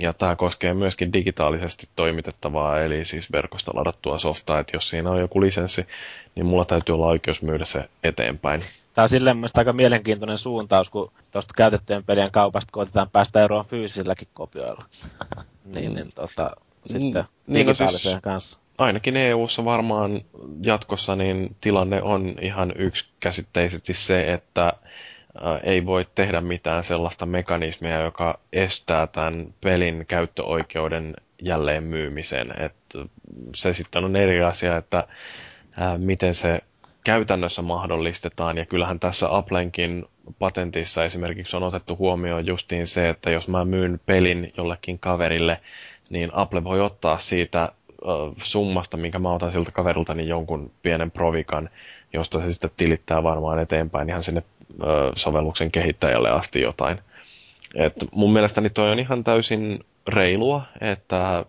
ja 0.00 0.12
tämä 0.12 0.36
koskee 0.36 0.74
myöskin 0.74 1.12
digitaalisesti 1.12 1.88
toimitettavaa, 1.96 2.80
eli 2.80 3.04
siis 3.04 3.32
verkosta 3.32 3.72
ladattua 3.74 4.18
softaa, 4.18 4.58
että 4.58 4.76
jos 4.76 4.90
siinä 4.90 5.10
on 5.10 5.20
joku 5.20 5.40
lisenssi, 5.40 5.86
niin 6.34 6.46
mulla 6.46 6.64
täytyy 6.64 6.94
olla 6.94 7.06
oikeus 7.06 7.42
myydä 7.42 7.64
se 7.64 7.88
eteenpäin. 8.04 8.64
Tämä 8.94 9.02
on 9.02 9.08
silleen 9.08 9.36
mielestäni 9.36 9.60
aika 9.60 9.72
mielenkiintoinen 9.72 10.38
suuntaus, 10.38 10.90
kun 10.90 11.12
tuosta 11.30 11.54
käytettyjen 11.56 12.04
pelien 12.04 12.30
kaupasta 12.30 12.72
koitetaan 12.72 13.10
päästä 13.10 13.44
eroon 13.44 13.64
fyysisilläkin 13.64 14.28
kopioilla. 14.34 14.84
niin, 15.64 15.94
niin 15.94 16.12
tota, 16.14 16.50
sitten 16.84 17.24
niin, 17.46 17.66
no 17.66 17.74
siis, 17.74 18.18
kanssa. 18.22 18.58
Ainakin 18.78 19.16
EU-ssa 19.16 19.64
varmaan 19.64 20.20
jatkossa 20.62 21.16
niin 21.16 21.56
tilanne 21.60 22.02
on 22.02 22.34
ihan 22.40 22.72
yksikäsitteisesti 22.76 23.94
se, 23.94 24.32
että 24.32 24.72
ei 25.62 25.86
voi 25.86 26.06
tehdä 26.14 26.40
mitään 26.40 26.84
sellaista 26.84 27.26
mekanismia, 27.26 28.00
joka 28.00 28.38
estää 28.52 29.06
tämän 29.06 29.46
pelin 29.60 30.04
käyttöoikeuden 30.08 31.14
jälleen 31.42 31.84
myymisen. 31.84 32.60
Et 32.60 32.74
se 33.54 33.72
sitten 33.72 34.04
on 34.04 34.16
eri 34.16 34.42
asia, 34.42 34.76
että 34.76 35.06
miten 35.98 36.34
se 36.34 36.60
käytännössä 37.04 37.62
mahdollistetaan. 37.62 38.58
Ja 38.58 38.66
kyllähän 38.66 39.00
tässä 39.00 39.36
Applenkin 39.36 40.04
patentissa 40.38 41.04
esimerkiksi 41.04 41.56
on 41.56 41.62
otettu 41.62 41.96
huomioon 41.96 42.46
justiin 42.46 42.86
se, 42.86 43.08
että 43.08 43.30
jos 43.30 43.48
mä 43.48 43.64
myyn 43.64 44.00
pelin 44.06 44.52
jollekin 44.56 44.98
kaverille, 44.98 45.60
niin 46.10 46.30
Apple 46.32 46.64
voi 46.64 46.80
ottaa 46.80 47.18
siitä 47.18 47.72
summasta, 48.42 48.96
minkä 48.96 49.18
mä 49.18 49.32
otan 49.34 49.52
siltä 49.52 49.70
kaverilta, 49.72 50.14
niin 50.14 50.28
jonkun 50.28 50.70
pienen 50.82 51.10
provikan, 51.10 51.70
josta 52.12 52.40
se 52.40 52.52
sitten 52.52 52.70
tilittää 52.76 53.22
varmaan 53.22 53.58
eteenpäin 53.58 54.08
ihan 54.08 54.22
sinne 54.22 54.42
sovelluksen 55.14 55.70
kehittäjälle 55.70 56.30
asti 56.30 56.60
jotain. 56.60 56.98
Et 57.74 57.94
mun 58.12 58.32
mielestäni 58.32 58.70
toi 58.70 58.92
on 58.92 58.98
ihan 58.98 59.24
täysin 59.24 59.84
reilua, 60.08 60.62
että 60.80 61.44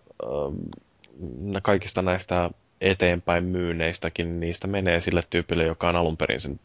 kaikista 1.62 2.02
näistä 2.02 2.50
eteenpäin 2.80 3.44
myyneistäkin, 3.44 4.40
niistä 4.40 4.66
menee 4.66 5.00
sille 5.00 5.22
tyypille, 5.30 5.64
joka 5.64 5.88
on 5.88 5.96
alun 5.96 6.16
perin 6.16 6.40
sen 6.40 6.60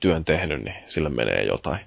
työn 0.00 0.24
tehnyt, 0.24 0.64
niin 0.64 0.76
sille 0.86 1.08
menee 1.08 1.44
jotain. 1.44 1.80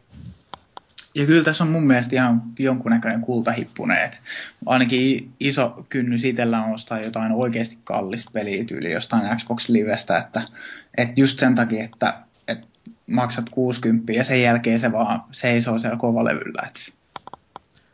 Ja 1.15 1.25
kyllä 1.25 1.43
tässä 1.43 1.63
on 1.63 1.69
mun 1.69 1.87
mielestä 1.87 2.15
ihan 2.15 2.41
jonkunnäköinen 2.59 3.21
kultahippune, 3.21 4.03
että 4.03 4.17
ainakin 4.65 5.31
iso 5.39 5.85
kynnys 5.89 6.25
itsellä 6.25 6.63
on 6.63 6.73
ostaa 6.73 6.99
jotain 7.01 7.31
oikeasti 7.31 7.77
kallista 7.83 8.31
peliä 8.33 8.63
tyyli 8.63 8.91
jostain 8.91 9.37
Xbox 9.37 9.69
Livestä, 9.69 10.17
että, 10.17 10.41
että 10.97 11.21
just 11.21 11.39
sen 11.39 11.55
takia, 11.55 11.83
että, 11.83 12.19
että 12.47 12.67
maksat 13.09 13.49
60 13.49 14.13
ja 14.13 14.23
sen 14.23 14.41
jälkeen 14.41 14.79
se 14.79 14.91
vaan 14.91 15.23
seisoo 15.31 15.77
siellä 15.77 15.97
kovalevyllä. 15.97 16.67
Että. 16.67 16.79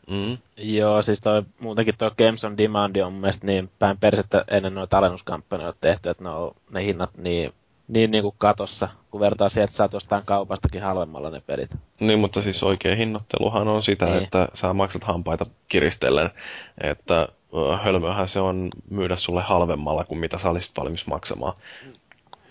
Mm. 0.10 0.38
Joo, 0.58 1.02
siis 1.02 1.20
toi, 1.20 1.44
muutenkin 1.60 1.98
tuo 1.98 2.12
Games 2.18 2.44
on 2.44 2.58
Demand 2.58 2.96
on 2.96 3.14
mun 3.14 3.22
mielestä 3.22 3.48
niin 3.48 3.70
päin 3.80 3.98
persettä 3.98 4.46
ennen 4.48 4.76
noita 4.76 4.98
alennuskampanjoita 4.98 5.80
tehty, 5.82 6.10
että 6.10 6.24
ne, 6.24 6.30
on, 6.30 6.52
ne 6.72 6.86
hinnat 6.86 7.18
niin 7.18 7.54
niin, 7.88 8.12
niin 8.12 8.24
kuin 8.24 8.36
katossa, 8.38 8.90
kun 9.12 9.22
vertaa 9.22 9.50
siihen, 9.50 9.64
että 9.64 9.76
saat 9.76 9.94
jostain 9.94 10.26
kaupastakin 10.26 10.82
halvemmalla 10.82 11.30
ne 11.30 11.42
pelit. 11.48 11.76
Niin, 12.00 12.20
mutta 12.20 12.42
siis 12.42 12.64
oikea 12.64 12.96
hinnoitteluhan 12.96 13.68
on 13.68 13.84
sitä, 13.84 14.06
niin. 14.06 14.24
että 14.24 14.48
sä 14.54 14.74
maksat 14.74 15.04
hampaita 15.04 15.46
kiristellen, 15.68 16.30
että 16.82 17.28
hölmöhän 17.84 18.28
se 18.28 18.40
on 18.40 18.70
myydä 18.90 19.16
sulle 19.16 19.42
halvemmalla 19.42 20.04
kuin 20.04 20.20
mitä 20.20 20.38
sä 20.38 20.50
olisit 20.50 20.72
valmis 20.78 21.08
maksamaan. 21.08 21.54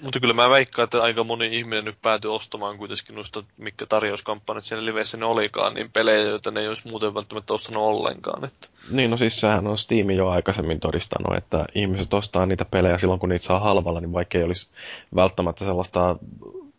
Mutta 0.05 0.21
kyllä 0.21 0.35
mä 0.35 0.51
veikkaan, 0.51 0.85
että 0.85 1.03
aika 1.03 1.25
moni 1.25 1.59
ihminen 1.59 1.85
nyt 1.85 2.03
päätyy 2.03 2.35
ostamaan 2.35 2.79
kuitenkin 2.79 3.15
noista, 3.15 3.45
mikä 3.57 3.87
tarjouskampanjat 3.87 4.65
siellä 4.65 4.85
liveissä 4.87 5.17
ne 5.17 5.25
olikaan, 5.25 5.75
niin 5.75 5.91
pelejä, 5.93 6.21
joita 6.21 6.51
ne 6.51 6.61
ei 6.61 6.69
olisi 6.69 6.89
muuten 6.89 7.15
välttämättä 7.15 7.55
ostanut 7.55 7.83
ollenkaan. 7.83 8.45
Että. 8.45 8.69
Niin, 8.91 9.11
no 9.11 9.17
siis 9.17 9.41
sehän 9.41 9.67
on 9.67 9.79
Steam 9.79 10.11
jo 10.11 10.29
aikaisemmin 10.29 10.81
todistanut, 10.81 11.37
että 11.37 11.65
ihmiset 11.75 12.15
ostaa 12.15 12.47
niitä 12.47 12.65
pelejä 12.65 12.99
silloin, 12.99 13.21
kun 13.21 13.29
niitä 13.29 13.45
saa 13.45 13.61
halvalla, 13.61 14.01
niin 14.01 14.13
vaikka 14.13 14.39
ei 14.39 14.45
olisi 14.45 14.69
välttämättä 15.15 15.65
sellaista 15.65 16.17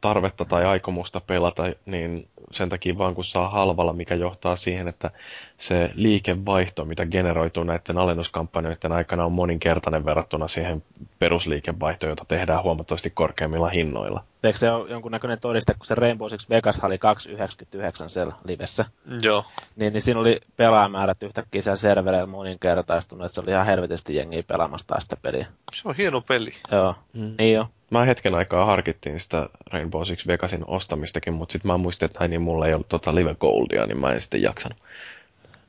tarvetta 0.05 0.45
tai 0.45 0.65
aikomusta 0.65 1.21
pelata, 1.21 1.63
niin 1.85 2.27
sen 2.51 2.69
takia 2.69 2.97
vaan 2.97 3.15
kun 3.15 3.25
saa 3.25 3.49
halvalla, 3.49 3.93
mikä 3.93 4.15
johtaa 4.15 4.55
siihen, 4.55 4.87
että 4.87 5.11
se 5.57 5.91
liikevaihto, 5.95 6.85
mitä 6.85 7.05
generoituu 7.05 7.63
näiden 7.63 7.97
alennuskampanjoiden 7.97 8.91
aikana, 8.91 9.25
on 9.25 9.31
moninkertainen 9.31 10.05
verrattuna 10.05 10.47
siihen 10.47 10.83
perusliikevaihtoon, 11.19 12.09
jota 12.09 12.25
tehdään 12.27 12.63
huomattavasti 12.63 13.09
korkeammilla 13.09 13.69
hinnoilla. 13.69 14.23
Eikö 14.45 14.59
se 14.59 14.71
ole 14.71 14.89
jonkunnäköinen 14.89 15.39
todiste, 15.39 15.73
kun 15.73 15.85
se 15.85 15.95
Rainbow 15.95 16.29
Six 16.29 16.49
Vegas 16.49 16.79
oli 16.83 16.95
2,99 16.95 18.09
siellä 18.09 18.33
livessä? 18.47 18.85
Joo. 19.21 19.45
Niin, 19.75 19.93
niin 19.93 20.01
siinä 20.01 20.19
oli 20.19 20.39
pelaajamäärät 20.57 21.23
yhtäkkiä 21.23 21.61
siellä 21.61 21.77
servereillä 21.77 22.27
moninkertaistunut, 22.27 23.25
että 23.25 23.35
se 23.35 23.41
oli 23.41 23.51
ihan 23.51 23.65
helvetisti 23.65 24.15
jengiä 24.15 24.43
pelaamassa 24.43 24.95
sitä 24.99 25.17
peliä. 25.21 25.47
Se 25.75 25.89
on 25.89 25.95
hieno 25.95 26.21
peli. 26.21 26.51
Joo, 26.71 26.95
mm. 27.13 27.35
niin 27.37 27.53
joo. 27.53 27.67
Mä 27.91 28.05
hetken 28.05 28.35
aikaa 28.35 28.65
harkittiin 28.65 29.19
sitä 29.19 29.49
Rainbow 29.71 30.03
Six 30.03 30.27
Vegasin 30.27 30.63
ostamistakin, 30.67 31.33
mutta 31.33 31.53
sitten 31.53 31.71
mä 31.71 31.77
muistin, 31.77 32.05
että 32.05 32.27
niin 32.27 32.41
mulla 32.41 32.67
ei 32.67 32.73
ollut 32.73 32.89
tota 32.89 33.15
Live 33.15 33.35
Goldia, 33.35 33.85
niin 33.85 33.99
mä 33.99 34.11
en 34.11 34.21
sitten 34.21 34.41
jaksanut. 34.41 34.77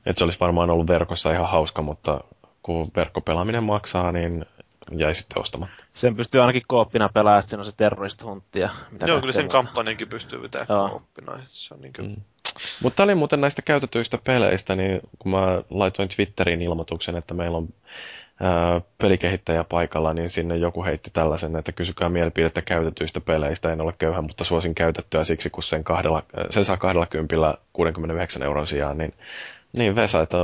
Et 0.06 0.16
se 0.16 0.24
olisi 0.24 0.40
varmaan 0.40 0.70
ollut 0.70 0.88
verkossa 0.88 1.32
ihan 1.32 1.48
hauska, 1.48 1.82
mutta 1.82 2.20
kun 2.62 2.88
verkkopelaaminen 2.96 3.64
maksaa, 3.64 4.12
niin 4.12 4.46
jäi 4.92 5.14
sitten 5.14 5.40
ostamatta. 5.40 5.84
Sen 5.92 6.16
pystyy 6.16 6.40
ainakin 6.40 6.62
kooppina 6.66 7.08
pelaamaan, 7.08 7.38
että 7.38 7.50
siinä 7.50 7.60
on 7.60 7.64
se 7.66 7.76
terroristhuntti. 7.76 8.60
Ja 8.60 8.68
mitä 8.90 9.06
Joo, 9.06 9.20
kyllä 9.20 9.32
sen 9.32 9.48
kampanjankin 9.48 10.08
pystyy 10.08 10.42
vetämään 10.42 10.90
kooppina. 10.90 11.32
Se 11.46 11.74
on 11.74 11.80
niin 11.80 11.92
kuin... 11.92 12.08
mm. 12.08 12.16
Mutta 12.82 13.02
oli 13.02 13.14
muuten 13.14 13.40
näistä 13.40 13.62
käytetyistä 13.62 14.18
peleistä, 14.24 14.76
niin 14.76 15.00
kun 15.18 15.32
mä 15.32 15.62
laitoin 15.70 16.08
Twitteriin 16.08 16.62
ilmoituksen, 16.62 17.16
että 17.16 17.34
meillä 17.34 17.56
on 17.56 17.68
ää, 18.40 18.80
pelikehittäjä 18.98 19.64
paikalla, 19.64 20.14
niin 20.14 20.30
sinne 20.30 20.56
joku 20.56 20.84
heitti 20.84 21.10
tällaisen, 21.12 21.56
että 21.56 21.72
kysykää 21.72 22.08
mielipidettä 22.08 22.62
käytetyistä 22.62 23.20
peleistä. 23.20 23.72
En 23.72 23.80
ole 23.80 23.94
köyhä, 23.98 24.22
mutta 24.22 24.44
suosin 24.44 24.74
käytettyä 24.74 25.24
siksi, 25.24 25.50
kun 25.50 25.62
sen, 25.62 25.84
kahdella, 25.84 26.22
sen 26.50 26.64
saa 26.64 26.76
20 26.76 27.58
69 27.72 28.42
euron 28.42 28.66
sijaan, 28.66 28.98
niin 28.98 29.14
niin 29.76 29.96
Vesa, 29.96 30.22
että 30.22 30.36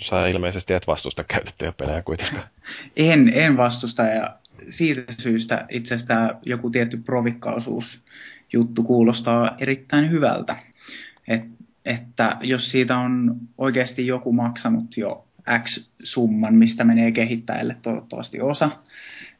sä 0.00 0.26
ilmeisesti 0.26 0.74
et 0.74 0.86
vastusta 0.86 1.24
käytettyjä 1.24 1.72
pelejä 1.72 2.02
kuitenkaan. 2.02 2.46
En, 2.96 3.32
en 3.34 3.56
vastusta 3.56 4.02
ja 4.02 4.36
siitä 4.70 5.12
syystä 5.18 5.66
itse 5.68 5.96
joku 6.46 6.70
tietty 6.70 6.96
provikkaisuus 6.96 8.02
juttu 8.52 8.82
kuulostaa 8.82 9.56
erittäin 9.58 10.10
hyvältä. 10.10 10.56
Et, 11.28 11.44
että 11.84 12.36
jos 12.40 12.70
siitä 12.70 12.98
on 12.98 13.36
oikeasti 13.58 14.06
joku 14.06 14.32
maksanut 14.32 14.96
jo 14.96 15.26
X 15.62 15.90
summan, 16.02 16.54
mistä 16.54 16.84
menee 16.84 17.12
kehittäjälle 17.12 17.76
toivottavasti 17.82 18.40
osa, 18.40 18.70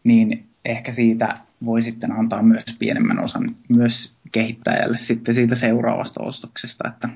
niin 0.05 0.47
ehkä 0.65 0.93
siitä 0.93 1.39
voi 1.65 1.83
sitten 1.83 2.13
antaa 2.13 2.43
myös 2.43 2.65
pienemmän 2.79 3.19
osan 3.19 3.57
myös 3.69 4.16
kehittäjälle 4.37 4.97
sitten 4.97 5.35
siitä 5.35 5.55
seuraavasta 5.55 6.23
ostoksesta. 6.23 6.89
Että 6.89 7.09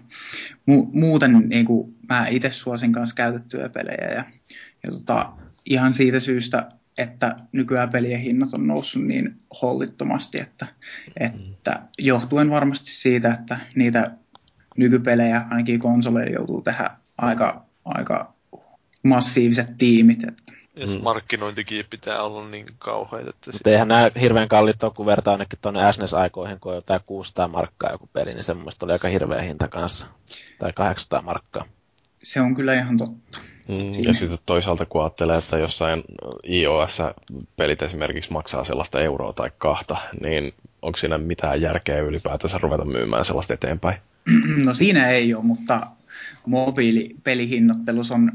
mu- 0.71 0.91
muuten 0.93 1.45
niin 1.49 1.67
kuin 1.67 1.95
mä 2.09 2.27
itse 2.27 2.51
suosin 2.51 2.93
kanssa 2.93 3.17
käytettyjä 3.17 3.69
pelejä 3.69 4.15
ja, 4.15 4.25
ja 4.87 4.93
tota, 4.93 5.33
ihan 5.67 5.93
siitä 5.93 6.21
syystä, 6.21 6.69
että 6.99 7.37
nykyään 7.53 7.91
pelien 7.91 8.21
hinnat 8.21 8.55
on 8.55 8.67
noussut 8.67 9.05
niin 9.05 9.41
hollittomasti, 9.63 10.41
että, 10.41 10.67
että 11.21 11.83
johtuen 11.99 12.51
varmasti 12.51 12.91
siitä, 12.91 13.33
että 13.35 13.59
niitä 13.75 14.11
nykypelejä 14.77 15.45
ainakin 15.51 15.81
konsoleilla 15.81 16.35
joutuu 16.35 16.63
tehdä 16.63 16.91
aika, 17.19 17.67
aika 17.85 18.35
massiiviset 19.05 19.79
tiimit. 19.79 20.29
Että. 20.29 20.53
Ja 20.77 20.87
se 20.89 20.97
mm. 20.97 21.03
markkinointikin 21.03 21.85
pitää 21.91 22.23
olla 22.23 22.49
niin 22.49 22.67
kauheita. 22.79 23.31
Että 23.31 23.51
Mutta 23.53 23.71
eihän 23.71 23.89
nämä 23.89 24.11
hirveän 24.21 24.49
kalliit 24.49 24.83
ole, 24.83 24.93
kun 24.97 25.07
vertaa 25.07 25.33
ainakin 25.33 25.59
tuonne 25.63 25.93
SNES-aikoihin, 25.93 26.61
kun 26.61 26.73
on 26.73 26.77
jotain 26.77 27.01
600 27.07 27.49
markkaa 27.49 27.93
joku 27.93 28.09
peli, 28.13 28.35
niin 28.35 28.45
semmoista 28.45 28.87
oli 28.87 28.93
aika 28.93 29.09
hirveä 29.09 29.43
hinta 29.43 29.69
kanssa. 29.69 30.07
Tai 30.59 30.73
800 30.73 31.23
markkaa. 31.23 31.65
Se 32.23 32.41
on 32.41 32.55
kyllä 32.55 32.75
ihan 32.75 32.97
totta. 32.97 33.41
Mm, 33.69 33.93
ja 34.07 34.15
sitten 34.15 34.39
toisaalta 34.47 34.87
kun 34.87 35.03
ajattelee, 35.03 35.39
että 35.39 35.59
jossain 35.59 36.05
iOS-pelit 36.49 37.83
esimerkiksi 37.83 38.33
maksaa 38.33 38.65
sellaista 38.65 39.01
euroa 39.01 39.33
tai 39.33 39.51
kahta, 39.59 39.97
niin 40.21 40.55
onko 40.83 40.97
siinä 40.97 41.19
mitään 41.19 41.61
järkeä 41.61 41.99
ylipäätänsä 41.99 42.59
ruveta 42.59 42.85
myymään 42.85 43.25
sellaista 43.25 43.55
eteenpäin? 43.55 43.97
No 44.65 44.75
siinä 44.75 45.11
ei 45.11 45.35
ole, 45.35 45.45
mutta 45.45 45.81
mobiilipelihinnoittelussa 46.47 48.15
on 48.15 48.33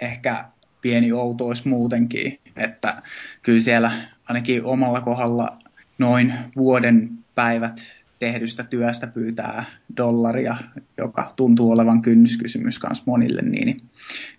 ehkä 0.00 0.44
pieni 0.82 1.12
outous 1.12 1.64
muutenkin, 1.64 2.38
että 2.56 2.94
kyllä 3.42 3.60
siellä 3.60 3.92
ainakin 4.28 4.64
omalla 4.64 5.00
kohdalla 5.00 5.58
noin 5.98 6.34
vuoden 6.56 7.10
päivät 7.34 7.80
tehdystä 8.18 8.64
työstä 8.64 9.06
pyytää 9.06 9.64
dollaria, 9.96 10.56
joka 10.98 11.32
tuntuu 11.36 11.70
olevan 11.70 12.02
kynnyskysymys 12.02 12.80
myös 12.82 13.06
monille, 13.06 13.42
niin 13.42 13.76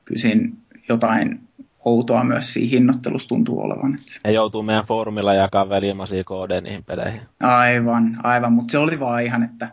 kyllä 0.05 0.21
siinä 0.21 0.49
jotain 0.89 1.39
outoa 1.85 2.23
myös 2.23 2.53
siinä 2.53 2.69
hinnoittelussa 2.69 3.29
tuntuu 3.29 3.61
olevan. 3.61 3.97
Ja 4.23 4.31
joutuu 4.31 4.63
meidän 4.63 4.85
foorumilla 4.85 5.33
jakaa 5.33 5.69
veljimaisia 5.69 6.23
koodeja 6.23 6.61
niihin 6.61 6.83
peleihin. 6.83 7.21
Aivan, 7.39 8.17
aivan, 8.23 8.53
mutta 8.53 8.71
se 8.71 8.77
oli 8.77 8.99
vaan 8.99 9.23
ihan, 9.23 9.43
että 9.43 9.69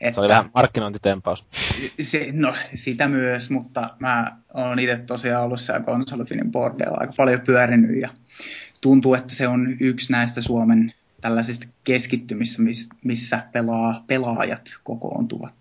että, 0.00 0.14
se 0.14 0.20
oli 0.20 0.28
vähän 0.28 0.50
markkinointitempaus. 0.54 1.44
Se, 2.00 2.26
no, 2.32 2.54
sitä 2.74 3.08
myös, 3.08 3.50
mutta 3.50 3.90
mä 3.98 4.36
oon 4.54 4.78
itse 4.78 4.96
tosiaan 4.96 5.44
ollut 5.44 5.60
siellä 5.60 5.84
konsolifinin 5.84 6.52
bordeilla 6.52 6.96
aika 7.00 7.12
paljon 7.16 7.40
pyörinyt 7.40 8.00
ja 8.00 8.08
tuntuu, 8.80 9.14
että 9.14 9.34
se 9.34 9.48
on 9.48 9.76
yksi 9.80 10.12
näistä 10.12 10.40
Suomen 10.40 10.92
tällaisista 11.20 11.66
keskittymistä, 11.84 12.62
missä 13.04 13.42
pelaa, 13.52 14.04
pelaajat 14.06 14.70
kokoontuvat. 14.82 15.54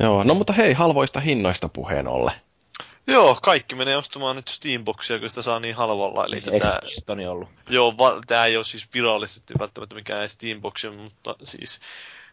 Joo, 0.00 0.24
no 0.24 0.34
mutta 0.34 0.52
hei, 0.52 0.72
halvoista 0.72 1.20
hinnoista 1.20 1.68
puheen 1.68 2.08
olle. 2.08 2.32
Joo, 3.06 3.38
kaikki 3.42 3.74
menee 3.74 3.96
ostamaan 3.96 4.36
nyt 4.36 4.48
Steamboxia, 4.48 5.18
kun 5.18 5.28
sitä 5.28 5.42
saa 5.42 5.60
niin 5.60 5.74
halvalla. 5.74 6.26
Eli 6.26 6.36
Eikö 6.36 6.50
tätä... 7.06 7.30
ollut? 7.30 7.48
Joo, 7.68 7.98
va- 7.98 8.20
tämä 8.26 8.44
ei 8.44 8.56
ole 8.56 8.64
siis 8.64 8.88
virallisesti 8.94 9.54
välttämättä 9.58 9.94
mikään 9.94 10.28
Steamboxia, 10.28 10.92
mutta 10.92 11.34
siis 11.44 11.80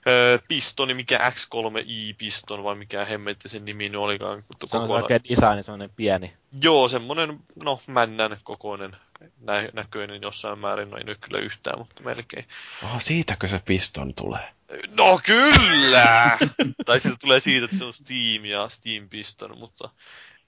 öö, 0.08 0.40
pistoni, 0.48 0.94
mikä 0.94 1.18
X3i-piston 1.18 2.64
vai 2.64 2.76
mikä 2.76 3.06
hemmetti 3.06 3.50
sen 3.50 3.66
nimi 3.66 3.90
nyt 3.90 4.02
olikaan. 4.02 4.44
Mutta 4.48 4.68
se 4.68 4.78
on 4.78 4.84
kokonaan... 4.84 5.04
oikein 5.04 5.22
design, 5.30 5.64
semmoinen 5.64 5.90
pieni. 5.96 6.34
Joo, 6.62 6.88
semmoinen, 6.88 7.40
no, 7.64 7.82
männän 7.88 8.38
kokoinen 8.44 8.96
nä- 9.40 9.70
näköinen 9.74 10.22
jossain 10.22 10.60
määrin, 10.60 10.90
no 10.90 10.98
ei 10.98 11.04
nyt 11.04 11.18
kyllä 11.22 11.40
yhtään, 11.40 11.80
mutta 11.80 12.04
melkein. 12.04 12.48
Oh, 12.84 13.02
siitäkö 13.02 13.48
se 13.48 13.62
piston 13.66 14.14
tulee? 14.14 14.54
No 14.98 15.20
kyllä! 15.26 16.38
tai 16.86 17.00
sitten 17.00 17.20
tulee 17.22 17.40
siitä, 17.40 17.66
että 17.66 17.78
se 17.78 17.86
on 17.86 17.94
Steam 17.94 18.46
ja 18.46 18.70
Steam 18.70 19.10
piston, 19.10 19.58
mutta 19.58 19.90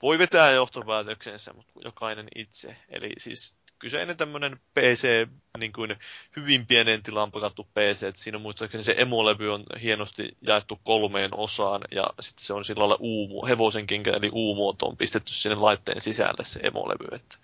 voi 0.02 0.18
vetää 0.18 0.52
johtopäätöksensä, 0.52 1.54
mutta 1.54 1.72
jokainen 1.84 2.28
itse. 2.36 2.76
Eli 2.90 3.12
siis 3.18 3.58
kyseinen 3.80 4.18
tämmöinen 4.18 4.60
PC, 4.74 5.28
niin 5.58 5.74
kuin 5.74 5.96
hyvin 6.36 6.66
pienen 6.66 7.04
tilaan 7.04 7.32
pakattu 7.32 7.64
PC, 7.64 8.04
että 8.04 8.22
siinä 8.22 8.38
muistaakseni 8.38 8.84
se 8.84 8.96
emolevy 8.98 9.54
on 9.54 9.64
hienosti 9.82 10.38
jaettu 10.42 10.80
kolmeen 10.84 11.36
osaan, 11.38 11.82
ja 11.92 12.04
sitten 12.20 12.46
se 12.46 12.54
on 12.54 12.66
sillä 12.66 12.82
lailla 12.82 12.98
uumu, 13.00 13.46
hevosen 13.46 13.88
kenkä, 13.88 14.12
eli 14.12 14.30
U-muoto 14.34 14.86
on 14.86 14.98
pistetty 14.98 15.34
sinne 15.34 15.56
laitteen 15.56 16.02
sisälle 16.02 16.46
se 16.46 16.60
emolevy, 16.64 17.08
että 17.12 17.38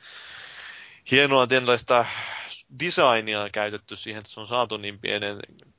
hienoa 1.11 1.47
tällaista 1.47 2.05
designia 2.79 3.49
käytetty 3.51 3.95
siihen, 3.95 4.19
että 4.19 4.31
se 4.31 4.39
on 4.39 4.47
saatu 4.47 4.77
niin 4.77 4.99
pienen 4.99 5.37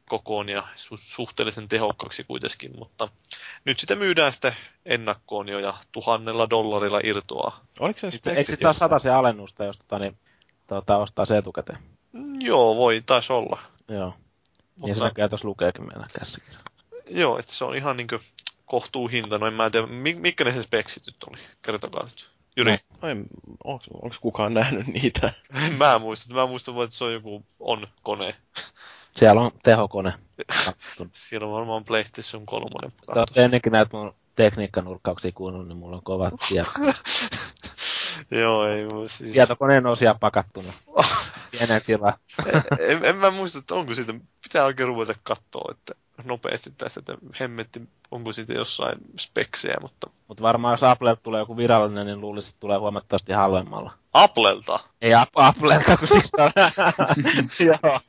kokoon 0.08 0.48
ja 0.48 0.62
su- 0.74 0.96
suhteellisen 1.00 1.68
tehokkaaksi 1.68 2.24
kuitenkin, 2.24 2.78
mutta 2.78 3.08
nyt 3.64 3.78
sitä 3.78 3.94
myydään 3.94 4.32
sitten 4.32 4.56
ennakkoon 4.86 5.48
jo 5.48 5.58
ja 5.58 5.74
tuhannella 5.92 6.50
dollarilla 6.50 7.00
irtoa. 7.04 7.60
Oliko 7.80 7.98
se 7.98 8.06
Eikö 8.06 8.42
sitten 8.42 8.74
saa 8.74 8.98
se 8.98 9.10
alennusta, 9.10 9.64
jos 9.64 9.78
tota, 9.78 9.98
niin, 9.98 10.18
tota, 10.66 10.96
ostaa 10.96 11.24
se 11.24 11.36
etukäteen? 11.36 11.78
Joo, 12.40 12.76
voi, 12.76 13.02
taisi 13.06 13.32
olla. 13.32 13.58
Joo. 13.88 14.06
Mutta... 14.06 14.86
Niin 14.86 14.94
se 14.94 15.04
näkee 15.04 15.28
tuossa 15.28 15.48
lukeekin 15.48 15.86
meillä 15.86 16.06
käsissä. 16.18 16.58
Joo, 17.10 17.38
että 17.38 17.52
se 17.52 17.64
on 17.64 17.76
ihan 17.76 17.96
niin 17.96 18.08
kohtuu 18.64 19.08
hinta. 19.08 19.38
No 19.38 19.46
en 19.46 19.54
mä 19.54 19.70
tiedä, 19.70 19.86
mitkä 20.16 20.44
ne 20.44 20.52
se 20.52 20.62
speksit 20.62 21.06
nyt 21.06 21.16
oli? 21.30 21.38
Kertokaa 21.62 22.04
nyt. 22.04 22.30
Jyri. 22.56 22.78
No, 23.02 23.08
onko, 23.64 23.84
onko 24.02 24.16
kukaan 24.20 24.54
nähnyt 24.54 24.86
niitä? 24.86 25.32
En 25.54 25.72
mä 25.78 25.98
muista. 25.98 26.34
Mä 26.34 26.46
muistan 26.46 26.74
vaan, 26.74 26.84
että 26.84 26.96
se 26.96 27.04
on 27.04 27.12
joku 27.12 27.44
on-kone. 27.60 28.34
Siellä 29.16 29.40
on 29.40 29.50
tehokone. 29.62 30.14
Siellä 31.28 31.46
on 31.46 31.52
varmaan 31.52 31.84
PlayStation 31.84 32.46
3. 32.46 32.90
Te 33.12 33.18
olette 33.18 33.44
ennenkin 33.44 33.72
näitä 33.72 33.96
mun 33.96 34.14
tekniikkanurkkauksia 34.34 35.32
kuunnellut, 35.34 35.68
niin 35.68 35.78
mulla 35.78 35.96
on 35.96 36.02
kovat 36.02 36.34
tiedot. 36.48 36.72
Joo, 38.42 38.66
ei 38.66 38.84
siis... 39.06 39.32
Tietokoneen 39.32 39.86
osia 39.86 40.14
pakattuna. 40.20 40.72
Pienen 41.50 41.82
tila. 41.86 42.18
en, 42.78 43.04
en, 43.04 43.16
mä 43.16 43.30
muista, 43.30 43.58
että 43.58 43.74
onko 43.74 43.94
siitä, 43.94 44.14
pitää 44.42 44.64
oikein 44.64 44.86
ruveta 44.86 45.14
katsoa, 45.22 45.70
että 45.70 45.94
nopeasti 46.24 46.70
tästä, 46.70 47.00
että 47.00 47.14
hemmetti, 47.40 47.82
onko 48.10 48.32
siitä 48.32 48.52
jossain 48.52 48.98
speksejä, 49.18 49.76
mutta... 49.80 50.10
Mutta 50.28 50.42
varmaan 50.42 50.72
jos 50.72 50.82
Applelta 50.82 51.22
tulee 51.22 51.40
joku 51.40 51.56
virallinen, 51.56 52.06
niin 52.06 52.20
luulisin, 52.20 52.50
että 52.50 52.60
tulee 52.60 52.78
huomattavasti 52.78 53.32
halvemmalla. 53.32 53.92
Applelta? 54.12 54.80
Ei 55.02 55.14
Ap- 55.14 55.28
Applelta, 55.36 55.96
kun 55.96 56.08
siis 56.08 56.32
on... 56.38 56.52
joo. 57.66 58.00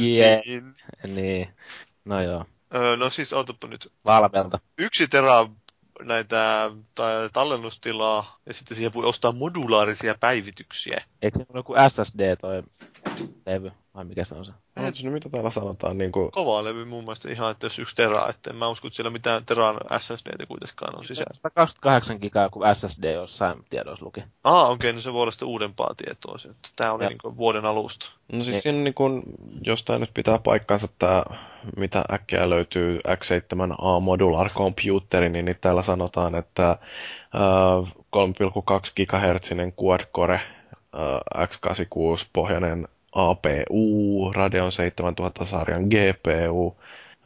Yeah. 0.00 0.42
Niin. 0.46 0.74
Niin. 1.06 1.48
No 2.04 2.20
joo. 2.20 2.44
Öö, 2.74 2.96
no 2.96 3.10
siis, 3.10 3.32
ootapa 3.32 3.68
nyt. 3.68 3.92
Valvelta. 4.04 4.58
Yksi 4.78 5.08
tera 5.08 5.48
näitä 6.04 6.70
tai 6.94 7.30
tallennustilaa, 7.32 8.38
ja 8.46 8.52
sitten 8.52 8.76
siihen 8.76 8.94
voi 8.94 9.04
ostaa 9.04 9.32
modulaarisia 9.32 10.14
päivityksiä. 10.20 11.04
Eikö 11.22 11.38
se 11.38 11.46
ole 11.48 11.58
joku 11.58 11.74
SSD 11.88 12.36
toi 12.36 12.62
levy, 13.46 13.72
vai 13.94 14.04
mikä 14.04 14.24
se 14.24 14.34
on 14.34 14.44
se? 14.44 14.52
No, 14.76 14.82
se 14.92 15.02
nyt 15.02 15.12
mitä 15.12 15.28
täällä 15.28 15.50
sanotaan, 15.50 15.98
niin 15.98 16.12
kuin... 16.12 16.30
Kova 16.30 16.64
levy 16.64 16.84
mun 16.84 17.04
mielestä 17.04 17.30
ihan, 17.30 17.50
että 17.50 17.66
jos 17.66 17.78
yksi 17.78 17.96
tera, 17.96 18.28
että 18.28 18.50
en 18.50 18.56
mä 18.56 18.68
usko, 18.68 18.86
että 18.86 18.96
siellä 18.96 19.10
mitään 19.10 19.44
teran 19.44 19.76
SSDtä 19.98 20.46
kuitenkaan 20.48 20.94
on 20.98 21.06
sisällä. 21.06 21.34
128 21.34 22.18
gigaa 22.22 22.48
kuin 22.48 22.74
SSD 22.74 23.12
jossain 23.12 23.64
tiedoissa 23.70 24.04
luki. 24.04 24.22
Ah, 24.44 24.70
okei, 24.70 24.72
okay, 24.72 24.92
no 24.92 25.00
se 25.00 25.12
voi 25.12 25.22
olla 25.22 25.32
sitten 25.32 25.48
uudempaa 25.48 25.94
tietoa. 25.96 26.38
Että 26.50 26.68
tämä 26.76 26.92
oli 26.92 27.06
niin 27.06 27.36
vuoden 27.36 27.64
alusta. 27.64 28.10
No 28.32 28.42
siis 28.42 28.46
niin. 28.46 28.62
siinä 28.62 28.78
niin 28.78 28.94
kuin, 28.94 29.22
jos 29.64 29.82
tämä 29.82 29.98
nyt 29.98 30.10
pitää 30.14 30.38
paikkansa 30.38 30.88
tämä, 30.98 31.24
mitä 31.76 32.04
äkkiä 32.12 32.50
löytyy 32.50 32.98
X7A 33.08 34.00
Modular 34.00 34.50
Computeri, 34.50 35.28
niin, 35.28 35.44
niin 35.44 35.56
täällä 35.60 35.82
sanotaan, 35.82 36.34
että 36.34 36.70
äh, 36.70 37.92
3,2 38.16 38.92
GHz 38.96 39.50
quad-core 39.80 40.40
äh, 40.94 41.46
X86-pohjainen 41.46 42.88
APU, 43.12 44.32
Radeon 44.32 44.70
7000-sarjan 44.72 45.82
GPU, 45.82 46.76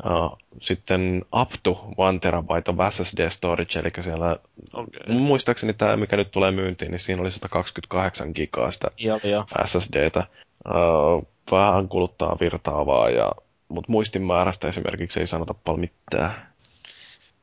Uh, 0.04 0.38
sitten 0.60 1.24
up 1.40 1.50
to 1.62 1.88
1 2.10 2.20
terabyte 2.20 2.70
of 2.70 2.76
SSD 2.90 3.30
storage, 3.30 3.78
eli 3.78 3.90
siellä 4.00 4.36
okay. 4.72 5.14
muistaakseni 5.14 5.74
tämä, 5.74 5.96
mikä 5.96 6.16
nyt 6.16 6.30
tulee 6.30 6.50
myyntiin, 6.50 6.90
niin 6.90 6.98
siinä 6.98 7.22
oli 7.22 7.30
128 7.30 8.30
gigaa 8.34 8.70
sitä 8.70 8.88
joo, 8.98 9.20
joo. 9.24 9.44
SSDtä. 9.64 10.24
Uh, 10.68 11.26
vähän 11.50 11.88
kuluttaa 11.88 12.36
virtaavaa, 12.40 13.10
ja, 13.10 13.32
mutta 13.68 13.92
muistinmäärästä 13.92 14.68
esimerkiksi 14.68 15.20
ei 15.20 15.26
sanota 15.26 15.54
paljon 15.54 15.80
mitään. 15.80 16.52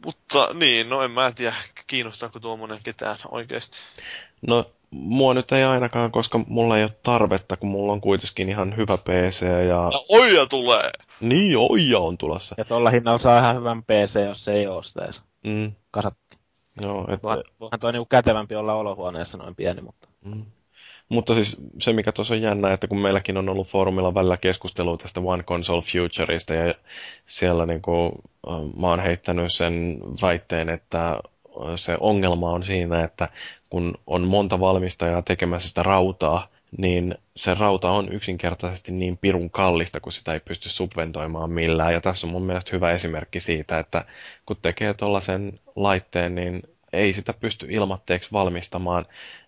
Mutta 0.05 0.49
niin, 0.53 0.89
no 0.89 1.01
en 1.01 1.11
mä 1.11 1.31
tiedä, 1.31 1.55
kiinnostaako 1.87 2.39
tuommoinen 2.39 2.79
ketään 2.83 3.17
oikeasti. 3.31 3.77
No 4.47 4.71
mua 4.93 5.33
nyt 5.33 5.51
ei 5.51 5.63
ainakaan, 5.63 6.11
koska 6.11 6.39
mulla 6.47 6.77
ei 6.77 6.83
ole 6.83 6.91
tarvetta, 7.03 7.57
kun 7.57 7.69
mulla 7.69 7.93
on 7.93 8.01
kuitenkin 8.01 8.49
ihan 8.49 8.77
hyvä 8.77 8.97
PC 8.97 9.41
ja... 9.41 9.57
Ja 9.65 9.89
oija 10.09 10.45
tulee! 10.45 10.91
Niin, 11.19 11.55
oija 11.57 11.99
on 11.99 12.17
tulossa. 12.17 12.55
Ja 12.57 12.65
tuolla 12.65 12.89
hinnalla 12.89 13.17
saa 13.17 13.39
ihan 13.39 13.55
hyvän 13.55 13.83
PC, 13.83 14.19
jos 14.27 14.45
se 14.45 14.53
ei 14.53 14.67
ole 14.67 14.83
sitä 14.83 15.05
edes. 15.05 15.21
Mm. 15.43 15.71
Kasattu. 15.91 16.37
Joo, 16.83 17.05
että... 17.13 17.43
Voihan 17.59 17.79
toi 17.79 17.91
niinku 17.91 18.05
kätevämpi 18.05 18.55
olla 18.55 18.73
olohuoneessa 18.73 19.37
noin 19.37 19.55
pieni, 19.55 19.81
mutta... 19.81 20.07
Mm. 20.25 20.45
Mutta 21.09 21.33
siis 21.33 21.57
se, 21.79 21.93
mikä 21.93 22.11
tuossa 22.11 22.33
on 22.33 22.41
jännä, 22.41 22.73
että 22.73 22.87
kun 22.87 22.99
meilläkin 22.99 23.37
on 23.37 23.49
ollut 23.49 23.67
foorumilla 23.67 24.13
välillä 24.13 24.37
keskustelua 24.37 24.97
tästä 24.97 25.21
One 25.21 25.43
Console 25.43 25.81
Futureista, 25.81 26.53
ja 26.53 26.73
siellä 27.25 27.65
niin 27.65 27.81
kuin, 27.81 28.11
mä 28.79 28.87
oon 28.87 28.99
heittänyt 28.99 29.53
sen 29.53 29.97
väitteen, 30.21 30.69
että 30.69 31.19
se 31.75 31.97
ongelma 31.99 32.49
on 32.49 32.63
siinä, 32.63 33.03
että 33.03 33.29
kun 33.73 33.93
on 34.07 34.27
monta 34.27 34.59
valmistajaa 34.59 35.21
tekemässä 35.21 35.67
sitä 35.67 35.83
rautaa, 35.83 36.47
niin 36.77 37.15
se 37.35 37.53
rauta 37.53 37.89
on 37.91 38.13
yksinkertaisesti 38.13 38.91
niin 38.91 39.17
pirun 39.17 39.49
kallista, 39.49 39.99
kun 39.99 40.11
sitä 40.11 40.33
ei 40.33 40.39
pysty 40.39 40.69
subventoimaan 40.69 41.51
millään. 41.51 41.93
Ja 41.93 42.01
tässä 42.01 42.27
on 42.27 42.31
mun 42.33 42.43
mielestä 42.43 42.71
hyvä 42.75 42.91
esimerkki 42.91 43.39
siitä, 43.39 43.79
että 43.79 44.05
kun 44.45 44.57
tekee 44.61 44.93
tuollaisen 44.93 45.59
laitteen, 45.75 46.35
niin 46.35 46.63
ei 46.93 47.13
sitä 47.13 47.33
pysty 47.33 47.67
ilmatteeksi 47.69 48.31
valmistamaan 48.31 49.05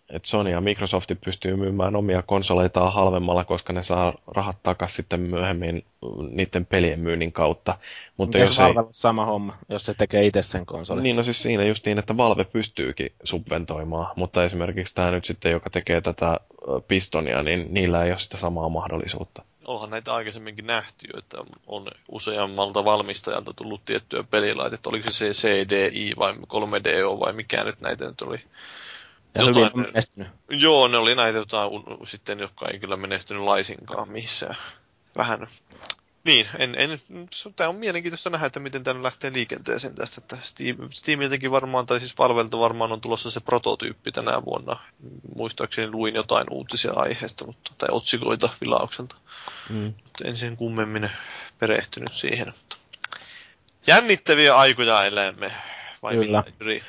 että 0.09 0.29
Sony 0.29 0.49
ja 0.49 0.61
Microsoft 0.61 1.11
pystyy 1.25 1.55
myymään 1.55 1.95
omia 1.95 2.21
konsoleitaan 2.21 2.93
halvemmalla, 2.93 3.43
koska 3.43 3.73
ne 3.73 3.83
saa 3.83 4.13
rahat 4.27 4.57
takaisin 4.63 4.95
sitten 4.95 5.19
myöhemmin 5.19 5.85
niiden 6.29 6.65
pelien 6.65 6.99
myynnin 6.99 7.31
kautta. 7.31 7.77
Mutta 8.17 8.37
jos 8.37 8.59
ei... 8.59 8.65
sama 8.91 9.25
homma, 9.25 9.57
jos 9.69 9.85
se 9.85 9.93
tekee 9.93 10.25
itse 10.25 10.41
sen 10.41 10.65
konsolin? 10.65 11.03
Niin, 11.03 11.15
no 11.15 11.23
siis 11.23 11.41
siinä 11.41 11.63
just 11.63 11.85
niin, 11.85 11.99
että 11.99 12.17
Valve 12.17 12.43
pystyykin 12.43 13.13
subventoimaan, 13.23 14.07
mutta 14.15 14.43
esimerkiksi 14.43 14.95
tämä 14.95 15.11
nyt 15.11 15.25
sitten, 15.25 15.51
joka 15.51 15.69
tekee 15.69 16.01
tätä 16.01 16.39
Pistonia, 16.87 17.43
niin 17.43 17.67
niillä 17.69 18.03
ei 18.03 18.11
ole 18.11 18.19
sitä 18.19 18.37
samaa 18.37 18.69
mahdollisuutta. 18.69 19.43
Onhan 19.67 19.89
näitä 19.89 20.13
aikaisemminkin 20.13 20.67
nähty, 20.67 21.07
että 21.17 21.37
on 21.67 21.87
useammalta 22.11 22.85
valmistajalta 22.85 23.53
tullut 23.53 23.85
tiettyä 23.85 24.23
pelilaitetta. 24.23 24.89
Oliko 24.89 25.11
se 25.11 25.31
CDI 25.31 26.11
vai 26.17 26.33
3DO 26.33 27.19
vai 27.19 27.33
mikä 27.33 27.63
nyt 27.63 27.81
näitä 27.81 28.05
nyt 28.05 28.21
oli? 28.21 28.39
Ja 29.35 29.45
jotain, 29.45 29.65
hyvin 29.65 29.85
menestynyt. 29.85 30.27
Joo, 30.49 30.87
ne 30.87 30.97
oli 30.97 31.15
näitä 31.15 31.37
jotain 31.37 31.71
sitten, 32.03 32.39
jotka 32.39 32.67
ei 32.67 32.79
kyllä 32.79 32.97
menestynyt 32.97 33.43
laisinkaan 33.43 34.09
missään. 34.09 34.57
Vähän. 35.17 35.47
Niin, 36.23 36.47
en, 36.57 36.75
en, 36.77 36.99
tämä 37.55 37.69
on 37.69 37.75
mielenkiintoista 37.75 38.29
nähdä, 38.29 38.45
että 38.45 38.59
miten 38.59 38.83
tämä 38.83 39.03
lähtee 39.03 39.33
liikenteeseen 39.33 39.95
tästä. 39.95 40.21
Että 40.21 40.37
Steam, 40.41 40.77
Steamiltäkin 40.89 41.51
varmaan, 41.51 41.85
tai 41.85 41.99
siis 41.99 42.17
Valvelta 42.17 42.59
varmaan 42.59 42.91
on 42.91 43.01
tulossa 43.01 43.31
se 43.31 43.39
prototyyppi 43.39 44.11
tänä 44.11 44.45
vuonna. 44.45 44.79
Muistaakseni 45.35 45.91
luin 45.91 46.15
jotain 46.15 46.47
uutisia 46.51 46.91
aiheesta, 46.95 47.45
mutta, 47.45 47.71
tai 47.77 47.89
otsikoita 47.91 48.49
vilaukselta. 48.61 49.15
Mm. 49.69 49.93
Mutta 50.03 50.23
en 50.25 50.37
sen 50.37 50.57
kummemmin 50.57 51.09
perehtynyt 51.59 52.13
siihen. 52.13 52.53
Jännittäviä 53.87 54.55
aikoja 54.55 55.05
elämme. 55.05 55.51
Vai 56.03 56.15
Kyllä. 56.15 56.43
Mitä, 56.59 56.85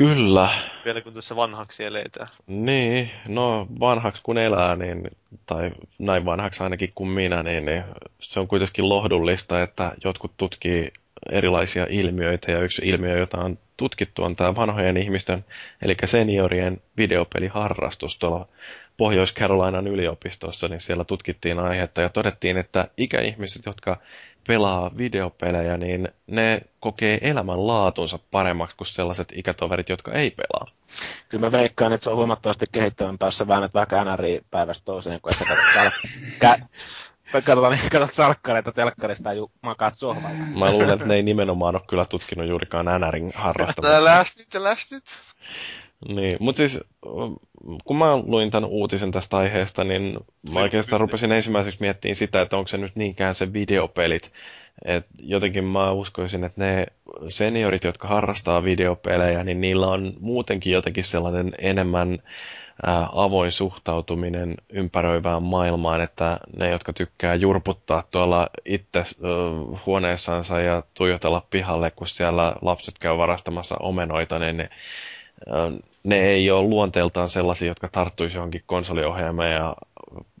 Kyllä. 0.00 0.48
Vielä 0.84 1.00
kun 1.00 1.14
tässä 1.14 1.36
vanhaksi 1.36 1.84
eletään. 1.84 2.28
Niin, 2.46 3.10
no 3.28 3.66
vanhaksi 3.80 4.22
kun 4.22 4.38
elää, 4.38 4.76
niin, 4.76 5.10
tai 5.46 5.70
näin 5.98 6.24
vanhaksi 6.24 6.62
ainakin 6.62 6.92
kuin 6.94 7.08
minä, 7.10 7.42
niin, 7.42 7.64
niin 7.64 7.84
se 8.18 8.40
on 8.40 8.48
kuitenkin 8.48 8.88
lohdullista, 8.88 9.62
että 9.62 9.92
jotkut 10.04 10.32
tutkii 10.36 10.92
erilaisia 11.30 11.86
ilmiöitä, 11.90 12.52
ja 12.52 12.60
yksi 12.60 12.82
ilmiö, 12.84 13.18
jota 13.18 13.38
on 13.38 13.58
tutkittu, 13.76 14.22
on 14.22 14.36
tämä 14.36 14.56
vanhojen 14.56 14.96
ihmisten, 14.96 15.44
eli 15.82 15.96
seniorien 16.04 16.82
videopeliharrastus 16.96 18.16
tuolla 18.16 18.48
Pohjois-Carolinan 18.96 19.86
yliopistossa, 19.86 20.68
niin 20.68 20.80
siellä 20.80 21.04
tutkittiin 21.04 21.58
aihetta 21.58 22.00
ja 22.00 22.08
todettiin, 22.08 22.56
että 22.56 22.88
ikäihmiset, 22.96 23.66
jotka 23.66 24.00
pelaa 24.46 24.90
videopelejä, 24.96 25.76
niin 25.76 26.08
ne 26.26 26.60
kokee 26.80 27.18
elämänlaatunsa 27.22 28.18
paremmaksi 28.30 28.76
kuin 28.76 28.86
sellaiset 28.86 29.32
ikätoverit, 29.34 29.88
jotka 29.88 30.12
ei 30.12 30.30
pelaa. 30.30 30.66
Kyllä 31.28 31.46
mä 31.46 31.52
veikkaan, 31.52 31.92
että 31.92 32.04
se 32.04 32.10
on 32.10 32.16
huomattavasti 32.16 32.66
kehittävämpää, 32.72 33.26
jos 33.26 33.38
sä 33.38 33.48
väännät 33.48 33.74
vaikka 33.74 34.04
NRI 34.04 34.40
päivästä 34.50 34.84
toiseen, 34.84 35.20
kun 35.20 35.32
et 35.32 35.38
sä 35.38 35.44
katsot, 35.44 35.92
kä- 36.44 36.66
katsot, 37.32 37.70
niin, 37.70 37.90
katsot 37.90 38.12
salkkareita 38.12 38.72
telkkarista 38.72 39.32
ja 39.32 39.42
makaat 39.62 39.98
sohvalla. 39.98 40.44
Mä 40.58 40.72
luulen, 40.72 40.90
että 40.90 41.06
ne 41.06 41.14
ei 41.14 41.22
nimenomaan 41.22 41.76
ole 41.76 41.82
kyllä 41.88 42.04
tutkinut 42.04 42.48
juurikaan 42.48 42.86
NRin 43.00 43.32
harrastamista. 43.34 43.96
Älä 43.96 44.24
nyt, 44.38 44.54
älä 44.54 44.76
nyt. 44.90 45.04
Niin, 46.08 46.36
mutta 46.40 46.56
siis 46.56 46.80
kun 47.84 47.96
mä 47.96 48.16
luin 48.16 48.50
tämän 48.50 48.70
uutisen 48.70 49.10
tästä 49.10 49.36
aiheesta, 49.36 49.84
niin 49.84 50.18
mä 50.52 50.60
oikeastaan 50.60 51.00
rupesin 51.00 51.32
ensimmäiseksi 51.32 51.80
miettimään 51.80 52.16
sitä, 52.16 52.42
että 52.42 52.56
onko 52.56 52.68
se 52.68 52.78
nyt 52.78 52.96
niinkään 52.96 53.34
se 53.34 53.52
videopelit. 53.52 54.32
Et 54.84 55.06
jotenkin 55.18 55.64
mä 55.64 55.90
uskoisin, 55.90 56.44
että 56.44 56.64
ne 56.64 56.86
seniorit, 57.28 57.84
jotka 57.84 58.08
harrastaa 58.08 58.64
videopelejä, 58.64 59.44
niin 59.44 59.60
niillä 59.60 59.86
on 59.86 60.12
muutenkin 60.20 60.72
jotenkin 60.72 61.04
sellainen 61.04 61.52
enemmän 61.58 62.18
avoin 63.12 63.52
suhtautuminen 63.52 64.54
ympäröivään 64.68 65.42
maailmaan, 65.42 66.00
että 66.00 66.38
ne, 66.56 66.70
jotka 66.70 66.92
tykkää 66.92 67.34
jurputtaa 67.34 68.02
tuolla 68.10 68.46
itse 68.64 69.02
huoneessansa 69.86 70.60
ja 70.60 70.82
tuijotella 70.94 71.46
pihalle, 71.50 71.90
kun 71.90 72.06
siellä 72.06 72.54
lapset 72.62 72.98
käy 72.98 73.16
varastamassa 73.16 73.76
omenoita, 73.80 74.38
niin 74.38 74.56
ne 74.56 74.70
ne 76.04 76.20
ei 76.20 76.50
ole 76.50 76.62
luonteeltaan 76.62 77.28
sellaisia, 77.28 77.68
jotka 77.68 77.88
tarttuisi 77.88 78.36
johonkin 78.36 78.62
konsoliohjelmaan 78.66 79.50
ja 79.50 79.76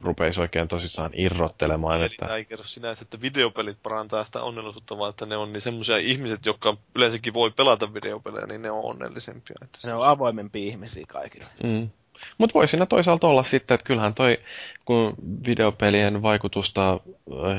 rupeisi 0.00 0.40
oikein 0.40 0.68
tosissaan 0.68 1.10
irrottelemaan. 1.14 1.96
Eli 1.96 2.04
että... 2.04 2.26
tämä 2.26 2.36
ei 2.36 2.44
kerro 2.44 2.64
sinänsä, 2.64 3.02
että 3.02 3.20
videopelit 3.20 3.78
parantaa 3.82 4.24
sitä 4.24 4.42
onnellisuutta, 4.42 4.98
vaan 4.98 5.10
että 5.10 5.26
ne 5.26 5.36
on 5.36 5.52
niin 5.52 5.60
semmoisia 5.60 5.96
ihmiset, 5.96 6.46
jotka 6.46 6.76
yleensäkin 6.94 7.34
voi 7.34 7.50
pelata 7.50 7.94
videopelejä, 7.94 8.46
niin 8.46 8.62
ne 8.62 8.70
on 8.70 8.84
onnellisempia. 8.84 9.56
Että 9.62 9.78
ne 9.88 9.94
on 9.94 10.08
avoimempia 10.08 10.66
ihmisiä 10.66 11.04
kaikille. 11.08 11.46
Mm. 11.62 11.90
Mutta 12.38 12.54
voi 12.54 12.68
siinä 12.68 12.86
toisaalta 12.86 13.26
olla 13.26 13.42
sitten, 13.42 13.74
että 13.74 13.84
kyllähän 13.84 14.14
toi, 14.14 14.38
kun 14.84 15.14
videopelien 15.46 16.22
vaikutusta 16.22 17.00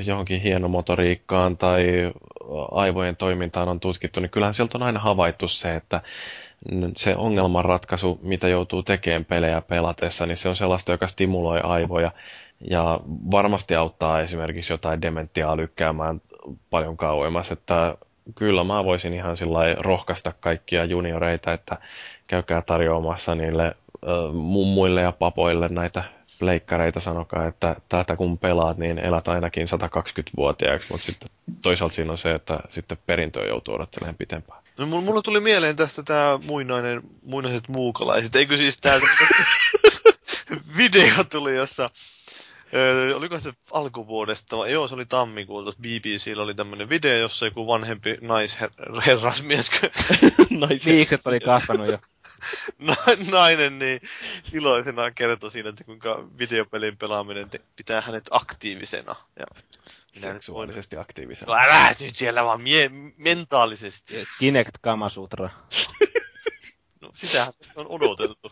johonkin 0.05 0.41
hienomotoriikkaan 0.41 1.57
tai 1.57 1.85
aivojen 2.71 3.15
toimintaan 3.15 3.69
on 3.69 3.79
tutkittu, 3.79 4.19
niin 4.19 4.29
kyllähän 4.29 4.53
sieltä 4.53 4.77
on 4.77 4.83
aina 4.83 4.99
havaittu 4.99 5.47
se, 5.47 5.75
että 5.75 6.01
se 6.97 7.15
ongelmanratkaisu, 7.15 8.19
mitä 8.23 8.47
joutuu 8.47 8.83
tekemään 8.83 9.25
pelejä 9.25 9.61
pelatessa, 9.61 10.25
niin 10.25 10.37
se 10.37 10.49
on 10.49 10.55
sellaista, 10.55 10.91
joka 10.91 11.07
stimuloi 11.07 11.59
aivoja. 11.59 12.11
ja 12.69 12.99
varmasti 13.31 13.75
auttaa 13.75 14.21
esimerkiksi 14.21 14.73
jotain 14.73 15.01
dementiaa 15.01 15.57
lykkäämään 15.57 16.21
paljon 16.69 16.97
kauemmas, 16.97 17.51
että 17.51 17.95
kyllä 18.35 18.63
mä 18.63 18.83
voisin 18.85 19.13
ihan 19.13 19.37
sillä 19.37 19.59
rohkaista 19.77 20.33
kaikkia 20.39 20.85
junioreita, 20.85 21.53
että 21.53 21.77
käykää 22.27 22.61
tarjoamassa 22.61 23.35
niille 23.35 23.75
ö, 24.07 24.31
mummuille 24.33 25.01
ja 25.01 25.11
papoille 25.11 25.67
näitä 25.69 26.03
leikkareita, 26.41 26.99
sanokaa, 26.99 27.45
että 27.47 27.75
tätä 27.89 28.15
kun 28.15 28.37
pelaat, 28.37 28.77
niin 28.77 28.99
elät 28.99 29.27
ainakin 29.27 29.67
120-vuotiaaksi, 29.67 30.87
mutta 30.91 31.05
sitten 31.05 31.29
toisaalta 31.61 31.95
siinä 31.95 32.11
on 32.11 32.17
se, 32.17 32.31
että 32.31 32.59
sitten 32.69 32.97
perintöä 33.05 33.45
joutuu 33.45 33.73
odottelemaan 33.75 34.15
pitempään. 34.17 34.61
No, 34.81 34.87
mulla 34.87 35.21
tuli 35.21 35.39
mieleen 35.39 35.75
tästä 35.75 36.03
tämä 36.03 36.39
muinainen, 36.45 37.01
muinaiset 37.23 37.67
muukalaiset. 37.67 38.35
Eikö 38.35 38.57
siis 38.57 38.77
tämä 38.77 38.99
video 40.77 41.23
tuli, 41.23 41.55
jossa 41.55 41.89
Öö, 42.73 43.15
oliko 43.15 43.39
se 43.39 43.53
alkuvuodesta? 43.71 44.67
Joo, 44.67 44.87
se 44.87 44.95
oli 44.95 45.05
tammikuulta. 45.05 45.73
BBCllä 45.81 46.43
oli 46.43 46.55
tämmöinen 46.55 46.89
video, 46.89 47.17
jossa 47.17 47.45
joku 47.45 47.67
vanhempi 47.67 48.17
naisherrasmies... 48.21 49.71
Viikset 50.85 51.21
oli 51.25 51.39
kasvanut 51.39 51.87
jo. 51.87 51.97
nainen 53.31 53.79
niin 53.79 54.01
iloisena 54.53 55.11
kertoi 55.11 55.51
siinä, 55.51 55.69
että 55.69 55.83
kuinka 55.83 56.27
videopelin 56.37 56.97
pelaaminen 56.97 57.49
te- 57.49 57.61
pitää 57.75 58.01
hänet 58.01 58.23
aktiivisena. 58.31 59.15
Ja 59.39 59.45
Seksuaalisesti 60.21 60.97
aktiivisena. 60.97 61.53
No 61.53 61.59
älä 61.63 61.95
nyt 61.99 62.15
siellä 62.15 62.45
vaan 62.45 62.61
mie- 62.61 62.91
mentaalisesti. 63.17 64.27
Kinect 64.39 64.75
Kamasutra. 64.81 65.49
no 67.01 67.11
sitähän 67.13 67.53
on 67.75 67.85
odoteltu. 67.89 68.51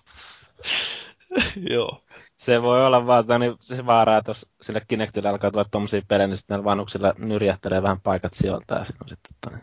Joo. 1.69 2.03
Se 2.39 2.61
voi 2.61 2.85
olla 2.85 3.07
vaan 3.07 3.25
niin 3.39 3.55
se 3.61 3.85
vaara, 3.85 4.17
että 4.17 4.29
jos 4.29 4.51
sille 4.61 4.81
Kinectille 4.87 5.29
alkaa 5.29 5.51
tulla 5.51 5.65
tommosia 5.71 6.01
pelejä, 6.07 6.27
niin 6.27 6.37
sitten 6.37 6.55
näillä 6.55 6.69
vanhuksilla 6.69 7.13
nyrjähtelee 7.17 7.83
vähän 7.83 8.01
paikat 8.01 8.33
sijoilta 8.33 8.73
ja 8.73 8.79
on 8.79 9.09
sitten 9.09 9.35
tani. 9.41 9.57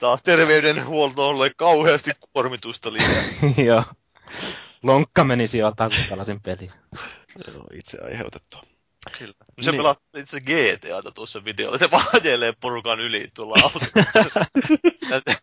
Taas 0.00 0.22
terveydenhuoltolle 0.22 1.50
kauheasti 1.56 2.10
kuormitusta 2.32 2.92
lisää. 2.92 3.22
Joo. 3.66 3.82
Lonkka 4.82 5.24
meni 5.24 5.48
sijoiltaan, 5.48 5.90
kun 5.90 6.04
pelasin 6.10 6.40
peliä. 6.40 6.72
Joo, 7.54 7.66
itse 7.74 7.98
aiheutettua. 8.04 8.62
Kyllä. 9.18 9.34
No 9.56 9.62
se 9.62 9.70
Niin. 9.70 9.78
pelasi 9.78 10.00
itse 10.16 10.40
GTAta 10.40 11.10
tuossa 11.10 11.44
videolla. 11.44 11.78
Se 11.78 11.90
vaan 11.90 12.06
ajelee 12.12 12.52
porukan 12.60 13.00
yli 13.00 13.28
tuolla 13.34 13.56
autossa. 13.62 13.90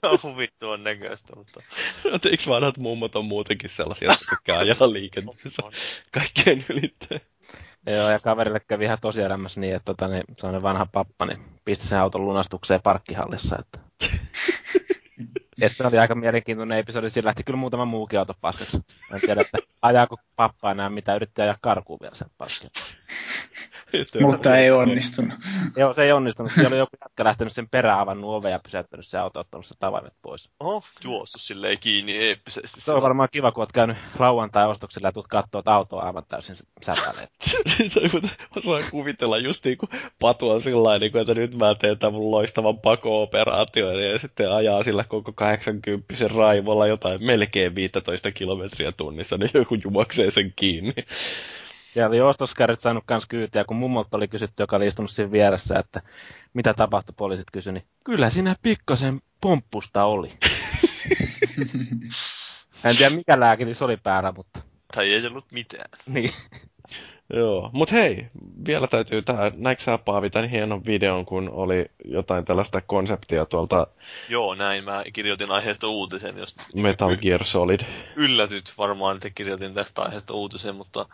On 0.12 0.20
huvittuvan 0.24 0.84
näköistä, 0.84 1.36
mutta... 1.36 1.62
Mutta 2.12 2.30
eikö 2.30 2.44
vanhat 2.48 2.78
mummot 2.78 3.16
on 3.16 3.26
muutenkin 3.26 3.70
sellaisia, 3.70 4.08
jotka 4.08 4.26
tykkää 4.30 4.60
ajaa 4.60 4.94
liikenteessä 4.94 5.62
kaikkeen 6.12 6.66
ylittää? 6.70 7.20
Joo, 7.88 8.10
ja 8.10 8.20
kaverille 8.20 8.60
kävi 8.60 8.86
ihan 8.86 8.98
tosielämässä 9.02 9.60
niin, 9.60 9.76
että 9.76 9.86
tota, 9.86 10.08
niin, 10.08 10.24
sellainen 10.38 10.62
vanha 10.62 10.86
pappa 10.86 11.26
niin 11.26 11.40
pisti 11.66 11.88
sen 11.88 12.00
auton 12.00 12.26
lunastukseen 12.26 12.82
parkkihallissa. 12.82 13.58
Että... 13.60 13.80
Et 15.66 15.76
se 15.76 15.88
oli 15.88 15.98
aika 15.98 16.16
mielenkiintoinen 16.16 16.78
episodi. 16.78 17.10
Siinä 17.10 17.26
lähti 17.26 17.44
kyllä 17.44 17.58
muutama 17.58 17.86
muukin 17.86 18.20
auto 18.20 18.34
paskaksi. 18.42 18.78
En 19.14 19.22
tiedä, 19.22 19.42
että 19.42 19.58
ajaako 19.82 20.18
pappa 20.36 20.72
enää 20.72 20.90
mitä, 20.90 21.16
yritti 21.16 21.42
ajaa 21.42 21.58
karkuun 21.62 22.00
vielä 22.02 22.16
sen 22.16 22.28
parkkiin. 22.38 22.72
Mutta 24.22 24.58
ei 24.58 24.72
onnistunut. 24.72 25.40
Joo, 25.76 25.94
se 25.94 26.04
ei 26.04 26.12
onnistunut. 26.12 26.52
Siellä 26.52 26.70
oli 26.70 26.78
joku 26.78 26.98
jätkä 27.02 27.24
lähtenyt 27.24 27.54
sen 27.54 27.70
perään 27.70 28.00
avannut 28.00 28.32
oven 28.32 28.52
ja 28.52 28.60
pysäyttänyt 28.60 29.08
se 29.08 29.18
auto, 29.18 29.40
ottanut 29.40 29.66
se 29.66 29.76
tavaimet 29.80 30.14
pois. 30.22 30.50
Oho, 30.60 30.84
juostu 31.04 31.40
silleen 31.40 31.80
kiinni 31.80 32.18
eeppisesti. 32.18 32.82
Se 32.82 32.92
on 32.92 33.02
varmaan 33.02 33.30
kiva, 33.32 33.52
kun 33.52 33.62
oot 33.62 33.72
käynyt 33.72 33.98
lauantai-ostoksilla 34.20 35.08
ja 35.08 35.12
tulet 35.12 35.28
katsoa, 35.28 35.60
että 35.60 35.74
auto 35.74 35.98
on 35.98 36.04
aivan 36.04 36.24
täysin 36.30 36.56
säpäleet. 36.82 37.30
Osaan 38.58 38.84
kuvitella 38.92 39.38
just 39.38 39.66
niin 39.66 39.78
kuin 39.78 39.90
Patu 40.20 40.50
on 40.50 40.62
sillä 40.62 41.00
niin 41.00 41.12
kuin, 41.12 41.22
että 41.22 41.34
nyt 41.34 41.56
mä 41.56 41.76
teen 41.76 42.00
tämän 42.00 42.14
mun 42.14 42.32
loistavan 42.32 42.80
pako-operaation 42.80 44.04
ja 44.04 44.20
sitten 44.20 44.52
ajaa 44.52 44.84
sillä 44.84 45.04
koko 45.04 45.34
80 45.58 46.28
raivolla 46.36 46.88
jotain 46.88 47.26
melkein 47.26 47.76
15 47.76 48.32
kilometriä 48.32 48.92
tunnissa, 48.92 49.38
niin 49.38 49.52
joku 49.54 49.76
juoksee 49.76 50.32
sen 50.32 50.54
kiinni. 50.56 50.94
Siellä 51.90 52.08
oli 52.08 52.22
ostoskärryt 52.22 52.82
saanut 52.82 53.04
kans 53.06 53.26
kyytiä, 53.26 53.64
kun 53.64 53.78
mummolta 53.78 54.18
oli 54.18 54.28
kysytty, 54.28 54.64
joka 54.64 54.76
oli 54.76 54.88
istunut 54.88 55.12
siinä 55.12 55.32
vieressä, 55.32 55.80
että 55.80 56.02
mitä 56.54 56.74
tapahtui, 56.74 57.14
poliisit 57.18 57.52
kysyi, 57.52 57.74
niin 57.74 57.86
kyllä 58.04 58.30
siinä 58.30 58.56
pikkasen 58.62 59.20
pomppusta 59.42 60.04
oli. 60.04 60.30
en 62.84 62.98
tiedä 62.98 63.16
mikä 63.16 63.40
lääkitys 63.40 63.82
oli 63.82 63.98
päällä, 63.98 64.32
mutta 64.32 64.73
Tai 64.96 65.14
ei 65.14 65.28
ollut 65.28 65.52
mitään. 65.52 65.90
niin. 66.06 66.32
Joo, 67.34 67.70
mut 67.74 67.92
hei, 67.92 68.28
vielä 68.68 68.88
täytyy 68.88 69.22
tää, 69.22 69.52
näikö 69.56 69.84
sä 69.84 69.98
Paavi 69.98 70.30
tämän 70.30 70.50
hienon 70.50 70.86
videon, 70.86 71.26
kun 71.26 71.50
oli 71.54 71.86
jotain 72.06 72.46
tällaista 72.46 72.82
konseptia 72.82 73.46
tuolta 73.46 73.88
Joo, 74.30 74.56
näin. 74.56 74.84
Mä 74.84 75.04
kirjoitin 75.14 75.52
aiheesta 75.52 75.88
uutisen, 75.88 76.38
jos 76.38 76.56
Metal 76.76 77.16
Gear 77.16 77.46
Solid. 77.46 77.80
yllätyt 78.16 78.74
varmaan, 78.78 79.16
että 79.16 79.30
kirjoitin 79.30 79.74
tästä 79.74 80.02
aiheesta 80.02 80.34
uutisen, 80.34 80.76
mutta 80.76 81.06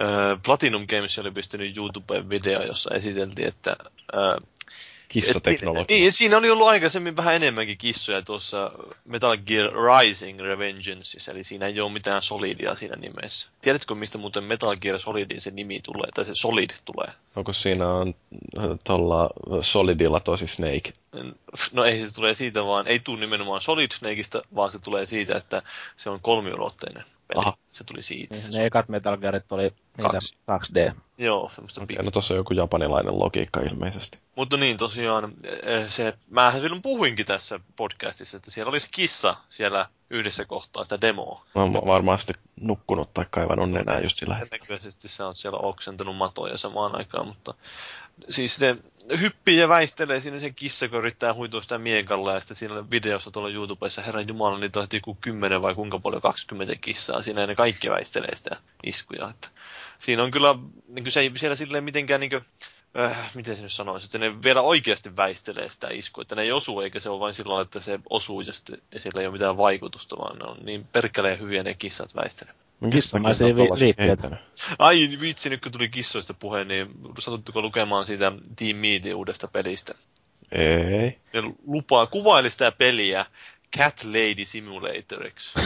äh, 0.00 0.42
Platinum 0.44 0.86
Games 0.86 1.18
oli 1.18 1.30
pistänyt 1.30 1.76
YouTubeen 1.76 2.30
video, 2.30 2.62
jossa 2.62 2.94
esiteltiin, 2.94 3.48
että 3.48 3.76
äh, 4.14 4.48
Kissateknologia. 5.20 5.96
Niin, 5.96 6.12
siinä 6.12 6.36
oli 6.36 6.50
ollut 6.50 6.66
aikaisemmin 6.66 7.16
vähän 7.16 7.34
enemmänkin 7.34 7.78
kissoja 7.78 8.22
tuossa 8.22 8.72
Metal 9.04 9.36
Gear 9.36 9.70
Rising 9.72 10.40
Revengeanceissa, 10.40 11.32
eli 11.32 11.44
siinä 11.44 11.66
ei 11.66 11.80
ole 11.80 11.92
mitään 11.92 12.22
Solidia 12.22 12.74
siinä 12.74 12.96
nimessä. 12.96 13.48
Tiedätkö, 13.62 13.94
mistä 13.94 14.18
muuten 14.18 14.44
Metal 14.44 14.76
Gear 14.80 14.98
Solidin 14.98 15.40
se 15.40 15.50
nimi 15.50 15.80
tulee, 15.80 16.10
tai 16.14 16.24
se 16.24 16.34
Solid 16.34 16.70
tulee? 16.84 17.14
Onko 17.36 17.52
siinä 17.52 17.88
on 17.88 18.14
äh, 18.58 18.64
tuolla 18.84 19.30
Solidilla 19.60 20.20
tosi 20.20 20.46
Snake? 20.46 20.92
No 21.72 21.84
ei 21.84 22.06
se 22.06 22.14
tulee 22.14 22.34
siitä 22.34 22.64
vaan, 22.64 22.86
ei 22.86 22.98
tule 22.98 23.20
nimenomaan 23.20 23.60
Solid 23.60 23.92
Snakeista, 23.92 24.42
vaan 24.54 24.72
se 24.72 24.78
tulee 24.78 25.06
siitä, 25.06 25.36
että 25.36 25.62
se 25.96 26.10
on 26.10 26.20
kolmiulotteinen 26.20 27.04
peli. 27.28 27.40
Aha. 27.40 27.56
Se 27.72 27.84
tuli 27.84 28.02
siitä. 28.02 28.36
ne 28.52 28.64
ekat 28.64 28.88
Metal 28.88 29.16
Gearit 29.16 29.52
oli 29.52 29.62
niitä 29.62 30.10
Kaksi. 30.10 30.36
2D. 30.50 30.94
Joo, 31.18 31.50
semmoista 31.54 31.82
okay, 31.82 32.04
no 32.04 32.10
tossa 32.10 32.34
on 32.34 32.38
joku 32.38 32.54
japanilainen 32.54 33.18
logiikka 33.18 33.60
ilmeisesti. 33.60 34.18
Mutta 34.36 34.56
niin 34.56 34.76
tosiaan, 34.76 35.32
eh, 35.62 35.88
se, 35.88 36.18
mähän 36.30 36.60
silloin 36.60 36.82
puhuinkin 36.82 37.26
tässä 37.26 37.60
podcastissa, 37.76 38.36
että 38.36 38.50
siellä 38.50 38.70
olisi 38.70 38.88
kissa 38.90 39.36
siellä 39.48 39.88
yhdessä 40.10 40.44
kohtaa 40.44 40.84
sitä 40.84 41.00
demoa. 41.00 41.44
Mä 41.54 41.62
oon 41.62 41.72
varmaan 41.72 42.18
sitten 42.18 42.36
nukkunut 42.60 43.14
tai 43.14 43.26
kaivannut 43.30 43.70
nenää 43.70 44.00
just 44.00 44.16
sillä 44.16 44.34
hetkellä. 44.34 44.64
Todennäköisesti 44.66 45.08
sä 45.08 45.26
oot 45.26 45.36
siellä 45.36 45.58
oksentanut 45.58 46.16
matoja 46.16 46.58
samaan 46.58 46.98
aikaan, 46.98 47.26
mutta 47.26 47.54
siis 48.28 48.56
se 48.56 48.76
hyppii 49.20 49.58
ja 49.58 49.68
väistelee 49.68 50.20
siinä 50.20 50.40
sen 50.40 50.54
kissa, 50.54 50.88
kun 50.88 50.98
yrittää 50.98 51.34
huitua 51.34 51.62
sitä 51.62 51.78
miekalla 51.78 52.32
ja 52.32 52.40
sitten 52.40 52.56
siinä 52.56 52.90
videossa 52.90 53.30
tuolla 53.30 53.50
YouTubessa, 53.50 54.02
herran 54.02 54.28
jumala, 54.28 54.58
niitä 54.58 54.80
on 54.80 54.86
joku 54.92 55.18
10 55.20 55.62
vai 55.62 55.74
kuinka 55.74 55.98
paljon, 55.98 56.22
20 56.22 56.74
kissaa 56.80 57.22
siinä 57.22 57.40
ja 57.40 57.46
ne 57.46 57.54
kaikki 57.54 57.90
väistelee 57.90 58.36
sitä 58.36 58.56
iskuja. 58.84 59.28
Että 59.28 59.48
siinä 59.98 60.22
on 60.22 60.30
kyllä, 60.30 60.54
niin 60.88 61.04
kuin 61.04 61.12
se 61.12 61.20
ei 61.20 61.32
siellä 61.36 61.56
silleen 61.56 61.84
mitenkään 61.84 62.20
niin 62.20 62.30
kuin, 62.30 62.44
äh, 62.98 63.34
miten 63.34 63.56
se 63.56 63.62
nyt 63.62 63.72
sanoisi, 63.72 64.06
että 64.06 64.18
ne 64.18 64.42
vielä 64.42 64.60
oikeasti 64.60 65.16
väistelee 65.16 65.68
sitä 65.68 65.88
iskua, 65.90 66.22
että 66.22 66.34
ne 66.34 66.42
ei 66.42 66.52
osu, 66.52 66.80
eikä 66.80 67.00
se 67.00 67.10
ole 67.10 67.20
vain 67.20 67.34
sillä 67.34 67.62
että 67.62 67.80
se 67.80 68.00
osuu 68.10 68.40
ja, 68.40 68.52
sitten, 68.52 68.82
ja 68.92 69.00
ei 69.20 69.26
ole 69.26 69.32
mitään 69.32 69.56
vaikutusta, 69.56 70.18
vaan 70.18 70.38
ne 70.38 70.44
on 70.44 70.58
niin 70.62 70.84
perkeleen 70.84 71.40
hyviä 71.40 71.62
ne 71.62 71.74
kissat 71.74 72.14
väistelee. 72.14 72.54
Kissamaisia 72.90 73.46
liikkeitä. 73.46 74.36
Ai 74.78 75.08
vitsi, 75.20 75.50
nyt 75.50 75.62
kun 75.62 75.72
tuli 75.72 75.88
kissoista 75.88 76.34
puheen, 76.34 76.68
niin 76.68 76.90
satutteko 77.18 77.62
lukemaan 77.62 78.06
siitä 78.06 78.32
Team 78.56 78.76
Meetin 78.76 79.14
uudesta 79.14 79.48
pelistä? 79.48 79.94
Ei. 80.52 81.18
Ne 81.32 81.42
lupaa, 81.66 82.06
kuvaili 82.06 82.50
sitä 82.50 82.72
peliä 82.72 83.26
Cat 83.76 84.04
Lady 84.04 84.44
Simulatoriksi. 84.44 85.52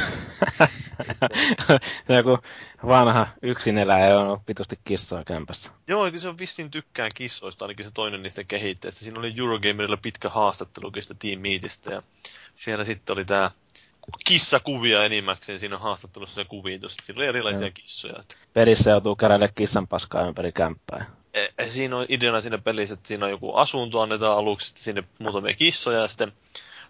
se 2.07 2.15
joku 2.15 2.39
vanha 2.87 3.27
yksin 3.43 3.79
eläjä 3.79 4.19
on 4.19 4.41
pitusti 4.41 4.79
kissaa 4.85 5.25
kämpässä. 5.25 5.73
Joo, 5.87 6.11
se 6.17 6.29
on 6.29 6.39
vissiin 6.39 6.71
tykkään 6.71 7.11
kissoista, 7.15 7.65
ainakin 7.65 7.85
se 7.85 7.91
toinen 7.91 8.23
niistä 8.23 8.45
kehittäjistä. 8.45 9.01
Siinä 9.01 9.21
oli 9.21 9.35
Eurogamerilla 9.39 9.97
pitkä 9.97 10.29
haastattelu 10.29 10.93
sitä 11.01 11.15
Team 11.15 11.41
Meetistä 11.41 11.93
ja 11.93 12.03
siellä 12.55 12.85
sitten 12.85 13.13
oli 13.13 13.25
tämä 13.25 13.51
kissakuvia 14.25 15.05
enimmäkseen 15.05 15.59
siinä 15.59 15.79
haastattelussa 15.79 16.35
se 16.35 16.45
kuvitus. 16.45 16.97
Siinä 17.03 17.19
oli 17.19 17.27
erilaisia 17.27 17.67
Joo. 17.67 17.73
kissoja. 17.75 18.15
Että 18.21 18.37
Pelissä 18.53 18.91
joutuu 18.91 19.17
käräille 19.17 19.53
kissan 19.55 19.89
paskaa 19.89 20.27
ympäri 20.27 20.53
kämppää. 20.53 21.11
E- 21.35 21.49
e- 21.59 21.69
siinä 21.69 21.97
on 21.97 22.07
ideana 22.09 22.41
siinä 22.41 22.59
pelissä, 22.59 22.95
että 22.95 23.09
siinä 23.09 23.25
on 23.25 23.31
joku 23.31 23.55
asunto, 23.55 24.01
annetaan 24.01 24.39
aluksi 24.39 24.67
sitten 24.67 24.85
sinne 24.85 25.05
muutamia 25.19 25.55
kissoja 25.55 26.01
ja 26.01 26.09
sitten 26.09 26.33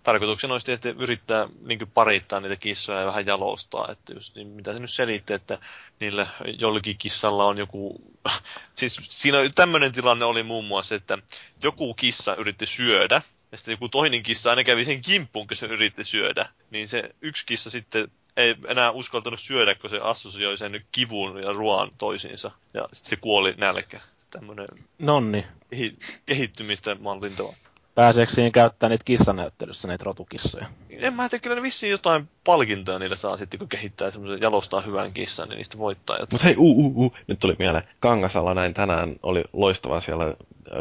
tarkoituksena 0.03 0.55
olisi 0.55 0.67
tietysti 0.67 0.89
yrittää 0.89 1.49
niin 1.67 1.91
parittaa 1.95 2.41
niitä 2.41 2.57
kissoja 2.57 3.01
ja 3.01 3.07
vähän 3.07 3.27
jalostaa. 3.27 3.89
Että 3.93 4.15
just, 4.15 4.35
niin 4.35 4.49
mitä 4.49 4.73
se 4.73 4.79
nyt 4.79 4.91
selitti, 4.91 5.33
että 5.33 5.59
niillä 6.01 6.27
jollakin 6.59 6.99
kissalla 6.99 7.45
on 7.45 7.59
joku... 7.59 8.01
Siis 8.75 9.01
siinä 9.03 9.39
tämmöinen 9.55 9.93
tilanne 9.93 10.25
oli 10.25 10.43
muun 10.43 10.65
muassa, 10.65 10.95
että 10.95 11.19
joku 11.63 11.95
kissa 11.95 12.35
yritti 12.35 12.67
syödä, 12.67 13.23
ja 13.53 13.59
sitten 13.59 13.73
joku 13.73 13.89
toinen 13.89 14.23
kissa 14.23 14.51
aina 14.51 14.65
kävi 14.65 14.85
sen 14.85 15.01
kimppuun, 15.01 15.47
kun 15.47 15.57
se 15.57 15.67
yritti 15.67 16.05
syödä. 16.05 16.49
Niin 16.71 16.89
se 16.89 17.11
yksi 17.21 17.47
kissa 17.47 17.71
sitten 17.71 18.09
ei 18.37 18.55
enää 18.69 18.91
uskaltanut 18.91 19.41
syödä, 19.41 19.75
kun 19.75 19.91
se 19.91 19.99
assosioi 20.03 20.59
sen 20.59 20.85
kivun 20.93 21.43
ja 21.43 21.53
ruoan 21.53 21.91
toisiinsa. 21.99 22.51
Ja 22.75 22.89
sitten 22.93 23.11
se 23.11 23.17
kuoli 23.17 23.55
nälkä. 23.59 24.01
Tämmöinen 24.31 24.67
Nonni. 24.99 25.47
kehi- 25.71 25.99
kehittymistä 26.27 26.95
mallintava. 27.01 27.53
Pääseekö 27.95 28.33
siinä 28.33 28.51
käyttää 28.51 28.89
niitä 28.89 29.05
kissanäyttelyssä, 29.05 29.89
näitä 29.89 30.05
rotukissoja? 30.05 30.67
En 30.91 31.15
mä 31.15 31.29
tiedä, 31.29 31.43
kyllä 31.43 31.57
ne 31.57 31.63
vissiin 31.63 31.91
jotain 31.91 32.29
palkintoja 32.45 32.99
niillä 32.99 33.17
saa 33.17 33.37
sitten, 33.37 33.59
kun 33.59 33.69
kehittää 33.69 34.11
semmoisen 34.11 34.41
jalostaa 34.43 34.81
hyvän 34.81 35.13
kissan, 35.13 35.49
niin 35.49 35.57
niistä 35.57 35.79
voittaa 35.79 36.17
jotain. 36.17 36.29
Mutta 36.33 36.47
hei, 36.47 36.57
uu, 36.59 36.85
uu, 36.85 36.93
uu, 36.97 37.17
nyt 37.27 37.39
tuli 37.39 37.57
mieleen. 37.59 37.85
Kangasalla 38.01 38.55
näin 38.55 38.75
tänään 38.75 39.17
oli 39.23 39.45
loistava 39.53 40.01
siellä, 40.01 40.25
ö, 40.25 40.35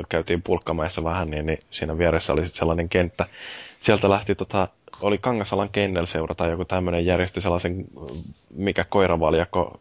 käytiin 0.10 0.42
pulkkamäessä 0.42 1.04
vähän, 1.04 1.30
niin, 1.30 1.46
niin 1.46 1.60
siinä 1.72 1.98
vieressä 1.98 2.34
oli 2.34 2.46
sitten 2.46 2.60
sellainen 2.60 2.90
kenttä. 2.90 3.26
Sieltä 3.80 4.10
lähti 4.10 4.36
tota, 4.36 4.68
oli 5.02 5.18
Kangasalan 5.18 5.70
kennelseura 5.70 6.36
tai 6.36 6.50
joku 6.50 6.66
tämmöinen 6.66 7.06
järjesti 7.06 7.42
sellaisen, 7.42 7.86
ö, 7.98 8.14
mikä 8.56 8.84
koiravaljakko 8.84 9.80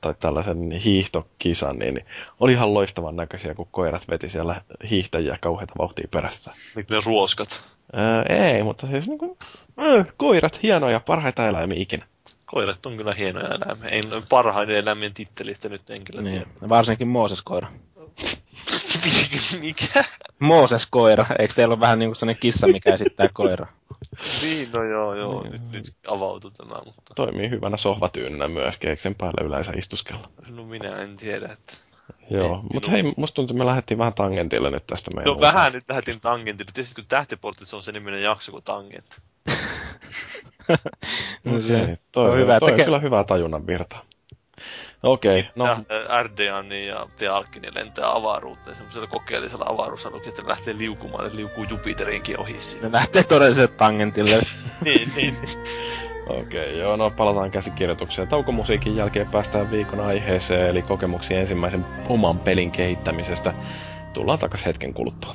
tai 0.00 0.14
tällaisen 0.20 0.70
hiihtokisan, 0.72 1.78
niin, 1.78 2.04
oli 2.40 2.52
ihan 2.52 2.74
loistavan 2.74 3.16
näköisiä, 3.16 3.54
kun 3.54 3.68
koirat 3.70 4.08
veti 4.10 4.28
siellä 4.28 4.60
hiihtäjiä 4.90 5.38
kauheita 5.40 5.74
vauhtia 5.78 6.08
perässä. 6.10 6.52
Niin 6.76 6.86
ne 6.90 6.96
ruoskat. 7.06 7.64
Öö, 7.98 8.22
ei, 8.36 8.62
mutta 8.62 8.86
siis 8.86 9.06
niin 9.06 9.18
kuin, 9.18 9.36
öö, 9.82 10.04
koirat, 10.16 10.62
hienoja, 10.62 11.00
parhaita 11.00 11.48
eläimiä 11.48 11.78
ikinä. 11.80 12.06
Koirat 12.46 12.86
on 12.86 12.96
kyllä 12.96 13.14
hienoja 13.14 13.48
eläimiä. 13.54 13.88
Ei 13.88 14.02
parhaiden 14.28 14.76
eläimien 14.76 15.14
tittelistä 15.14 15.68
nyt 15.68 15.90
en 15.90 16.04
kyllä 16.04 16.22
Niin. 16.22 16.34
tiedä. 16.34 16.68
Varsinkin 16.68 17.08
Mooses-koira. 17.08 17.68
Mikä? 19.60 20.04
Mooses-koira. 20.38 21.26
Eikö 21.38 21.54
teillä 21.54 21.72
ole 21.72 21.80
vähän 21.80 21.98
niin 21.98 22.08
kuin 22.08 22.16
sellainen 22.16 22.40
kissa, 22.40 22.66
mikä 22.66 22.94
esittää 22.94 23.28
koira? 23.32 23.66
Niin, 24.42 24.70
no 24.72 24.84
joo, 24.84 25.14
joo. 25.14 25.42
Niin. 25.42 25.52
Nyt, 25.52 25.70
nyt 25.70 25.94
avautui 26.08 26.50
tämä, 26.50 26.74
mutta 26.84 27.14
Toimii 27.16 27.50
hyvänä 27.50 27.76
sohvatyynä 27.76 28.48
myös, 28.48 28.74
eikö 28.84 29.02
sen 29.02 29.14
päälle 29.14 29.46
yleensä 29.46 29.72
istuskella. 29.76 30.30
no 30.48 30.64
minä 30.64 30.96
en 30.96 31.16
tiedä, 31.16 31.48
että... 31.52 31.74
Joo, 32.30 32.56
Ei, 32.56 32.62
mutta 32.72 32.90
minun- 32.90 32.90
hei, 32.90 33.12
musta 33.16 33.34
tuntuu, 33.34 33.54
että 33.54 33.64
me 33.64 33.66
lähdettiin 33.66 33.98
vähän 33.98 34.14
tangentille 34.14 34.70
nyt 34.70 34.86
tästä 34.86 35.10
meidän 35.14 35.32
No 35.34 35.40
vähän 35.40 35.72
nyt 35.72 35.84
lähdettiin 35.88 36.20
tangentille. 36.20 36.70
Tiesitkö, 36.74 37.02
kun 37.02 37.08
tähtiportit 37.08 37.72
on 37.72 37.82
se 37.82 37.92
niminen 37.92 38.22
jakso 38.22 38.52
kuin 38.52 38.64
tangent? 38.64 39.20
Okei, 41.56 41.96
toi, 42.12 42.24
on 42.24 42.32
on, 42.32 42.38
hyvä, 42.38 42.60
toi 42.60 42.72
on 42.72 42.84
kyllä 42.84 42.98
hyvää 42.98 43.24
tajunnan 43.24 43.66
virtaa. 43.66 44.07
Okei, 45.02 45.48
no 45.56 45.66
No. 45.66 45.76
Ja 45.88 46.22
RDAN 46.22 46.72
ja 46.72 47.06
Pealkini 47.18 47.68
lentää 47.74 48.16
avaruuteen 48.16 48.76
semmoisella 48.76 49.06
kokeellisella 49.06 49.64
avaruusaluksella, 49.68 50.38
että 50.38 50.48
lähtee 50.48 50.78
liukumaan, 50.78 51.30
ne 51.30 51.36
liukuu 51.36 51.64
Jupiterinkin 51.64 52.40
ohi 52.40 52.60
siinä. 52.60 52.86
Ne 52.86 52.92
lähtee 52.92 53.22
todelliselle 53.22 53.68
tangentille. 53.68 54.38
niin, 54.84 55.12
niin. 55.16 55.36
okei, 56.26 56.78
joo, 56.78 56.96
no 56.96 57.10
palataan 57.10 57.50
käsikirjoitukseen. 57.50 58.28
Taukomusiikin 58.28 58.96
jälkeen 58.96 59.30
päästään 59.30 59.70
viikon 59.70 60.00
aiheeseen, 60.00 60.68
eli 60.68 60.82
kokemuksiin 60.82 61.40
ensimmäisen 61.40 61.86
oman 62.08 62.38
pelin 62.38 62.70
kehittämisestä. 62.70 63.54
Tullaan 64.12 64.38
takas 64.38 64.66
hetken 64.66 64.94
kuluttua. 64.94 65.34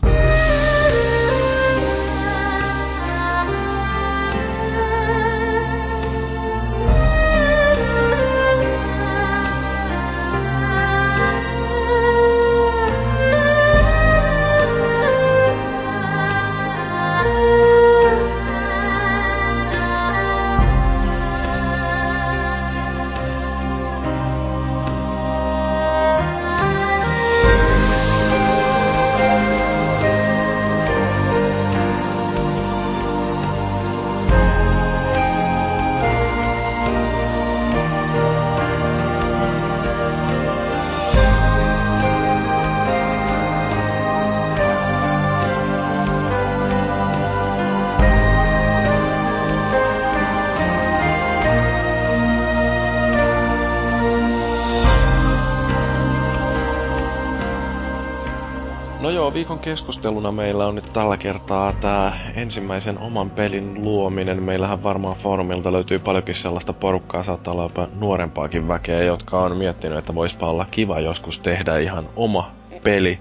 Keskusteluna 59.64 60.32
meillä 60.32 60.66
on 60.66 60.76
nyt 60.76 60.90
tällä 60.94 61.18
kertaa 61.18 61.74
tämä 61.74 62.20
ensimmäisen 62.36 62.98
oman 62.98 63.30
pelin 63.30 63.84
luominen. 63.84 64.44
Meillähän 64.44 64.84
varmaan 64.84 65.16
foorumilta 65.16 65.72
löytyy 65.72 66.00
paljonkin 66.00 66.36
sellaista 66.36 66.74
porukkaa, 66.74 67.24
saattaa 67.24 67.52
olla 67.54 67.64
jopa 67.64 67.88
nuorempaakin 68.00 68.68
väkeä, 68.68 69.04
jotka 69.04 69.40
on 69.40 69.58
miettinyt, 69.58 69.98
että 69.98 70.16
voispa 70.16 70.50
olla 70.50 70.66
kiva 70.72 71.00
joskus 71.00 71.40
tehdä 71.40 71.78
ihan 71.78 72.10
oma 72.16 72.52
peli. 72.84 73.20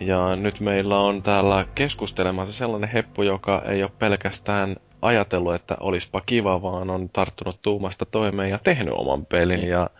Ja 0.00 0.36
nyt 0.36 0.60
meillä 0.60 0.98
on 0.98 1.22
täällä 1.22 1.64
keskustelemassa 1.74 2.52
sellainen 2.52 2.90
heppu, 2.90 3.22
joka 3.22 3.62
ei 3.66 3.82
ole 3.82 3.92
pelkästään 3.98 4.76
ajatellut, 5.02 5.54
että 5.54 5.76
olispa 5.80 6.20
kiva, 6.26 6.62
vaan 6.62 6.90
on 6.90 7.08
tarttunut 7.08 7.62
tuumasta 7.62 8.06
toimeen 8.06 8.50
ja 8.50 8.58
tehnyt 8.58 8.94
oman 8.96 9.26
pelin. 9.26 9.68
Ja 9.68 9.90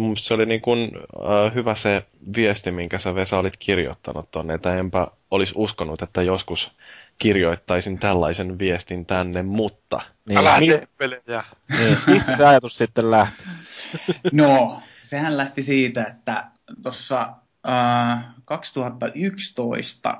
mun 0.00 0.16
se 0.16 0.34
oli 0.34 0.46
niin 0.46 0.60
kuin, 0.60 0.90
äh, 0.94 1.54
hyvä 1.54 1.74
se 1.74 2.06
viesti, 2.36 2.70
minkä 2.70 2.98
sä 2.98 3.14
Vesa 3.14 3.38
olit 3.38 3.56
kirjoittanut 3.56 4.30
tonne, 4.30 4.54
että 4.54 4.76
enpä 4.76 5.06
olisi 5.30 5.52
uskonut, 5.56 6.02
että 6.02 6.22
joskus 6.22 6.72
kirjoittaisin 7.18 7.98
tällaisen 7.98 8.58
viestin 8.58 9.06
tänne, 9.06 9.42
mutta 9.42 10.00
Niin, 10.28 10.38
Älä 10.38 10.60
mi- 10.60 10.68
tee 10.68 10.82
pelejä! 10.98 11.44
niin, 11.78 11.98
mistä 12.06 12.36
se 12.36 12.46
ajatus 12.46 12.78
sitten 12.78 13.10
lähti? 13.10 13.42
No, 14.32 14.82
sehän 15.02 15.36
lähti 15.36 15.62
siitä, 15.62 16.04
että 16.04 16.44
tuossa 16.82 17.32
äh, 17.68 18.24
2011 18.44 20.18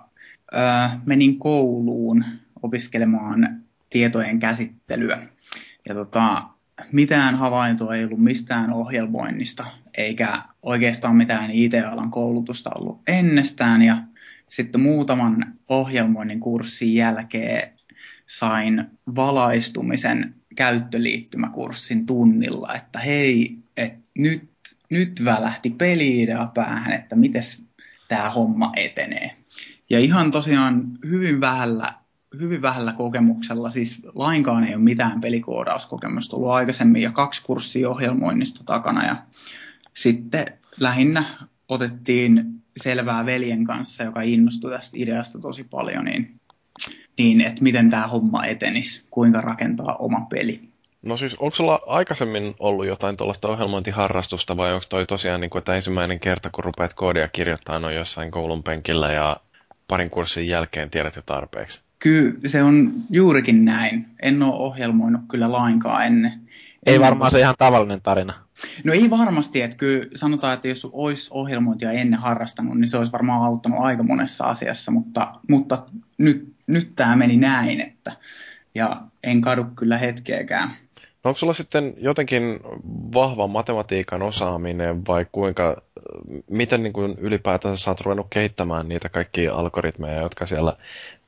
äh, 0.57 0.99
menin 1.07 1.39
kouluun 1.39 2.25
opiskelemaan 2.63 3.61
tietojen 3.91 4.39
käsittelyä. 4.39 5.19
Ja 5.89 5.95
tota, 5.95 6.43
mitään 6.93 7.35
havaintoa 7.35 7.97
ei 7.97 8.05
ollut 8.05 8.23
mistään 8.23 8.73
ohjelmoinnista, 8.73 9.67
eikä 9.97 10.43
oikeastaan 10.63 11.17
mitään 11.17 11.51
IT-alan 11.51 12.11
koulutusta 12.11 12.71
ollut 12.79 13.01
ennestään. 13.07 13.83
Ja 13.83 13.97
sitten 14.49 14.81
muutaman 14.81 15.55
ohjelmoinnin 15.69 16.41
kurssin 16.41 16.95
jälkeen 16.95 17.71
sain 18.27 18.85
valaistumisen 19.17 20.35
käyttöliittymäkurssin 20.57 22.07
tunnilla, 22.07 22.75
että 22.75 22.99
hei, 22.99 23.57
et 23.77 23.95
nyt, 24.19 24.49
nyt 24.91 25.25
välähti 25.25 25.71
peli-idea 25.71 26.51
päähän, 26.55 26.93
että 26.93 27.17
miten 27.17 27.43
tämä 28.09 28.31
homma 28.31 28.73
etenee. 28.77 29.37
Ja 29.91 30.01
ihan 30.01 30.31
tosiaan 30.31 30.85
hyvin 31.07 31.41
vähällä, 31.41 31.95
hyvin 32.39 32.63
vähällä 32.63 32.93
kokemuksella, 32.93 33.71
siis 33.71 34.01
lainkaan 34.15 34.65
ei 34.65 34.75
ole 34.75 34.83
mitään 34.83 35.21
pelikoodauskokemusta 35.21 36.37
ollut 36.37 36.51
aikaisemmin 36.51 37.03
ja 37.03 37.13
kaksi 37.13 37.43
kurssia 37.45 37.91
ohjelmoinnista 37.91 38.65
takana 38.65 39.07
ja 39.07 39.17
sitten 39.95 40.47
lähinnä 40.81 41.25
otettiin 41.69 42.45
selvää 42.77 43.27
veljen 43.27 43.65
kanssa, 43.65 44.05
joka 44.05 44.23
innostui 44.23 44.71
tästä 44.71 44.97
ideasta 45.01 45.39
tosi 45.39 45.65
paljon, 45.65 46.05
niin, 46.05 46.41
niin 47.19 47.41
että 47.41 47.63
miten 47.63 47.91
tämä 47.91 48.09
homma 48.09 48.47
etenisi, 48.47 49.07
kuinka 49.11 49.41
rakentaa 49.41 49.97
oma 49.97 50.21
peli. 50.21 50.71
No 51.03 51.17
siis, 51.17 51.35
onko 51.35 51.57
sulla 51.57 51.81
aikaisemmin 51.87 52.55
ollut 52.59 52.87
jotain 52.87 53.17
tuollaista 53.17 53.49
ohjelmointiharrastusta 53.49 54.57
vai 54.57 54.73
onko 54.73 54.87
toi 54.89 55.07
tosiaan 55.07 55.41
niin 55.41 55.51
kuin, 55.51 55.59
että 55.59 55.75
ensimmäinen 55.75 56.21
kerta, 56.21 56.51
kun 56.51 56.65
rupeat 56.65 56.95
koodia 56.95 57.29
kirjoittamaan, 57.29 57.85
on 57.85 57.95
jossain 57.95 58.31
koulun 58.31 58.63
penkillä 58.63 59.13
ja 59.13 59.37
parin 59.89 60.11
kurssin 60.11 60.49
jälkeen 60.49 60.91
tiedät 60.91 61.17
jo 61.17 61.23
tarpeeksi? 61.27 61.81
Kyllä 62.01 62.35
se 62.47 62.63
on 62.63 62.93
juurikin 63.11 63.65
näin. 63.65 64.07
En 64.23 64.43
ole 64.43 64.55
ohjelmoinut 64.55 65.21
kyllä 65.29 65.53
lainkaan 65.53 66.07
ennen. 66.07 66.41
Ei 66.87 67.01
varmaan 67.01 67.31
se 67.31 67.41
ihan 67.41 67.55
tavallinen 67.59 68.03
tarina. 68.03 68.35
No 68.85 68.93
ei 68.93 69.11
varmasti, 69.11 69.63
että 69.63 69.77
kyllä 69.77 70.07
sanotaan, 70.15 70.55
että 70.55 70.69
jos 70.69 70.85
olisi 70.93 71.31
ohjelmointia 71.35 71.93
ennen 71.93 72.21
harrastanut, 72.21 72.79
niin 72.79 72.89
se 72.89 72.97
olisi 72.97 73.13
varmaan 73.13 73.43
auttanut 73.43 73.79
aika 73.81 74.03
monessa 74.03 74.45
asiassa, 74.45 74.93
mutta, 74.93 75.33
mutta 75.49 75.87
nyt, 76.19 76.53
nyt 76.67 76.93
tämä 76.97 77.17
meni 77.17 77.37
näin, 77.37 77.81
että 77.81 78.13
ja 78.75 79.03
en 79.23 79.41
kadu 79.41 79.65
kyllä 79.65 79.99
hetkeäkään. 79.99 80.71
No 81.25 81.29
onko 81.29 81.39
sulla 81.39 81.53
sitten 81.53 81.95
jotenkin 81.99 82.43
vahva 83.15 83.47
matematiikan 83.47 84.23
osaaminen 84.23 85.07
vai 85.07 85.27
kuinka, 85.33 85.83
miten 86.51 86.83
niin 86.83 86.93
kuin 86.93 87.19
ylipäätänsä 87.19 87.85
sä 87.85 87.91
oot 87.91 88.01
ruvennut 88.01 88.27
kehittämään 88.31 88.89
niitä 88.89 89.09
kaikkia 89.09 89.55
algoritmeja, 89.55 90.23
jotka 90.23 90.47
siellä 90.47 90.77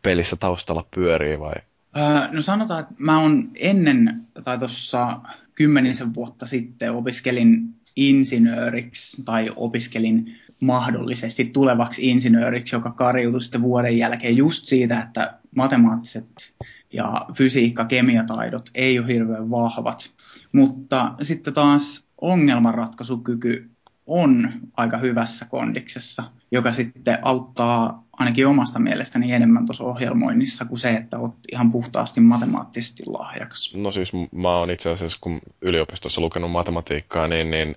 pelissä 0.03 0.37
taustalla 0.37 0.87
pyörii 0.95 1.41
vai 1.41 1.55
Öö, 1.97 2.29
no 2.33 2.43
sanotaan, 2.43 2.81
että 2.81 2.95
mä 2.99 3.21
oon 3.21 3.51
ennen, 3.61 4.27
tai 4.45 4.59
tuossa 4.59 5.21
kymmenisen 5.55 6.15
vuotta 6.15 6.47
sitten 6.47 6.93
opiskelin 6.93 7.75
insinööriksi, 7.97 9.23
tai 9.25 9.51
opiskelin 9.57 10.37
mahdollisesti 10.63 11.45
tulevaksi 11.45 12.09
insinööriksi, 12.09 12.77
joka 12.77 12.91
kariutui 12.91 13.43
sitten 13.43 13.63
vuoden 13.63 13.99
jälkeen 13.99 14.37
just 14.37 14.65
siitä, 14.65 15.01
että 15.01 15.39
matemaattiset 15.57 16.53
ja 16.93 17.27
fysiikka, 17.35 17.85
kemiataidot 17.85 18.71
ei 18.75 18.99
ole 18.99 19.09
hirveän 19.09 19.51
vahvat. 19.51 20.13
Mutta 20.53 21.15
sitten 21.23 21.55
taas 21.55 22.07
ongelmanratkaisukyky 22.21 23.71
on 24.07 24.53
aika 24.77 24.99
hyvässä 24.99 25.45
kondiksessa, 25.45 26.25
joka 26.51 26.73
sitten 26.73 27.19
auttaa 27.23 28.02
ainakin 28.19 28.47
omasta 28.47 28.79
mielestäni 28.79 29.33
enemmän 29.33 29.67
tuossa 29.67 29.85
ohjelmoinnissa 29.85 30.65
kuin 30.65 30.79
se, 30.79 30.91
että 30.91 31.19
olet 31.19 31.35
ihan 31.53 31.73
puhtaasti 31.73 32.21
matemaattisesti 32.21 33.03
lahjakas. 33.07 33.75
No 33.75 33.93
siis 33.93 34.13
mä 34.33 34.57
oon 34.57 34.71
itse 34.71 34.91
asiassa, 34.91 35.19
kun 35.21 35.41
yliopistossa 35.63 36.21
lukenut 36.21 36.51
matematiikkaa, 36.51 37.29
niin, 37.29 37.51
niin 37.51 37.77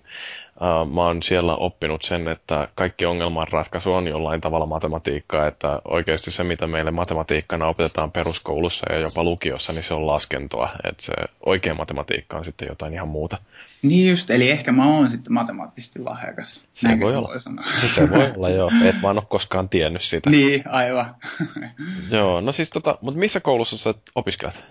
Uh, 0.61 0.93
mä 0.93 1.01
oon 1.01 1.23
siellä 1.23 1.55
oppinut 1.55 2.01
sen, 2.01 2.27
että 2.27 2.67
kaikki 2.75 3.05
ongelmanratkaisu 3.05 3.93
on 3.93 4.07
jollain 4.07 4.41
tavalla 4.41 4.65
matematiikkaa, 4.65 5.47
että 5.47 5.81
oikeasti 5.85 6.31
se, 6.31 6.43
mitä 6.43 6.67
meille 6.67 6.91
matematiikkana 6.91 7.67
opetetaan 7.67 8.11
peruskoulussa 8.11 8.93
ja 8.93 8.99
jopa 8.99 9.23
lukiossa, 9.23 9.73
niin 9.73 9.83
se 9.83 9.93
on 9.93 10.07
laskentoa, 10.07 10.69
että 10.83 11.03
se 11.03 11.13
oikea 11.45 11.73
matematiikka 11.73 12.37
on 12.37 12.45
sitten 12.45 12.67
jotain 12.67 12.93
ihan 12.93 13.07
muuta. 13.07 13.37
Niin 13.81 14.09
just, 14.09 14.29
eli 14.29 14.49
ehkä 14.49 14.71
mä 14.71 14.87
oon 14.87 15.09
sitten 15.09 15.33
matemaattisesti 15.33 15.99
lahjakas. 15.99 16.63
Se 16.73 16.87
Näinkö 16.87 17.05
voi 17.05 17.15
olla. 17.15 17.27
Voi 17.27 17.39
sanoa. 17.39 17.65
Se 17.95 18.09
voi 18.09 18.31
olla, 18.35 18.49
joo. 18.49 18.71
Et 18.83 19.01
mä 19.01 19.09
en 19.09 19.17
ole 19.17 19.25
koskaan 19.29 19.69
tiennyt 19.69 20.01
sitä. 20.01 20.29
Niin, 20.29 20.63
aivan. 20.69 21.15
joo, 22.11 22.41
no 22.41 22.51
siis 22.51 22.69
tota, 22.69 22.97
mutta 23.01 23.19
missä 23.19 23.39
koulussa 23.39 23.77
sä 23.77 23.93
opiskelet? 24.15 24.63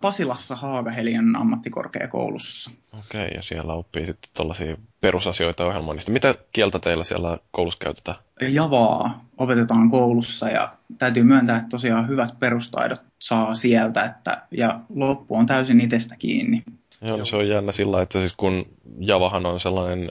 Pasilassa 0.00 0.56
Haagahelian 0.56 1.36
ammattikorkeakoulussa. 1.36 2.70
Okei, 2.92 3.20
okay, 3.20 3.34
ja 3.34 3.42
siellä 3.42 3.72
oppii 3.72 4.06
sitten 4.06 4.30
tuollaisia 4.36 4.76
perusasioita 5.00 5.66
ohjelmoinnista. 5.66 6.12
Mitä 6.12 6.34
kieltä 6.52 6.78
teillä 6.78 7.04
siellä 7.04 7.38
koulussa 7.50 7.78
käytetään? 7.78 8.16
Javaa 8.40 9.24
opetetaan 9.38 9.90
koulussa 9.90 10.48
ja 10.48 10.72
täytyy 10.98 11.22
myöntää, 11.22 11.56
että 11.56 11.68
tosiaan 11.68 12.08
hyvät 12.08 12.38
perustaidot 12.38 13.00
saa 13.18 13.54
sieltä 13.54 14.04
että, 14.04 14.42
ja 14.50 14.80
loppu 14.94 15.36
on 15.36 15.46
täysin 15.46 15.80
itsestä 15.80 16.16
kiinni. 16.18 16.62
Joo, 17.02 17.16
no 17.16 17.24
se 17.24 17.36
on 17.36 17.48
jännä 17.48 17.72
sillä, 17.72 18.02
että 18.02 18.18
siis 18.18 18.34
kun 18.36 18.66
Javahan 18.98 19.46
on 19.46 19.60
sellainen 19.60 20.10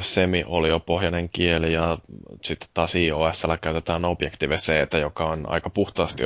semi-oliopohjainen 0.00 1.28
kieli 1.28 1.72
ja 1.72 1.98
sitten 2.44 2.68
taas 2.74 2.94
iOS 2.94 3.42
käytetään 3.60 4.04
Objective-C, 4.04 4.98
joka 5.00 5.24
on 5.24 5.50
aika 5.50 5.70
puhtaasti 5.70 6.22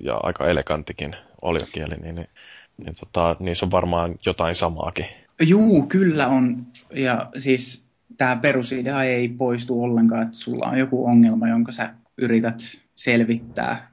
ja 0.00 0.20
aika 0.22 0.46
elegantikin 0.46 1.16
oliokieli, 1.42 1.96
niin, 1.96 2.14
niin, 2.14 2.28
niin 2.76 2.94
tota, 3.00 3.36
niissä 3.40 3.66
on 3.66 3.70
varmaan 3.70 4.14
jotain 4.26 4.54
samaakin. 4.54 5.06
Juu, 5.42 5.86
kyllä 5.86 6.28
on. 6.28 6.66
Ja 6.94 7.30
siis 7.38 7.86
tämä 8.16 8.36
perusidea 8.36 9.02
ei 9.02 9.28
poistu 9.28 9.82
ollenkaan, 9.82 10.22
että 10.22 10.36
sulla 10.36 10.66
on 10.66 10.78
joku 10.78 11.06
ongelma, 11.06 11.48
jonka 11.48 11.72
sä 11.72 11.94
yrität 12.18 12.60
selvittää 12.94 13.90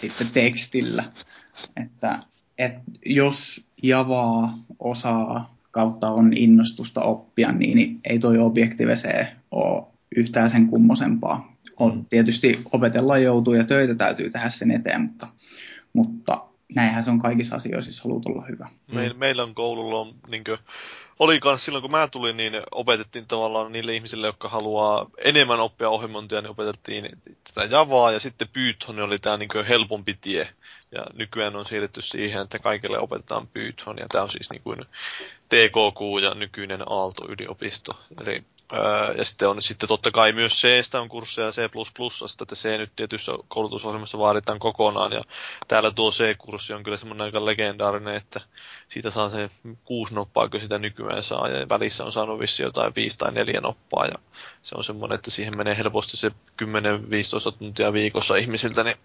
sitten 0.00 0.26
tekstillä. 0.32 1.04
Että, 1.82 2.18
että 2.58 2.80
jos 3.06 3.66
Javaa 3.82 4.58
osaa 4.78 5.56
kautta 5.70 6.10
on 6.10 6.32
innostusta 6.36 7.00
oppia, 7.00 7.52
niin 7.52 8.00
ei 8.04 8.18
toi 8.18 8.38
Objective 8.38 8.94
C 8.94 9.26
ole 9.50 9.86
yhtään 10.16 10.50
sen 10.50 10.66
kummosempaa. 10.66 11.54
On, 11.76 12.06
tietysti 12.10 12.62
opetella 12.72 13.18
joutuu 13.18 13.54
ja 13.54 13.64
töitä 13.64 13.94
täytyy 13.94 14.30
tehdä 14.30 14.48
sen 14.48 14.70
eteen, 14.70 15.00
mutta, 15.00 15.26
mutta 15.92 16.44
näinhän 16.74 17.02
se 17.02 17.10
on 17.10 17.18
kaikissa 17.18 17.56
asioissa, 17.56 17.90
jos 17.90 18.04
haluat 18.04 18.26
olla 18.26 18.46
hyvä. 18.48 18.68
Me, 18.92 19.14
meillä 19.16 19.42
on 19.42 19.54
koululla 19.54 20.00
on 20.00 20.14
niin 20.28 20.44
kuin, 20.44 20.58
oli 21.18 21.40
myös 21.44 21.64
silloin 21.64 21.82
kun 21.82 21.90
mä 21.90 22.08
tulin, 22.08 22.36
niin 22.36 22.52
opetettiin 22.70 23.26
tavallaan 23.26 23.72
niille 23.72 23.94
ihmisille, 23.94 24.26
jotka 24.26 24.48
haluaa 24.48 25.10
enemmän 25.24 25.60
oppia 25.60 25.90
ohjelmointia, 25.90 26.40
niin 26.40 26.50
opetettiin 26.50 27.08
tätä 27.54 27.76
Javaa 27.76 28.12
ja 28.12 28.20
sitten 28.20 28.48
Python 28.52 29.00
oli 29.00 29.18
tämä 29.18 29.36
niin 29.36 29.66
helpompi 29.68 30.18
tie. 30.20 30.48
Ja 30.92 31.06
nykyään 31.14 31.56
on 31.56 31.66
siirretty 31.66 32.02
siihen, 32.02 32.42
että 32.42 32.58
kaikille 32.58 32.98
opetetaan 32.98 33.46
Python 33.46 33.98
ja 33.98 34.06
tämä 34.08 34.22
on 34.22 34.30
siis 34.30 34.50
niin 34.50 34.62
kuin 34.62 34.80
TKQ 35.48 36.22
ja 36.22 36.34
nykyinen 36.34 36.80
Aalto-yliopisto. 36.88 37.98
Eli 38.20 38.44
ja 39.16 39.24
sitten 39.24 39.48
on 39.48 39.62
sitten 39.62 39.88
totta 39.88 40.10
kai 40.10 40.32
myös 40.32 40.52
C 40.62 40.94
on 40.94 41.08
kursseja 41.08 41.50
C++, 41.52 41.64
että 42.42 42.54
C 42.54 42.78
nyt 42.78 42.92
tietyssä 42.96 43.32
koulutusohjelmassa 43.48 44.18
vaaditaan 44.18 44.58
kokonaan. 44.58 45.12
Ja 45.12 45.22
täällä 45.68 45.90
tuo 45.90 46.10
C-kurssi 46.10 46.72
on 46.72 46.82
kyllä 46.82 46.96
semmoinen 46.96 47.24
aika 47.24 47.44
legendaarinen, 47.44 48.14
että 48.14 48.40
siitä 48.88 49.10
saa 49.10 49.28
se 49.28 49.50
kuusi 49.84 50.14
noppaa, 50.14 50.48
kun 50.48 50.60
sitä 50.60 50.78
nykyään 50.78 51.22
saa. 51.22 51.48
Ja 51.48 51.68
välissä 51.68 52.04
on 52.04 52.12
saanut 52.12 52.40
vissi 52.40 52.62
jotain 52.62 52.92
viisi 52.96 53.18
tai 53.18 53.32
neljä 53.32 53.60
noppaa. 53.60 54.06
Ja 54.06 54.14
se 54.62 54.74
on 54.78 54.84
semmoinen, 54.84 55.14
että 55.14 55.30
siihen 55.30 55.56
menee 55.56 55.76
helposti 55.76 56.16
se 56.16 56.28
10-15 56.28 56.32
tuntia 57.58 57.92
viikossa 57.92 58.36
ihmisiltä. 58.36 58.84
Niin 58.84 58.96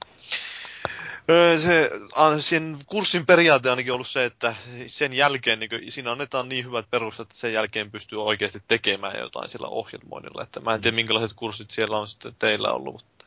se, 1.57 1.91
sen 2.39 2.77
kurssin 2.87 3.25
periaate 3.25 3.69
on 3.69 3.71
ainakin 3.71 3.93
ollut 3.93 4.07
se, 4.07 4.25
että 4.25 4.55
sen 4.87 5.13
jälkeen 5.13 5.59
niin 5.59 5.69
siinä 5.89 6.11
annetaan 6.11 6.49
niin 6.49 6.65
hyvät 6.65 6.85
perustat, 6.91 7.27
että 7.27 7.39
sen 7.39 7.53
jälkeen 7.53 7.91
pystyy 7.91 8.23
oikeasti 8.23 8.59
tekemään 8.67 9.19
jotain 9.19 9.49
sillä 9.49 9.67
ohjelmoinnilla. 9.67 10.43
Että 10.43 10.59
mä 10.59 10.73
en 10.73 10.81
tiedä, 10.81 10.95
minkälaiset 10.95 11.33
kurssit 11.35 11.71
siellä 11.71 11.97
on 11.97 12.07
sitten 12.07 12.35
teillä 12.39 12.71
ollut, 12.71 12.93
mutta 12.93 13.19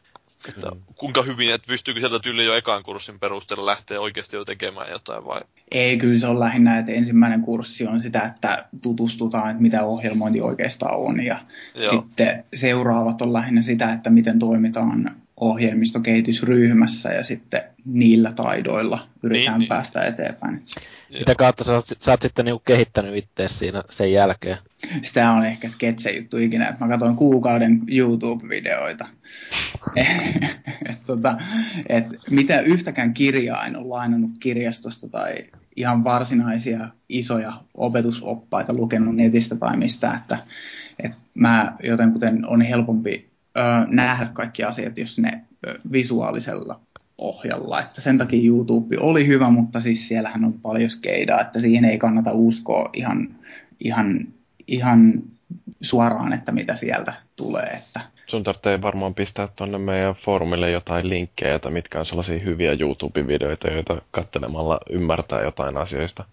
että 0.49 0.71
mm. 0.71 0.81
kuinka 0.95 1.23
hyvin, 1.23 1.55
että 1.55 1.67
pystyykö 1.67 2.01
sieltä 2.01 2.19
tyyli 2.19 2.45
jo 2.45 2.55
ekan 2.55 2.83
kurssin 2.83 3.21
perusteella 3.21 3.67
lähteä 3.67 4.01
oikeasti 4.01 4.37
jo 4.37 4.45
tekemään 4.45 4.91
jotain 4.91 5.25
vai? 5.25 5.41
Ei, 5.71 5.99
kyllä 5.99 6.19
se 6.19 6.27
on 6.27 6.41
lähinnä, 6.41 6.79
että 6.79 6.93
ensimmäinen 6.93 7.41
kurssi 7.41 7.87
on 7.87 8.01
sitä, 8.01 8.23
että 8.23 8.65
tutustutaan, 8.83 9.51
että 9.51 9.63
mitä 9.63 9.85
ohjelmointi 9.85 10.41
oikeastaan 10.41 10.97
on 10.97 11.25
ja 11.25 11.39
Joo. 11.75 11.91
sitten 11.91 12.45
seuraavat 12.55 13.23
on 13.23 13.33
lähinnä 13.33 13.63
sitä, 13.63 13.93
että 13.93 14.11
miten 14.11 14.39
toimitaan 14.39 15.17
ohjelmistokehitysryhmässä 15.43 17.13
ja 17.13 17.23
sitten 17.23 17.63
niillä 17.85 18.33
taidoilla 18.33 19.09
yritetään 19.23 19.59
niin, 19.59 19.61
niin. 19.61 19.69
päästä 19.69 20.01
niin. 20.01 20.09
eteenpäin. 20.09 20.63
Mitä 21.19 21.35
kautta 21.35 21.65
sä, 21.65 21.81
sä 22.01 22.11
oot 22.11 22.23
sitten 22.23 22.45
niinku 22.45 22.63
kehittänyt 22.65 23.17
itse 23.17 23.49
siinä 23.49 23.83
sen 23.91 24.13
jälkeen? 24.13 24.57
Sitä 25.03 25.31
on 25.31 25.47
ehkä 25.47 25.69
sketse 25.69 26.11
juttu 26.11 26.39
ikinä, 26.39 26.69
että 26.69 26.85
mä 26.85 26.89
katsoin 26.89 27.17
kuukauden 27.17 27.81
YouTube-videoita. 27.89 29.07
et, 30.89 30.99
tota, 31.07 31.39
et 31.89 32.07
mitä 32.31 32.61
yhtäkään 32.61 33.15
kirjaa 33.15 33.67
en 33.67 33.77
ole 33.77 33.89
lainannut 33.89 34.31
kirjastosta 34.41 35.09
tai 35.09 35.35
ihan 35.77 36.05
varsinaisia 36.05 36.89
isoja 37.09 37.53
opetusoppaita 37.75 38.73
lukenut 38.77 39.17
netistä 39.17 39.57
tai 39.57 39.77
mistä, 39.77 40.13
että 40.23 40.39
et 41.05 41.13
mä 41.35 41.77
jotenkuten 41.83 42.47
on 42.47 42.61
helpompi 42.61 43.32
nähdä 43.87 44.27
kaikki 44.33 44.65
asiat, 44.65 44.99
jos 44.99 45.19
ne 45.19 45.45
visuaalisella 45.93 46.81
ohjalla. 47.19 47.81
Että 47.81 48.01
sen 48.01 48.19
takia 48.19 48.47
YouTube 48.47 48.97
oli 49.01 49.27
hyvä, 49.27 49.51
mutta 49.51 49.81
siis 49.81 50.09
siellähän 50.09 50.45
on 50.45 50.53
paljon 50.53 50.91
skeidaa, 50.91 51.41
että 51.41 51.61
siihen 51.61 51.85
ei 51.85 51.99
kannata 51.99 52.31
uskoa 52.33 52.91
ihan, 52.93 53.29
ihan, 53.81 54.29
ihan 54.67 55.23
suoraan, 55.83 56.33
että 56.33 56.53
mitä 56.53 56.77
sieltä 56.77 57.13
tulee. 57.37 57.63
Että... 57.67 58.01
Sun 58.27 58.45
tarvitsee 58.45 58.83
varmaan 58.83 59.15
pistää 59.15 59.49
tuonne 59.57 59.79
meidän 59.79 60.15
foorumille 60.15 60.71
jotain 60.71 61.09
linkkejä, 61.09 61.55
että 61.55 61.71
mitkä 61.71 61.99
on 62.01 62.07
sellaisia 62.07 62.39
hyviä 62.39 62.73
YouTube-videoita, 62.73 63.71
joita 63.71 64.03
katselemalla 64.11 64.81
ymmärtää 64.91 65.43
jotain 65.43 65.77
asioista. 65.77 66.25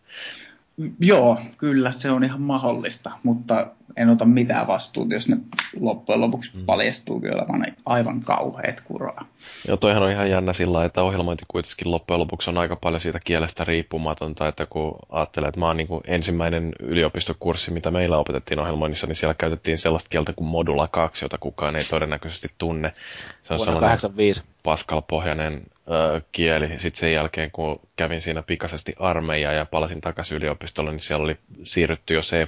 Joo, 0.99 1.38
kyllä 1.57 1.91
se 1.91 2.11
on 2.11 2.23
ihan 2.23 2.41
mahdollista, 2.41 3.11
mutta 3.23 3.68
en 3.97 4.10
ota 4.10 4.26
mitään 4.26 4.68
vastuuta, 4.68 5.14
jos 5.14 5.27
ne 5.27 5.38
loppujen 5.80 6.22
lopuksi 6.22 6.51
mm. 6.53 6.65
paljastuu 6.65 7.18
olevan 7.18 7.65
aivan 7.85 8.19
kauheat 8.19 8.81
kuraa. 8.81 9.26
Joo, 9.68 9.77
toihan 9.77 10.03
on 10.03 10.11
ihan 10.11 10.30
jännä 10.30 10.53
sillä 10.53 10.85
että 10.85 11.03
ohjelmointi 11.03 11.43
kuitenkin 11.47 11.91
loppujen 11.91 12.19
lopuksi 12.19 12.49
on 12.49 12.57
aika 12.57 12.76
paljon 12.76 13.01
siitä 13.01 13.19
kielestä 13.23 13.64
riippumatonta, 13.64 14.47
että 14.47 14.65
kun 14.65 14.95
ajattelee, 15.10 15.49
että 15.49 15.60
mä 15.60 15.68
oon 15.68 15.77
niin 15.77 15.88
ensimmäinen 16.07 16.72
yliopistokurssi, 16.80 17.72
mitä 17.72 17.91
meillä 17.91 18.18
opetettiin 18.18 18.60
ohjelmoinnissa, 18.60 19.07
niin 19.07 19.15
siellä 19.15 19.34
käytettiin 19.34 19.77
sellaista 19.77 20.10
kieltä 20.10 20.34
kuin 20.34 20.47
Modula 20.47 20.88
2, 20.88 21.26
jota 21.26 21.38
kukaan 21.38 21.76
ei 21.76 21.84
todennäköisesti 21.84 22.47
tunne. 22.57 22.93
Se 23.41 23.53
on 23.53 23.57
Vuonna 23.57 23.80
85. 23.80 24.43
Pascal-pohjainen 24.64 25.61
ö, 25.88 26.22
kieli. 26.31 26.68
Sitten 26.68 26.99
sen 26.99 27.14
jälkeen, 27.14 27.52
kun 27.52 27.80
kävin 27.95 28.22
siinä 28.22 28.41
pikaisesti 28.44 28.94
armeijaa 28.99 29.53
ja 29.53 29.65
palasin 29.65 30.02
takaisin 30.02 30.38
yliopistolle, 30.38 30.91
niin 30.91 30.99
siellä 30.99 31.23
oli 31.23 31.38
siirrytty 31.64 32.14
jo 32.14 32.22
C++ 32.22 32.48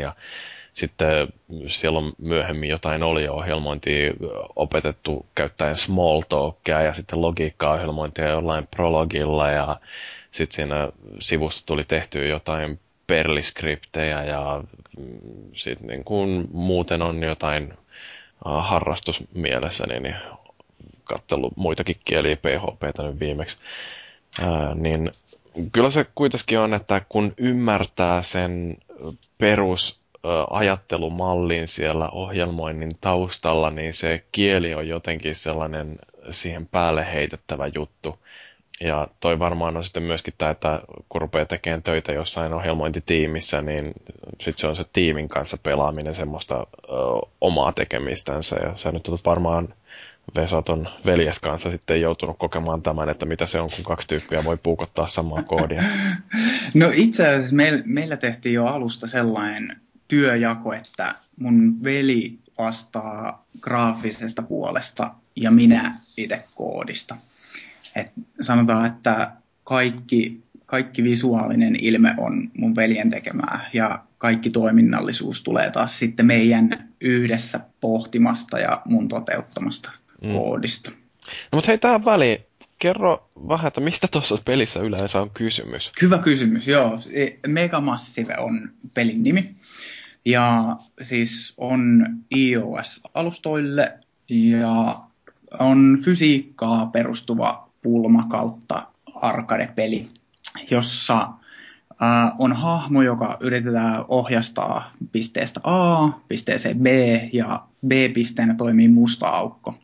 ja 0.00 0.14
sitten 0.74 1.28
siellä 1.66 1.98
on 1.98 2.12
myöhemmin 2.18 2.70
jotain 2.70 3.02
ohjelmointia 3.30 4.12
opetettu 4.56 5.26
käyttäen 5.34 5.76
Smalltalkia 5.76 6.82
ja 6.82 6.94
sitten 6.94 7.20
logiikka-ohjelmointia 7.22 8.28
jollain 8.28 8.66
Prologilla 8.66 9.50
ja 9.50 9.80
sitten 10.30 10.54
siinä 10.54 10.88
sivusta 11.18 11.66
tuli 11.66 11.84
tehty 11.84 12.28
jotain 12.28 12.80
perliskriptejä 13.06 14.24
ja 14.24 14.62
mm, 14.98 15.18
sitten 15.54 15.86
niin 15.86 16.04
kun 16.04 16.48
muuten 16.52 17.02
on 17.02 17.22
jotain 17.22 17.74
harrastusmielessä, 18.44 19.84
niin 19.86 20.14
katsellut 21.04 21.56
muitakin 21.56 21.96
kieliä 22.04 22.36
PHPtä 22.36 23.02
nyt 23.02 23.20
viimeksi. 23.20 23.56
ää, 24.42 24.74
niin 24.74 25.10
kyllä 25.72 25.90
se 25.90 26.06
kuitenkin 26.14 26.58
on, 26.58 26.74
että 26.74 27.02
kun 27.08 27.34
ymmärtää 27.38 28.22
sen 28.22 28.76
perusajattelumallin 29.38 31.68
siellä 31.68 32.08
ohjelmoinnin 32.08 32.90
taustalla, 33.00 33.70
niin 33.70 33.94
se 33.94 34.24
kieli 34.32 34.74
on 34.74 34.88
jotenkin 34.88 35.34
sellainen 35.34 35.98
siihen 36.30 36.66
päälle 36.66 37.12
heitettävä 37.12 37.66
juttu. 37.74 38.18
Ja 38.80 39.08
toi 39.20 39.38
varmaan 39.38 39.76
on 39.76 39.84
sitten 39.84 40.02
myöskin 40.02 40.34
tämä, 40.38 40.50
että 40.50 40.80
kun 41.08 41.20
rupeaa 41.20 41.46
tekemään 41.46 41.82
töitä 41.82 42.12
jossain 42.12 42.52
ohjelmointitiimissä, 42.52 43.62
niin 43.62 43.92
sitten 44.40 44.60
se 44.60 44.66
on 44.66 44.76
se 44.76 44.84
tiimin 44.92 45.28
kanssa 45.28 45.58
pelaaminen 45.62 46.14
semmoista 46.14 46.56
ö, 46.56 46.66
omaa 47.40 47.72
tekemistänsä. 47.72 48.56
Ja 48.56 48.76
sä 48.76 48.92
nyt 48.92 49.10
varmaan 49.26 49.74
Vesaton 50.36 50.88
veljes 51.06 51.40
kanssa 51.40 51.70
sitten 51.70 52.00
joutunut 52.00 52.38
kokemaan 52.38 52.82
tämän, 52.82 53.08
että 53.08 53.26
mitä 53.26 53.46
se 53.46 53.60
on, 53.60 53.68
kun 53.76 53.84
kaksi 53.84 54.08
tyyppiä 54.08 54.44
voi 54.44 54.56
puukottaa 54.56 55.06
samaa 55.06 55.42
koodia. 55.42 55.82
No 56.74 56.90
itse 56.94 57.28
asiassa 57.28 57.56
meillä, 57.56 57.82
meillä 57.84 58.16
tehtiin 58.16 58.54
jo 58.54 58.66
alusta 58.66 59.06
sellainen 59.06 59.76
työjako, 60.08 60.72
että 60.72 61.14
mun 61.36 61.84
veli 61.84 62.38
vastaa 62.58 63.44
graafisesta 63.60 64.42
puolesta 64.42 65.14
ja 65.36 65.50
minä 65.50 66.00
itse 66.16 66.44
koodista. 66.54 67.16
Et 67.96 68.12
sanotaan, 68.40 68.86
että 68.86 69.30
kaikki, 69.64 70.42
kaikki 70.66 71.04
visuaalinen 71.04 71.76
ilme 71.80 72.14
on 72.18 72.50
mun 72.58 72.76
veljen 72.76 73.10
tekemää 73.10 73.70
ja 73.72 74.04
kaikki 74.18 74.50
toiminnallisuus 74.50 75.42
tulee 75.42 75.70
taas 75.70 75.98
sitten 75.98 76.26
meidän 76.26 76.88
yhdessä 77.00 77.60
pohtimasta 77.80 78.58
ja 78.58 78.82
mun 78.84 79.08
toteuttamasta 79.08 79.90
mm. 80.24 80.32
koodista. 80.32 80.90
No 81.52 81.56
mutta 81.56 81.70
hei 81.70 81.78
tähän 81.78 82.04
väliin, 82.04 82.38
kerro 82.78 83.28
vähän, 83.48 83.68
että 83.68 83.80
mistä 83.80 84.08
tuossa 84.08 84.38
pelissä 84.44 84.80
yleensä 84.80 85.20
on 85.20 85.30
kysymys? 85.30 85.92
Hyvä 86.02 86.18
kysymys, 86.18 86.68
joo. 86.68 87.00
E, 87.12 87.26
Megamassive 87.46 88.36
on 88.38 88.70
pelin 88.94 89.22
nimi. 89.22 89.54
Ja 90.24 90.76
siis 91.02 91.54
on 91.56 92.06
iOS-alustoille 92.36 93.98
ja 94.28 95.00
on 95.58 95.98
fysiikkaa 96.04 96.86
perustuva 96.86 97.68
pulma 97.82 98.26
kautta 98.28 98.86
arcade-peli, 99.14 100.08
jossa 100.70 101.20
äh, 101.22 102.32
on 102.38 102.52
hahmo, 102.52 103.02
joka 103.02 103.36
yritetään 103.40 104.04
ohjastaa 104.08 104.92
pisteestä 105.12 105.60
A 105.62 106.08
pisteeseen 106.28 106.78
B 106.78 106.86
ja 107.32 107.64
B-pisteenä 107.86 108.54
toimii 108.54 108.88
musta 108.88 109.28
aukko. 109.28 109.74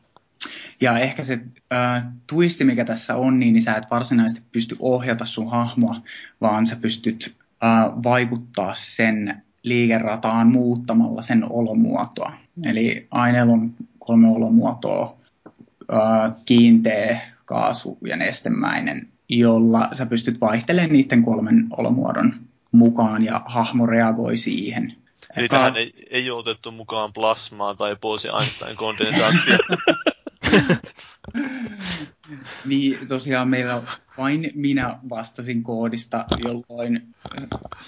Ja 0.81 0.99
ehkä 0.99 1.25
se 1.25 1.41
äh, 1.73 2.05
twisti, 2.27 2.65
mikä 2.65 2.85
tässä 2.85 3.17
on, 3.17 3.39
niin, 3.39 3.53
niin 3.53 3.63
sä 3.63 3.75
et 3.75 3.91
varsinaisesti 3.91 4.43
pysty 4.53 4.77
ohjata 4.79 5.25
sun 5.25 5.51
hahmoa, 5.51 6.01
vaan 6.41 6.67
sä 6.67 6.77
pystyt 6.77 7.35
äh, 7.65 8.03
vaikuttaa 8.03 8.75
sen 8.75 9.43
liikerataan 9.63 10.49
muuttamalla 10.49 11.23
sen 11.23 11.45
olomuotoa. 11.51 12.33
Eli 12.65 13.07
aineella 13.11 13.53
on 13.53 13.75
kolme 13.99 14.29
olomuotoa, 14.29 15.17
äh, 15.93 16.33
kiinteä, 16.45 17.21
kaasu 17.45 17.99
ja 18.07 18.17
nestemäinen, 18.17 19.09
jolla 19.29 19.89
sä 19.93 20.07
pystyt 20.07 20.41
vaihtelemaan 20.41 20.93
niiden 20.93 21.23
kolmen 21.23 21.67
olomuodon 21.71 22.35
mukaan 22.73 23.25
ja 23.25 23.43
hahmo 23.45 23.87
reagoi 23.87 24.37
siihen. 24.37 24.97
Eli 25.37 25.49
Ka- 25.49 25.57
tähän 25.57 25.77
ei, 25.77 25.93
ei 26.11 26.31
ole 26.31 26.39
otettu 26.39 26.71
mukaan 26.71 27.13
plasmaa 27.13 27.75
tai 27.75 27.97
Bose-Einstein-kondensaattia. 27.97 29.59
niin 32.65 33.09
tosiaan 33.09 33.49
meillä 33.49 33.83
vain 34.19 34.51
minä 34.55 34.99
vastasin 35.09 35.63
koodista, 35.63 36.25
jolloin 36.45 37.15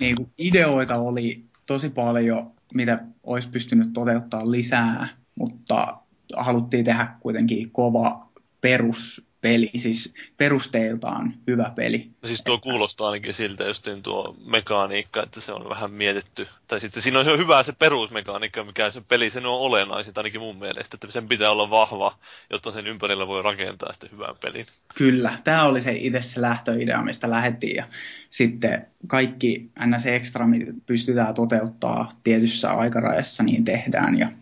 niin 0.01 0.17
kuin 0.17 0.33
ideoita 0.39 0.97
oli 0.97 1.45
tosi 1.67 1.91
paljon, 1.91 2.51
mitä 2.75 3.05
olisi 3.23 3.49
pystynyt 3.49 3.93
toteuttaa 3.93 4.51
lisää, 4.51 5.09
mutta 5.35 5.99
haluttiin 6.37 6.85
tehdä 6.85 7.17
kuitenkin 7.21 7.71
kova 7.71 8.29
perus 8.61 9.32
peli, 9.43 9.71
siis 9.77 10.15
perusteiltaan 10.37 11.35
hyvä 11.47 11.73
peli. 11.75 12.11
Siis 12.25 12.43
tuo 12.43 12.59
kuulostaa 12.59 13.07
ainakin 13.07 13.35
siltä, 13.35 13.65
just 13.65 13.89
tuo 14.03 14.37
mekaniikka, 14.47 15.23
että 15.23 15.41
se 15.41 15.53
on 15.53 15.69
vähän 15.69 15.91
mietitty. 15.91 16.49
Tai 16.67 16.81
sitten 16.81 17.03
siinä 17.03 17.19
on 17.19 17.27
jo 17.27 17.37
hyvä 17.37 17.63
se 17.63 17.73
perusmekaniikka, 17.73 18.65
mikä 18.65 18.91
se 18.91 19.01
peli, 19.09 19.31
sen 19.31 19.47
on 19.47 19.59
olennaisin 19.59 20.13
ainakin 20.17 20.41
mun 20.41 20.57
mielestä, 20.57 20.97
että 20.97 21.11
sen 21.11 21.29
pitää 21.29 21.51
olla 21.51 21.71
vahva, 21.71 22.19
jotta 22.51 22.73
sen 22.73 22.87
ympärillä 22.87 23.27
voi 23.27 23.43
rakentaa 23.43 23.93
sitten 23.93 24.11
hyvän 24.11 24.35
pelin. 24.41 24.67
Kyllä, 24.95 25.39
tämä 25.45 25.65
oli 25.65 25.81
se 25.81 25.93
itse 25.93 26.23
se 26.23 26.41
lähtöidea, 26.41 27.03
mistä 27.03 27.31
lähdettiin 27.31 27.77
ja 27.77 27.85
sitten 28.31 28.87
kaikki 29.07 29.71
ns. 29.87 30.07
ekstra, 30.07 30.47
mitä 30.47 30.73
pystytään 30.87 31.35
toteuttaa 31.35 32.13
tietyssä 32.25 32.73
aikarajassa, 32.73 33.43
niin 33.43 33.65
tehdään 33.65 34.19
ja, 34.19 34.33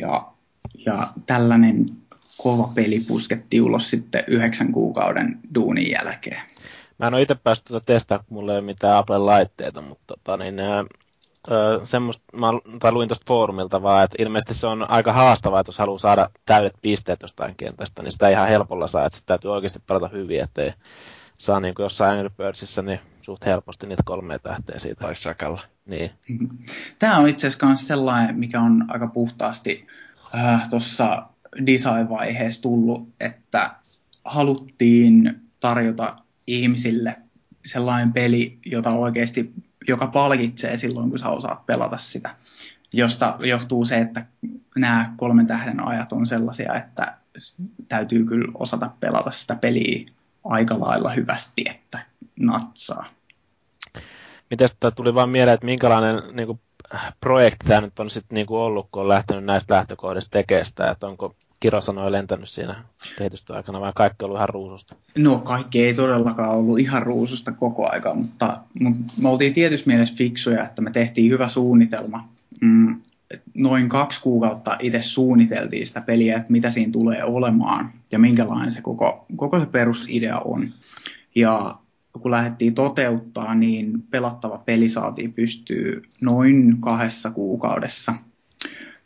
ja, 0.00 0.32
ja 0.86 1.12
tällainen 1.26 1.98
kova 2.42 2.72
peli 2.74 3.00
puskettiin 3.00 3.62
ulos 3.62 3.90
sitten 3.90 4.24
yhdeksän 4.26 4.72
kuukauden 4.72 5.38
duunin 5.54 5.90
jälkeen. 5.90 6.40
Mä 6.98 7.06
en 7.06 7.14
ole 7.14 7.22
itse 7.22 7.34
päässyt 7.34 7.64
tuota 7.64 7.86
testaa, 7.86 8.18
kun 8.18 8.26
mulla 8.30 8.52
ei 8.52 8.58
ole 8.58 8.66
mitään 8.66 8.96
Apple-laitteita, 8.96 9.80
mutta 9.80 10.04
tota, 10.06 10.36
niin, 10.36 10.60
öö, 10.60 11.80
semmoista, 11.84 12.24
mä 12.36 12.46
tai 12.78 12.92
luin 12.92 13.08
tuosta 13.08 13.24
foorumilta 13.28 13.82
vaan, 13.82 14.04
että 14.04 14.22
ilmeisesti 14.22 14.54
se 14.54 14.66
on 14.66 14.90
aika 14.90 15.12
haastavaa, 15.12 15.60
että 15.60 15.68
jos 15.68 15.78
haluaa 15.78 15.98
saada 15.98 16.30
täydet 16.46 16.74
pisteet 16.82 17.22
jostain 17.22 17.54
kentästä, 17.56 18.02
niin 18.02 18.12
sitä 18.12 18.28
ihan 18.28 18.48
helpolla 18.48 18.86
saa, 18.86 19.06
että 19.06 19.18
sitä 19.18 19.26
täytyy 19.26 19.52
oikeasti 19.52 19.82
pelata 19.86 20.08
hyvin, 20.08 20.40
ettei 20.40 20.72
saa 21.38 21.60
niin 21.60 21.74
kuin 21.74 21.84
jossain 21.84 22.12
Angry 22.12 22.30
Birdsissa 22.36 22.82
niin 22.82 23.00
suht 23.22 23.46
helposti 23.46 23.86
niitä 23.86 24.02
kolme 24.06 24.38
tähteä 24.38 24.78
siitä. 24.78 25.00
Tai 25.00 25.14
säkällä. 25.14 25.60
Niin. 25.86 26.10
Tämä 26.98 27.18
on 27.18 27.28
itse 27.28 27.46
asiassa 27.46 27.66
myös 27.66 27.86
sellainen, 27.86 28.38
mikä 28.38 28.60
on 28.60 28.84
aika 28.88 29.06
puhtaasti 29.06 29.86
äh, 30.34 30.68
tuossa 30.68 31.22
design-vaiheessa 31.66 32.62
tullut, 32.62 33.08
että 33.20 33.70
haluttiin 34.24 35.40
tarjota 35.60 36.16
ihmisille 36.46 37.16
sellainen 37.66 38.12
peli, 38.12 38.58
jota 38.66 38.90
oikeasti, 38.90 39.52
joka 39.88 40.06
palkitsee 40.06 40.76
silloin, 40.76 41.10
kun 41.10 41.18
sä 41.18 41.28
osaat 41.28 41.66
pelata 41.66 41.98
sitä. 41.98 42.34
Josta 42.92 43.36
johtuu 43.40 43.84
se, 43.84 43.98
että 43.98 44.26
nämä 44.76 45.14
kolmen 45.16 45.46
tähden 45.46 45.86
ajat 45.86 46.12
on 46.12 46.26
sellaisia, 46.26 46.74
että 46.74 47.18
täytyy 47.88 48.24
kyllä 48.24 48.52
osata 48.54 48.90
pelata 49.00 49.30
sitä 49.30 49.54
peliä 49.54 50.06
aika 50.44 50.80
lailla 50.80 51.10
hyvästi, 51.10 51.64
että 51.70 51.98
natsaa. 52.40 53.17
Miten 54.50 54.68
tuli 54.94 55.14
vaan 55.14 55.30
mieleen, 55.30 55.54
että 55.54 55.66
minkälainen 55.66 56.22
niin 56.32 56.46
kuin, 56.46 56.60
projekti 57.20 57.66
tämä 57.66 57.80
nyt 57.80 57.98
on 58.00 58.10
sitten 58.10 58.34
niin 58.34 58.46
ollut, 58.50 58.88
kun 58.92 59.02
on 59.02 59.08
lähtenyt 59.08 59.44
näistä 59.44 59.74
lähtökohdista 59.74 60.30
tekemään 60.30 60.66
sitä, 60.66 60.90
että 60.90 61.06
onko 61.06 61.34
kirosanoja 61.60 62.12
lentänyt 62.12 62.48
siinä 62.48 62.84
kehitystyöaikana 63.18 63.80
vai 63.80 63.92
kaikki 63.94 64.24
ollut 64.24 64.38
ihan 64.38 64.48
ruususta? 64.48 64.96
No 65.18 65.38
kaikki 65.38 65.84
ei 65.84 65.94
todellakaan 65.94 66.50
ollut 66.50 66.78
ihan 66.78 67.02
ruususta 67.02 67.52
koko 67.52 67.90
aika, 67.90 68.14
mutta, 68.14 68.56
mutta 68.80 69.12
me 69.16 69.28
oltiin 69.28 69.54
tietysti 69.54 69.86
mielessä 69.86 70.14
fiksuja, 70.16 70.64
että 70.64 70.82
me 70.82 70.90
tehtiin 70.90 71.30
hyvä 71.30 71.48
suunnitelma. 71.48 72.28
Mm, 72.60 73.00
noin 73.54 73.88
kaksi 73.88 74.22
kuukautta 74.22 74.76
itse 74.80 75.02
suunniteltiin 75.02 75.86
sitä 75.86 76.00
peliä, 76.00 76.36
että 76.36 76.52
mitä 76.52 76.70
siinä 76.70 76.92
tulee 76.92 77.24
olemaan 77.24 77.92
ja 78.12 78.18
minkälainen 78.18 78.70
se 78.70 78.82
koko, 78.82 79.26
koko 79.36 79.60
se 79.60 79.66
perusidea 79.66 80.38
on. 80.38 80.72
Ja 81.34 81.78
kun 82.12 82.30
lähdettiin 82.30 82.74
toteuttaa, 82.74 83.54
niin 83.54 84.02
pelattava 84.10 84.58
peli 84.58 84.88
saatiin 84.88 85.32
pystyä 85.32 86.00
noin 86.20 86.80
kahdessa 86.80 87.30
kuukaudessa, 87.30 88.14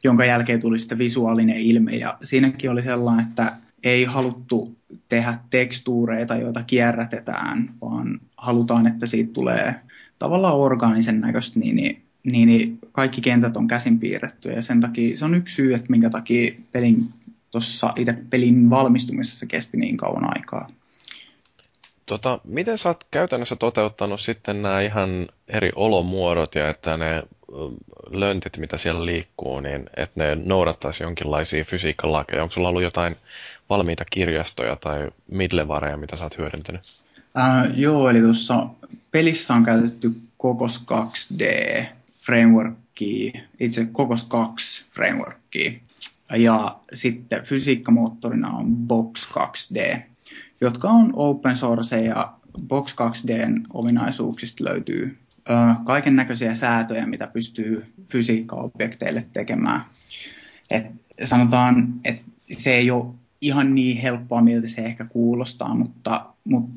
jonka 0.05 0.25
jälkeen 0.25 0.61
tuli 0.61 0.79
sitten 0.79 0.99
visuaalinen 0.99 1.61
ilme. 1.61 1.93
Ja 1.93 2.19
siinäkin 2.23 2.71
oli 2.71 2.83
sellainen, 2.83 3.27
että 3.29 3.57
ei 3.85 4.05
haluttu 4.05 4.77
tehdä 5.09 5.39
tekstuureita, 5.51 6.37
joita 6.37 6.63
kierrätetään, 6.63 7.71
vaan 7.81 8.21
halutaan, 8.37 8.87
että 8.87 9.07
siitä 9.07 9.33
tulee 9.33 9.75
tavallaan 10.19 10.57
orgaanisen 10.57 11.21
näköistä, 11.21 11.61
niin, 11.61 11.77
niin, 11.77 12.03
niin 12.25 12.79
kaikki 12.93 13.21
kentät 13.21 13.57
on 13.57 13.69
käsin 13.69 13.99
piirretty. 13.99 14.51
Ja 14.51 14.63
sen 14.63 14.81
takia 14.81 15.17
se 15.17 15.25
on 15.25 15.35
yksi 15.35 15.55
syy, 15.55 15.75
että 15.75 15.91
minkä 15.91 16.11
takia 16.11 16.55
pelin, 16.73 17.09
tuossa 17.51 17.93
itse 17.97 18.13
pelin 18.31 18.71
valmistumisessa 18.71 19.47
kesti 19.47 19.77
niin 19.77 19.97
kauan 19.97 20.37
aikaa. 20.37 20.69
Tota, 22.07 22.39
miten 22.45 22.79
sä 22.79 22.89
oot 22.89 23.05
käytännössä 23.11 23.57
toteuttanut 23.57 24.21
sitten 24.21 24.63
nämä 24.63 24.81
ihan 24.81 25.29
eri 25.49 25.73
olomuodot 25.77 26.55
ja 26.55 26.69
että 26.69 26.97
ne 26.97 27.23
löntit, 28.11 28.59
mitä 28.59 28.77
siellä 28.77 29.07
liikkuu, 29.07 29.61
niin 29.61 29.91
että 29.97 30.25
ne 30.25 30.35
noudattaisi 30.45 31.03
jonkinlaisia 31.03 31.65
fysiikkalakeja? 31.65 32.43
Onko 32.43 32.53
sulla 32.53 32.69
ollut 32.69 32.83
jotain 32.83 33.17
valmiita 33.71 34.05
kirjastoja 34.05 34.77
tai 34.77 35.11
midlevareja, 35.31 35.97
mitä 35.97 36.17
sä 36.17 36.25
oot 36.25 36.39
hyödyntänyt? 36.39 36.81
Äh, 37.39 37.79
joo, 37.79 38.11
eli 38.11 38.21
tuossa 38.21 38.67
pelissä 39.11 39.55
on 39.55 39.63
käytetty 39.63 40.13
Kokos 40.37 40.85
2D 40.93 41.45
frameworkia, 42.27 43.41
itse 43.61 43.87
Kokos 43.93 44.25
2 44.25 44.85
frameworkia, 44.95 45.73
ja 46.37 46.77
sitten 46.93 47.43
fysiikkamoottorina 47.43 48.51
on 48.51 48.67
Box 48.77 49.29
2D 49.31 50.03
jotka 50.63 50.91
on 50.91 51.13
open 51.15 51.57
source 51.57 52.03
ja 52.03 52.33
Box 52.69 52.95
2Dn 52.95 53.67
ominaisuuksista 53.75 54.65
löytyy 54.65 55.19
kaiken 55.85 56.17
näköisiä 56.17 56.55
säätöjä, 56.55 57.07
mitä 57.07 57.27
pystyy 57.27 57.87
fysiikkaobjekteille 58.11 59.27
tekemään. 59.33 59.85
Et 60.71 60.87
sanotaan, 61.25 61.95
että 62.05 62.25
se 62.53 62.75
ei 62.75 62.91
ole 62.91 63.15
ihan 63.41 63.75
niin 63.75 63.97
helppoa, 63.97 64.43
miltä 64.43 64.69
se 64.69 64.83
ehkä 64.83 65.05
kuulostaa, 65.05 65.75
mutta... 65.75 66.27
mutta 66.45 66.71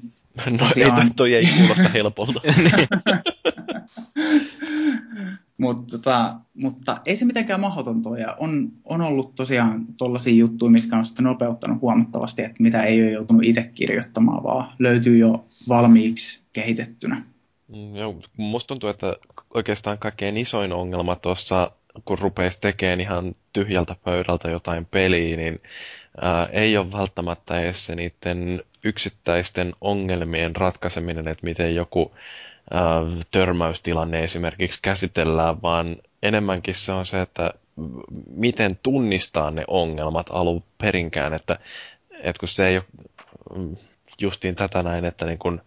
no 0.50 0.58
tosiaan... 0.58 1.00
ei, 1.00 1.06
toi, 1.06 1.16
toi 1.16 1.34
ei 1.34 1.48
kuulosta 1.58 1.90
helpolta. 1.94 2.42
Mut, 5.58 5.88
tota, 5.88 6.36
mutta 6.54 6.98
ei 7.06 7.16
se 7.16 7.26
mitenkään 7.26 7.60
mahdotonta 7.60 8.18
ja 8.18 8.36
on, 8.40 8.72
on 8.86 9.02
ollut 9.02 9.36
tosiaan 9.36 9.86
tuollaisia 9.98 10.34
juttuja, 10.34 10.72
mitkä 10.72 10.98
on 10.98 11.06
sitten 11.06 11.26
nopeuttanut 11.26 11.82
huomattavasti, 11.82 12.42
että 12.42 12.64
mitä 12.64 12.84
ei 12.84 13.04
ole 13.04 13.12
joutunut 13.12 13.44
itse 13.44 13.72
kirjoittamaan, 13.76 14.44
vaan 14.44 14.72
löytyy 14.80 15.18
jo 15.18 15.46
valmiiksi 15.68 16.40
kehitettynä. 16.54 17.24
Mm, 17.68 17.96
joo, 17.96 18.16
musta 18.38 18.68
tuntuu, 18.68 18.90
että 18.90 19.16
oikeastaan 19.54 19.98
kaikkein 19.98 20.38
isoin 20.38 20.74
ongelma 20.74 21.16
tuossa, 21.16 21.72
kun 22.06 22.20
rupeisi 22.20 22.62
tekemään 22.62 23.02
ihan 23.02 23.36
tyhjältä 23.54 23.96
pöydältä 24.04 24.50
jotain 24.50 24.86
peliä, 24.86 25.38
niin 25.38 25.62
ää, 26.22 26.46
ei 26.46 26.78
ole 26.78 26.92
välttämättä 26.92 27.60
edes 27.60 27.86
se 27.86 27.96
niiden 27.96 28.62
yksittäisten 28.84 29.74
ongelmien 29.82 30.56
ratkaiseminen, 30.56 31.28
että 31.28 31.46
miten 31.46 31.76
joku 31.76 32.12
törmäystilanne 33.32 34.24
esimerkiksi 34.24 34.80
käsitellään, 34.82 35.62
vaan 35.62 35.96
enemmänkin 36.24 36.76
se 36.76 36.92
on 36.92 37.06
se, 37.06 37.22
että 37.22 37.52
miten 38.30 38.80
tunnistaa 38.84 39.52
ne 39.52 39.64
ongelmat 39.68 40.28
alun 40.30 40.64
perinkään, 40.78 41.34
että, 41.34 41.60
että 42.24 42.40
kun 42.40 42.50
se 42.50 42.68
ei 42.68 42.78
ole 42.78 42.86
justiin 44.22 44.56
tätä 44.56 44.84
näin, 44.84 45.06
että 45.06 45.26
niin 45.26 45.40
kun, 45.40 45.62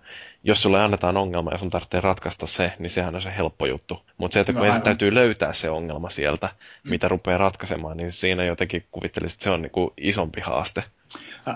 jos 0.44 0.62
sulle 0.62 0.82
annetaan 0.82 1.16
ongelma 1.16 1.52
ja 1.52 1.58
sun 1.58 1.70
tarvitsee 1.70 2.00
ratkaista 2.00 2.46
se, 2.46 2.72
niin 2.78 2.90
sehän 2.90 3.14
on 3.14 3.22
se 3.22 3.36
helppo 3.36 3.66
juttu. 3.66 4.02
Mutta 4.18 4.34
se, 4.34 4.40
että 4.40 4.52
kun 4.52 4.66
no, 4.66 4.80
täytyy 4.80 5.14
löytää 5.14 5.52
se 5.52 5.70
ongelma 5.70 6.10
sieltä, 6.10 6.46
mm. 6.46 6.90
mitä 6.90 7.08
rupeaa 7.08 7.38
ratkaisemaan, 7.38 7.96
niin 7.96 8.12
siinä 8.12 8.44
jotenkin 8.44 8.84
kuvittelisin, 8.90 9.36
että 9.36 9.44
se 9.44 9.50
on 9.50 9.62
niin 9.62 9.72
kuin 9.72 9.90
isompi 9.96 10.40
haaste. 10.40 10.84
Uh, 11.48 11.54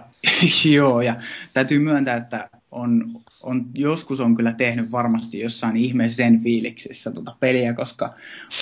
joo, 0.75 1.03
ja 1.03 1.17
täytyy 1.53 1.79
myöntää, 1.79 2.17
että 2.17 2.51
on, 2.71 3.05
on, 3.43 3.67
joskus 3.75 4.21
on 4.21 4.37
kyllä 4.37 4.53
tehnyt 4.53 4.93
varmasti 4.93 5.41
jossain 5.41 5.77
ihmeisen 5.77 6.43
fiiliksissä 6.43 7.11
tuota 7.11 7.37
peliä, 7.41 7.75
koska 7.75 8.15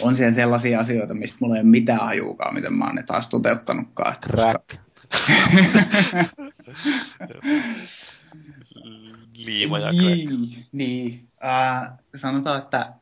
on 0.02 0.16
siellä 0.16 0.32
sellaisia 0.32 0.80
asioita, 0.80 1.14
mistä 1.14 1.36
mulla 1.40 1.54
ei 1.56 1.60
ole 1.60 1.68
mitään 1.68 2.00
ajuukaan, 2.00 2.54
miten 2.54 2.72
mä 2.72 2.86
oon 2.86 2.94
ne 2.94 3.02
taas 3.02 3.28
toteuttanutkaan. 3.28 4.16
Crack. 4.30 4.64
Koska... 4.68 4.82
liima 9.46 9.78
ja 9.78 9.92
niin, 9.92 10.66
niin. 10.72 11.28
Äh, 11.44 11.98
sanotaan, 12.16 12.58
että 12.58 12.92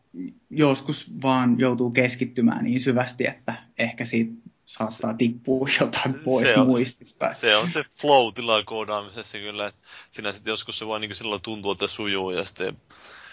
joskus 0.50 1.06
vaan 1.22 1.60
joutuu 1.60 1.90
keskittymään 1.90 2.64
niin 2.64 2.80
syvästi, 2.80 3.26
että 3.26 3.54
ehkä 3.78 4.04
siitä 4.04 4.32
saattaa 4.66 5.14
tippua 5.14 5.68
jotain 5.80 6.14
pois 6.14 6.48
se 6.48 6.56
on, 6.56 6.66
muistista. 6.66 7.32
Se 7.32 7.56
on 7.56 7.70
se 7.70 7.84
flow-tila 8.00 8.62
koodaamisessa 8.62 9.38
kyllä, 9.38 9.66
että 9.66 9.80
sinä 10.10 10.32
sitten 10.32 10.50
joskus 10.50 10.78
se 10.78 10.86
vaan 10.86 11.00
niin 11.00 11.14
sillä 11.14 11.38
tuntuu, 11.38 11.72
että 11.72 11.86
sujuu 11.86 12.30
ja 12.30 12.44
sitten 12.44 12.76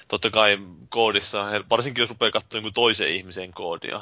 totta 0.07 0.29
kai 0.29 0.57
koodissa, 0.89 1.45
varsinkin 1.69 2.01
jos 2.01 2.09
rupeaa 2.09 2.31
katsomaan 2.31 2.63
niin 2.63 2.73
toisen 2.73 3.09
ihmisen 3.09 3.53
koodia, 3.53 4.01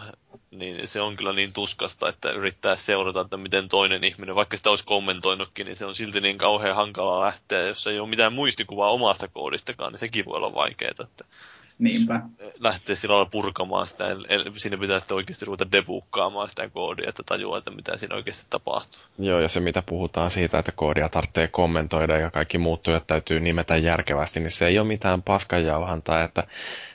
niin 0.52 0.88
se 0.88 1.02
on 1.02 1.16
kyllä 1.18 1.34
niin 1.34 1.54
tuskasta, 1.54 2.10
että 2.10 2.32
yrittää 2.32 2.76
seurata, 2.76 3.22
että 3.22 3.38
miten 3.38 3.70
toinen 3.70 4.04
ihminen, 4.04 4.36
vaikka 4.36 4.58
sitä 4.58 4.70
olisi 4.70 4.86
kommentoinutkin, 4.86 5.66
niin 5.66 5.76
se 5.76 5.86
on 5.86 5.96
silti 5.96 6.22
niin 6.22 6.38
kauhean 6.38 6.76
hankalaa 6.76 7.22
lähteä, 7.26 7.62
jos 7.68 7.88
ei 7.88 8.00
ole 8.00 8.10
mitään 8.10 8.34
muistikuvaa 8.34 8.90
omasta 8.92 9.28
koodistakaan, 9.28 9.92
niin 9.92 10.00
sekin 10.00 10.26
voi 10.26 10.38
olla 10.38 10.54
vaikeaa. 10.54 10.92
Että 10.92 11.26
Niinpä. 11.80 12.22
lähtee 12.60 12.96
sillä 12.96 13.14
lailla 13.14 13.30
purkamaan 13.30 13.88
sitä. 13.88 14.06
Siinä 14.56 14.78
pitää 14.78 15.00
sitten 15.00 15.16
oikeasti 15.16 15.46
ruveta 15.46 15.72
debukkaamaan 15.72 16.50
sitä 16.50 16.70
koodia, 16.70 17.10
että 17.10 17.24
tajuaa, 17.26 17.58
että 17.58 17.72
mitä 17.72 17.98
siinä 17.98 18.16
oikeasti 18.16 18.46
tapahtuu. 18.50 19.02
Joo, 19.20 19.40
ja 19.40 19.50
se 19.50 19.60
mitä 19.60 19.84
puhutaan 19.86 20.32
siitä, 20.32 20.60
että 20.60 20.72
koodia 20.72 21.10
tarvitsee 21.10 21.48
kommentoida 21.48 22.18
ja 22.18 22.32
kaikki 22.32 22.58
muuttujat 22.58 23.08
täytyy 23.08 23.40
nimetä 23.40 23.78
järkevästi, 23.78 24.40
niin 24.40 24.52
se 24.52 24.68
ei 24.68 24.80
ole 24.80 24.88
mitään 24.88 25.22
paskanjauhantaa, 25.22 26.24
että 26.24 26.44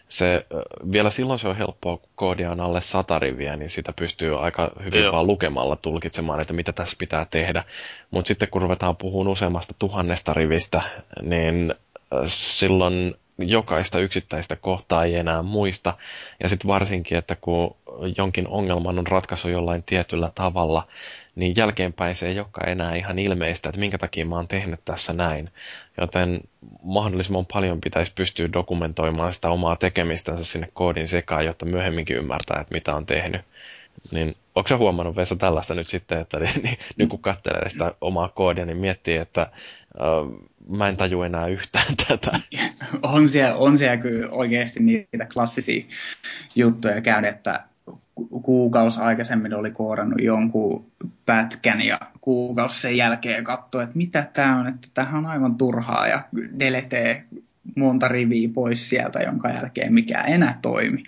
se, 0.09 0.47
vielä 0.93 1.11
silloin 1.11 1.39
se 1.39 1.49
on 1.49 1.57
helppoa, 1.57 1.97
kun 1.97 2.11
koodia 2.15 2.51
on 2.51 2.61
alle 2.61 2.81
sata 2.81 3.19
riviä, 3.19 3.57
niin 3.57 3.71
sitä 3.71 3.93
pystyy 3.93 4.45
aika 4.45 4.71
hyvin 4.85 5.03
Joo. 5.03 5.13
vaan 5.13 5.27
lukemalla 5.27 5.77
tulkitsemaan, 5.77 6.41
että 6.41 6.53
mitä 6.53 6.73
tässä 6.73 6.97
pitää 6.99 7.27
tehdä. 7.31 7.65
Mutta 8.11 8.29
sitten 8.29 8.49
kun 8.49 8.63
ruvetaan 8.63 8.97
puhumaan 8.97 9.33
useammasta 9.33 9.75
tuhannesta 9.79 10.35
rivistä, 10.35 10.83
niin 11.23 11.75
silloin 12.27 13.15
jokaista 13.39 13.98
yksittäistä 13.98 14.56
kohtaa 14.56 15.05
ei 15.05 15.15
enää 15.15 15.43
muista. 15.43 15.94
Ja 16.43 16.48
sitten 16.48 16.69
varsinkin, 16.69 17.19
että 17.19 17.36
kun 17.40 17.77
jonkin 18.16 18.48
ongelman 18.48 18.98
on 18.98 19.06
ratkaisu 19.06 19.48
jollain 19.48 19.82
tietyllä 19.82 20.31
tavalla, 20.35 20.89
niin 21.35 21.56
jälkeenpäin 21.56 22.15
se 22.15 22.28
ei 22.28 22.39
olekaan 22.39 22.69
enää 22.69 22.94
ihan 22.94 23.19
ilmeistä, 23.19 23.69
että 23.69 23.78
minkä 23.78 23.98
takia 23.98 24.27
mä 24.27 24.36
oon 24.36 24.48
tehnyt 24.48 24.81
tässä 24.85 25.12
näin. 25.12 25.51
Joten 26.01 26.40
mahdollisimman 26.82 27.47
paljon 27.47 27.81
pitäisi 27.81 28.12
pystyä 28.15 28.52
dokumentoimaan 28.52 29.35
sitä 29.35 29.51
omaa 29.51 29.77
tekemistänsä 29.77 30.44
sinne 30.44 30.69
koodin 30.74 31.09
sekaan, 31.09 31.44
jotta 31.44 31.66
myöhemminkin 31.66 32.16
ymmärtää, 32.16 32.60
että 32.60 32.74
mitä 32.74 32.94
on 32.94 33.06
tehnyt. 33.06 33.40
Niin 34.10 34.36
onko 34.55 34.77
huomannut 34.78 35.16
Vesa 35.16 35.36
tällaista 35.36 35.74
nyt 35.74 35.89
sitten, 35.89 36.20
että 36.20 36.39
niin, 36.40 36.62
niin, 36.62 36.78
nyt 36.97 37.09
kun 37.09 37.19
katselee 37.19 37.69
sitä 37.69 37.94
omaa 38.01 38.28
koodia, 38.28 38.66
niin 38.66 38.77
miettii, 38.77 39.16
että 39.16 39.47
mä 40.77 40.89
en 40.89 40.97
taju 40.97 41.23
enää 41.23 41.47
yhtään 41.47 41.97
tätä. 42.09 42.40
On 43.02 43.28
siellä, 43.28 43.56
on 43.56 43.78
siellä 43.78 43.97
kyllä 43.97 44.28
oikeasti 44.31 44.81
niitä 44.81 45.27
klassisia 45.32 45.85
juttuja 46.56 47.01
käynyt, 47.01 47.35
että 47.35 47.65
kuukausi 48.43 49.01
aikaisemmin 49.01 49.55
oli 49.55 49.70
koodannut 49.70 50.20
jonkun 50.20 50.86
pätkän 51.27 51.82
ja 51.82 52.01
kuukausi 52.20 52.81
sen 52.81 52.97
jälkeen 52.97 53.44
katsoi, 53.44 53.85
että 53.85 53.97
mitä 53.97 54.28
tämä 54.32 54.60
on, 54.60 54.66
että 54.66 54.89
tämähän 54.94 55.19
on 55.19 55.27
aivan 55.27 55.55
turhaa 55.55 56.09
ja 56.09 56.23
deletee 56.60 57.24
monta 57.77 58.09
riviä 58.09 58.48
pois 58.55 58.89
sieltä, 58.89 59.19
jonka 59.19 59.48
jälkeen 59.48 59.93
mikään 59.93 60.28
enää 60.28 60.59
toimi. 60.62 61.02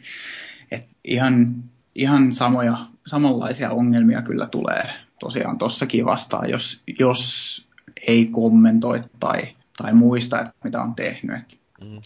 Et 0.71 0.85
ihan, 1.05 1.55
ihan 1.95 2.33
samoja, 2.33 2.79
samanlaisia 3.07 3.71
ongelmia 3.71 4.23
kyllä 4.23 4.47
tulee 4.47 4.91
tosiaan 5.21 5.59
tossakin 5.59 6.05
vastaan, 6.05 6.51
jos, 6.51 6.83
jos 6.99 7.70
ei 8.07 8.27
kommentoi 8.27 9.03
tai, 9.21 9.43
tai 9.83 9.95
muista, 9.95 10.41
että 10.41 10.53
mitä 10.65 10.83
on 10.83 10.95
tehnyt. 10.95 11.59
Mm. 11.81 12.01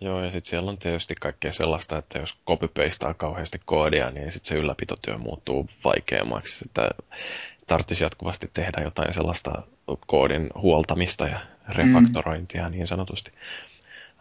Joo, 0.00 0.24
ja 0.24 0.30
sitten 0.30 0.50
siellä 0.50 0.70
on 0.70 0.78
tietysti 0.78 1.14
kaikkea 1.20 1.52
sellaista, 1.52 1.98
että 1.98 2.18
jos 2.18 2.36
copy-pastaa 2.46 3.14
kauheasti 3.14 3.60
koodia, 3.64 4.10
niin 4.10 4.32
sitten 4.32 4.48
se 4.48 4.54
ylläpitotyö 4.54 5.18
muuttuu 5.18 5.68
vaikeammaksi. 5.84 6.64
Että 6.66 6.90
tarvitsisi 7.66 8.04
jatkuvasti 8.04 8.50
tehdä 8.54 8.82
jotain 8.82 9.14
sellaista 9.14 9.62
koodin 10.06 10.50
huoltamista 10.54 11.26
ja 11.26 11.40
refaktorointia 11.68 12.68
mm. 12.68 12.70
niin 12.70 12.88
sanotusti. 12.88 13.32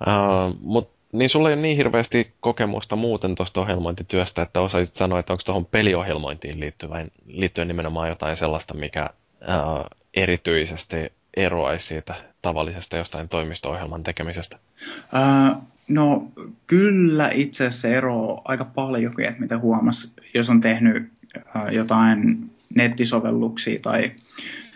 Uh, 0.01 0.57
Mutta 0.61 0.97
niin 1.11 1.29
sulla 1.29 1.49
ei 1.49 1.53
ole 1.53 1.61
niin 1.61 1.77
hirveästi 1.77 2.33
kokemusta 2.39 2.95
muuten 2.95 3.35
tuosta 3.35 3.61
ohjelmointityöstä, 3.61 4.41
että 4.41 4.61
osaisit 4.61 4.95
sanoa, 4.95 5.19
että 5.19 5.33
onko 5.33 5.43
tuohon 5.45 5.65
peliohjelmointiin 5.65 6.59
liittyen, 6.59 7.11
liittyen 7.25 7.67
nimenomaan 7.67 8.09
jotain 8.09 8.37
sellaista, 8.37 8.73
mikä 8.73 9.09
uh, 9.41 9.85
erityisesti 10.13 11.11
eroaisi 11.37 11.87
siitä 11.87 12.15
tavallisesta 12.41 12.97
jostain 12.97 13.29
toimisto-ohjelman 13.29 14.03
tekemisestä? 14.03 14.57
Uh, 15.01 15.63
no 15.87 16.31
kyllä 16.67 17.29
itse 17.33 17.67
asiassa 17.67 17.87
eroaa 17.87 18.41
aika 18.45 18.65
paljonkin, 18.65 19.25
että 19.25 19.41
mitä 19.41 19.57
huomas, 19.57 20.13
jos 20.33 20.49
on 20.49 20.61
tehnyt 20.61 21.11
uh, 21.35 21.71
jotain 21.71 22.51
nettisovelluksia 22.75 23.79
tai 23.81 24.11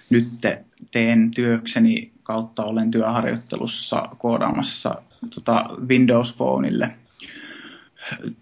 nyt 0.09 0.27
teen 0.91 1.31
työkseni 1.31 2.11
kautta 2.23 2.63
olen 2.63 2.91
työharjoittelussa 2.91 4.09
koodaamassa 4.17 5.01
tota 5.35 5.69
Windows 5.87 6.35
Phoneille 6.35 6.91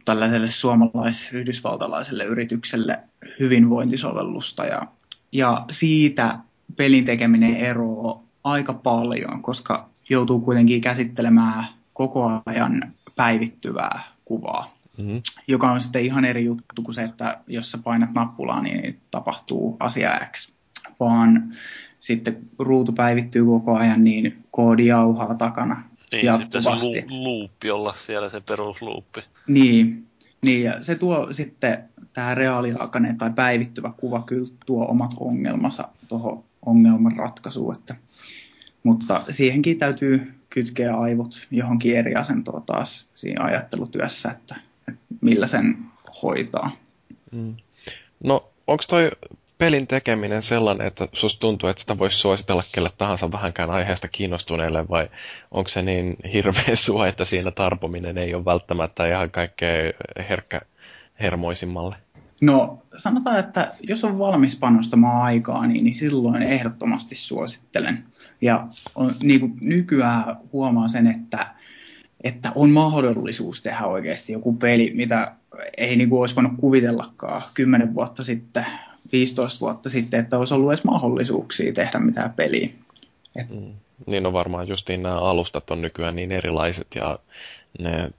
tällaiselle 0.06 0.50
suomalais-yhdysvaltalaiselle 0.50 2.24
yritykselle 2.24 3.00
hyvinvointisovellusta 3.40 4.66
ja, 4.66 4.82
ja 5.31 5.65
siitä 5.72 6.39
pelin 6.76 7.06
tekeminen 7.06 7.56
eroaa 7.56 8.23
aika 8.43 8.73
paljon, 8.73 9.41
koska 9.41 9.89
joutuu 10.10 10.39
kuitenkin 10.39 10.81
käsittelemään 10.81 11.68
koko 11.93 12.41
ajan 12.45 12.93
päivittyvää 13.15 14.03
kuvaa, 14.26 14.77
mm-hmm. 14.97 15.22
joka 15.47 15.72
on 15.72 15.81
sitten 15.81 16.06
ihan 16.06 16.26
eri 16.26 16.45
juttu 16.45 16.81
kuin 16.81 16.95
se, 16.95 17.03
että 17.03 17.39
jos 17.47 17.72
sä 17.72 17.77
painat 17.77 18.14
nappulaa, 18.14 18.61
niin 18.61 18.99
tapahtuu 19.11 19.77
asia 19.80 20.19
X, 20.31 20.51
vaan 20.99 21.53
sitten 21.99 22.38
ruutu 22.60 22.91
päivittyy 22.91 23.45
koko 23.45 23.76
ajan, 23.76 24.03
niin 24.03 24.45
koodi 24.51 24.85
jauhaa 24.85 25.35
takana 25.35 25.84
niin, 26.11 26.26
jatkuvasti. 26.26 26.80
sitten 26.80 27.03
se 27.03 27.06
luuppi 27.10 27.72
olla 27.72 27.93
siellä, 27.93 28.30
se 28.30 28.41
perusluuppi. 28.41 29.22
Niin, 29.47 30.09
niin 30.41 30.64
ja 30.64 30.84
se 30.84 30.95
tuo 30.95 31.34
sitten 31.34 31.84
tämä 32.14 32.36
reaaliaikainen 32.36 33.18
tai 33.18 33.32
päivittyvä 33.36 33.94
kuva 33.98 34.22
kyllä 34.22 34.52
tuo 34.66 34.86
omat 34.86 35.11
ongelmansa 35.20 35.88
tuohon 36.07 36.41
ongelman 36.66 37.18
ratkaisuun. 37.18 37.76
Että, 37.76 37.95
mutta 38.84 39.24
siihenkin 39.30 39.78
täytyy 39.78 40.34
kytkee 40.49 40.90
aivot 40.90 41.48
johonkin 41.52 41.98
eri 41.98 42.16
asentoon 42.16 42.64
taas 42.64 43.07
siinä 43.16 43.44
ajattelutyössä, 43.44 44.32
että, 44.32 44.56
että 44.88 45.02
millä 45.22 45.48
sen 45.48 45.78
hoitaa. 46.24 46.72
Mm. 47.32 47.56
No, 48.24 48.49
onko 48.68 48.84
toi 48.90 49.11
pelin 49.60 49.88
tekeminen 49.88 50.44
sellainen, 50.44 50.88
että 50.88 51.07
susta 51.14 51.40
tuntuu, 51.40 51.69
että 51.69 51.81
sitä 51.81 51.98
voisi 51.98 52.18
suositella 52.18 52.64
kelle 52.76 52.90
tahansa 52.98 53.31
vähänkään 53.31 53.69
aiheesta 53.69 54.07
kiinnostuneelle, 54.07 54.88
vai 54.90 55.10
onko 55.52 55.68
se 55.68 55.81
niin 55.81 56.15
hirveä 56.34 56.76
sua, 56.86 57.07
että 57.07 57.26
siinä 57.26 57.52
tarpominen 57.52 58.18
ei 58.18 58.36
ole 58.36 58.45
välttämättä 58.45 59.07
ihan 59.07 59.31
kaikkein 59.31 59.94
herkkä 60.30 60.61
hermoisimmalle? 61.22 61.95
No 62.41 62.84
sanotaan, 62.98 63.40
että 63.40 63.72
jos 63.81 64.03
on 64.03 64.19
valmis 64.19 64.56
panostamaan 64.56 65.22
aikaa, 65.22 65.68
niin, 65.68 65.84
niin 65.84 65.95
silloin 65.95 66.44
ehdottomasti 66.44 67.15
suosittelen. 67.15 68.03
Ja 68.41 68.68
on, 68.95 69.11
niin 69.23 69.40
kuin 69.40 69.53
nykyään 69.61 70.38
huomaa 70.53 70.88
sen, 70.88 71.07
että, 71.07 71.48
että 72.23 72.52
on 72.56 72.69
mahdollisuus 72.69 73.61
tehdä 73.61 73.86
oikeasti 73.86 74.34
joku 74.34 74.53
peli, 74.53 74.91
mitä 74.95 75.31
ei 75.77 75.95
niin 75.95 76.10
kuin 76.10 76.19
olisi 76.19 76.36
voinut 76.36 76.53
kuvitellakaan 76.57 77.44
10 77.53 77.94
vuotta 77.94 78.23
sitten, 78.23 78.65
15 79.12 79.60
vuotta 79.60 79.90
sitten, 79.90 80.20
että 80.20 80.38
olisi 80.38 80.54
ollut 80.54 80.72
edes 80.72 80.84
mahdollisuuksia 80.84 81.74
tehdä 81.74 82.00
mitään 82.00 82.34
peliä. 82.34 82.70
Et... 83.36 83.50
Mm. 83.50 83.74
Niin 84.06 84.26
on 84.26 84.34
varmaan 84.34 84.68
justiin 84.68 85.04
nämä 85.04 85.20
alustat 85.20 85.72
on 85.72 85.82
nykyään 85.82 86.16
niin 86.16 86.32
erilaiset 86.32 86.88
ja 86.96 87.20
ne 87.80 88.12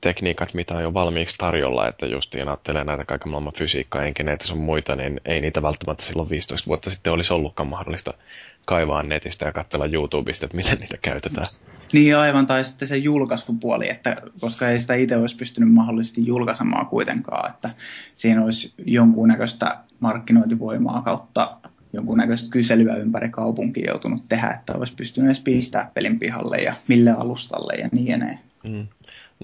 tekniikat, 0.00 0.54
mitä 0.54 0.74
on 0.74 0.82
jo 0.82 0.94
valmiiksi 0.94 1.38
tarjolla, 1.38 1.88
että 1.88 2.06
justiin 2.06 2.48
ajattelee 2.48 2.84
näitä 2.84 3.04
kaiken 3.04 3.28
maailman 3.30 3.52
fysiikkaa, 3.52 4.02
enkineitä 4.02 4.46
sun 4.46 4.58
muita, 4.58 4.96
niin 4.96 5.20
ei 5.24 5.40
niitä 5.40 5.62
välttämättä 5.62 6.04
silloin 6.04 6.30
15 6.30 6.66
vuotta 6.66 6.90
sitten 6.90 7.12
olisi 7.12 7.32
ollutkaan 7.32 7.66
mahdollista 7.66 8.14
kaivaa 8.64 9.02
netistä 9.02 9.44
ja 9.44 9.52
katsella 9.52 9.86
YouTubesta, 9.86 10.46
että 10.46 10.56
miten 10.56 10.78
niitä 10.78 10.96
käytetään. 11.02 11.46
Niin 11.92 12.16
aivan, 12.16 12.46
tai 12.46 12.64
sitten 12.64 12.88
se 12.88 12.96
julkaisupuoli, 12.96 13.90
että 13.90 14.16
koska 14.40 14.68
ei 14.68 14.78
sitä 14.78 14.94
itse 14.94 15.16
olisi 15.16 15.36
pystynyt 15.36 15.72
mahdollisesti 15.72 16.26
julkaisemaan 16.26 16.86
kuitenkaan, 16.86 17.50
että 17.50 17.70
siinä 18.14 18.44
olisi 18.44 18.74
jonkunnäköistä 18.86 19.78
markkinointivoimaa 20.00 21.02
kautta 21.02 21.56
jonkunnäköistä 21.92 22.50
kyselyä 22.50 22.96
ympäri 22.96 23.28
kaupunkia 23.28 23.90
joutunut 23.90 24.28
tehdä, 24.28 24.50
että 24.50 24.72
olisi 24.72 24.94
pystynyt 24.94 25.28
edes 25.28 25.40
pistää 25.40 25.90
pelin 25.94 26.18
pihalle 26.18 26.56
ja 26.56 26.74
mille 26.88 27.10
alustalle 27.10 27.74
ja 27.74 27.88
niin 27.92 28.14
edelleen. 28.14 28.40
Mm. 28.64 28.86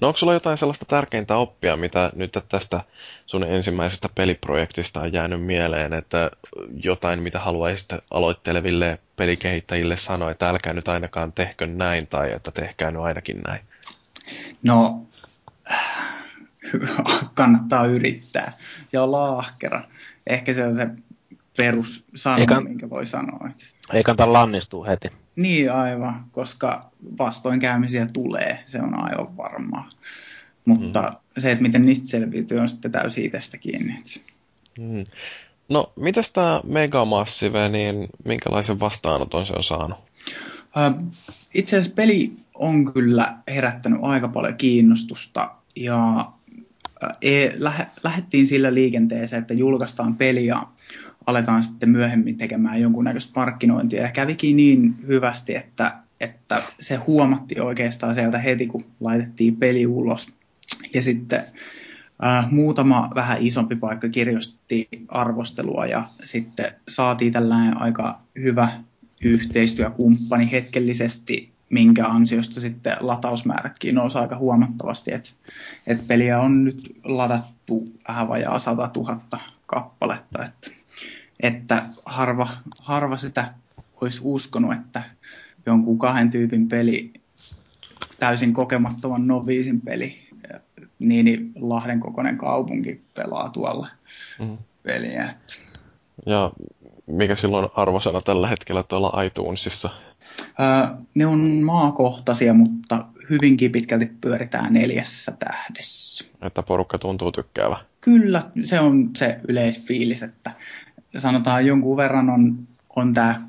No 0.01 0.07
onko 0.07 0.17
sulla 0.17 0.33
jotain 0.33 0.57
sellaista 0.57 0.85
tärkeintä 0.85 1.37
oppia, 1.37 1.77
mitä 1.77 2.11
nyt 2.15 2.37
tästä 2.49 2.81
sun 3.25 3.43
ensimmäisestä 3.43 4.09
peliprojektista 4.15 5.01
on 5.01 5.13
jäänyt 5.13 5.41
mieleen, 5.41 5.93
että 5.93 6.31
jotain, 6.83 7.23
mitä 7.23 7.39
haluaisit 7.39 7.89
aloitteleville 8.11 8.99
pelikehittäjille 9.19 9.97
sanoa, 9.97 10.31
että 10.31 10.49
älkää 10.49 10.73
nyt 10.73 10.87
ainakaan 10.87 11.31
tehkö 11.31 11.67
näin 11.67 12.07
tai 12.07 12.31
että 12.31 12.51
tehkää 12.51 12.91
nyt 12.91 13.01
ainakin 13.01 13.41
näin? 13.47 13.61
No, 14.63 15.05
kannattaa 17.33 17.85
yrittää 17.85 18.53
ja 18.93 19.03
olla 19.03 19.39
ahkera. 19.39 19.83
Ehkä 20.27 20.53
se 20.53 20.65
on 20.65 20.73
se 20.73 20.87
perussana, 21.57 22.37
Eikä... 22.37 22.61
minkä 22.61 22.89
voi 22.89 23.05
sanoa. 23.05 23.49
Että... 23.49 23.65
Ei 23.93 24.03
kannata 24.03 24.33
lannistua 24.33 24.85
heti. 24.85 25.07
Niin 25.35 25.71
aivan, 25.71 26.25
koska 26.31 26.91
vastoinkäymisiä 27.17 28.07
tulee, 28.13 28.59
se 28.65 28.81
on 28.81 29.03
aivan 29.03 29.37
varmaa. 29.37 29.89
Mutta 30.65 31.01
mm. 31.01 31.41
se, 31.41 31.51
että 31.51 31.61
miten 31.61 31.85
niistä 31.85 32.07
selviytyy, 32.07 32.59
on 32.59 32.69
sitten 32.69 32.91
täysin 32.91 33.25
itsestä 33.25 33.57
kiinni. 33.57 34.03
Mm. 34.79 35.03
No, 35.69 35.91
mitäs 35.99 36.29
tämä 36.31 36.61
Megamassive, 36.67 37.69
niin 37.69 38.07
minkälaisen 38.25 38.79
vastaanoton 38.79 39.45
se 39.45 39.53
on 39.53 39.63
saanut? 39.63 39.97
Itse 41.53 41.77
asiassa 41.77 41.95
peli 41.95 42.33
on 42.53 42.93
kyllä 42.93 43.37
herättänyt 43.47 43.99
aika 44.01 44.27
paljon 44.27 44.55
kiinnostusta 44.55 45.51
ja 45.75 46.31
e, 47.21 47.49
lähdettiin 48.03 48.47
sillä 48.47 48.73
liikenteeseen, 48.73 49.41
että 49.41 49.53
julkaistaan 49.53 50.15
peli 50.15 50.45
ja 50.45 50.67
aletaan 51.25 51.63
sitten 51.63 51.89
myöhemmin 51.89 52.37
tekemään 52.37 52.81
jonkunnäköistä 52.81 53.31
markkinointia. 53.35 54.01
Ja 54.01 54.11
kävikin 54.11 54.57
niin 54.57 54.95
hyvästi, 55.07 55.55
että, 55.55 55.95
että 56.19 56.61
se 56.79 56.95
huomattiin 56.95 57.61
oikeastaan 57.61 58.15
sieltä 58.15 58.37
heti, 58.37 58.67
kun 58.67 58.85
laitettiin 58.99 59.55
peli 59.55 59.87
ulos. 59.87 60.27
Ja 60.93 61.01
sitten 61.01 61.43
muutama 62.51 63.09
vähän 63.15 63.37
isompi 63.41 63.75
paikka 63.75 64.09
kirjoitti 64.09 64.87
arvostelua 65.07 65.85
ja 65.85 66.05
sitten 66.23 66.71
saatiin 66.87 67.33
tällainen 67.33 67.77
aika 67.77 68.19
hyvä 68.39 68.71
yhteistyökumppani 69.23 70.51
hetkellisesti, 70.51 71.51
minkä 71.69 72.07
ansiosta 72.07 72.61
sitten 72.61 72.95
latausmäärätkin 72.99 73.95
nousi 73.95 74.17
aika 74.17 74.37
huomattavasti, 74.37 75.13
että 75.13 75.29
et 75.87 76.07
peliä 76.07 76.39
on 76.39 76.63
nyt 76.63 76.95
ladattu 77.03 77.85
vähän 78.07 78.27
vajaa 78.27 78.59
100 78.59 78.89
000 78.95 79.19
kappaletta, 79.65 80.45
että 80.45 80.71
että 81.39 81.85
harva, 82.05 82.47
harva 82.81 83.17
sitä 83.17 83.53
olisi 84.01 84.21
uskonut, 84.23 84.73
että 84.73 85.03
jonkun 85.65 85.99
kahden 85.99 86.29
tyypin 86.29 86.69
peli, 86.69 87.13
täysin 88.19 88.53
kokemattoman 88.53 89.27
noviisin 89.27 89.81
peli, 89.81 90.28
niin, 90.99 91.25
niin 91.25 91.51
Lahden 91.55 91.99
kokoinen 91.99 92.37
kaupunki 92.37 93.01
pelaa 93.15 93.49
tuolla 93.49 93.87
mm. 94.39 94.57
peliä. 94.83 95.33
Ja 96.25 96.51
mikä 97.07 97.35
silloin 97.35 97.69
arvosana 97.75 98.21
tällä 98.21 98.47
hetkellä 98.47 98.83
tuolla 98.83 99.21
iTunesissa? 99.21 99.89
Öö, 100.59 100.95
ne 101.15 101.25
on 101.25 101.39
maakohtaisia, 101.63 102.53
mutta 102.53 103.05
hyvinkin 103.29 103.71
pitkälti 103.71 104.11
pyöritään 104.21 104.73
neljässä 104.73 105.31
tähdessä. 105.31 106.25
Että 106.41 106.63
porukka 106.63 106.99
tuntuu 106.99 107.31
tykkäävä. 107.31 107.77
Kyllä, 108.01 108.43
se 108.63 108.79
on 108.79 109.09
se 109.15 109.39
yleisfiilis, 109.47 110.23
että 110.23 110.51
sanotaan 111.17 111.65
jonkun 111.65 111.97
verran 111.97 112.29
on, 112.29 112.67
on 112.95 113.13
tämä 113.13 113.41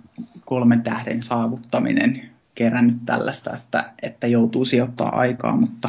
kolmen 0.44 0.82
tähden 0.82 1.22
saavuttaminen 1.22 2.31
kerännyt 2.55 2.98
tällaista, 3.06 3.56
että, 3.56 3.93
että 4.02 4.27
joutuu 4.27 4.64
sijoittaa 4.64 5.16
aikaa, 5.16 5.56
mutta, 5.56 5.89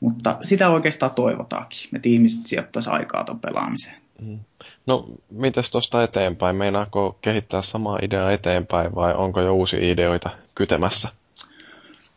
mutta 0.00 0.38
sitä 0.42 0.68
oikeastaan 0.68 1.10
toivotaankin, 1.10 1.96
että 1.96 2.08
ihmiset 2.08 2.46
sijoittaisi 2.46 2.90
aikaa 2.90 3.24
tuon 3.24 3.40
pelaamiseen. 3.40 3.96
Mm. 4.22 4.38
No, 4.86 5.06
mitäs 5.30 5.70
tuosta 5.70 6.02
eteenpäin? 6.02 6.56
Meinaako 6.56 7.18
kehittää 7.20 7.62
samaa 7.62 7.98
ideaa 8.02 8.32
eteenpäin 8.32 8.94
vai 8.94 9.14
onko 9.14 9.40
jo 9.40 9.54
uusia 9.54 9.92
ideoita 9.92 10.30
kytemässä? 10.54 11.08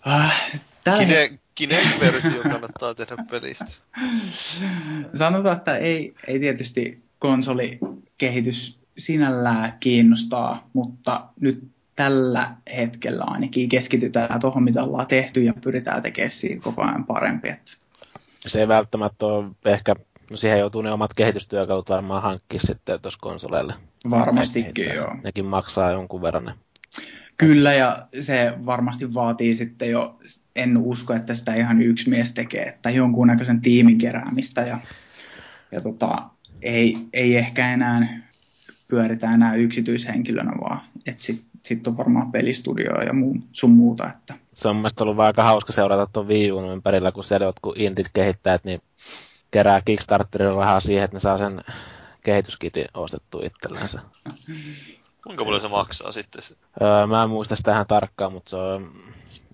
Äh, 0.08 0.62
Kine, 1.00 1.40
Kinect-versio 1.56 2.42
kannattaa 2.52 2.96
tehdä 2.96 3.16
pelistä. 3.32 3.66
Sanotaan, 5.14 5.58
että 5.58 5.78
ei, 5.78 6.14
ei 6.28 6.40
tietysti 6.40 7.02
konsolikehitys 7.20 8.80
sinällään 8.98 9.78
kiinnostaa, 9.80 10.70
mutta 10.74 11.30
nyt 11.40 11.64
tällä 12.02 12.56
hetkellä 12.78 13.24
ainakin 13.28 13.70
keskitytään 13.70 14.40
tuohon, 14.40 14.64
mitä 14.64 14.84
ollaan 14.84 15.08
tehty 15.08 15.44
ja 15.44 15.54
pyritään 15.62 16.02
tekemään 16.02 16.32
siitä 16.32 16.64
koko 16.64 16.82
ajan 16.82 17.06
parempi. 17.06 17.50
Että. 17.50 17.72
Se 18.48 18.60
ei 18.60 18.68
välttämättä 18.68 19.26
ole 19.26 19.46
ehkä, 19.66 19.96
no 20.30 20.38
siihen 20.38 20.60
joutuu 20.60 20.82
ne 20.82 20.92
omat 20.92 21.14
kehitystyökalut 21.14 21.90
varmaan 21.90 22.24
hankkia 22.24 22.60
sitten 22.60 23.02
tuossa 23.02 23.20
konsoleille. 23.22 23.74
Varmastikin, 24.10 24.86
että 24.86 24.96
joo. 24.96 25.16
Nekin 25.24 25.46
maksaa 25.46 25.92
jonkun 25.92 26.22
verran 26.22 26.46
ne. 26.46 26.54
Kyllä, 27.38 27.74
ja 27.74 28.08
se 28.22 28.54
varmasti 28.66 29.14
vaatii 29.14 29.56
sitten 29.56 29.92
jo, 29.92 30.20
en 30.56 30.78
usko, 30.78 31.14
että 31.14 31.36
sitä 31.36 31.54
ihan 31.54 31.82
yksi 31.82 32.10
mies 32.10 32.34
tekee, 32.34 32.64
että 32.64 32.90
jonkunnäköisen 32.90 33.62
tiimin 33.62 33.98
keräämistä 33.98 34.62
ja, 34.62 34.80
ja 35.72 35.82
tota, 35.82 36.30
ei, 36.62 36.98
ei 37.14 37.38
ehkä 37.38 37.74
enää 37.74 38.22
pyöritään 38.88 39.34
enää 39.34 39.56
yksityishenkilönä 39.56 40.52
vaan, 40.62 40.82
että 41.06 41.24
sitten 41.64 41.78
sit 41.78 41.88
on 41.88 41.98
varmaan 41.98 42.32
pelistudio 42.32 43.02
ja 43.02 43.14
muu, 43.14 43.36
sun 43.52 43.70
muuta. 43.70 44.10
Että. 44.10 44.34
Se 44.54 44.68
on 44.68 44.76
mielestäni 44.76 45.10
ollut 45.10 45.24
aika 45.24 45.44
hauska 45.44 45.74
seurata 45.74 46.08
tuon 46.14 46.28
Wii 46.28 46.52
Uun 46.52 46.70
ympärillä, 46.72 47.12
kun 47.12 47.24
siellä 47.24 47.46
jotkut 47.46 47.78
indit 47.78 48.08
kehittäjät, 48.14 48.64
niin 48.64 48.82
kerää 49.52 49.82
Kickstarterin 49.82 50.56
rahaa 50.56 50.80
siihen, 50.80 51.04
että 51.04 51.16
ne 51.16 51.20
saa 51.20 51.38
sen 51.38 51.62
kehityskitin 52.24 52.86
ostettua 52.94 53.42
itsellensä. 53.44 54.02
Kuinka 55.24 55.46
paljon 55.46 55.62
se 55.62 55.68
maksaa 55.68 56.12
sitten? 56.12 56.42
Öö, 56.82 57.08
mä 57.08 57.24
en 57.24 57.30
muista 57.30 57.56
sitä 57.56 57.72
ihan 57.72 57.88
tarkkaan, 57.88 58.34
mutta 58.34 58.50
se 58.50 58.56
on 58.56 58.92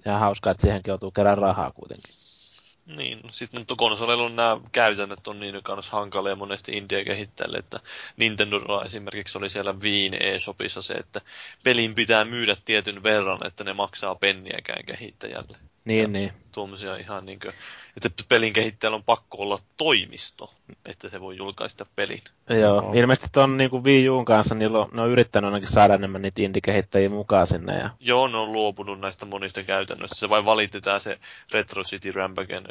ihan 0.06 0.20
hauskaa, 0.20 0.52
että 0.52 0.62
siihenkin 0.62 0.92
joutuu 0.92 1.12
kerää 1.12 1.36
rahaa 1.36 1.72
kuitenkin. 1.72 2.14
Niin, 2.88 3.20
sitten 3.32 3.60
mutta 3.60 3.76
konsoleilla 3.76 4.24
on 4.24 4.36
nämä 4.36 4.58
käytännöt 4.72 5.28
on 5.28 5.40
niin 5.40 5.64
kanssa 5.64 5.92
hankalia 5.92 6.36
monesti 6.36 6.72
India 6.72 7.04
kehittäjälle, 7.04 7.58
että 7.58 7.80
Nintendolla 8.18 8.86
esimerkiksi 8.86 9.38
oli 9.38 9.50
siellä 9.50 9.82
Viin 9.82 10.14
eShopissa 10.14 10.82
se, 10.82 10.94
että 10.94 11.22
pelin 11.64 11.96
pitää 11.96 12.26
myydä 12.26 12.56
tietyn 12.66 13.04
verran, 13.04 13.48
että 13.48 13.64
ne 13.64 13.74
maksaa 13.74 14.16
penniäkään 14.16 14.86
kehittäjälle. 14.86 15.58
Niin, 15.88 16.14
niin. 16.14 16.32
Tuommoisia 16.52 16.96
ihan 16.96 17.26
niin 17.26 17.40
kuin, 17.40 17.54
että 17.96 18.24
pelin 18.30 18.54
kehittäjällä 18.54 18.96
on 18.96 19.04
pakko 19.04 19.38
olla 19.38 19.60
toimisto, 19.78 20.54
että 20.86 21.10
se 21.10 21.22
voi 21.22 21.38
julkaista 21.38 21.86
pelin. 21.96 22.20
Joo, 22.50 22.82
no. 22.82 22.94
ilmeisesti 22.94 23.28
tuon 23.32 23.58
niin 23.58 23.84
Wii 23.84 24.10
Uun 24.10 24.26
kanssa 24.26 24.56
niillä 24.56 24.80
on, 24.80 24.90
ne 24.94 25.02
on 25.02 25.10
yrittänyt 25.10 25.48
ainakin 25.48 25.70
saada 25.70 25.94
enemmän 25.94 26.22
niitä 26.22 26.42
indie-kehittäjiä 26.42 27.10
mukaan 27.10 27.48
sinne. 27.48 27.78
Ja... 27.78 27.90
Joo, 28.00 28.28
ne 28.28 28.38
on 28.38 28.52
luopunut 28.52 29.00
näistä 29.00 29.26
monista 29.26 29.64
käytännöistä. 29.64 30.16
Se 30.16 30.30
vain 30.30 30.46
valitetaan 30.46 31.02
se 31.02 31.20
Retro 31.52 31.84
City 31.84 32.12
Rampagen 32.12 32.64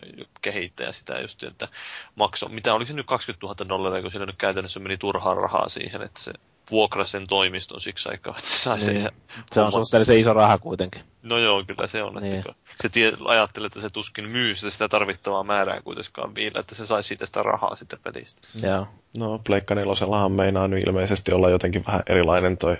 kehittäjä 0.42 0.92
sitä 0.92 1.20
just, 1.20 1.42
että 1.42 1.68
maksaa, 2.14 2.48
mitä 2.48 2.74
oliko 2.74 2.88
se 2.88 2.94
nyt 2.94 3.06
20 3.06 3.46
000 3.46 3.68
dollaria, 3.68 4.02
kun 4.02 4.10
sillä 4.10 4.26
nyt 4.26 4.36
käytännössä 4.36 4.80
meni 4.80 4.96
turhaa 4.96 5.34
rahaa 5.34 5.68
siihen, 5.68 6.02
että 6.02 6.22
se 6.22 6.32
vuokrasi 6.70 7.10
sen 7.10 7.26
toimiston 7.26 7.80
siksi 7.80 8.08
aikaa, 8.08 8.34
että 8.38 8.48
se 8.48 8.58
sai 8.58 8.78
niin. 8.78 8.86
sen. 8.86 9.10
Se 9.52 9.60
on 9.60 9.72
suhteellisen 9.72 10.18
iso 10.18 10.32
raha 10.32 10.58
kuitenkin. 10.58 11.02
No 11.28 11.38
joo, 11.38 11.64
kyllä 11.64 11.86
se 11.86 12.02
on. 12.02 12.14
Niin. 12.14 12.34
Että 12.34 12.54
se 12.80 12.88
tie, 12.88 13.12
ajattelee, 13.24 13.66
että 13.66 13.80
se 13.80 13.90
tuskin 13.90 14.30
myy 14.30 14.54
sitä, 14.54 14.70
sitä 14.70 14.88
tarvittavaa 14.88 15.44
määrää 15.44 15.80
kuitenkaan 15.82 16.34
viillä, 16.34 16.60
että 16.60 16.74
se 16.74 16.86
saisi 16.86 17.06
siitä 17.06 17.26
sitä 17.26 17.42
rahaa 17.42 17.76
sitten 17.76 17.98
pelistä. 18.02 18.48
Joo. 18.62 18.86
No, 19.18 19.40
Pleikka 19.44 19.74
nelosellahan 19.74 20.32
meinaa 20.32 20.68
nyt 20.68 20.84
ilmeisesti 20.86 21.32
olla 21.32 21.50
jotenkin 21.50 21.86
vähän 21.86 22.02
erilainen 22.06 22.56
toi 22.56 22.76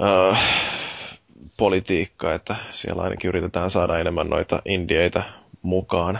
uh, 0.00 0.38
politiikka, 1.56 2.34
että 2.34 2.56
siellä 2.70 3.02
ainakin 3.02 3.28
yritetään 3.28 3.70
saada 3.70 3.98
enemmän 3.98 4.30
noita 4.30 4.62
indieitä 4.64 5.22
mukaan. 5.62 6.18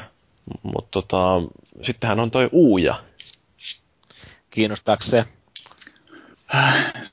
Mutta 0.62 0.90
tota, 0.90 1.42
sittenhän 1.82 2.20
on 2.20 2.30
toi 2.30 2.48
Uuja. 2.52 3.04
Kiinnostaako 4.50 5.02
se? 5.02 5.24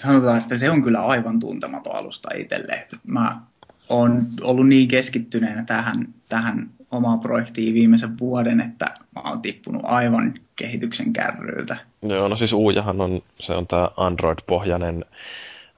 sanotaan, 0.01 0.37
että 0.37 0.57
se 0.57 0.69
on 0.69 0.83
kyllä 0.83 0.99
aivan 0.99 1.39
tuntematon 1.39 1.95
alusta 1.95 2.29
itselle. 2.37 2.87
Mä 3.07 3.41
oon 3.89 4.21
ollut 4.41 4.67
niin 4.67 4.87
keskittyneenä 4.87 5.63
tähän, 5.63 6.07
tähän 6.29 6.67
omaan 6.91 7.19
projektiin 7.19 7.73
viimeisen 7.73 8.19
vuoden, 8.19 8.61
että 8.61 8.85
mä 9.15 9.21
oon 9.21 9.41
tippunut 9.41 9.81
aivan 9.85 10.33
kehityksen 10.55 11.13
kärryiltä. 11.13 11.77
Joo, 12.01 12.27
no 12.27 12.35
siis 12.35 12.53
Uujahan 12.53 13.01
on, 13.01 13.21
se 13.39 13.53
on 13.53 13.67
tämä 13.67 13.89
Android-pohjainen 13.97 15.05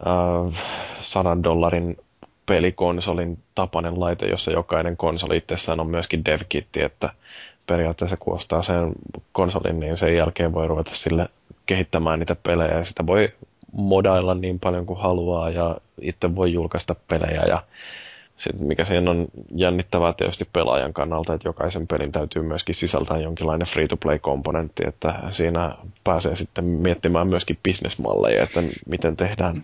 äh, 0.08 0.64
100 1.02 1.38
dollarin 1.44 1.98
pelikonsolin 2.46 3.38
tapainen 3.56 4.00
laite, 4.00 4.26
jossa 4.26 4.52
jokainen 4.52 4.98
konsoli 4.98 5.38
itsessään 5.38 5.80
on 5.80 5.90
myöskin 5.90 6.26
devkitti, 6.26 6.82
että 6.82 7.10
periaatteessa 7.68 8.18
kun 8.18 8.36
ostaa 8.36 8.64
sen 8.64 8.92
konsolin, 9.32 9.80
niin 9.80 9.98
sen 9.98 10.16
jälkeen 10.16 10.54
voi 10.54 10.68
ruveta 10.68 10.92
sille 10.94 11.30
kehittämään 11.66 12.20
niitä 12.20 12.36
pelejä 12.36 12.78
ja 12.78 12.86
sitä 12.86 13.08
voi 13.08 13.34
modailla 13.72 14.34
niin 14.34 14.60
paljon 14.60 14.86
kuin 14.86 15.00
haluaa 15.00 15.50
ja 15.50 15.78
itse 16.02 16.36
voi 16.36 16.54
julkaista 16.54 16.96
pelejä 17.08 17.42
ja 17.48 17.64
sit 18.38 18.60
mikä 18.60 18.86
siinä 18.86 19.12
on 19.12 19.28
jännittävää 19.56 20.14
tietysti 20.14 20.48
pelaajan 20.54 20.94
kannalta, 20.94 21.34
että 21.34 21.48
jokaisen 21.48 21.88
pelin 21.88 22.12
täytyy 22.12 22.42
myöskin 22.42 22.76
sisältää 22.76 23.18
jonkinlainen 23.18 23.68
free-to-play-komponentti, 23.68 24.84
että 24.88 25.14
siinä 25.32 25.76
pääsee 26.04 26.36
sitten 26.36 26.64
miettimään 26.64 27.30
myöskin 27.30 27.60
bisnesmalleja, 27.64 28.44
että 28.44 28.64
miten 28.88 29.18
tehdään, 29.18 29.64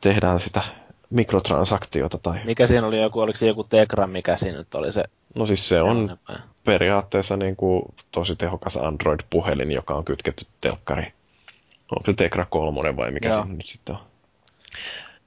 tehdään 0.00 0.40
sitä 0.40 0.62
mikrotransaktiota. 1.10 2.18
Tai... 2.18 2.40
Mikä 2.44 2.66
siinä 2.66 2.86
oli 2.86 3.02
joku, 3.02 3.20
oliko 3.20 3.36
se 3.36 3.46
joku 3.46 3.64
Tegra, 3.64 4.06
mikä 4.06 4.36
siinä 4.36 4.58
nyt 4.58 4.74
oli 4.74 4.92
se? 4.92 5.04
No 5.34 5.46
siis 5.46 5.68
se 5.68 5.82
on 5.82 6.18
periaatteessa 6.64 7.36
niin 7.36 7.56
kuin 7.56 7.82
tosi 8.12 8.36
tehokas 8.36 8.76
Android-puhelin, 8.76 9.72
joka 9.72 9.94
on 9.94 10.04
kytketty 10.04 10.46
telkkariin. 10.60 11.12
Onko 11.90 12.02
se 12.06 12.12
Tegra 12.12 12.46
3 12.50 12.96
vai 12.96 13.10
mikä 13.10 13.28
Joo. 13.28 13.42
se 13.46 13.52
nyt 13.52 13.66
sitten 13.66 13.94
on? 13.94 14.00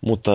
Mutta 0.01 0.31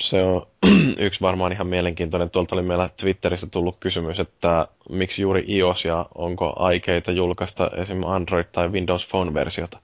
se 0.00 0.22
on 0.22 0.46
yksi 0.98 1.20
varmaan 1.20 1.52
ihan 1.52 1.66
mielenkiintoinen. 1.66 2.30
Tuolta 2.30 2.56
oli 2.56 2.62
meillä 2.62 2.88
Twitterissä 2.96 3.46
tullut 3.46 3.76
kysymys, 3.80 4.20
että 4.20 4.68
miksi 4.90 5.22
juuri 5.22 5.44
iOS 5.48 5.84
ja 5.84 6.06
onko 6.14 6.52
aikeita 6.56 7.12
julkaista 7.12 7.70
esim. 7.76 8.00
Android- 8.00 8.48
tai 8.52 8.68
Windows 8.68 9.08
Phone-versiota? 9.08 9.78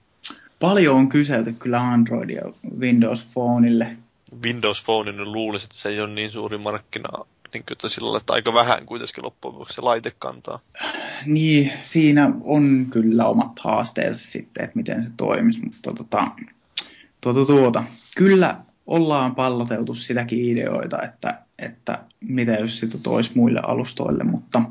Paljon 0.61 0.97
on 0.97 1.09
kyselty 1.09 1.53
kyllä 1.59 1.81
Android 1.81 2.31
ja 2.31 2.43
Windows 2.79 3.27
Phoneille. 3.33 3.97
Windows 4.45 4.85
Phonein 4.85 5.33
luulisi, 5.33 5.65
että 5.65 5.77
se 5.77 5.89
ei 5.89 6.01
ole 6.01 6.11
niin 6.11 6.31
suuri 6.31 6.59
markkina, 6.59 7.09
niin 7.55 7.65
kuin, 7.67 7.73
että 7.73 7.89
sillä 7.89 8.17
että 8.17 8.33
aika 8.33 8.55
vähän 8.55 8.87
kuitenkin 8.87 9.25
loppujen 9.25 9.55
lopuksi 9.55 9.75
se 9.75 9.83
laite 9.83 10.13
kantaa. 10.19 10.59
Niin, 11.27 11.73
siinä 11.83 12.31
on 12.41 12.87
kyllä 12.91 13.27
omat 13.27 13.59
haasteensa 13.59 14.31
sitten, 14.31 14.65
että 14.65 14.77
miten 14.77 15.03
se 15.03 15.09
toimisi, 15.17 15.61
mutta 15.61 15.93
tota, 15.95 16.25
tuota, 17.21 17.45
tuota. 17.45 17.85
kyllä 18.17 18.57
ollaan 18.87 19.35
palloteltu 19.35 19.95
sitäkin 19.95 20.45
ideoita, 20.45 21.03
että, 21.03 21.43
että 21.59 21.99
mitä 22.21 22.53
jos 22.53 22.81
sitä 22.81 22.99
toisi 22.99 23.31
muille 23.35 23.61
alustoille, 23.63 24.25
mutta... 24.25 24.63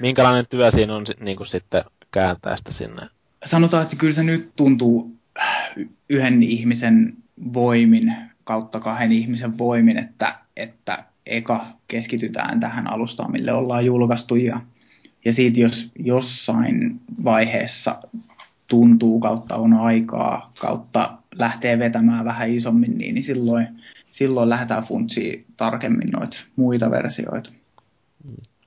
Minkälainen 0.00 0.46
työ 0.46 0.70
siinä 0.70 0.96
on 0.96 1.04
niin 1.20 1.36
kuin 1.36 1.46
sitten 1.46 1.84
kääntää 2.10 2.56
sitä 2.56 2.72
sinne? 2.72 3.02
Sanotaan, 3.44 3.82
että 3.82 3.96
kyllä 3.96 4.12
se 4.12 4.22
nyt 4.22 4.50
tuntuu 4.56 5.16
yhden 6.08 6.42
ihmisen 6.42 7.16
voimin 7.54 8.16
kautta 8.44 8.80
kahden 8.80 9.12
ihmisen 9.12 9.58
voimin, 9.58 9.98
että, 9.98 10.38
että 10.56 11.04
eka 11.26 11.66
keskitytään 11.88 12.60
tähän 12.60 12.90
alustaan, 12.90 13.32
mille 13.32 13.52
ollaan 13.52 13.86
julkaistu 13.86 14.36
ja, 14.36 14.60
ja 15.24 15.32
siitä 15.32 15.60
jos 15.60 15.90
jossain 15.98 17.00
vaiheessa 17.24 18.00
tuntuu 18.66 19.20
kautta 19.20 19.56
on 19.56 19.74
aikaa 19.74 20.52
kautta 20.60 21.18
lähtee 21.34 21.78
vetämään 21.78 22.24
vähän 22.24 22.50
isommin, 22.50 22.98
niin, 22.98 23.14
niin 23.14 23.24
silloin, 23.24 23.68
silloin 24.10 24.48
lähdetään 24.48 24.84
funtsiin 24.84 25.46
tarkemmin 25.56 26.08
noita 26.08 26.36
muita 26.56 26.90
versioita. 26.90 27.50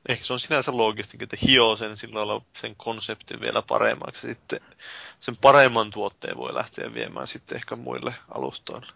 Ehkä 0.10 0.26
se 0.26 0.34
on 0.34 0.40
sinänsä 0.40 0.78
loogista, 0.78 1.18
että 1.22 1.38
hioo 1.48 1.76
sen 1.76 1.98
sillä 1.98 2.42
sen 2.62 2.76
konseptin 2.78 3.42
vielä 3.42 3.62
paremmaksi. 3.62 4.28
Sitten 4.28 4.60
sen 5.20 5.38
paremman 5.38 5.92
tuotteen 5.92 6.38
voi 6.38 6.54
lähteä 6.54 6.94
viemään 6.94 7.28
sitten 7.28 7.56
ehkä 7.56 7.76
muille 7.76 8.14
alustoille. 8.30 8.88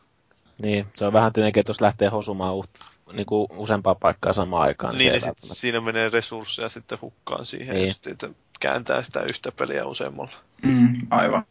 Niin, 0.62 0.86
se 0.94 1.06
on 1.06 1.14
vähän 1.14 1.34
tietenkin, 1.34 1.60
että 1.60 1.70
jos 1.70 1.82
lähtee 1.82 2.08
hosumaan 2.08 2.54
uut, 2.54 2.70
niin 3.14 3.26
kuin 3.26 3.48
useampaa 3.52 3.96
paikkaa 3.96 4.34
samaan 4.34 4.64
aikaan. 4.64 4.98
Niin, 4.98 5.12
niin 5.12 5.22
sit 5.22 5.38
siinä 5.40 5.82
menee 5.82 6.10
resursseja 6.10 6.70
sitten 6.70 6.98
hukkaan 7.02 7.46
siihen, 7.46 7.76
niin. 7.76 7.88
just, 7.88 8.08
että 8.08 8.30
kääntää 8.60 9.02
sitä 9.02 9.22
yhtä 9.22 9.52
peliä 9.52 9.86
useammalla. 9.86 10.32
Mm, 10.62 10.98
aivan. 11.10 11.46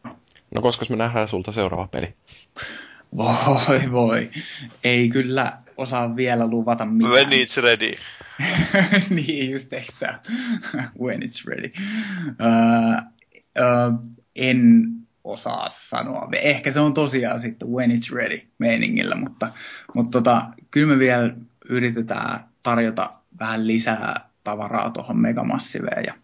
No 0.55 0.63
koska 0.63 0.87
me 0.91 0.97
nähdään 0.97 1.29
sulta 1.29 1.53
seuraava 1.53 1.89
peli? 1.89 2.15
Voi 3.17 3.93
voi. 3.93 4.31
Ei 4.85 5.09
kyllä 5.09 5.59
osaa 5.77 6.17
vielä 6.17 6.47
luvata 6.47 6.85
mitään. 6.85 7.13
When 7.13 7.29
it's 7.29 7.63
ready. 7.63 7.93
niin, 9.17 9.51
just 9.51 9.73
eikö 9.73 10.15
When 11.01 11.23
it's 11.23 11.45
ready. 11.47 11.73
Uh, 12.27 13.03
uh, 13.59 14.15
en 14.37 14.91
osaa 15.25 15.69
sanoa. 15.69 16.29
Ehkä 16.43 16.71
se 16.71 16.81
on 16.81 16.95
tosiaan 16.95 17.41
sitten 17.41 17.69
when 17.69 17.91
it's 17.91 18.15
ready 18.15 18.41
meiningillä, 18.59 19.15
mutta, 19.15 19.53
mutta 19.95 20.19
tota, 20.19 20.43
kyllä 20.71 20.93
me 20.93 20.99
vielä 20.99 21.35
yritetään 21.71 22.45
tarjota 22.63 23.11
vähän 23.41 23.67
lisää 23.67 24.31
tavaraa 24.45 24.91
tuohon 24.91 25.17
Megamassiveen 25.17 26.05
ja, 26.07 26.15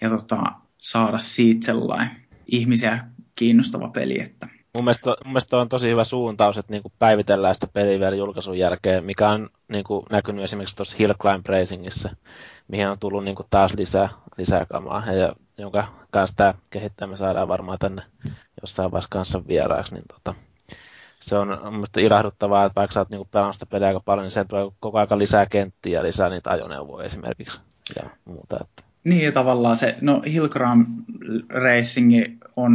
ja 0.00 0.10
tota, 0.10 0.42
saada 0.78 1.18
siitä 1.18 1.66
sellainen 1.66 2.10
ihmisiä 2.46 3.04
kiinnostava 3.34 3.88
peli. 3.88 4.20
Että... 4.20 4.48
Mun 4.74 4.84
mielestä, 4.84 5.10
mun 5.24 5.32
mielestä 5.32 5.56
on 5.56 5.68
tosi 5.68 5.90
hyvä 5.90 6.04
suuntaus, 6.04 6.58
että 6.58 6.72
niinku 6.72 6.92
päivitellään 6.98 7.54
sitä 7.54 7.66
peliä 7.66 8.00
vielä 8.00 8.16
julkaisun 8.16 8.58
jälkeen, 8.58 9.04
mikä 9.04 9.28
on 9.28 9.48
niinku 9.68 10.06
näkynyt 10.10 10.44
esimerkiksi 10.44 10.76
tuossa 10.76 10.96
Hill 10.98 11.14
Climb 11.14 11.46
Racingissa, 11.46 12.16
mihin 12.68 12.88
on 12.88 12.98
tullut 12.98 13.24
niinku 13.24 13.44
taas 13.50 13.74
lisää, 13.74 14.08
lisää 14.36 14.66
kamaa. 14.66 15.12
Ja 15.12 15.32
jonka 15.58 15.86
kanssa 16.10 16.36
tämä 16.36 16.54
kehittäjä 16.70 17.16
saadaan 17.16 17.48
varmaan 17.48 17.78
tänne 17.78 18.02
jossain 18.62 18.90
vaiheessa 18.90 19.08
kanssa 19.10 19.46
vieraaksi, 19.48 19.94
niin 19.94 20.04
tota, 20.14 20.34
se 21.20 21.38
on 21.38 21.48
mielestäni 21.70 22.06
ilahduttavaa, 22.06 22.64
että 22.64 22.80
vaikka 22.80 22.94
sä 22.94 23.00
oot 23.00 23.10
niinku 23.10 23.28
pelannut 23.30 23.56
sitä 23.56 23.66
peliä 23.66 23.88
aika 23.88 24.00
paljon, 24.00 24.24
niin 24.24 24.30
sen 24.30 24.48
tulee 24.48 24.70
koko 24.80 24.98
aika 24.98 25.18
lisää 25.18 25.46
kenttiä 25.46 25.98
ja 25.98 26.04
lisää 26.04 26.28
niitä 26.28 26.50
ajoneuvoja 26.50 27.06
esimerkiksi 27.06 27.60
ja 27.96 28.10
muuta. 28.24 28.56
Että. 28.60 28.82
Niin 29.04 29.24
ja 29.24 29.32
tavallaan 29.32 29.76
se, 29.76 29.96
no 30.00 30.22
Hillgram 30.26 30.86
Racing 31.48 32.12
on, 32.56 32.72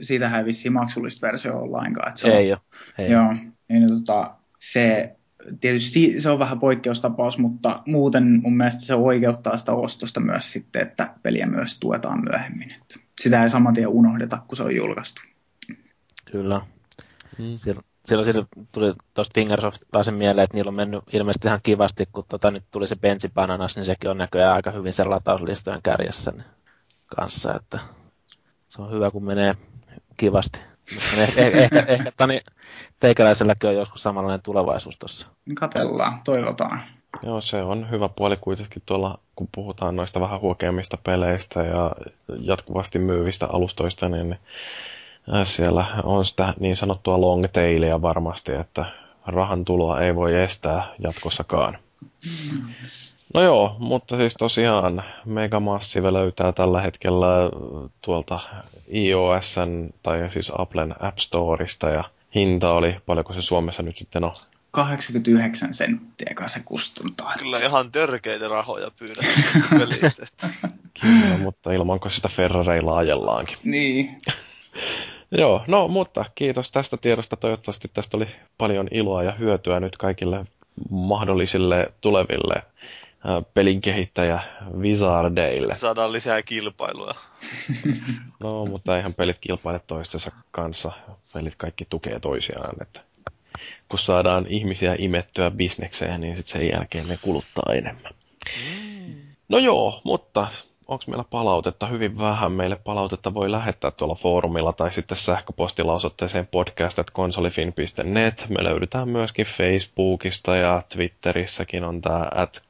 siitähän 0.00 0.40
ei 0.40 0.46
vissiin 0.46 0.72
maksullista 0.72 1.26
versio 1.26 1.58
ollenkaan. 1.58 2.08
Että 2.08 2.20
se 2.20 2.28
ei 2.28 2.52
on, 2.52 2.58
ole. 2.58 2.72
Ei 2.98 3.10
joo, 3.10 3.34
niin 3.68 3.88
tota, 3.88 4.34
se 4.58 5.16
tietysti 5.60 6.20
se 6.20 6.30
on 6.30 6.38
vähän 6.38 6.60
poikkeustapaus, 6.60 7.38
mutta 7.38 7.82
muuten 7.86 8.40
mun 8.42 8.56
mielestä 8.56 8.82
se 8.82 8.94
oikeuttaa 8.94 9.56
sitä 9.56 9.72
ostosta 9.72 10.20
myös 10.20 10.52
sitten, 10.52 10.82
että 10.82 11.14
peliä 11.22 11.46
myös 11.46 11.78
tuetaan 11.78 12.24
myöhemmin. 12.24 12.70
Että 12.70 12.94
sitä 13.20 13.42
ei 13.42 13.50
saman 13.50 13.74
tien 13.74 13.88
unohdeta, 13.88 14.38
kun 14.48 14.56
se 14.56 14.62
on 14.62 14.76
julkaistu. 14.76 15.20
Kyllä. 16.32 16.60
Hmm. 17.40 17.56
Silloin, 17.56 17.84
silloin 18.04 18.48
tuli 18.72 18.94
tuosta 19.14 19.32
Fingersoft 19.34 19.82
sen 20.02 20.14
mieleen, 20.14 20.44
että 20.44 20.56
niillä 20.56 20.68
on 20.68 20.74
mennyt 20.74 21.04
ilmeisesti 21.12 21.48
ihan 21.48 21.60
kivasti, 21.62 22.08
kun 22.12 22.24
tota, 22.28 22.50
nyt 22.50 22.64
tuli 22.70 22.86
se 22.86 22.96
Benzi 22.96 23.28
Bananas, 23.34 23.76
niin 23.76 23.84
sekin 23.84 24.10
on 24.10 24.18
näköjään 24.18 24.54
aika 24.56 24.70
hyvin 24.70 24.92
sen 24.92 25.10
latauslistojen 25.10 25.82
kärjessä 25.82 26.30
niin 26.30 26.44
kanssa, 27.16 27.54
että 27.54 27.78
se 28.68 28.82
on 28.82 28.90
hyvä, 28.90 29.10
kun 29.10 29.24
menee 29.24 29.54
kivasti. 30.16 30.60
Ehkä, 31.18 31.40
ehkä, 31.46 31.84
ehkä, 31.88 32.12
tani, 32.16 32.40
teikäläiselläkin 33.00 33.70
on 33.70 33.76
joskus 33.76 34.02
samanlainen 34.02 34.42
tulevaisuus 34.42 34.98
tuossa. 34.98 35.26
Katellaan, 35.54 36.20
toivotaan. 36.24 36.82
Joo, 37.22 37.40
se 37.40 37.56
on 37.56 37.90
hyvä 37.90 38.08
puoli 38.08 38.36
kuitenkin 38.36 38.82
tuolla, 38.86 39.18
kun 39.36 39.48
puhutaan 39.54 39.96
noista 39.96 40.20
vähän 40.20 40.40
huokeammista 40.40 40.96
peleistä 41.04 41.62
ja 41.62 41.92
jatkuvasti 42.40 42.98
myyvistä 42.98 43.46
alustoista, 43.46 44.08
niin 44.08 44.32
äh, 44.32 44.38
siellä 45.44 45.86
on 46.04 46.26
sitä 46.26 46.54
niin 46.60 46.76
sanottua 46.76 47.20
long 47.20 47.44
tailia 47.52 48.02
varmasti, 48.02 48.52
että 48.52 48.84
rahan 49.26 49.64
tuloa 49.64 50.00
ei 50.00 50.14
voi 50.14 50.42
estää 50.42 50.86
jatkossakaan. 50.98 51.78
No 53.34 53.42
joo, 53.42 53.76
mutta 53.78 54.16
siis 54.16 54.34
tosiaan 54.38 55.02
Mega 55.24 55.60
Massive 55.60 56.12
löytää 56.12 56.52
tällä 56.52 56.80
hetkellä 56.80 57.26
tuolta 58.04 58.40
iOSn 58.94 59.90
tai 60.02 60.30
siis 60.30 60.52
Applen 60.58 60.94
App 61.00 61.18
Storeista 61.18 61.88
ja 61.88 62.04
hinta 62.34 62.72
oli, 62.72 62.96
paljonko 63.06 63.32
se 63.32 63.42
Suomessa 63.42 63.82
nyt 63.82 63.96
sitten 63.96 64.24
on? 64.24 64.32
89 64.70 65.74
senttiä, 65.74 66.32
kai 66.34 66.48
se 66.48 66.60
kustantaa. 66.64 67.34
Kyllä 67.38 67.58
ihan 67.58 67.92
törkeitä 67.92 68.48
rahoja 68.48 68.90
pyydän 68.98 69.24
pelistä. 69.78 70.26
Kyllä, 71.00 71.38
mutta 71.38 71.72
ilmanko 71.72 72.08
sitä 72.08 72.28
Ferrareilla 72.28 72.96
ajellaankin. 72.96 73.56
Niin. 73.64 74.18
Joo, 75.30 75.64
no 75.68 75.88
mutta 75.88 76.24
kiitos 76.34 76.70
tästä 76.70 76.96
tiedosta. 76.96 77.36
Toivottavasti 77.36 77.90
tästä 77.94 78.16
oli 78.16 78.26
paljon 78.58 78.88
iloa 78.90 79.22
ja 79.22 79.32
hyötyä 79.32 79.80
nyt 79.80 79.96
kaikille 79.96 80.44
mahdollisille 80.90 81.92
tuleville 82.00 82.62
pelin 83.54 83.80
kehittäjä 83.80 84.40
Wizardeille. 84.78 85.74
Saadaan 85.74 86.12
lisää 86.12 86.42
kilpailua. 86.42 87.14
No, 88.40 88.66
mutta 88.66 88.96
eihän 88.96 89.14
pelit 89.14 89.38
kilpaile 89.40 89.80
toistensa 89.86 90.32
kanssa. 90.50 90.92
Pelit 91.32 91.54
kaikki 91.54 91.86
tukee 91.90 92.20
toisiaan. 92.20 92.82
Että 92.82 93.00
kun 93.88 93.98
saadaan 93.98 94.46
ihmisiä 94.48 94.96
imettyä 94.98 95.50
bisnekseen, 95.50 96.20
niin 96.20 96.36
sitten 96.36 96.60
sen 96.60 96.68
jälkeen 96.68 97.08
ne 97.08 97.18
kuluttaa 97.22 97.72
enemmän. 97.74 98.14
No 99.48 99.58
joo, 99.58 100.00
mutta 100.04 100.46
onko 100.90 101.04
meillä 101.06 101.24
palautetta? 101.30 101.86
Hyvin 101.86 102.18
vähän. 102.18 102.52
Meille 102.52 102.76
palautetta 102.76 103.34
voi 103.34 103.50
lähettää 103.50 103.90
tuolla 103.90 104.14
foorumilla 104.14 104.72
tai 104.72 104.92
sitten 104.92 105.16
sähköpostilla 105.16 105.94
osoitteeseen 105.94 106.46
podcast.konsolifin.net. 106.46 108.46
Me 108.48 108.64
löydetään 108.64 109.08
myöskin 109.08 109.46
Facebookista 109.46 110.56
ja 110.56 110.82
Twitterissäkin 110.88 111.84
on 111.84 112.00
tämä 112.00 112.28
at 112.34 112.62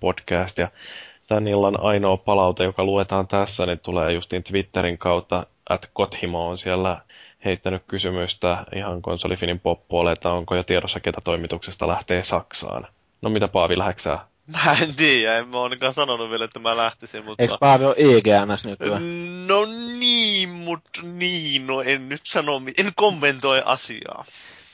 podcast. 0.00 0.58
Ja 0.58 0.68
tämän 1.26 1.48
illan 1.48 1.80
ainoa 1.80 2.16
palaute, 2.16 2.64
joka 2.64 2.84
luetaan 2.84 3.26
tässä, 3.26 3.66
niin 3.66 3.80
tulee 3.80 4.12
justiin 4.12 4.42
Twitterin 4.42 4.98
kautta. 4.98 5.46
At 5.68 5.90
Kothimo 5.92 6.48
on 6.48 6.58
siellä 6.58 7.00
heittänyt 7.44 7.82
kysymystä 7.86 8.64
ihan 8.74 9.02
konsolifinin 9.02 9.60
poppuolle, 9.60 10.12
että 10.12 10.30
onko 10.30 10.54
jo 10.54 10.62
tiedossa, 10.62 11.00
ketä 11.00 11.20
toimituksesta 11.24 11.88
lähtee 11.88 12.24
Saksaan. 12.24 12.86
No 13.22 13.30
mitä 13.30 13.48
Paavi, 13.48 13.78
läheksää? 13.78 14.33
Mä 14.46 14.76
en 14.82 14.94
tiedä, 14.94 15.38
en 15.38 15.48
mä 15.48 15.62
ainakaan 15.62 15.94
sanonut 15.94 16.30
vielä, 16.30 16.44
että 16.44 16.58
mä 16.58 16.76
lähtisin, 16.76 17.24
mutta... 17.24 17.42
Eikö 17.42 17.56
Paavi 17.60 17.84
ole 17.84 17.94
IGNS 17.98 18.64
nykyään? 18.64 19.02
No 19.46 19.64
niin, 19.98 20.48
mutta 20.48 21.00
niin, 21.02 21.66
no 21.66 21.80
en 21.82 22.08
nyt 22.08 22.20
sano, 22.24 22.62
en 22.78 22.92
kommentoi 22.96 23.62
asiaa. 23.64 24.24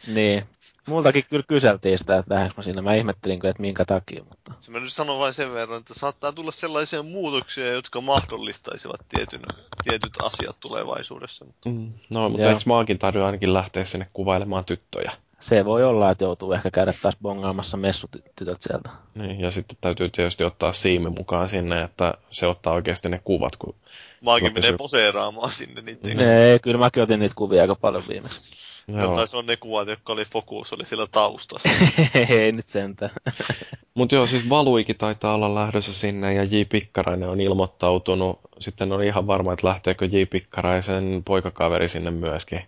Niin. 0.06 0.44
Multakin 0.86 1.24
kyllä 1.30 1.44
kyseltiin 1.48 1.98
sitä, 1.98 2.16
että 2.16 2.34
lähdekö 2.34 2.54
mä 2.56 2.62
sinne. 2.62 2.82
Mä 2.82 2.94
ihmettelin 2.94 3.40
kyllä, 3.40 3.50
että 3.50 3.60
minkä 3.60 3.84
takia, 3.84 4.24
mutta... 4.28 4.52
Se 4.60 4.70
mä 4.70 4.80
nyt 4.80 4.92
sanon 4.92 5.18
vain 5.18 5.34
sen 5.34 5.52
verran, 5.52 5.80
että 5.80 5.94
saattaa 5.94 6.32
tulla 6.32 6.52
sellaisia 6.52 7.02
muutoksia, 7.02 7.72
jotka 7.72 8.00
mahdollistaisivat 8.00 9.00
tietyn, 9.08 9.40
tietyt 9.82 10.12
asiat 10.22 10.56
tulevaisuudessa. 10.60 11.44
Mm, 11.66 11.92
no, 12.10 12.28
mutta 12.28 12.48
eikö 12.48 12.60
maakin 12.66 12.98
tarvitse 12.98 13.24
ainakin 13.24 13.54
lähteä 13.54 13.84
sinne 13.84 14.06
kuvailemaan 14.12 14.64
tyttöjä? 14.64 15.12
Se 15.40 15.64
voi 15.64 15.84
olla, 15.84 16.10
että 16.10 16.24
joutuu 16.24 16.52
ehkä 16.52 16.70
käydä 16.70 16.94
taas 17.02 17.16
bongaamassa 17.22 17.76
messutytöt 17.76 18.62
sieltä. 18.62 18.90
Niin, 19.14 19.40
ja 19.40 19.50
sitten 19.50 19.78
täytyy 19.80 20.10
tietysti 20.10 20.44
ottaa 20.44 20.72
siimi 20.72 21.10
mukaan 21.10 21.48
sinne, 21.48 21.82
että 21.82 22.14
se 22.30 22.46
ottaa 22.46 22.72
oikeasti 22.72 23.08
ne 23.08 23.20
kuvat. 23.24 23.56
Kun 23.56 23.74
Maakin 24.20 24.54
menee 24.54 24.76
poseeraamaan 24.76 25.50
sinne 25.50 25.82
niitä. 25.82 26.08
Ei, 26.08 26.58
kyllä 26.58 26.78
mäkin 26.78 27.02
otin 27.02 27.20
niitä 27.20 27.34
kuvia 27.34 27.62
aika 27.62 27.74
paljon 27.74 28.02
viimeksi. 28.08 28.40
Joo. 28.88 29.16
Taisi 29.16 29.36
on 29.36 29.46
ne 29.46 29.56
kuvat, 29.56 29.88
jotka 29.88 30.12
oli 30.12 30.24
fokus, 30.24 30.72
oli 30.72 30.86
siellä 30.86 31.06
taustassa. 31.12 31.68
Ei 32.28 32.52
nyt 32.52 32.68
sentään. 32.68 33.10
Mutta 33.94 34.14
joo, 34.14 34.26
siis 34.26 34.48
Valuikin 34.48 34.96
taitaa 34.96 35.34
olla 35.34 35.54
lähdössä 35.54 35.92
sinne 35.92 36.34
ja 36.34 36.44
J. 36.44 36.62
Pikkarainen 36.68 37.28
on 37.28 37.40
ilmoittautunut. 37.40 38.40
Sitten 38.58 38.92
on 38.92 39.04
ihan 39.04 39.26
varma, 39.26 39.52
että 39.52 39.68
lähteekö 39.68 40.04
J. 40.04 40.22
Pikkaraisen 40.30 41.22
poikakaveri 41.24 41.88
sinne 41.88 42.10
myöskin. 42.10 42.60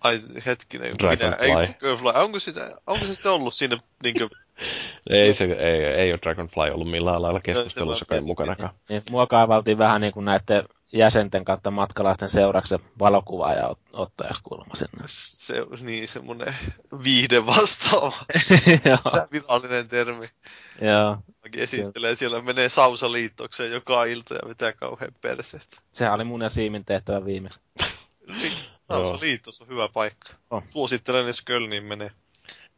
Ai 0.00 0.20
hetkinen, 0.46 0.98
Dragonfly. 0.98 1.46
Minä, 1.46 1.60
ei, 1.60 1.74
Dragonfly. 1.80 2.10
Onko, 2.14 2.38
sitä, 2.38 2.70
onko 2.86 3.06
se 3.06 3.14
sitten 3.14 3.32
ollut 3.32 3.54
siinä 3.54 3.78
niinkö... 4.02 4.28
ei, 5.10 5.34
se, 5.34 5.44
ei, 5.44 5.84
ei 5.84 6.12
ole 6.12 6.18
Dragonfly 6.22 6.70
ollut 6.70 6.90
millään 6.90 7.22
lailla 7.22 7.40
keskustelussa 7.40 8.04
kai 8.04 8.20
mukanakaan. 8.20 8.74
Niin, 8.88 9.02
mua 9.10 9.26
kaivaltiin 9.26 9.78
vähän 9.78 10.00
niin 10.00 10.12
kuin 10.12 10.24
näiden 10.24 10.64
jäsenten 10.92 11.44
kautta 11.44 11.70
matkalaisten 11.70 12.28
seuraksi 12.28 12.74
valokuvaaja 12.98 13.74
ottajaksi 13.92 14.42
kulma 14.42 14.74
sinne. 14.74 15.04
Se, 15.06 15.66
niin, 15.80 16.08
semmoinen 16.08 16.54
viihde 17.04 17.46
vastaava. 17.46 18.16
virallinen 19.32 19.88
termi. 19.88 20.26
Joo. 20.80 21.16
Mäkin 21.44 21.62
esittelee 21.62 22.16
siellä, 22.16 22.42
menee 22.42 22.68
Sausa-liittokseen 22.68 23.72
joka 23.72 24.04
ilta 24.04 24.34
ja 24.34 24.48
vetää 24.48 24.72
kauhean 24.72 25.12
perseestä. 25.20 25.76
Sehän 25.92 26.14
oli 26.14 26.24
mun 26.24 26.42
ja 26.42 26.48
Siimin 26.48 26.84
tehtävä 26.84 27.24
viimeksi. 27.24 27.60
Niin, 28.90 29.06
Sausa-liittos 29.06 29.60
on 29.60 29.68
hyvä 29.68 29.88
paikka. 29.88 30.32
Oh. 30.50 30.62
Suosittelen, 30.66 31.26
jos 31.26 31.42
Kölniin 31.42 31.84
menee. 31.84 32.10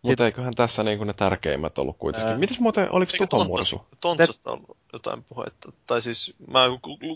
Mutta 0.07 0.25
eiköhän 0.25 0.55
tässä 0.55 0.83
niin 0.83 1.07
ne 1.07 1.13
tärkeimmät 1.13 1.79
ollut 1.79 1.97
kuitenkin. 1.99 2.31
Ää... 2.31 2.39
Mitäs 2.39 2.61
muuten, 2.61 2.93
oliko 2.93 3.13
Tuhomursu? 3.31 3.87
Tontsasta 4.01 4.51
on 4.51 4.65
jotain 4.93 5.25
puhetta. 5.25 5.73
Tai 5.87 6.03
siis 6.03 6.35
mä 6.47 6.65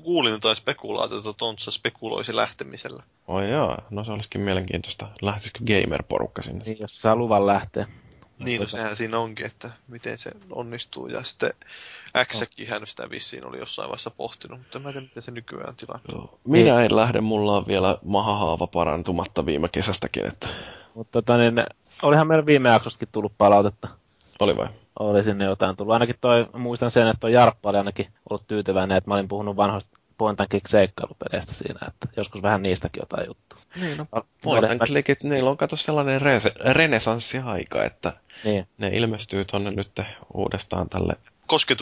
kuulin 0.03 0.33
jotain 0.33 0.57
spekulaatiota, 0.57 1.31
että 1.31 1.39
Tontsa 1.39 1.71
spekuloisi 1.71 2.37
lähtemisellä. 2.37 3.03
Oi 3.29 3.51
joo, 3.51 3.77
no 3.91 4.05
se 4.05 4.13
olisikin 4.13 4.41
mielenkiintoista. 4.41 5.09
Lähtisikö 5.23 5.59
gamer-porukka 5.59 6.43
sinne? 6.43 6.65
Niin, 6.65 6.79
jos 6.81 7.03
saa 7.03 7.17
luvan 7.17 7.47
lähteä. 7.47 7.87
Niin, 8.39 8.61
no 8.61 8.67
sehän 8.67 8.97
siinä 8.97 9.19
onkin, 9.19 9.47
että 9.47 9.71
miten 9.89 10.19
se 10.19 10.31
onnistuu. 10.51 11.07
Ja 11.07 11.23
sitten 11.23 11.51
X-kin 12.25 12.69
hän 12.69 12.87
sitä 12.87 13.11
vissiin 13.11 13.47
oli 13.47 13.59
jossain 13.59 13.89
vaiheessa 13.89 14.11
pohtinut, 14.11 14.59
mutta 14.59 14.79
mä 14.79 14.89
en 14.89 14.93
tiedä, 14.95 15.07
miten 15.07 15.23
se 15.23 15.31
nykyään 15.31 15.77
tilanne. 15.77 16.29
Minä 16.45 16.83
en 16.83 16.97
lähde, 16.97 17.21
mulla 17.21 17.57
on 17.57 17.67
vielä 17.67 17.99
mahahaava 18.05 18.67
parantumatta 18.67 19.47
viime 19.47 19.69
kesästäkin. 19.69 20.27
Että... 20.27 20.49
Mutta 20.95 21.23
tota, 21.23 21.39
niin, 21.39 21.65
olihan 22.03 22.27
meillä 22.27 22.47
viime 22.47 22.69
jaksostakin 22.69 23.09
tullut 23.13 23.33
palautetta. 23.39 23.89
Oli 24.41 24.57
vai? 24.57 24.69
Oli 24.99 25.25
sinne 25.25 25.45
jotain 25.45 25.77
tullut. 25.77 25.93
Ainakin 25.93 26.17
toi, 26.21 26.47
muistan 26.53 26.91
sen, 26.91 27.09
että 27.09 27.21
toi 27.21 27.33
Jarppa 27.33 27.71
oli 27.71 27.79
ainakin 27.79 28.07
ollut 28.31 28.47
tyytyväinen, 28.47 28.97
että 28.97 29.11
mä 29.11 29.15
olin 29.15 29.29
puhunut 29.29 29.57
vanhoista 29.57 30.01
point 30.19 30.41
and 30.41 30.49
click 30.49 30.67
seikkailupeleistä 30.67 31.55
siinä, 31.55 31.81
että 31.89 32.09
joskus 32.17 32.43
vähän 32.43 32.63
niistäkin 32.63 33.01
jotain 33.01 33.27
juttua. 33.27 33.59
Niin, 33.81 33.97
no, 33.99 34.07
point 34.43 34.71
and 34.71 34.81
clickit, 34.87 35.23
niillä 35.23 35.51
on 35.51 35.57
kato 35.57 35.77
sellainen 35.77 36.21
re- 36.21 36.73
renesanssiaika, 36.73 37.85
että 37.85 38.13
niin. 38.45 38.69
ne 38.79 38.89
ilmestyy 38.89 39.45
tonne 39.45 39.71
nyt 39.71 40.01
uudestaan 40.35 40.89
tälle 40.89 41.17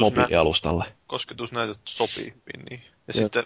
mobiilialustalle. 0.00 0.84
Kosketusnäytöt 1.06 1.80
sopii 1.84 2.34
niin. 2.70 2.82
Ja 3.08 3.14
Jep. 3.14 3.22
sitten 3.22 3.44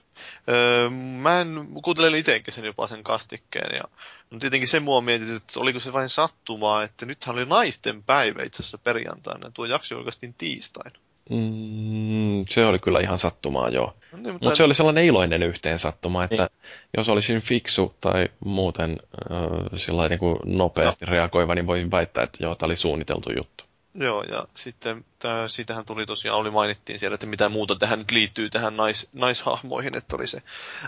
öö, 0.48 0.90
mä 0.90 1.40
en, 1.40 1.68
kuuntelin 1.82 2.18
itsekin 2.18 2.54
sen 2.54 2.64
jopa 2.64 2.86
sen 2.86 3.04
kastikkeen 3.04 3.76
ja 3.76 3.84
no 4.30 4.38
tietenkin 4.38 4.68
se 4.68 4.80
mua 4.80 5.00
mietit, 5.00 5.28
että 5.28 5.60
oliko 5.60 5.80
se 5.80 5.92
vain 5.92 6.08
sattumaa, 6.08 6.82
että 6.82 7.06
nythän 7.06 7.36
oli 7.36 7.46
naisten 7.46 8.02
päivä 8.02 8.42
itse 8.42 8.62
asiassa 8.62 8.78
perjantaina. 8.78 9.50
Tuo 9.50 9.66
jakso 9.66 9.94
julkaistiin 9.94 10.34
tiistaina. 10.34 10.98
Mm, 11.30 12.44
se 12.48 12.66
oli 12.66 12.78
kyllä 12.78 13.00
ihan 13.00 13.18
sattumaa, 13.18 13.68
joo. 13.68 13.94
No 14.12 14.18
niin, 14.18 14.32
mutta 14.32 14.48
Mut 14.48 14.56
se 14.56 14.62
oli 14.62 14.74
sellainen 14.74 15.04
iloinen 15.04 15.42
yhteen 15.42 15.78
sattuma, 15.78 16.24
että 16.24 16.36
niin. 16.36 16.72
jos 16.96 17.08
olisin 17.08 17.40
fiksu 17.40 17.94
tai 18.00 18.28
muuten 18.44 18.96
äh, 19.32 20.08
niin 20.08 20.18
kuin 20.18 20.38
nopeasti 20.44 21.04
no. 21.04 21.12
reagoiva, 21.12 21.54
niin 21.54 21.66
voin 21.66 21.90
väittää, 21.90 22.24
että 22.24 22.44
joo, 22.44 22.54
tämä 22.54 22.66
oli 22.66 22.76
suunniteltu 22.76 23.32
juttu. 23.36 23.64
Joo, 24.00 24.22
ja 24.22 24.46
sitten 24.54 25.04
tää, 25.18 25.48
siitähän 25.48 25.84
tuli 25.84 26.06
tosiaan, 26.06 26.38
oli 26.38 26.50
mainittiin 26.50 26.98
siellä, 26.98 27.14
että 27.14 27.26
mitä 27.26 27.48
muuta 27.48 27.76
tähän 27.76 28.04
liittyy 28.10 28.50
tähän 28.50 28.76
nais, 28.76 29.08
naishahmoihin, 29.12 29.96
että 29.96 30.16
oli 30.16 30.26
se 30.26 30.42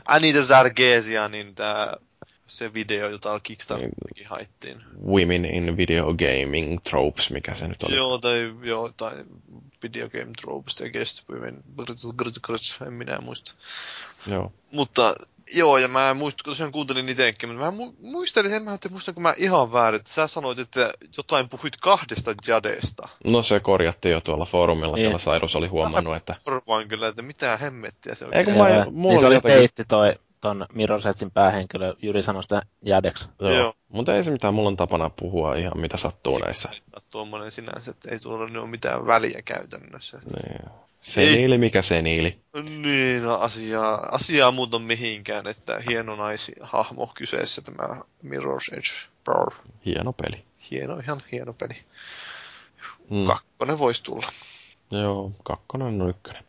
Anita 0.04 0.42
Zargesia, 0.42 1.28
niin 1.28 1.54
tämä 1.54 1.92
se 2.46 2.74
video, 2.74 3.08
jota 3.08 3.40
Kickstarterikin 3.40 4.26
haittiin. 4.26 4.82
Women 5.06 5.44
in 5.44 5.76
Video 5.76 6.14
Gaming 6.14 6.80
Tropes, 6.82 7.30
mikä 7.30 7.54
se 7.54 7.68
nyt 7.68 7.82
oli. 7.82 7.96
Joo, 7.96 8.18
tai, 8.18 8.54
joo, 8.62 8.92
tai 8.96 9.12
Video 9.82 10.10
Game 10.10 10.30
Tropes, 10.40 10.74
tai 10.74 10.90
Guest 10.90 11.28
Women, 11.28 11.64
en 12.86 12.92
minä 12.92 13.18
muista. 13.20 13.52
Joo. 14.26 14.52
Mutta 14.72 15.14
Joo, 15.54 15.78
ja 15.78 15.88
mä 15.88 16.14
muistan, 16.14 16.44
kun 16.44 16.50
tosiaan 16.50 16.72
kuuntelin 16.72 17.08
itsekin, 17.08 17.48
mutta 17.48 17.72
mä 17.72 17.72
muistelin 18.00 18.50
sen, 18.50 18.68
että 18.68 18.88
muistanko 18.88 19.20
mä 19.20 19.34
ihan 19.36 19.72
väärin, 19.72 20.00
että 20.00 20.12
sä 20.12 20.26
sanoit, 20.26 20.58
että 20.58 20.92
jotain 21.16 21.48
puhuit 21.48 21.76
kahdesta 21.76 22.34
Jadesta. 22.46 23.08
No 23.24 23.42
se 23.42 23.60
korjattiin 23.60 24.12
jo 24.12 24.20
tuolla 24.20 24.44
foorumilla, 24.44 24.96
siellä 24.96 25.18
Sairus 25.18 25.56
oli 25.56 25.68
huomannut, 25.68 26.16
että... 26.16 26.34
Korvaan 26.44 26.88
kyllä, 26.88 27.08
että 27.08 27.22
mitä 27.22 27.56
hemmettiä 27.56 28.14
se 28.14 28.24
on. 28.24 28.34
Eikö 28.34 28.50
mä, 28.50 28.86
mulla 28.90 29.12
niin 29.12 29.20
se 29.20 29.26
oli 29.26 29.34
jotenkin... 29.34 29.58
peitti 29.58 29.84
toi 29.84 30.14
ton 30.40 30.66
Mirror's 30.72 31.08
Edgein 31.08 31.30
päähenkilö 31.30 31.94
Jyri 32.02 32.22
sanoi 32.22 32.42
sitä 32.42 32.62
jädeksi. 32.84 33.28
Joo. 33.40 33.50
Joo. 33.50 33.74
Mutta 33.88 34.14
ei 34.14 34.24
se 34.24 34.30
mitään, 34.30 34.54
mulla 34.54 34.68
on 34.68 34.76
tapana 34.76 35.10
puhua 35.10 35.54
ihan 35.54 35.80
mitä 35.80 35.96
sattuu 35.96 36.38
näissä. 36.38 36.68
Tuommoinen 37.12 37.52
sinänsä, 37.52 37.90
että 37.90 38.10
ei 38.10 38.18
tuolla 38.18 38.46
nyt 38.46 38.62
ole 38.62 38.70
mitään 38.70 39.06
väliä 39.06 39.40
käytännössä. 39.44 40.18
Niin. 40.24 40.70
Seniili 41.00 41.58
mikä 41.58 41.82
seniili. 41.82 42.38
Niin, 42.82 43.22
no 43.22 43.34
asiaa, 43.34 44.08
asiaa 44.12 44.50
muuta 44.50 44.78
mihinkään, 44.78 45.46
että 45.46 45.80
hieno 45.88 46.16
naishahmo 46.16 47.06
kyseessä 47.14 47.62
tämä 47.62 48.00
Mirror's 48.24 48.72
Edge. 48.74 49.10
Brr. 49.24 49.54
Hieno 49.86 50.12
peli. 50.12 50.44
Hieno, 50.70 50.98
ihan 50.98 51.22
hieno 51.32 51.52
peli. 51.52 51.76
Mm. 53.10 53.26
Kakkonen 53.26 53.78
voisi 53.78 54.02
tulla. 54.02 54.26
Joo, 54.90 55.32
kakkonen 55.42 56.02
on 56.02 56.10
ykkönen. 56.10 56.44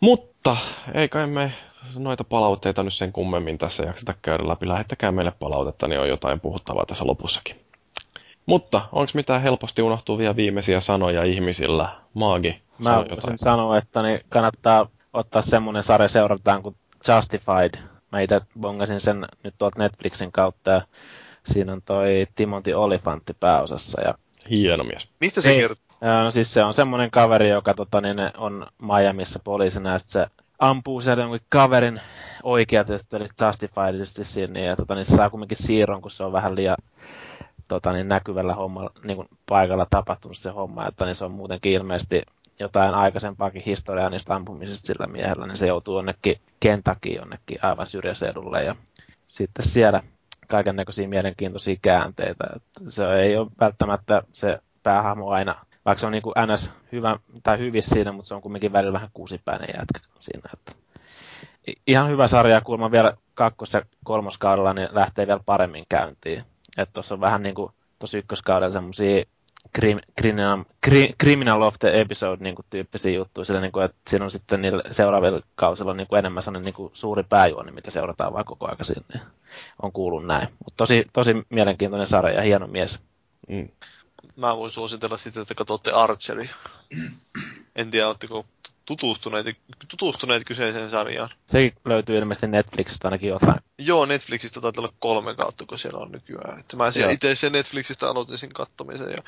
Mutta 0.00 0.56
ei 0.94 1.08
kai 1.08 1.26
me 1.26 1.52
noita 1.94 2.24
palautteita 2.24 2.82
nyt 2.82 2.94
sen 2.94 3.12
kummemmin 3.12 3.58
tässä 3.58 3.82
jakseta 3.82 4.14
käydä 4.22 4.48
läpi. 4.48 4.68
Lähettäkää 4.68 5.12
meille 5.12 5.32
palautetta, 5.38 5.88
niin 5.88 6.00
on 6.00 6.08
jotain 6.08 6.40
puhuttavaa 6.40 6.86
tässä 6.86 7.06
lopussakin. 7.06 7.60
Mutta 8.46 8.80
onko 8.92 9.10
mitään 9.14 9.42
helposti 9.42 9.82
unohtuvia 9.82 10.36
viimeisiä 10.36 10.80
sanoja 10.80 11.24
ihmisillä? 11.24 11.88
Maagi, 12.14 12.62
Mä 12.78 12.90
sano 12.90 13.08
voisin 13.10 13.38
sanoa, 13.38 13.78
että 13.78 14.02
niin 14.02 14.20
kannattaa 14.28 14.86
ottaa 15.12 15.42
semmonen 15.42 15.82
sarja 15.82 16.08
seurataan 16.08 16.62
kuin 16.62 16.76
Justified. 17.08 17.74
Mä 18.12 18.20
itse 18.20 18.40
bongasin 18.60 19.00
sen 19.00 19.26
nyt 19.42 19.54
tuolta 19.58 19.78
Netflixin 19.78 20.32
kautta 20.32 20.70
ja 20.70 20.82
siinä 21.44 21.72
on 21.72 21.82
toi 21.82 22.26
Timothy 22.34 22.72
Olifantti 22.72 23.34
pääosassa. 23.40 24.00
Ja, 24.00 24.14
Hieno 24.50 24.84
mies. 24.84 25.08
Mistä 25.20 25.40
se 25.40 25.54
kertoo? 25.54 25.84
no 26.24 26.30
siis 26.30 26.54
se 26.54 26.64
on 26.64 26.74
semmonen 26.74 27.10
kaveri, 27.10 27.48
joka 27.48 27.74
tota, 27.74 28.00
niin, 28.00 28.16
on 28.36 28.66
Miamiissa 28.82 29.38
poliisina 29.44 29.90
ja 29.90 29.98
sit 29.98 30.08
se 30.08 30.26
ampuu 30.58 31.00
siellä 31.00 31.22
jonkun 31.22 31.40
kaverin 31.48 32.00
oikeutusti, 32.42 33.16
eli 33.16 33.26
justifiedisesti 33.46 34.24
siinä, 34.24 34.60
ja 34.60 34.76
tota, 34.76 34.94
niin 34.94 35.04
se 35.04 35.16
saa 35.16 35.30
kumminkin 35.30 35.56
siirron, 35.56 36.02
kun 36.02 36.10
se 36.10 36.24
on 36.24 36.32
vähän 36.32 36.56
liian 36.56 36.76
tota, 37.74 37.92
niin 37.92 38.08
näkyvällä 38.08 38.54
hommalla, 38.54 38.90
niin 39.04 39.16
kuin 39.16 39.28
paikalla 39.48 39.86
tapahtunut 39.90 40.38
se 40.38 40.50
homma, 40.50 40.88
että 40.88 41.04
niin 41.04 41.14
se 41.14 41.24
on 41.24 41.32
muutenkin 41.32 41.72
ilmeisesti 41.72 42.22
jotain 42.60 42.94
aikaisempaakin 42.94 43.62
historiaa 43.66 44.10
niistä 44.10 44.34
ampumisista 44.34 44.86
sillä 44.86 45.06
miehellä, 45.06 45.46
niin 45.46 45.56
se 45.56 45.66
joutuu 45.66 45.96
jonnekin 45.96 46.36
Kentakiin 46.60 47.16
jonnekin 47.16 47.58
aivan 47.62 47.86
syrjäseudulle 47.86 48.64
ja 48.64 48.76
sitten 49.26 49.64
siellä 49.64 50.02
kaiken 50.48 50.76
näköisiä 50.76 51.08
mielenkiintoisia 51.08 51.76
käänteitä. 51.82 52.44
Että 52.56 52.90
se 52.90 53.12
ei 53.14 53.36
ole 53.36 53.50
välttämättä 53.60 54.22
se 54.32 54.58
päähahmo 54.82 55.28
aina, 55.28 55.54
vaikka 55.84 56.00
se 56.00 56.06
on 56.06 56.12
niin 56.12 56.22
kuin 56.22 56.34
NS 56.46 56.70
hyvä, 56.92 57.18
tai 57.42 57.58
hyvissä 57.58 57.94
siinä, 57.94 58.12
mutta 58.12 58.28
se 58.28 58.34
on 58.34 58.42
kumminkin 58.42 58.72
välillä 58.72 58.92
vähän 58.92 59.10
kuusipäinen 59.14 59.68
jätkä 59.78 60.00
siinä. 60.18 60.50
Että 60.54 60.72
ihan 61.86 62.08
hyvä 62.08 62.28
sarja, 62.28 62.60
kuulemma 62.60 62.90
vielä 62.90 63.16
kakkos- 63.34 63.74
ja 63.74 63.82
kolmoskaudella 64.04 64.74
niin 64.74 64.88
lähtee 64.92 65.26
vielä 65.26 65.40
paremmin 65.46 65.84
käyntiin. 65.88 66.44
Että 66.76 66.92
tuossa 66.92 67.14
on 67.14 67.20
vähän 67.20 67.42
niin 67.42 67.54
kuin 67.54 67.72
tuossa 67.98 68.18
ykköskaudella 68.18 68.72
semmoisia 68.72 69.24
krim, 69.72 70.00
criminal, 70.20 70.64
criminal 71.18 71.62
of 71.62 71.74
the 71.78 72.00
episode 72.00 72.44
niin 72.44 72.54
kuin 72.54 72.66
tyyppisiä 72.70 73.12
juttuja, 73.12 73.44
sillä 73.44 73.60
niin 73.60 73.72
kuin, 73.72 73.84
että 73.84 73.96
siinä 74.08 74.24
on 74.24 74.30
sitten 74.30 74.62
niillä 74.62 74.82
seuraavilla 74.90 75.40
kausilla 75.54 75.94
niin 75.94 76.06
kuin 76.06 76.18
enemmän 76.18 76.42
sellainen 76.42 76.64
niin 76.64 76.74
kuin 76.74 76.90
suuri 76.92 77.22
pääjuoni, 77.22 77.72
mitä 77.72 77.90
seurataan 77.90 78.32
vaan 78.32 78.44
koko 78.44 78.66
ajan 78.66 78.84
sinne. 78.84 79.26
On 79.82 79.92
kuullut 79.92 80.26
näin. 80.26 80.48
Mutta 80.64 80.76
tosi, 80.76 81.04
tosi 81.12 81.34
mielenkiintoinen 81.48 82.06
sarja 82.06 82.34
ja 82.34 82.42
hieno 82.42 82.66
mies. 82.66 83.00
Mm. 83.48 83.68
Mä 84.36 84.56
voin 84.56 84.70
suositella 84.70 85.16
sitä, 85.16 85.40
että 85.40 85.54
katsotte 85.54 85.90
Archery. 85.90 86.48
En 87.76 87.90
tiedä, 87.90 88.08
oletteko 88.08 88.46
tutustuneet, 88.84 89.46
tutustuneet 89.88 90.44
kyseiseen 90.44 90.90
sarjaan. 90.90 91.30
Sekin 91.46 91.74
löytyy 91.84 92.18
ilmeisesti 92.18 92.46
Netflixistä 92.46 93.08
ainakin 93.08 93.28
jotain. 93.28 93.60
Joo, 93.78 94.06
Netflixistä 94.06 94.60
taitaa 94.60 94.84
olla 94.84 94.94
kolme 94.98 95.34
kautta, 95.34 95.64
kun 95.66 95.78
siellä 95.78 95.98
on 95.98 96.12
nykyään. 96.12 96.60
Että 96.60 96.76
mä 96.76 96.90
Joo. 97.00 97.10
itse 97.10 97.34
sen 97.34 97.52
Netflixistä 97.52 98.08
aloitin 98.08 98.38
sen 98.38 98.52
kattomisen 98.52 99.10
ja 99.10 99.22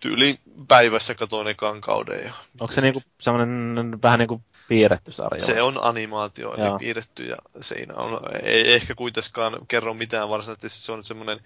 tyyliin 0.00 0.38
päivässä 0.68 1.14
katoin 1.14 1.48
ekan 1.48 1.80
kauden. 1.80 2.24
Ja 2.24 2.32
Onko 2.60 2.72
se 2.72 2.80
niinku 2.80 3.02
semmoinen 3.20 4.02
vähän 4.02 4.18
niin 4.18 4.28
kuin 4.28 4.44
piirretty 4.68 5.12
sarja? 5.12 5.44
Se 5.44 5.62
on 5.62 5.84
animaatio, 5.84 6.54
eli 6.54 6.66
Joo. 6.66 6.78
piirretty 6.78 7.24
ja 7.24 7.36
siinä 7.60 7.94
on, 7.94 8.20
ei 8.42 8.74
ehkä 8.74 8.94
kuitenkaan 8.94 9.58
kerro 9.68 9.94
mitään 9.94 10.28
varsinaisesti, 10.28 10.82
se 10.82 10.92
on 10.92 11.04
semmoinen 11.04 11.40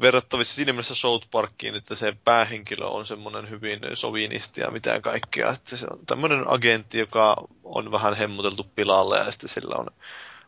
verrattavissa 0.00 0.54
siinä 0.54 0.72
mielessä 0.72 0.94
South 0.94 1.28
Parkiin, 1.30 1.74
että 1.74 1.94
se 1.94 2.16
päähenkilö 2.24 2.86
on 2.86 3.06
semmoinen 3.06 3.50
hyvin 3.50 3.80
sovinisti 3.94 4.60
ja 4.60 4.70
mitään 4.70 5.02
kaikkea, 5.02 5.50
että 5.50 5.76
se 5.76 5.86
on 5.90 6.06
tämmöinen 6.06 6.48
agentti, 6.48 6.98
joka 6.98 7.36
on 7.64 7.90
vähän 7.92 8.14
hemmoteltu 8.14 8.64
pilalle 8.74 9.18
ja 9.18 9.30
sitten 9.30 9.48
sillä 9.48 9.74
on 9.78 9.86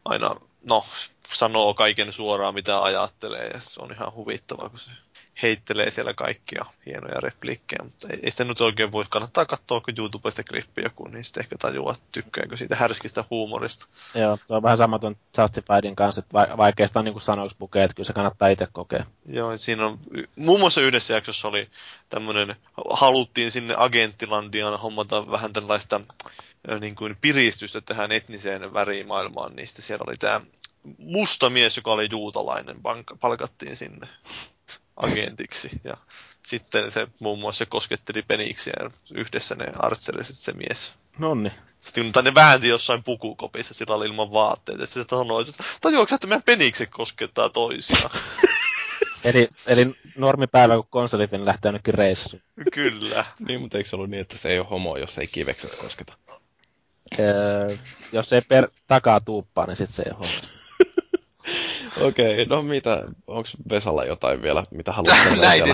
aina, 0.04 0.36
no, 0.68 0.84
sanoo 1.26 1.74
kaiken 1.74 2.12
suoraan 2.12 2.54
mitä 2.54 2.82
ajattelee 2.82 3.46
ja 3.54 3.60
se 3.60 3.80
on 3.82 3.92
ihan 3.92 4.12
huvittavaa, 4.14 4.68
kun 4.68 4.78
se 4.78 4.90
heittelee 5.42 5.90
siellä 5.90 6.14
kaikkia 6.14 6.64
hienoja 6.86 7.20
repliikkejä, 7.20 7.84
mutta 7.84 8.08
ei, 8.10 8.20
ei 8.22 8.30
sitä 8.30 8.44
nyt 8.44 8.60
oikein 8.60 8.92
voi, 8.92 9.04
kannattaa 9.10 9.46
katsoa, 9.46 9.80
kun 9.80 9.94
YouTubesta 9.98 10.44
klippi 10.44 10.82
joku, 10.82 11.08
niin 11.08 11.24
sitten 11.24 11.42
ehkä 11.42 11.56
tajuaa, 11.58 11.94
tykkääkö 12.12 12.56
siitä 12.56 12.76
härskistä 12.76 13.24
huumorista. 13.30 13.86
Joo, 14.14 14.38
tuo 14.46 14.56
on 14.56 14.62
vähän 14.62 14.78
sama 14.78 14.98
tuon 14.98 15.16
Justifiedin 15.38 15.96
kanssa, 15.96 16.18
että 16.18 16.32
va- 16.32 16.56
vaikeastaan 16.56 17.04
niin 17.04 17.20
sanoiksi 17.20 17.56
pukea, 17.58 17.84
että 17.84 17.94
kyllä 17.94 18.06
se 18.06 18.12
kannattaa 18.12 18.48
itse 18.48 18.68
kokea. 18.72 19.04
Joo, 19.26 19.56
siinä 19.56 19.86
on, 19.86 19.98
muun 20.36 20.60
muassa 20.60 20.80
yhdessä 20.80 21.14
jaksossa 21.14 21.48
oli 21.48 21.68
tämmöinen, 22.08 22.56
haluttiin 22.90 23.52
sinne 23.52 23.74
agenttilandiaan 23.76 24.80
hommata 24.80 25.30
vähän 25.30 25.52
tällaista 25.52 26.00
niin 26.80 26.94
kuin 26.94 27.16
piristystä 27.20 27.80
tähän 27.80 28.12
etniseen 28.12 28.74
värimaailmaan, 28.74 29.56
niin 29.56 29.66
sitten 29.66 29.84
siellä 29.84 30.04
oli 30.08 30.16
tämä 30.16 30.40
musta 30.98 31.50
mies, 31.50 31.76
joka 31.76 31.92
oli 31.92 32.08
juutalainen, 32.10 32.76
palkattiin 33.20 33.76
sinne 33.76 34.08
agentiksi. 35.02 35.80
Ja 35.84 35.96
sitten 36.46 36.90
se 36.90 37.08
muun 37.18 37.38
muassa 37.38 37.66
kosketteli 37.66 38.22
peniksiä 38.22 38.72
ja 38.80 38.90
yhdessä 39.14 39.54
ne 39.54 39.66
artseliset 39.78 40.36
se 40.36 40.52
mies. 40.52 40.92
Nonni. 41.18 41.52
Sitten 41.78 42.04
kun 42.04 42.12
tänne 42.12 42.34
väänti 42.34 42.68
jossain 42.68 43.02
pukukopissa, 43.02 43.74
sillä 43.74 43.94
oli 43.94 44.06
ilman 44.06 44.32
vaatteita. 44.32 44.86
Sitten 44.86 45.02
se 45.02 45.08
sanoi, 45.10 45.42
että 45.42 45.64
tajuatko, 45.80 46.14
että 46.14 46.26
meidän 46.26 46.42
penikset 46.42 46.90
koskettaa 46.90 47.48
toisiaan? 47.48 48.10
Eli, 49.24 49.48
eli 49.66 49.94
normipäivä, 50.16 50.74
kun 50.74 50.86
konsolifin 50.90 51.44
lähtee 51.44 51.68
jonnekin 51.68 51.94
reissuun. 51.94 52.42
Kyllä. 52.72 53.24
Niin, 53.38 53.60
mutta 53.60 53.78
eikö 53.78 53.90
se 53.90 53.96
ollut 53.96 54.10
niin, 54.10 54.20
että 54.20 54.38
se 54.38 54.48
ei 54.48 54.58
ole 54.58 54.66
homo, 54.70 54.96
jos 54.96 55.18
ei 55.18 55.26
kivekset 55.26 55.76
kosketa? 55.76 56.12
Öö, 57.18 57.76
jos 58.12 58.32
ei 58.32 58.40
per 58.40 58.68
takaa 58.86 59.20
tuuppaa, 59.20 59.66
niin 59.66 59.76
sitten 59.76 59.94
se 59.94 60.02
ei 60.02 60.10
ole 60.10 60.18
homma. 60.18 60.59
Okei, 62.00 62.32
okay, 62.42 62.56
no 62.56 62.62
mitä, 62.62 63.04
onko 63.26 63.48
Vesalla 63.70 64.04
jotain 64.04 64.42
vielä, 64.42 64.64
mitä 64.70 64.92
haluat 64.92 65.18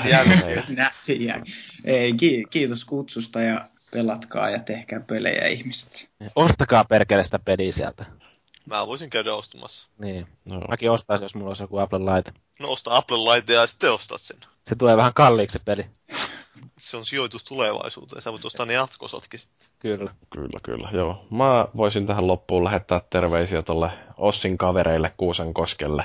jälkeen. 0.08 0.64
Näin 0.68 1.24
jää. 1.24 1.42
Ei, 1.84 2.12
ki- 2.12 2.44
kiitos 2.50 2.84
kutsusta 2.84 3.40
ja 3.40 3.68
pelatkaa 3.90 4.50
ja 4.50 4.58
tehkää 4.58 5.00
pelejä 5.00 5.46
ihmiset. 5.46 6.08
Ostakaa 6.34 6.84
perkele 6.84 7.24
sitä 7.24 7.38
peliä 7.38 7.72
sieltä. 7.72 8.04
Mä 8.66 8.86
voisin 8.86 9.10
käydä 9.10 9.34
ostamassa. 9.34 9.88
Niin. 9.98 10.26
No, 10.44 10.60
Mäkin 10.60 10.90
ostaisin, 10.90 11.24
jos 11.24 11.34
mulla 11.34 11.50
olisi 11.50 11.62
joku 11.62 11.78
Apple-laite. 11.78 12.32
No 12.60 12.68
osta 12.70 12.96
Apple-laite 12.96 13.52
ja 13.52 13.66
sitten 13.66 13.92
ostat 13.92 14.20
sen. 14.20 14.36
Se 14.64 14.74
tulee 14.74 14.96
vähän 14.96 15.14
kalliiksi 15.14 15.58
se 15.58 15.64
peli. 15.64 15.86
Se 16.86 16.96
on 16.96 17.06
sijoitus 17.06 17.44
tulevaisuuteen. 17.44 18.22
Sä 18.22 18.32
voit 18.32 18.44
ostaa 18.44 18.66
ne 18.66 18.72
jatkosotkin 18.72 19.40
sitten. 19.40 19.68
Kyllä. 19.78 20.10
Kyllä, 20.30 20.58
kyllä, 20.62 20.88
joo. 20.92 21.26
Mä 21.30 21.68
voisin 21.76 22.06
tähän 22.06 22.26
loppuun 22.26 22.64
lähettää 22.64 23.00
terveisiä 23.10 23.62
tolle 23.62 23.90
Ossin 24.16 24.58
kavereille 24.58 25.12
Kuusankoskelle. 25.16 26.04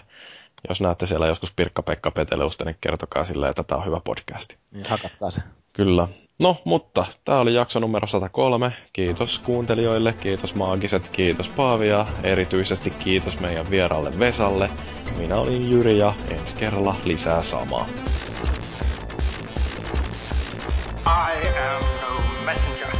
Jos 0.70 0.82
näette 0.82 1.08
siellä 1.08 1.28
joskus 1.28 1.54
Pirkka-Pekka 1.56 2.12
Peteleusta, 2.12 2.66
niin 2.66 2.78
kertokaa 2.82 3.26
sille, 3.26 3.50
että 3.50 3.64
tämä 3.64 3.80
on 3.80 3.86
hyvä 3.86 4.02
podcasti. 4.04 4.58
Niin 4.72 4.86
hakatkaa 4.90 5.32
se. 5.32 5.42
Kyllä. 5.74 6.08
No, 6.40 6.58
mutta 6.66 7.06
tämä 7.26 7.40
oli 7.40 7.54
jakso 7.54 7.80
numero 7.80 8.08
103. 8.08 8.74
Kiitos 8.94 9.40
kuuntelijoille, 9.40 10.14
kiitos 10.14 10.56
maagiset, 10.56 11.10
kiitos 11.10 11.50
Paavi 11.50 11.88
ja 11.88 12.08
erityisesti 12.24 12.90
kiitos 12.90 13.40
meidän 13.40 13.70
vieralle 13.70 14.20
Vesalle. 14.20 14.70
Minä 15.18 15.40
olin 15.40 15.72
Jyri 15.72 15.98
ja 15.98 16.14
ensi 16.30 16.56
kerralla 16.56 16.96
lisää 17.06 17.44
samaa. 17.44 17.88
I 21.06 21.34
am 21.58 21.82
no 22.02 22.46
messenger. 22.46 22.92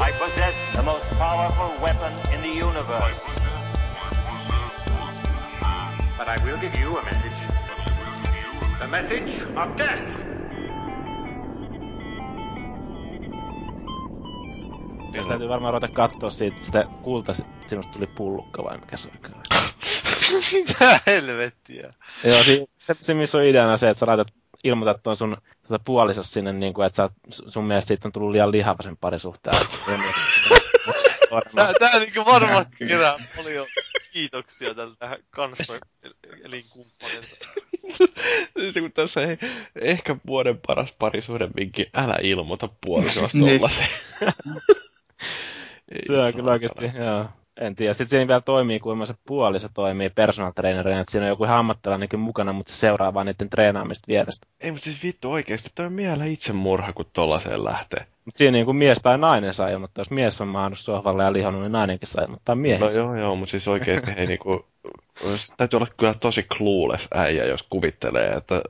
I 0.00 0.12
possess 0.18 0.54
the 0.74 0.82
most 0.82 1.04
powerful 1.18 1.70
weapon 1.80 2.12
in 2.34 2.40
the 2.42 2.48
universe. 2.48 3.20
But 6.18 6.28
I 6.28 6.36
will 6.44 6.58
give 6.58 6.76
you 6.78 6.96
a 6.98 7.04
message. 7.04 7.38
The 8.80 8.88
message 8.88 9.42
of 9.56 9.76
death. 9.76 10.24
Ja 15.12 15.24
täytyy 15.28 15.48
varmaan 15.48 15.72
ruveta 15.72 15.88
katsoa 15.88 16.30
siitä, 16.30 16.54
että 16.54 16.66
sitä 16.66 16.84
kulta 17.02 17.32
sinusta 17.66 17.92
tuli 17.92 18.06
pullukka 18.06 18.64
vai 18.64 18.78
mikä 18.78 18.96
se 18.96 19.08
on. 19.08 19.43
Mitä 20.52 21.00
helvettiä? 21.06 21.94
Joo, 22.24 22.44
se, 22.44 22.66
se, 23.00 23.14
missä 23.14 23.38
on 23.38 23.44
ideana 23.44 23.78
se, 23.78 23.90
että 23.90 23.98
sä 23.98 24.06
laitat 24.06 24.28
ilmoitat 24.64 25.02
tuon 25.02 25.16
sun 25.16 25.36
tota 25.62 25.78
puolisos 25.84 26.32
sinne, 26.32 26.52
niin 26.52 26.74
kuin, 26.74 26.86
että 26.86 26.96
sä 26.96 27.02
oot, 27.02 27.12
sun 27.48 27.64
mielestä 27.64 27.88
siitä 27.88 28.08
on 28.08 28.12
tullut 28.12 28.30
liian 28.30 28.52
lihava 28.52 28.82
sen 28.82 28.96
parisuhteen. 28.96 29.56
Tää, 31.54 31.72
tää 31.78 31.98
niinku 31.98 32.24
varmasti 32.24 32.76
kerää 32.86 33.14
paljon 33.36 33.66
kiitoksia 34.12 34.74
tältä 34.74 35.18
kanssa 35.30 35.72
elinkumppanilta. 36.44 37.36
Se 38.72 38.80
kun 38.80 38.92
tässä 38.92 39.20
ei, 39.22 39.38
ehkä 39.80 40.16
vuoden 40.26 40.60
paras 40.66 40.92
parisuhde 40.92 41.48
vinkki, 41.56 41.86
älä 41.94 42.18
ilmoita 42.22 42.68
puolisosta 42.80 43.38
Niin. 43.38 43.60
Ei 45.92 46.06
Se 46.06 46.18
on 46.18 46.34
kyllä 46.34 46.52
oikeasti, 46.52 46.84
joo. 46.84 47.28
En 47.60 47.74
tiedä. 47.76 47.94
Sitten 47.94 48.08
siinä 48.08 48.28
vielä 48.28 48.40
toimii, 48.40 48.80
kuinka 48.80 49.06
se 49.06 49.14
puoliso 49.26 49.68
toimii 49.74 50.10
personal 50.10 50.52
trainerina, 50.52 51.00
että 51.00 51.10
siinä 51.10 51.24
on 51.24 51.28
joku 51.28 51.44
ammattilainenkin 51.44 52.20
mukana, 52.20 52.52
mutta 52.52 52.72
se 52.72 52.78
seuraa 52.78 53.14
vaan 53.14 53.26
niiden 53.26 53.50
treenaamista 53.50 54.04
vierestä. 54.08 54.46
Ei, 54.60 54.70
mutta 54.70 54.84
siis 54.84 55.02
vittu 55.02 55.32
oikeesti, 55.32 55.70
toi 55.74 55.86
on 55.86 55.92
miehellä 55.92 56.24
itsemurha, 56.24 56.92
kun 56.92 57.04
tollaseen 57.12 57.64
lähtee. 57.64 58.06
Mutta 58.24 58.38
siinä 58.38 58.52
niin 58.52 58.64
kuin 58.64 58.76
mies 58.76 58.98
tai 59.02 59.18
nainen 59.18 59.54
saa 59.54 59.68
ilmoittaa, 59.68 60.00
jos 60.00 60.10
mies 60.10 60.40
on 60.40 60.48
maannut 60.48 60.78
sohvalle 60.78 61.24
ja 61.24 61.32
lihonnut, 61.32 61.62
niin 61.62 61.72
nainenkin 61.72 62.08
saa 62.08 62.24
ilmoittaa 62.24 62.54
No 62.54 62.60
miehensä. 62.60 63.00
joo, 63.00 63.16
joo, 63.16 63.36
mutta 63.36 63.50
siis 63.50 63.68
oikeesti 63.68 64.12
hei 64.16 64.26
niinku, 64.26 64.66
täytyy 65.56 65.76
olla 65.76 65.88
kyllä 65.96 66.14
tosi 66.14 66.42
clueless 66.42 67.08
äijä, 67.14 67.44
jos 67.44 67.62
kuvittelee, 67.62 68.32
että 68.32 68.62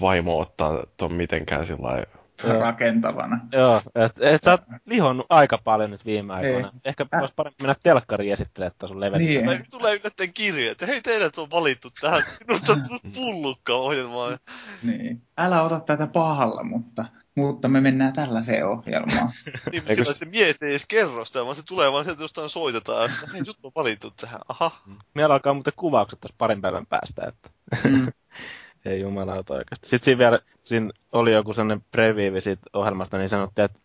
vaimo 0.00 0.38
ottaa 0.40 0.84
ton 0.96 1.12
mitenkään 1.12 1.66
sillä 1.66 1.88
lailla 1.88 2.21
Joo. 2.48 2.60
rakentavana. 2.60 3.40
Joo, 3.52 3.82
et, 3.94 4.12
et 4.20 4.42
sä 4.44 4.50
oot 4.50 4.60
lihonnut 4.86 5.26
aika 5.30 5.58
paljon 5.58 5.90
nyt 5.90 6.04
viime 6.06 6.34
aikoina. 6.34 6.68
Ei. 6.74 6.80
Ehkä 6.84 7.06
Äh. 7.14 7.20
olisi 7.20 7.34
parempi 7.36 7.56
mennä 7.62 7.74
telkkariin 7.82 8.32
esittelemään 8.32 8.74
tuon 8.78 8.88
sun 8.88 9.00
levelistä. 9.00 9.32
Niin. 9.34 9.46
Tai 9.46 9.62
tulee 9.70 9.94
yllättäen 9.94 10.32
kirje, 10.32 10.70
että 10.70 10.86
hei 10.86 11.00
teidät 11.02 11.38
on 11.38 11.50
valittu 11.50 11.88
tähän, 12.00 12.22
minusta 12.48 12.72
on 12.72 12.82
tullut 12.88 13.02
pullukka 13.14 13.74
ohjelmaan. 13.74 14.38
Niin. 14.82 15.22
Älä 15.38 15.62
ota 15.62 15.80
tätä 15.80 16.06
pahalla, 16.06 16.62
mutta, 16.64 17.04
mutta 17.34 17.68
me 17.68 17.80
mennään 17.80 18.12
tällaiseen 18.12 18.66
ohjelmaan. 18.68 19.28
Niin, 19.72 19.82
Eikö 19.86 20.04
se 20.04 20.24
mies 20.24 20.62
ei 20.62 20.70
edes 20.70 20.86
kerro 20.86 21.24
sitä, 21.24 21.44
vaan 21.44 21.56
se 21.56 21.62
tulee 21.62 21.92
vaan 21.92 22.04
sieltä 22.04 22.22
jostain 22.22 22.48
soitetaan. 22.50 23.10
Hei, 23.32 23.44
sut 23.44 23.58
on 23.62 23.72
valittu 23.76 24.10
tähän. 24.10 24.40
Aha. 24.48 24.70
Meillä 25.14 25.34
alkaa 25.34 25.54
muuten 25.54 25.72
kuvaukset 25.76 26.20
tuossa 26.20 26.34
parin 26.38 26.60
päivän 26.60 26.86
päästä, 26.86 27.22
että 27.28 27.50
Mm. 27.88 28.12
ei 28.84 29.00
jumalauta 29.00 29.54
oikeasti. 29.54 29.88
Sitten 29.88 30.04
siinä 30.04 30.18
vielä 30.18 30.38
siinä 30.64 30.90
oli 31.12 31.32
joku 31.32 31.52
sellainen 31.52 31.84
previivi 31.92 32.40
siitä 32.40 32.62
ohjelmasta, 32.72 33.18
niin 33.18 33.28
sanottiin, 33.28 33.64
että 33.64 33.78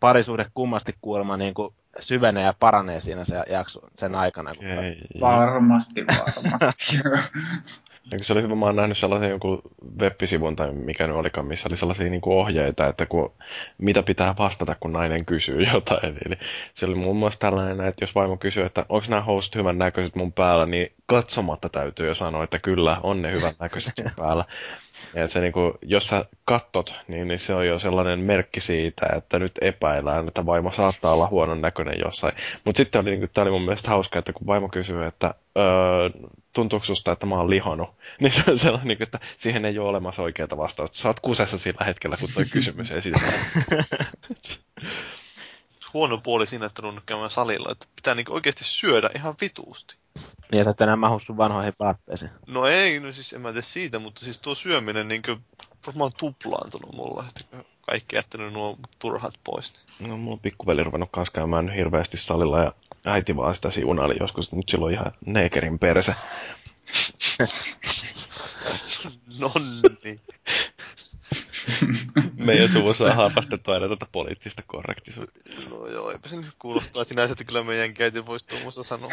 parisuhde 0.00 0.46
kummasti 0.54 0.94
kuulemma 1.00 1.36
niin 1.36 1.54
kuin 1.54 1.74
syvenee 2.00 2.44
ja 2.44 2.54
paranee 2.60 3.00
siinä 3.00 3.24
se 3.24 3.42
jakso, 3.50 3.80
sen 3.94 4.14
aikana. 4.14 4.54
Kun 4.54 4.66
Ei, 4.66 5.00
Varmasti, 5.20 6.04
varmasti. 6.06 6.98
Eikö 8.12 8.24
se 8.24 8.32
oli 8.32 8.42
hyvä, 8.42 8.54
mä 8.54 8.66
oon 8.66 8.76
nähnyt 8.76 8.98
sellaisen 8.98 9.30
jonkun 9.30 9.62
web-sivun 10.00 10.56
tai 10.56 10.72
mikä 10.72 11.06
nyt 11.06 11.16
olikaan, 11.16 11.46
missä 11.46 11.68
oli 11.68 11.76
sellaisia 11.76 12.10
niin 12.10 12.20
kuin 12.20 12.36
ohjeita, 12.36 12.86
että 12.86 13.06
kun, 13.06 13.32
mitä 13.78 14.02
pitää 14.02 14.34
vastata, 14.38 14.76
kun 14.80 14.92
nainen 14.92 15.24
kysyy 15.24 15.62
jotain. 15.74 16.18
Eli 16.26 16.34
se 16.74 16.86
oli 16.86 16.94
muun 16.94 17.16
muassa 17.16 17.40
tällainen, 17.40 17.86
että 17.86 18.02
jos 18.02 18.14
vaimo 18.14 18.36
kysyy, 18.36 18.64
että 18.64 18.86
onko 18.88 19.06
nämä 19.08 19.22
housut 19.22 19.54
hyvän 19.54 19.78
näköiset 19.78 20.16
mun 20.16 20.32
päällä, 20.32 20.66
niin 20.66 20.92
katsomatta 21.06 21.68
täytyy 21.68 22.06
jo 22.06 22.14
sanoa, 22.14 22.44
että 22.44 22.58
kyllä, 22.58 22.96
on 23.02 23.22
ne 23.22 23.32
hyvän 23.32 23.52
näköiset 23.60 23.92
sun 23.96 24.10
päällä. 24.24 24.44
Ja 25.14 25.28
se, 25.28 25.40
niin 25.40 25.52
kuin, 25.52 25.72
jos 25.82 26.06
sä 26.06 26.24
kattot, 26.44 26.94
niin, 27.08 27.28
niin 27.28 27.38
se 27.38 27.54
on 27.54 27.66
jo 27.66 27.78
sellainen 27.78 28.18
merkki 28.18 28.60
siitä, 28.60 29.06
että 29.16 29.38
nyt 29.38 29.52
epäillään, 29.60 30.28
että 30.28 30.46
vaimo 30.46 30.72
saattaa 30.72 31.12
olla 31.12 31.28
huonon 31.28 31.60
näköinen 31.60 31.96
jossain. 32.04 32.34
Mutta 32.64 32.76
sitten 32.76 33.00
oli, 33.00 33.10
niin 33.10 33.20
kuin, 33.20 33.30
tämä 33.34 33.42
oli 33.42 33.50
mun 33.50 33.64
mielestä 33.64 33.90
hauska, 33.90 34.18
että 34.18 34.32
kun 34.32 34.46
vaimo 34.46 34.68
kysyy, 34.68 35.04
että 35.04 35.34
öö, 35.58 36.10
tuntuuko 36.54 36.86
susta, 36.86 37.12
että 37.12 37.26
mä 37.26 37.34
oon 37.34 37.50
lihonut, 37.50 37.90
niin 38.20 38.32
se 38.32 38.42
on 38.48 38.58
sellainen, 38.58 38.88
niin 38.88 39.02
että 39.02 39.20
siihen 39.36 39.64
ei 39.64 39.78
ole 39.78 39.88
olemassa 39.88 40.22
oikeaa 40.22 40.48
vastausta. 40.56 40.98
Sä 40.98 41.08
oot 41.08 41.20
kusessa 41.20 41.58
sillä 41.58 41.84
hetkellä, 41.84 42.16
kun 42.16 42.30
toi 42.34 42.44
kysymys 42.44 42.90
esitetään. 42.90 43.32
Huono 45.94 46.18
puoli 46.18 46.46
siinä, 46.46 46.66
että 46.66 46.86
on 46.86 47.02
käymään 47.06 47.30
salilla, 47.30 47.72
että 47.72 47.86
pitää 47.96 48.14
niinku 48.14 48.34
oikeasti 48.34 48.64
syödä 48.64 49.10
ihan 49.16 49.34
vituusti. 49.40 49.96
Niin, 50.52 50.60
että 50.60 50.70
et 50.70 50.80
enää 50.80 50.96
mahu 50.96 51.20
sun 51.20 51.36
vanhoihin 51.36 51.72
vaatteisiin. 51.80 52.30
No 52.46 52.66
ei, 52.66 53.00
no 53.00 53.12
siis 53.12 53.32
en 53.32 53.40
mä 53.40 53.48
tiedä 53.48 53.62
siitä, 53.62 53.98
mutta 53.98 54.24
siis 54.24 54.40
tuo 54.40 54.54
syöminen 54.54 55.08
niinku 55.08 55.36
varmaan 55.86 56.10
tuplaantunut 56.18 56.94
mulla. 56.94 57.24
Että 57.28 57.64
kaikki 57.80 58.16
jättänyt 58.16 58.52
nuo 58.52 58.78
turhat 58.98 59.34
pois. 59.44 59.72
No, 60.00 60.16
mulla 60.16 60.32
on 60.32 60.40
pikkuveli 60.40 60.84
ruvennut 60.84 61.08
kanssa 61.12 61.32
käymään 61.32 61.70
hirveästi 61.70 62.16
salilla 62.16 62.62
ja 62.62 62.72
äiti 63.04 63.36
vaan 63.36 63.54
sitä 63.54 63.70
siunaili 63.70 64.14
joskus. 64.20 64.52
Nyt 64.52 64.68
sillä 64.68 64.84
on 64.84 64.92
ihan 64.92 65.12
neekerin 65.26 65.78
perse. 65.78 66.14
No 69.38 69.52
niin. 70.04 70.20
Meidän 72.36 72.68
suvussa 72.68 73.04
on 73.04 73.16
harrastettu 73.16 73.70
aina 73.70 73.88
tätä 73.88 74.06
poliittista 74.12 74.62
korrektisuutta. 74.66 75.40
No 75.70 75.86
joo, 75.86 76.10
eipä 76.10 76.28
se 76.28 76.36
nyt 76.36 76.54
kuulostaa 76.58 77.04
sinänsä, 77.04 77.32
että 77.32 77.44
kyllä 77.44 77.64
meidän 77.64 77.94
käyty 77.94 78.26
voisi 78.26 78.46
tuommoista 78.46 78.82
sanoa. 78.84 79.10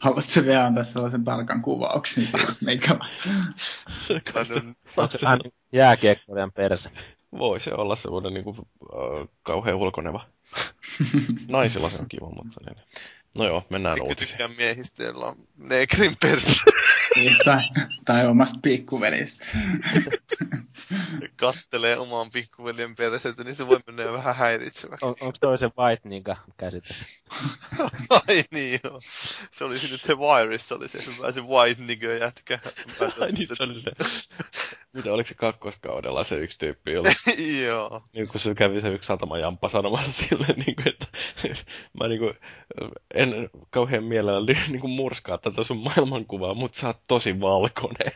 Haluaisitko 0.00 0.46
vielä 0.46 0.66
antaa 0.66 0.84
sellaisen 0.84 1.24
tarkan 1.24 1.62
kuvauksen 1.62 2.26
siitä, 2.26 2.52
mikä 2.66 2.96
Onko 4.96 5.18
se 5.18 5.26
aina 5.26 5.50
jääkiekkoilijan 5.72 6.52
perse? 6.52 6.90
Voi 7.38 7.60
se 7.60 7.74
olla 7.74 7.96
semmoinen 7.96 8.34
niin 8.34 8.44
kuin, 8.44 8.56
äh, 8.58 9.28
kauhean 9.42 9.76
ulkoneva. 9.76 10.24
Naisilla 11.48 11.90
se 11.90 11.98
on 11.98 12.08
kiva, 12.08 12.30
mutta 12.30 12.60
niin. 12.66 12.76
No 13.36 13.46
joo, 13.46 13.66
mennään 13.70 13.98
Eikö 13.98 14.08
uutisiin. 14.08 14.38
tykkää 14.38 14.56
miehistä, 14.56 15.02
joilla 15.02 15.26
on 15.26 15.36
neekrin. 15.56 16.16
Niin, 17.16 17.36
tai, 17.44 17.60
tai 18.04 18.26
omasta 18.26 18.58
pikkuvelistä. 18.62 19.46
kattelee 21.36 21.98
omaan 21.98 22.30
pikkuveljen 22.30 22.96
persettä, 22.96 23.44
niin 23.44 23.54
se 23.54 23.66
voi 23.66 23.80
mennä 23.86 24.12
vähän 24.12 24.36
häiritseväksi. 24.36 25.04
On, 25.06 25.14
onko 25.20 25.38
toi 25.40 25.58
se 25.58 25.70
white 25.78 26.08
nigga 26.08 26.36
käsite? 26.56 26.94
Ai 28.28 28.44
niin 28.50 28.80
joo. 28.84 29.00
Se 29.50 29.64
oli 29.64 29.78
siinä 29.78 29.98
The 29.98 30.14
Wireissa, 30.14 30.74
oli 30.74 30.88
se 30.88 30.98
hyvä, 31.06 31.32
se 31.32 31.40
white 31.40 31.82
nigger 31.82 32.10
jätkä. 32.10 32.58
Ai 33.20 33.32
niin 33.32 33.48
se 33.48 33.62
oli 33.62 33.80
se. 33.80 33.90
Mitä 34.92 35.12
oliko 35.12 35.28
se 35.28 35.34
kakkoskaudella 35.34 36.24
se 36.24 36.36
yksi 36.36 36.58
tyyppi, 36.58 36.92
jolla 36.92 37.10
joo. 37.66 38.02
niin 38.12 38.28
kun 38.28 38.40
se 38.40 38.54
kävi 38.54 38.80
se 38.80 38.88
yksi 38.88 39.06
satamajamppa 39.06 39.68
sanomassa 39.68 40.12
sille, 40.12 40.46
niin 40.46 40.76
kuin, 40.76 40.88
että 40.88 41.06
mä 42.00 42.08
niin 42.08 42.18
kuin, 42.18 42.34
en 43.34 43.50
kauhean 43.70 44.04
mielellä 44.04 44.54
niin 44.68 44.80
kuin 44.80 44.90
murskaa 44.90 45.38
tätä 45.38 45.64
sun 45.64 45.76
maailmankuvaa, 45.76 46.54
mutta 46.54 46.78
sä 46.78 46.86
oot 46.86 47.00
tosi 47.06 47.40
valkoinen. 47.40 48.12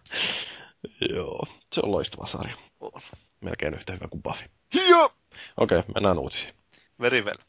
Joo, 1.14 1.46
se 1.72 1.80
on 1.82 1.92
loistava 1.92 2.26
sarja. 2.26 2.54
Melkein 3.40 3.74
yhtä 3.74 3.92
hyvä 3.92 4.08
kuin 4.08 4.22
Buffy. 4.22 4.48
Joo. 4.88 5.12
Okei, 5.56 5.78
okay, 5.78 5.92
mennään 5.94 6.18
uutisiin. 6.18 6.54
Very 7.00 7.20
well. 7.22 7.36